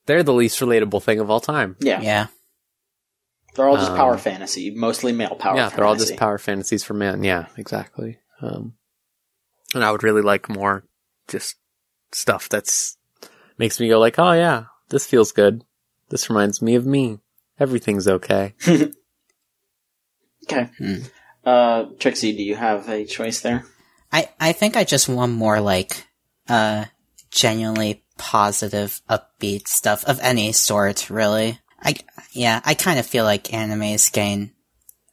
they're 0.06 0.24
the 0.24 0.34
least 0.34 0.60
relatable 0.60 1.02
thing 1.04 1.20
of 1.20 1.30
all 1.30 1.40
time. 1.40 1.76
Yeah. 1.80 2.02
Yeah. 2.02 2.28
They're 3.56 3.68
all 3.68 3.78
just 3.78 3.92
Um, 3.92 3.98
power 3.98 4.18
fantasy, 4.18 4.72
mostly 4.72 5.12
male 5.12 5.36
power. 5.36 5.58
yeah, 5.58 5.70
they're 5.70 5.86
all 5.86 5.96
just 5.96 6.16
power 6.18 6.38
fantasies 6.38 6.84
for 6.84 6.94
men. 6.94 7.24
Yeah, 7.24 7.48
exactly. 7.58 8.20
Um, 8.42 8.74
and 9.74 9.84
I 9.84 9.92
would 9.92 10.04
really 10.04 10.22
like 10.22 10.48
more 10.50 10.86
just 11.28 11.56
stuff 12.12 12.48
that's 12.50 12.98
makes 13.58 13.80
me 13.80 13.90
go 13.90 14.00
like, 14.00 14.18
oh 14.18 14.32
yeah, 14.34 14.66
this 14.90 15.06
feels 15.06 15.32
good. 15.32 15.64
This 16.10 16.30
reminds 16.30 16.62
me 16.62 16.76
of 16.76 16.86
me. 16.86 17.20
Everything's 17.60 18.08
okay. 18.08 18.54
Okay. 20.46 20.70
Hmm. 20.80 20.96
Uh, 21.46 21.86
Trixie, 22.00 22.36
do 22.36 22.42
you 22.44 22.56
have 22.56 22.90
a 22.90 23.06
choice 23.06 23.42
there? 23.42 23.66
I, 24.12 24.30
I 24.40 24.52
think 24.54 24.76
I 24.76 24.84
just 24.84 25.08
want 25.08 25.32
more 25.34 25.62
like, 25.62 26.08
uh, 26.50 26.86
genuinely 27.32 28.04
positive, 28.18 29.02
upbeat 29.10 29.68
stuff 29.68 30.04
of 30.06 30.20
any 30.22 30.52
sort, 30.52 31.10
really. 31.10 31.60
I, 31.82 31.96
yeah, 32.32 32.62
I 32.66 32.74
kind 32.74 33.00
of 33.00 33.06
feel 33.06 33.24
like 33.24 33.46
animes 33.46 34.12
gain 34.12 34.52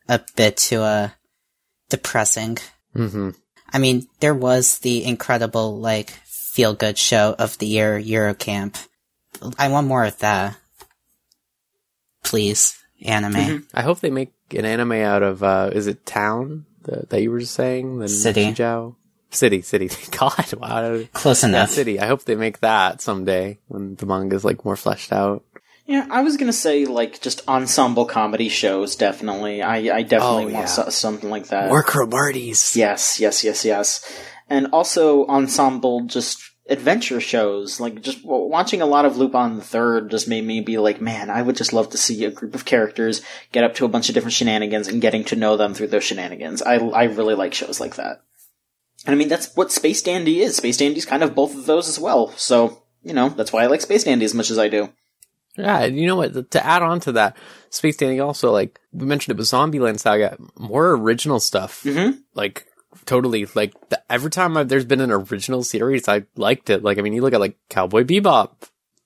a 0.08 0.20
bit 0.34 0.56
too, 0.56 0.80
uh, 0.80 1.10
depressing. 1.88 2.58
Mm-hmm. 2.94 3.30
I 3.72 3.78
mean, 3.78 4.08
there 4.20 4.34
was 4.34 4.78
the 4.78 5.04
incredible, 5.04 5.78
like, 5.78 6.10
feel 6.10 6.74
good 6.74 6.96
show 6.96 7.34
of 7.38 7.58
the 7.58 7.66
year, 7.66 8.00
Yuru 8.00 8.38
Camp. 8.38 8.76
I 9.58 9.68
want 9.68 9.86
more 9.86 10.04
of 10.04 10.18
that. 10.20 10.56
Please, 12.24 12.76
anime. 13.04 13.34
Mm-hmm. 13.34 13.64
I 13.74 13.82
hope 13.82 14.00
they 14.00 14.10
make 14.10 14.32
an 14.50 14.64
anime 14.64 14.92
out 14.92 15.22
of 15.22 15.42
uh 15.42 15.70
is 15.72 15.86
it 15.86 16.06
Town 16.06 16.64
that, 16.82 17.10
that 17.10 17.20
you 17.20 17.30
were 17.30 17.40
just 17.40 17.54
saying? 17.54 17.98
The 17.98 18.08
City. 18.08 18.54
City, 19.36 19.62
city. 19.62 19.90
God, 20.18 20.52
wow. 20.54 21.02
Close 21.12 21.42
Yeah, 21.42 21.48
enough. 21.50 21.70
City. 21.70 22.00
I 22.00 22.06
hope 22.06 22.24
they 22.24 22.34
make 22.34 22.60
that 22.60 23.00
someday 23.00 23.58
when 23.68 23.94
the 23.96 24.06
manga 24.06 24.34
is 24.36 24.44
like 24.44 24.64
more 24.64 24.76
fleshed 24.76 25.12
out. 25.12 25.44
Yeah, 25.86 26.06
I 26.10 26.22
was 26.22 26.36
gonna 26.36 26.52
say 26.52 26.84
like 26.84 27.20
just 27.20 27.46
ensemble 27.46 28.06
comedy 28.06 28.48
shows. 28.48 28.96
Definitely, 28.96 29.62
I 29.62 29.76
I 29.98 30.02
definitely 30.02 30.44
Oh, 30.44 30.46
want 30.46 30.52
yeah. 30.52 30.64
so- 30.64 30.88
something 30.88 31.30
like 31.30 31.46
that. 31.48 31.68
More 31.68 31.84
Cromarties. 31.84 32.74
Yes, 32.74 33.20
yes, 33.20 33.44
yes, 33.44 33.64
yes. 33.64 34.20
And 34.48 34.68
also 34.72 35.26
ensemble 35.26 36.02
just 36.06 36.38
adventure 36.68 37.20
shows. 37.20 37.78
Like 37.78 38.02
just 38.02 38.22
w- 38.24 38.46
watching 38.50 38.82
a 38.82 38.86
lot 38.86 39.04
of 39.04 39.16
Lupin 39.16 39.56
the 39.56 39.62
Third 39.62 40.10
just 40.10 40.26
made 40.26 40.44
me 40.44 40.60
be 40.60 40.78
like, 40.78 41.00
man, 41.00 41.30
I 41.30 41.40
would 41.42 41.54
just 41.56 41.72
love 41.72 41.90
to 41.90 41.96
see 41.98 42.24
a 42.24 42.32
group 42.32 42.56
of 42.56 42.64
characters 42.64 43.22
get 43.52 43.62
up 43.62 43.74
to 43.76 43.84
a 43.84 43.88
bunch 43.88 44.08
of 44.08 44.14
different 44.16 44.34
shenanigans 44.34 44.88
and 44.88 45.00
getting 45.00 45.22
to 45.26 45.36
know 45.36 45.56
them 45.56 45.72
through 45.74 45.86
those 45.88 46.02
shenanigans. 46.02 46.62
I 46.62 46.78
I 46.78 47.04
really 47.04 47.34
like 47.36 47.54
shows 47.54 47.78
like 47.78 47.94
that. 47.94 48.22
And 49.06 49.14
I 49.14 49.18
mean 49.18 49.28
that's 49.28 49.54
what 49.56 49.72
Space 49.72 50.02
Dandy 50.02 50.42
is. 50.42 50.56
Space 50.56 50.76
Dandy's 50.76 51.06
kind 51.06 51.22
of 51.22 51.34
both 51.34 51.54
of 51.54 51.66
those 51.66 51.88
as 51.88 51.98
well. 51.98 52.28
So, 52.36 52.82
you 53.02 53.12
know, 53.14 53.28
that's 53.30 53.52
why 53.52 53.62
I 53.62 53.66
like 53.66 53.80
Space 53.80 54.04
Dandy 54.04 54.24
as 54.24 54.34
much 54.34 54.50
as 54.50 54.58
I 54.58 54.68
do. 54.68 54.90
Yeah, 55.56 55.84
and 55.84 55.98
you 55.98 56.06
know 56.06 56.16
what? 56.16 56.50
To 56.50 56.66
add 56.66 56.82
on 56.82 57.00
to 57.00 57.12
that, 57.12 57.36
Space 57.70 57.96
Dandy 57.96 58.20
also 58.20 58.50
like 58.52 58.78
we 58.92 59.06
mentioned 59.06 59.34
it 59.34 59.38
was 59.38 59.50
Zombieland 59.52 60.00
Saga, 60.00 60.36
more 60.58 60.90
original 60.90 61.40
stuff. 61.40 61.82
Mhm. 61.84 62.18
Like 62.34 62.66
totally, 63.06 63.46
like 63.54 63.72
the, 63.88 64.02
every 64.10 64.30
time 64.30 64.56
I've, 64.56 64.68
there's 64.68 64.84
been 64.84 65.00
an 65.00 65.10
original 65.10 65.62
series, 65.62 66.08
I 66.08 66.24
liked 66.36 66.68
it. 66.68 66.82
Like 66.82 66.98
I 66.98 67.02
mean, 67.02 67.12
you 67.14 67.22
look 67.22 67.32
at 67.34 67.40
like 67.40 67.56
Cowboy 67.70 68.04
Bebop, 68.04 68.50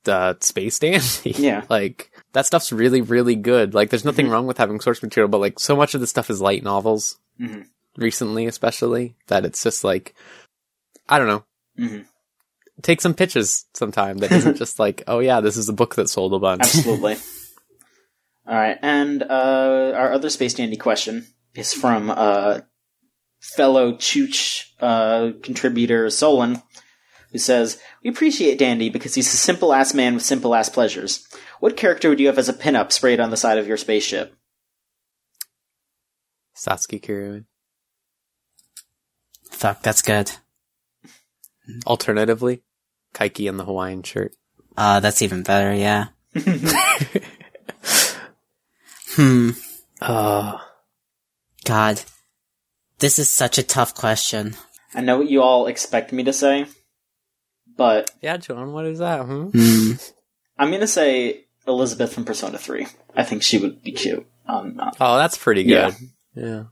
the 0.04 0.36
Space 0.40 0.78
Dandy. 0.80 1.34
Yeah. 1.38 1.64
like 1.68 2.10
that 2.32 2.46
stuff's 2.46 2.72
really 2.72 3.00
really 3.00 3.36
good. 3.36 3.74
Like 3.74 3.90
there's 3.90 4.04
nothing 4.04 4.28
wrong 4.28 4.46
with 4.46 4.58
having 4.58 4.80
source 4.80 5.02
material, 5.02 5.28
but 5.28 5.38
like 5.38 5.60
so 5.60 5.76
much 5.76 5.94
of 5.94 6.00
the 6.00 6.06
stuff 6.08 6.30
is 6.30 6.40
light 6.40 6.64
novels. 6.64 7.18
Mhm. 7.40 7.66
Recently, 8.00 8.46
especially 8.46 9.14
that 9.28 9.44
it's 9.44 9.62
just 9.62 9.84
like 9.84 10.14
I 11.08 11.18
don't 11.18 11.28
know. 11.28 11.44
Mhm. 11.78 12.06
Take 12.82 13.02
some 13.02 13.12
pitches 13.14 13.66
sometime 13.74 14.18
that 14.18 14.32
isn't 14.32 14.56
just 14.64 14.78
like, 14.78 15.04
oh 15.06 15.18
yeah, 15.18 15.40
this 15.40 15.56
is 15.58 15.68
a 15.68 15.74
book 15.74 15.94
that 15.96 16.08
sold 16.08 16.32
a 16.32 16.38
bunch. 16.38 16.62
Absolutely. 16.62 17.16
All 18.48 18.56
right, 18.56 18.78
and 18.80 19.22
uh, 19.22 19.92
our 19.94 20.12
other 20.12 20.30
Space 20.30 20.54
Dandy 20.54 20.76
question 20.78 21.26
is 21.54 21.74
from 21.74 22.10
uh, 22.10 22.60
fellow 23.38 23.92
Chooch 23.92 24.64
uh, 24.80 25.32
contributor 25.42 26.08
Solon, 26.10 26.62
who 27.32 27.38
says, 27.38 27.78
"We 28.02 28.10
appreciate 28.10 28.58
Dandy 28.58 28.88
because 28.88 29.14
he's 29.14 29.32
a 29.32 29.36
simple 29.36 29.72
ass 29.74 29.92
man 29.94 30.14
with 30.14 30.24
simple 30.24 30.54
ass 30.54 30.68
pleasures. 30.68 31.24
What 31.60 31.76
character 31.76 32.08
would 32.08 32.18
you 32.18 32.28
have 32.28 32.38
as 32.38 32.48
a 32.48 32.54
pinup 32.54 32.92
sprayed 32.92 33.20
on 33.20 33.30
the 33.30 33.36
side 33.36 33.58
of 33.58 33.68
your 33.68 33.76
spaceship?" 33.76 34.34
Satsuki 36.56 37.00
Kiryu. 37.00 37.44
Fuck, 39.60 39.82
that's 39.82 40.00
good. 40.00 40.30
Alternatively, 41.86 42.62
Kaiki 43.14 43.46
in 43.46 43.58
the 43.58 43.64
Hawaiian 43.66 44.02
shirt. 44.02 44.34
Uh, 44.74 45.00
that's 45.00 45.20
even 45.20 45.42
better, 45.42 45.74
yeah. 45.74 46.06
hmm. 49.16 49.50
Uh, 50.00 50.56
God. 51.64 52.00
This 53.00 53.18
is 53.18 53.28
such 53.28 53.58
a 53.58 53.62
tough 53.62 53.94
question. 53.94 54.54
I 54.94 55.02
know 55.02 55.18
what 55.18 55.28
you 55.28 55.42
all 55.42 55.66
expect 55.66 56.10
me 56.10 56.24
to 56.24 56.32
say, 56.32 56.64
but 57.76 58.10
yeah, 58.22 58.38
John, 58.38 58.72
what 58.72 58.86
is 58.86 58.98
that? 59.00 59.26
Hmm? 59.26 59.48
Hmm. 59.52 59.92
I'm 60.58 60.70
gonna 60.70 60.86
say 60.86 61.44
Elizabeth 61.68 62.14
from 62.14 62.24
Persona 62.24 62.56
3. 62.56 62.86
I 63.14 63.24
think 63.24 63.42
she 63.42 63.58
would 63.58 63.82
be 63.82 63.92
cute. 63.92 64.26
Um, 64.46 64.78
uh, 64.80 64.90
Oh, 65.00 65.18
that's 65.18 65.36
pretty 65.36 65.62
Yeah. 65.64 65.90
good. 65.90 66.08
Yeah. 66.34 66.62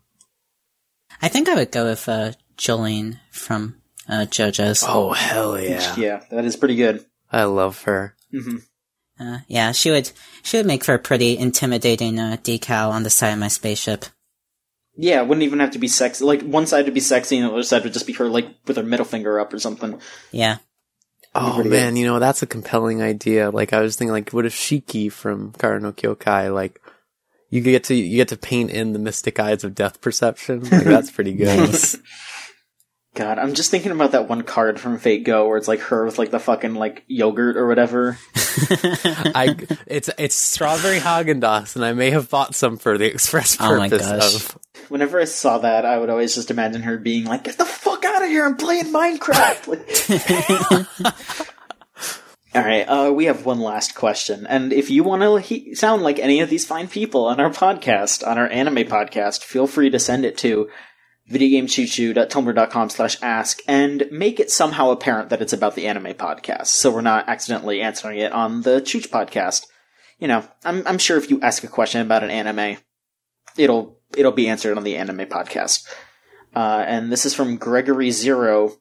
I 1.20 1.28
think 1.28 1.49
I 1.50 1.55
would 1.55 1.70
go 1.70 1.84
with, 1.84 2.08
uh, 2.08 2.33
Jolyne 2.58 3.20
from, 3.30 3.76
uh, 4.08 4.26
JoJo's. 4.28 4.84
Oh, 4.86 5.12
hell 5.12 5.58
yeah. 5.58 5.94
yeah, 5.96 6.24
that 6.30 6.44
is 6.44 6.56
pretty 6.56 6.76
good. 6.76 7.04
I 7.32 7.44
love 7.44 7.82
her. 7.84 8.14
hmm 8.30 8.56
Uh, 9.18 9.38
yeah, 9.48 9.72
she 9.72 9.90
would, 9.90 10.10
she 10.42 10.58
would 10.58 10.66
make 10.66 10.84
for 10.84 10.92
a 10.94 10.98
pretty 10.98 11.38
intimidating, 11.38 12.18
uh, 12.18 12.36
decal 12.42 12.90
on 12.90 13.02
the 13.04 13.10
side 13.10 13.32
of 13.32 13.38
my 13.38 13.48
spaceship. 13.48 14.04
Yeah, 14.96 15.22
wouldn't 15.22 15.44
even 15.44 15.60
have 15.60 15.70
to 15.72 15.78
be 15.78 15.88
sexy. 15.88 16.24
Like, 16.24 16.42
one 16.42 16.66
side 16.66 16.84
would 16.84 16.94
be 16.94 17.00
sexy 17.00 17.38
and 17.38 17.46
the 17.48 17.52
other 17.52 17.62
side 17.62 17.84
would 17.84 17.92
just 17.92 18.06
be 18.06 18.12
her, 18.14 18.28
like, 18.28 18.48
with 18.66 18.76
her 18.76 18.82
middle 18.82 19.06
finger 19.06 19.38
up 19.40 19.52
or 19.52 19.58
something. 19.58 20.00
Yeah. 20.32 20.58
Oh 21.34 21.52
pretty 21.56 21.70
man, 21.70 21.94
you 21.96 22.06
know 22.06 22.18
that's 22.18 22.42
a 22.42 22.46
compelling 22.46 23.02
idea. 23.02 23.50
Like 23.50 23.72
I 23.74 23.80
was 23.80 23.94
thinking, 23.96 24.12
like 24.12 24.30
what 24.30 24.46
if 24.46 24.54
Shiki 24.54 25.12
from 25.12 25.52
Kara 25.52 25.78
no 25.78 25.92
Kyoukai, 25.92 26.52
like 26.52 26.80
you 27.50 27.60
get 27.60 27.84
to 27.84 27.94
you 27.94 28.16
get 28.16 28.28
to 28.28 28.36
paint 28.36 28.70
in 28.70 28.92
the 28.94 28.98
mystic 28.98 29.38
eyes 29.38 29.62
of 29.62 29.74
death 29.74 30.00
perception. 30.00 30.62
Like 30.64 30.84
that's 30.84 31.10
pretty 31.10 31.32
good. 31.34 31.54
Nice. 31.58 31.96
God, 33.18 33.40
I'm 33.40 33.55
just 33.55 33.72
thinking 33.72 33.90
about 33.90 34.12
that 34.12 34.28
one 34.28 34.42
card 34.42 34.78
from 34.78 34.97
Fate 34.98 35.24
Go 35.24 35.48
where 35.48 35.56
it's 35.56 35.66
like 35.66 35.80
her 35.80 36.05
with 36.05 36.20
like 36.20 36.30
the 36.30 36.38
fucking 36.38 36.74
like 36.74 37.02
yogurt 37.08 37.56
or 37.56 37.66
whatever. 37.66 38.16
I 38.36 39.56
it's 39.88 40.08
it's 40.18 40.36
strawberry 40.36 41.00
Haagen 41.00 41.40
Dazs, 41.40 41.74
and 41.74 41.84
I 41.84 41.94
may 41.94 42.10
have 42.12 42.30
bought 42.30 42.55
some 42.55 42.76
for 42.76 42.97
the 42.97 43.06
express 43.06 43.56
Oh 43.58 43.76
my 43.76 43.88
purpose 43.88 44.06
gosh. 44.06 44.34
of. 44.36 44.58
Whenever 44.88 45.20
I 45.20 45.24
saw 45.24 45.58
that, 45.58 45.84
I 45.84 45.98
would 45.98 46.10
always 46.10 46.36
just 46.36 46.52
imagine 46.52 46.82
her 46.82 46.97
being 46.97 47.24
like, 47.24 47.42
"Get 47.42 47.58
the 47.58 47.64
fuck 47.64 48.05
out 48.05 48.22
of 48.22 48.28
here! 48.28 48.47
I'm 48.47 48.56
playing 48.56 48.92
Minecraft." 48.92 49.66
Like- 49.66 51.48
All 52.55 52.62
right, 52.62 52.84
uh, 52.84 53.12
we 53.12 53.24
have 53.24 53.44
one 53.44 53.58
last 53.58 53.97
question, 53.97 54.47
and 54.47 54.72
if 54.72 54.90
you 54.90 55.02
want 55.02 55.22
to 55.22 55.36
he- 55.36 55.74
sound 55.74 56.02
like 56.02 56.20
any 56.20 56.38
of 56.40 56.48
these 56.48 56.64
fine 56.64 56.86
people 56.86 57.26
on 57.26 57.40
our 57.40 57.50
podcast, 57.50 58.24
on 58.26 58.38
our 58.38 58.47
anime 58.47 58.86
podcast, 58.86 59.42
feel 59.42 59.66
free 59.66 59.90
to 59.90 59.98
send 59.98 60.24
it 60.24 60.38
to 60.38 60.68
videogamechoochoo.tumblr.com 61.31 62.90
slash 62.90 63.18
ask 63.23 63.60
and 63.68 64.08
make 64.10 64.40
it 64.40 64.50
somehow 64.50 64.90
apparent 64.90 65.31
that 65.31 65.42
it's 65.42 65.52
about 65.52 65.74
the 65.74 65.86
anime 65.86 66.15
podcast, 66.15 66.66
so 66.66 66.90
we're 66.90 67.00
not 67.00 67.28
accidentally 67.28 67.81
answering 67.81 68.18
it 68.18 68.32
on 68.32 68.62
the 68.62 68.81
Chooch 68.81 69.08
podcast. 69.08 69.66
You 70.18 70.28
know, 70.28 70.44
I'm 70.65 70.86
I'm 70.86 70.98
sure 70.98 71.16
if 71.16 71.31
you 71.31 71.40
ask 71.42 71.62
a 71.65 71.68
question 71.68 72.00
about 72.00 72.24
an 72.24 72.31
anime, 72.31 72.78
it'll 73.57 73.98
it'll 74.16 74.32
be 74.32 74.48
answered 74.48 74.76
on 74.76 74.84
the 74.84 74.97
anime 74.97 75.26
podcast. 75.26 75.86
Uh, 76.57 76.84
and 76.86 77.12
this 77.12 77.26
is 77.26 77.34
from 77.34 77.57
Gregory 77.57 78.10
Zero, 78.10 78.73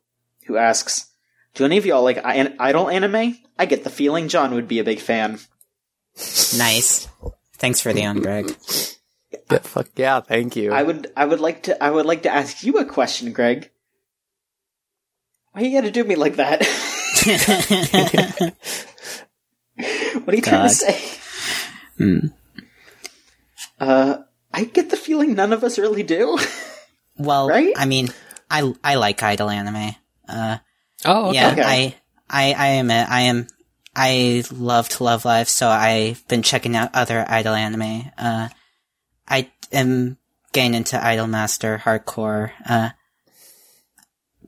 who 0.45 0.57
asks, 0.57 1.11
"Do 1.53 1.65
any 1.65 1.77
of 1.77 1.85
y'all 1.85 2.03
like 2.03 2.23
I- 2.25 2.55
idol 2.59 2.89
anime? 2.89 3.37
I 3.59 3.65
get 3.65 3.83
the 3.83 3.89
feeling 3.89 4.29
John 4.29 4.53
would 4.53 4.67
be 4.67 4.79
a 4.79 4.83
big 4.83 4.99
fan." 4.99 5.39
nice. 6.57 7.07
Thanks 7.57 7.81
for 7.81 7.93
the 7.93 8.05
on, 8.05 8.21
Greg. 8.21 8.55
Yeah, 9.51 9.59
fuck 9.59 9.87
yeah, 9.95 10.19
thank 10.19 10.55
you. 10.57 10.73
I 10.73 10.83
would 10.83 11.11
I 11.15 11.23
would 11.25 11.39
like 11.39 11.63
to 11.63 11.81
I 11.81 11.89
would 11.89 12.05
like 12.05 12.23
to 12.23 12.29
ask 12.33 12.63
you 12.63 12.77
a 12.79 12.85
question, 12.85 13.31
Greg. 13.31 13.71
Why 15.53 15.61
you 15.61 15.71
gotta 15.77 15.91
do 15.91 16.03
me 16.03 16.15
like 16.15 16.35
that? 16.35 16.63
what 20.23 20.33
are 20.33 20.35
you 20.35 20.41
trying 20.41 20.67
to 20.67 20.73
say? 20.73 20.99
Hmm. 21.97 22.27
Uh, 23.79 24.17
I 24.53 24.63
get 24.65 24.89
the 24.89 24.97
feeling 24.97 25.33
none 25.35 25.53
of 25.53 25.63
us 25.63 25.77
really 25.79 26.03
do. 26.03 26.37
Well, 27.19 27.47
Right? 27.49 27.73
I 27.75 27.85
mean, 27.87 28.09
I, 28.47 28.71
I 28.83 28.93
like 28.95 29.23
idol 29.23 29.49
anime. 29.49 29.95
Uh, 30.29 30.57
oh, 31.03 31.29
okay. 31.29 31.35
yeah, 31.35 31.51
Okay. 31.51 31.63
I, 31.63 31.95
I, 32.29 32.53
I 32.53 32.67
admit, 32.73 33.09
I 33.09 33.21
am, 33.21 33.47
I 33.95 34.43
loved 34.51 35.01
Love 35.01 35.25
Live, 35.25 35.49
so 35.49 35.67
I've 35.67 36.27
been 36.27 36.43
checking 36.43 36.75
out 36.75 36.91
other 36.93 37.25
idol 37.27 37.55
anime. 37.55 38.11
Uh, 38.19 38.49
I 39.27 39.51
am 39.71 40.17
getting 40.53 40.73
into 40.73 41.03
Idol 41.03 41.27
Master, 41.27 41.81
Hardcore, 41.83 42.51
uh, 42.67 42.89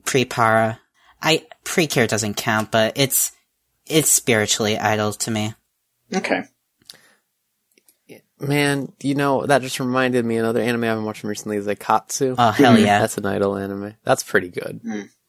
PriPara. 0.04 0.78
I, 1.22 1.46
Precure 1.64 2.06
doesn't 2.06 2.34
count, 2.34 2.70
but 2.70 2.94
it's, 2.96 3.32
it's 3.86 4.10
spiritually 4.10 4.78
idol 4.78 5.12
to 5.12 5.30
me. 5.30 5.54
okay. 6.14 6.44
Man, 8.42 8.90
you 9.02 9.14
know 9.14 9.44
that 9.44 9.60
just 9.60 9.78
reminded 9.80 10.24
me 10.24 10.38
another 10.38 10.62
anime 10.62 10.84
I've 10.84 10.96
been 10.96 11.04
watching 11.04 11.28
recently 11.28 11.58
is 11.58 11.66
Aikatsu. 11.66 12.36
Oh, 12.38 12.50
hell 12.52 12.78
yeah. 12.78 13.00
That's 13.00 13.18
an 13.18 13.26
idol 13.26 13.54
anime. 13.54 13.96
That's 14.02 14.22
pretty 14.22 14.48
good. 14.48 14.80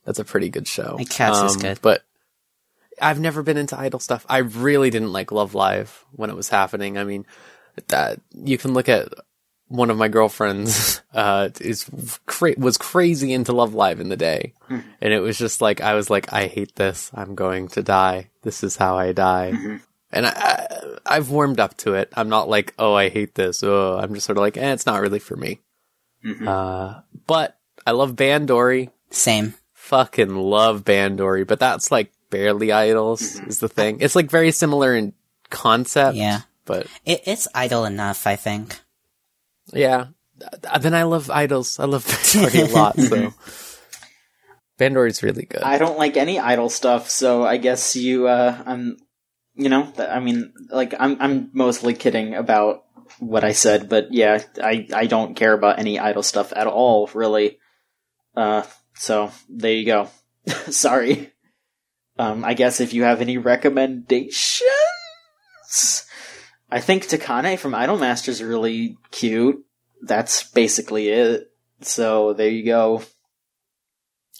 That's 0.05 0.19
a 0.19 0.23
pretty 0.23 0.47
good 0.47 0.65
show. 0.65 0.95
Aikatsu 0.97 1.45
is 1.45 1.57
good. 1.57 1.79
But 1.81 2.03
I've 3.01 3.19
never 3.19 3.43
been 3.43 3.57
into 3.57 3.77
idol 3.77 3.99
stuff. 3.99 4.25
I 4.29 4.37
really 4.37 4.89
didn't 4.91 5.11
like 5.11 5.33
Love 5.33 5.53
Live 5.53 6.05
when 6.13 6.29
it 6.29 6.37
was 6.37 6.47
happening. 6.47 6.97
I 6.97 7.03
mean, 7.03 7.25
that 7.89 8.21
you 8.33 8.57
can 8.57 8.73
look 8.73 8.87
at 8.87 9.09
one 9.71 9.89
of 9.89 9.97
my 9.97 10.07
girlfriends 10.09 11.01
uh 11.13 11.49
is 11.61 11.85
cra- 12.25 12.55
was 12.57 12.77
crazy 12.77 13.33
into 13.33 13.53
Love 13.53 13.73
Live 13.73 13.99
in 13.99 14.09
the 14.09 14.17
day. 14.17 14.53
And 14.69 15.13
it 15.13 15.19
was 15.21 15.37
just 15.37 15.61
like 15.61 15.81
I 15.81 15.95
was 15.95 16.09
like 16.09 16.31
I 16.33 16.47
hate 16.47 16.75
this. 16.75 17.09
I'm 17.13 17.35
going 17.35 17.67
to 17.69 17.81
die. 17.83 18.29
This 18.43 18.63
is 18.63 18.77
how 18.77 18.97
I 18.97 19.11
die. 19.13 19.53
And 20.11 20.25
I, 20.27 20.29
I 20.35 20.77
I've 21.17 21.29
warmed 21.29 21.59
up 21.59 21.75
to 21.77 21.93
it. 21.95 22.11
I'm 22.15 22.29
not 22.29 22.49
like, 22.49 22.73
"Oh, 22.77 22.93
I 22.93 23.09
hate 23.09 23.33
this." 23.35 23.63
Oh, 23.63 23.97
I'm 23.97 24.13
just 24.13 24.25
sort 24.25 24.37
of 24.37 24.41
like, 24.41 24.57
"Eh, 24.57 24.73
it's 24.73 24.85
not 24.85 25.01
really 25.01 25.19
for 25.19 25.35
me." 25.37 25.59
Uh, 26.45 27.01
but 27.27 27.57
I 27.87 27.91
love 27.91 28.15
Bandori 28.15 28.91
Same. 29.09 29.55
fucking 29.73 30.35
love 30.35 30.83
Bandori, 30.83 31.47
but 31.47 31.59
that's 31.59 31.91
like 31.91 32.11
barely 32.29 32.71
idols 32.71 33.21
is 33.47 33.59
the 33.59 33.69
thing. 33.69 33.97
It's 34.01 34.15
like 34.15 34.29
very 34.29 34.51
similar 34.51 34.93
in 34.95 35.13
concept. 35.49 36.15
Yeah. 36.17 36.41
But 36.65 36.87
It, 37.05 37.21
it's 37.25 37.47
idol 37.55 37.85
enough, 37.85 38.27
I 38.27 38.35
think. 38.35 38.79
Yeah. 39.73 40.07
Then 40.79 40.93
I 40.93 41.03
love 41.03 41.29
idols. 41.29 41.79
I 41.79 41.85
love 41.85 42.05
Bandori 42.05 42.69
a 42.69 42.73
lot, 42.73 42.99
so 42.99 43.33
Bandori's 44.79 45.21
really 45.21 45.45
good. 45.45 45.61
I 45.61 45.77
don't 45.77 45.97
like 45.97 46.17
any 46.17 46.39
idol 46.39 46.69
stuff, 46.69 47.09
so 47.09 47.43
I 47.43 47.57
guess 47.57 47.95
you, 47.95 48.27
uh, 48.27 48.57
I'm, 48.65 48.97
you 49.53 49.69
know, 49.69 49.93
I 49.97 50.19
mean, 50.19 50.53
like, 50.69 50.95
I'm, 50.99 51.17
I'm 51.19 51.49
mostly 51.53 51.93
kidding 51.93 52.33
about 52.33 52.83
what 53.19 53.43
I 53.43 53.51
said, 53.51 53.89
but 53.89 54.11
yeah, 54.11 54.41
I, 54.61 54.87
I 54.93 55.05
don't 55.05 55.35
care 55.35 55.53
about 55.53 55.77
any 55.77 55.99
idol 55.99 56.23
stuff 56.23 56.51
at 56.55 56.65
all, 56.67 57.09
really. 57.13 57.59
Uh, 58.35 58.63
so 58.95 59.31
there 59.47 59.73
you 59.73 59.85
go. 59.85 60.09
Sorry. 60.71 61.31
Um, 62.17 62.43
I 62.43 62.55
guess 62.55 62.79
if 62.81 62.93
you 62.93 63.03
have 63.03 63.21
any 63.21 63.37
recommendations, 63.37 64.61
I 66.71 66.79
think 66.79 67.03
Takane 67.05 67.59
from 67.59 67.73
Idolmaster 67.73 68.29
is 68.29 68.41
really 68.41 68.97
cute. 69.11 69.63
That's 70.01 70.43
basically 70.51 71.09
it. 71.09 71.51
So 71.81 72.33
there 72.33 72.49
you 72.49 72.63
go. 72.65 73.03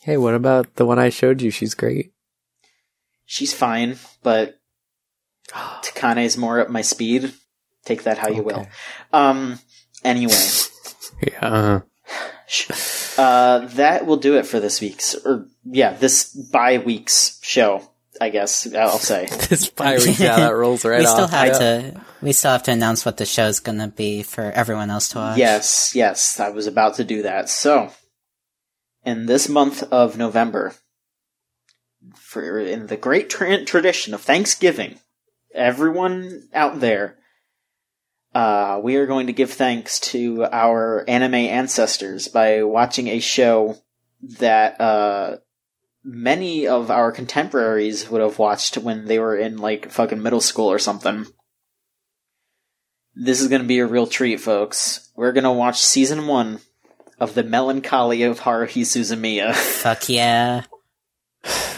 hey, 0.03 0.17
what 0.17 0.33
about 0.33 0.75
the 0.75 0.85
one 0.85 0.97
I 0.99 1.09
showed 1.09 1.41
you? 1.41 1.51
She's 1.51 1.73
great. 1.75 2.13
She's 3.25 3.53
fine, 3.53 3.97
but 4.23 4.59
Takane 5.49 6.23
is 6.23 6.37
more 6.37 6.59
up 6.59 6.69
my 6.69 6.81
speed. 6.81 7.33
Take 7.85 8.03
that 8.03 8.17
how 8.17 8.29
you 8.29 8.43
will. 8.43 8.67
Um. 9.11 9.59
Anyway, 10.03 10.33
Yeah. 11.27 11.39
uh-huh. 11.41 11.81
uh, 13.21 13.59
that 13.67 14.05
will 14.05 14.17
do 14.17 14.37
it 14.37 14.45
for 14.45 14.59
this 14.59 14.81
week's, 14.81 15.15
or 15.15 15.47
yeah, 15.63 15.93
this 15.93 16.33
bi 16.33 16.77
week's 16.79 17.39
show. 17.43 17.90
I 18.21 18.29
guess 18.29 18.71
I'll 18.73 18.99
say. 18.99 19.27
This 19.49 19.67
bi 19.69 19.95
week, 19.97 20.19
yeah, 20.19 20.37
that 20.37 20.55
rolls 20.55 20.85
right 20.85 20.99
we 20.99 21.05
off. 21.05 21.13
still 21.13 21.27
have 21.27 21.47
Yeah. 21.47 21.57
to 21.57 22.01
we 22.21 22.31
still 22.33 22.51
have 22.51 22.63
to 22.63 22.71
announce 22.71 23.03
what 23.03 23.17
the 23.17 23.25
show's 23.25 23.59
gonna 23.59 23.87
be 23.87 24.21
for 24.23 24.43
everyone 24.51 24.89
else 24.91 25.09
to 25.09 25.17
watch. 25.17 25.37
Yes, 25.37 25.93
yes, 25.95 26.39
I 26.39 26.49
was 26.49 26.67
about 26.67 26.95
to 26.95 27.03
do 27.03 27.23
that. 27.23 27.49
So, 27.49 27.89
in 29.03 29.25
this 29.25 29.49
month 29.49 29.81
of 29.91 30.17
November, 30.17 30.75
for 32.15 32.59
in 32.59 32.87
the 32.87 32.97
great 32.97 33.29
tra- 33.29 33.65
tradition 33.65 34.13
of 34.13 34.21
Thanksgiving, 34.21 34.99
everyone 35.53 36.47
out 36.53 36.79
there, 36.79 37.17
uh, 38.35 38.79
we 38.83 38.95
are 38.97 39.07
going 39.07 39.27
to 39.27 39.33
give 39.33 39.51
thanks 39.51 39.99
to 39.99 40.45
our 40.45 41.03
anime 41.07 41.33
ancestors 41.35 42.27
by 42.27 42.63
watching 42.63 43.07
a 43.07 43.19
show 43.19 43.77
that 44.39 44.79
uh, 44.79 45.37
many 46.03 46.67
of 46.67 46.89
our 46.89 47.11
contemporaries 47.11 48.09
would 48.09 48.21
have 48.21 48.39
watched 48.39 48.77
when 48.77 49.05
they 49.05 49.19
were 49.19 49.35
in 49.35 49.57
like 49.57 49.91
fucking 49.91 50.21
middle 50.21 50.41
school 50.41 50.71
or 50.71 50.79
something. 50.79 51.25
This 53.13 53.41
is 53.41 53.49
going 53.49 53.61
to 53.61 53.67
be 53.67 53.79
a 53.79 53.85
real 53.85 54.07
treat, 54.07 54.39
folks. 54.39 55.11
We're 55.15 55.33
going 55.33 55.43
to 55.43 55.51
watch 55.51 55.81
season 55.81 56.27
one 56.27 56.61
of 57.19 57.33
The 57.33 57.43
Melancholy 57.43 58.23
of 58.23 58.39
Haruhi 58.39 58.83
Suzumiya. 58.83 59.53
Fuck 59.81 60.09
yeah. 60.09 60.63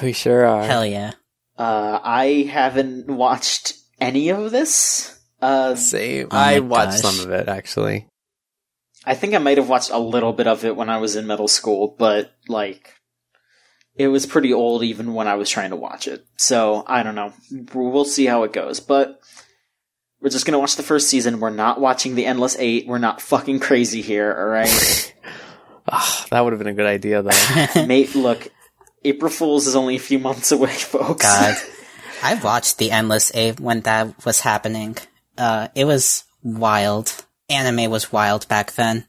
We 0.01 0.13
sure 0.13 0.45
are. 0.45 0.63
Hell 0.63 0.85
yeah. 0.85 1.13
Uh, 1.57 1.99
I 2.03 2.47
haven't 2.49 3.07
watched 3.07 3.73
any 3.99 4.29
of 4.29 4.51
this. 4.51 5.19
Uh, 5.41 5.75
Same. 5.75 6.27
Oh 6.31 6.37
I 6.37 6.59
watched 6.59 7.01
gosh. 7.03 7.15
some 7.15 7.25
of 7.25 7.31
it 7.31 7.49
actually. 7.49 8.07
I 9.05 9.15
think 9.15 9.33
I 9.33 9.39
might 9.39 9.57
have 9.57 9.69
watched 9.69 9.89
a 9.89 9.99
little 9.99 10.33
bit 10.33 10.47
of 10.47 10.63
it 10.63 10.75
when 10.75 10.89
I 10.89 10.97
was 10.97 11.15
in 11.15 11.27
middle 11.27 11.49
school, 11.49 11.95
but 11.99 12.31
like, 12.47 12.92
it 13.95 14.07
was 14.07 14.25
pretty 14.25 14.53
old 14.53 14.83
even 14.83 15.13
when 15.13 15.27
I 15.27 15.35
was 15.35 15.49
trying 15.49 15.69
to 15.69 15.75
watch 15.75 16.07
it. 16.07 16.25
So 16.37 16.83
I 16.87 17.03
don't 17.03 17.15
know. 17.15 17.33
We'll 17.73 18.05
see 18.05 18.25
how 18.25 18.43
it 18.43 18.53
goes, 18.53 18.79
but 18.79 19.19
we're 20.21 20.29
just 20.29 20.45
gonna 20.45 20.59
watch 20.59 20.75
the 20.75 20.83
first 20.83 21.09
season. 21.09 21.39
We're 21.39 21.49
not 21.49 21.79
watching 21.81 22.15
the 22.15 22.25
Endless 22.25 22.55
Eight. 22.57 22.87
We're 22.87 22.97
not 22.97 23.21
fucking 23.21 23.59
crazy 23.59 24.01
here, 24.01 24.35
alright? 24.37 25.13
Ah, 25.85 26.25
that 26.31 26.39
would 26.39 26.53
have 26.53 26.59
been 26.59 26.69
a 26.69 26.73
good 26.73 26.85
idea 26.85 27.21
though. 27.21 27.85
Mate, 27.85 28.15
look, 28.15 28.47
April 29.03 29.29
Fool's 29.29 29.67
is 29.67 29.75
only 29.75 29.97
a 29.97 29.99
few 29.99 30.17
months 30.17 30.51
away, 30.51 30.71
folks. 30.73 31.25
God. 31.25 31.57
I 32.21 32.35
watched 32.35 32.77
the 32.77 32.91
Endless 32.91 33.31
Eight 33.35 33.59
when 33.59 33.81
that 33.81 34.25
was 34.25 34.39
happening. 34.39 34.95
Uh, 35.37 35.67
it 35.75 35.83
was 35.83 36.23
wild. 36.41 37.13
Anime 37.49 37.91
was 37.91 38.13
wild 38.13 38.47
back 38.47 38.71
then. 38.75 39.05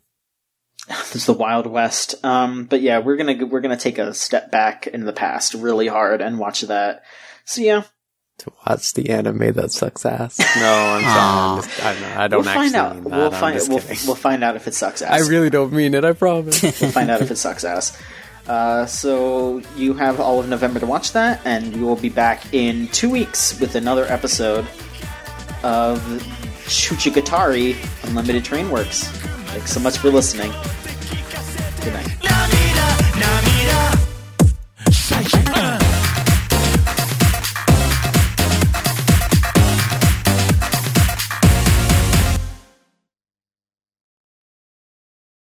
It's 0.88 1.26
the 1.26 1.32
Wild 1.32 1.66
West. 1.66 2.14
Um, 2.24 2.64
but 2.64 2.80
yeah, 2.80 2.98
we're 2.98 3.16
gonna 3.16 3.46
we're 3.46 3.60
gonna 3.60 3.76
take 3.76 3.98
a 3.98 4.12
step 4.14 4.50
back 4.50 4.86
in 4.86 5.04
the 5.04 5.12
past 5.12 5.54
really 5.54 5.86
hard 5.88 6.20
and 6.20 6.38
watch 6.38 6.62
that. 6.62 7.02
So 7.44 7.60
yeah, 7.62 7.84
to 8.38 8.52
watch 8.66 8.92
the 8.94 9.10
anime 9.10 9.52
that 9.52 9.70
sucks 9.72 10.04
ass. 10.04 10.38
No, 10.56 10.72
I'm 10.72 11.02
sorry. 11.02 11.10
I'm 11.14 11.62
just, 11.62 11.84
I'm 11.84 12.00
not, 12.00 12.16
I 12.18 12.28
don't 12.28 12.40
we'll 12.40 12.48
actually 12.48 12.68
find 12.68 12.74
out. 12.76 12.94
mean 12.96 13.04
that. 13.04 13.10
We'll 13.10 13.34
I'm 13.34 13.40
find 13.40 13.54
just 13.56 13.68
we'll, 13.68 13.80
kidding. 13.80 14.06
we'll 14.06 14.16
find 14.16 14.44
out 14.44 14.56
if 14.56 14.66
it 14.66 14.74
sucks 14.74 15.02
ass. 15.02 15.10
I 15.10 15.28
really 15.28 15.50
don't 15.50 15.72
mean 15.72 15.94
it. 15.94 16.04
I 16.04 16.12
promise. 16.12 16.62
we'll 16.62 16.90
find 16.90 17.10
out 17.10 17.22
if 17.22 17.30
it 17.30 17.36
sucks 17.36 17.64
ass. 17.64 18.00
Uh, 18.46 18.84
so 18.84 19.62
you 19.76 19.94
have 19.94 20.20
all 20.20 20.38
of 20.38 20.48
November 20.48 20.78
to 20.80 20.86
watch 20.86 21.12
that, 21.12 21.40
and 21.46 21.74
we 21.74 21.82
will 21.82 21.96
be 21.96 22.10
back 22.10 22.52
in 22.52 22.88
two 22.88 23.08
weeks 23.08 23.58
with 23.58 23.74
another 23.74 24.04
episode 24.04 24.66
of 25.62 25.98
Chuchigatari 26.66 27.74
Unlimited 28.06 28.44
Train 28.44 28.70
Works. 28.70 29.08
Thanks 29.55 29.70
so 29.73 29.78
much 29.78 29.99
for 29.99 30.10
listening. 30.10 30.50
Good 31.81 31.92
night. 31.92 33.53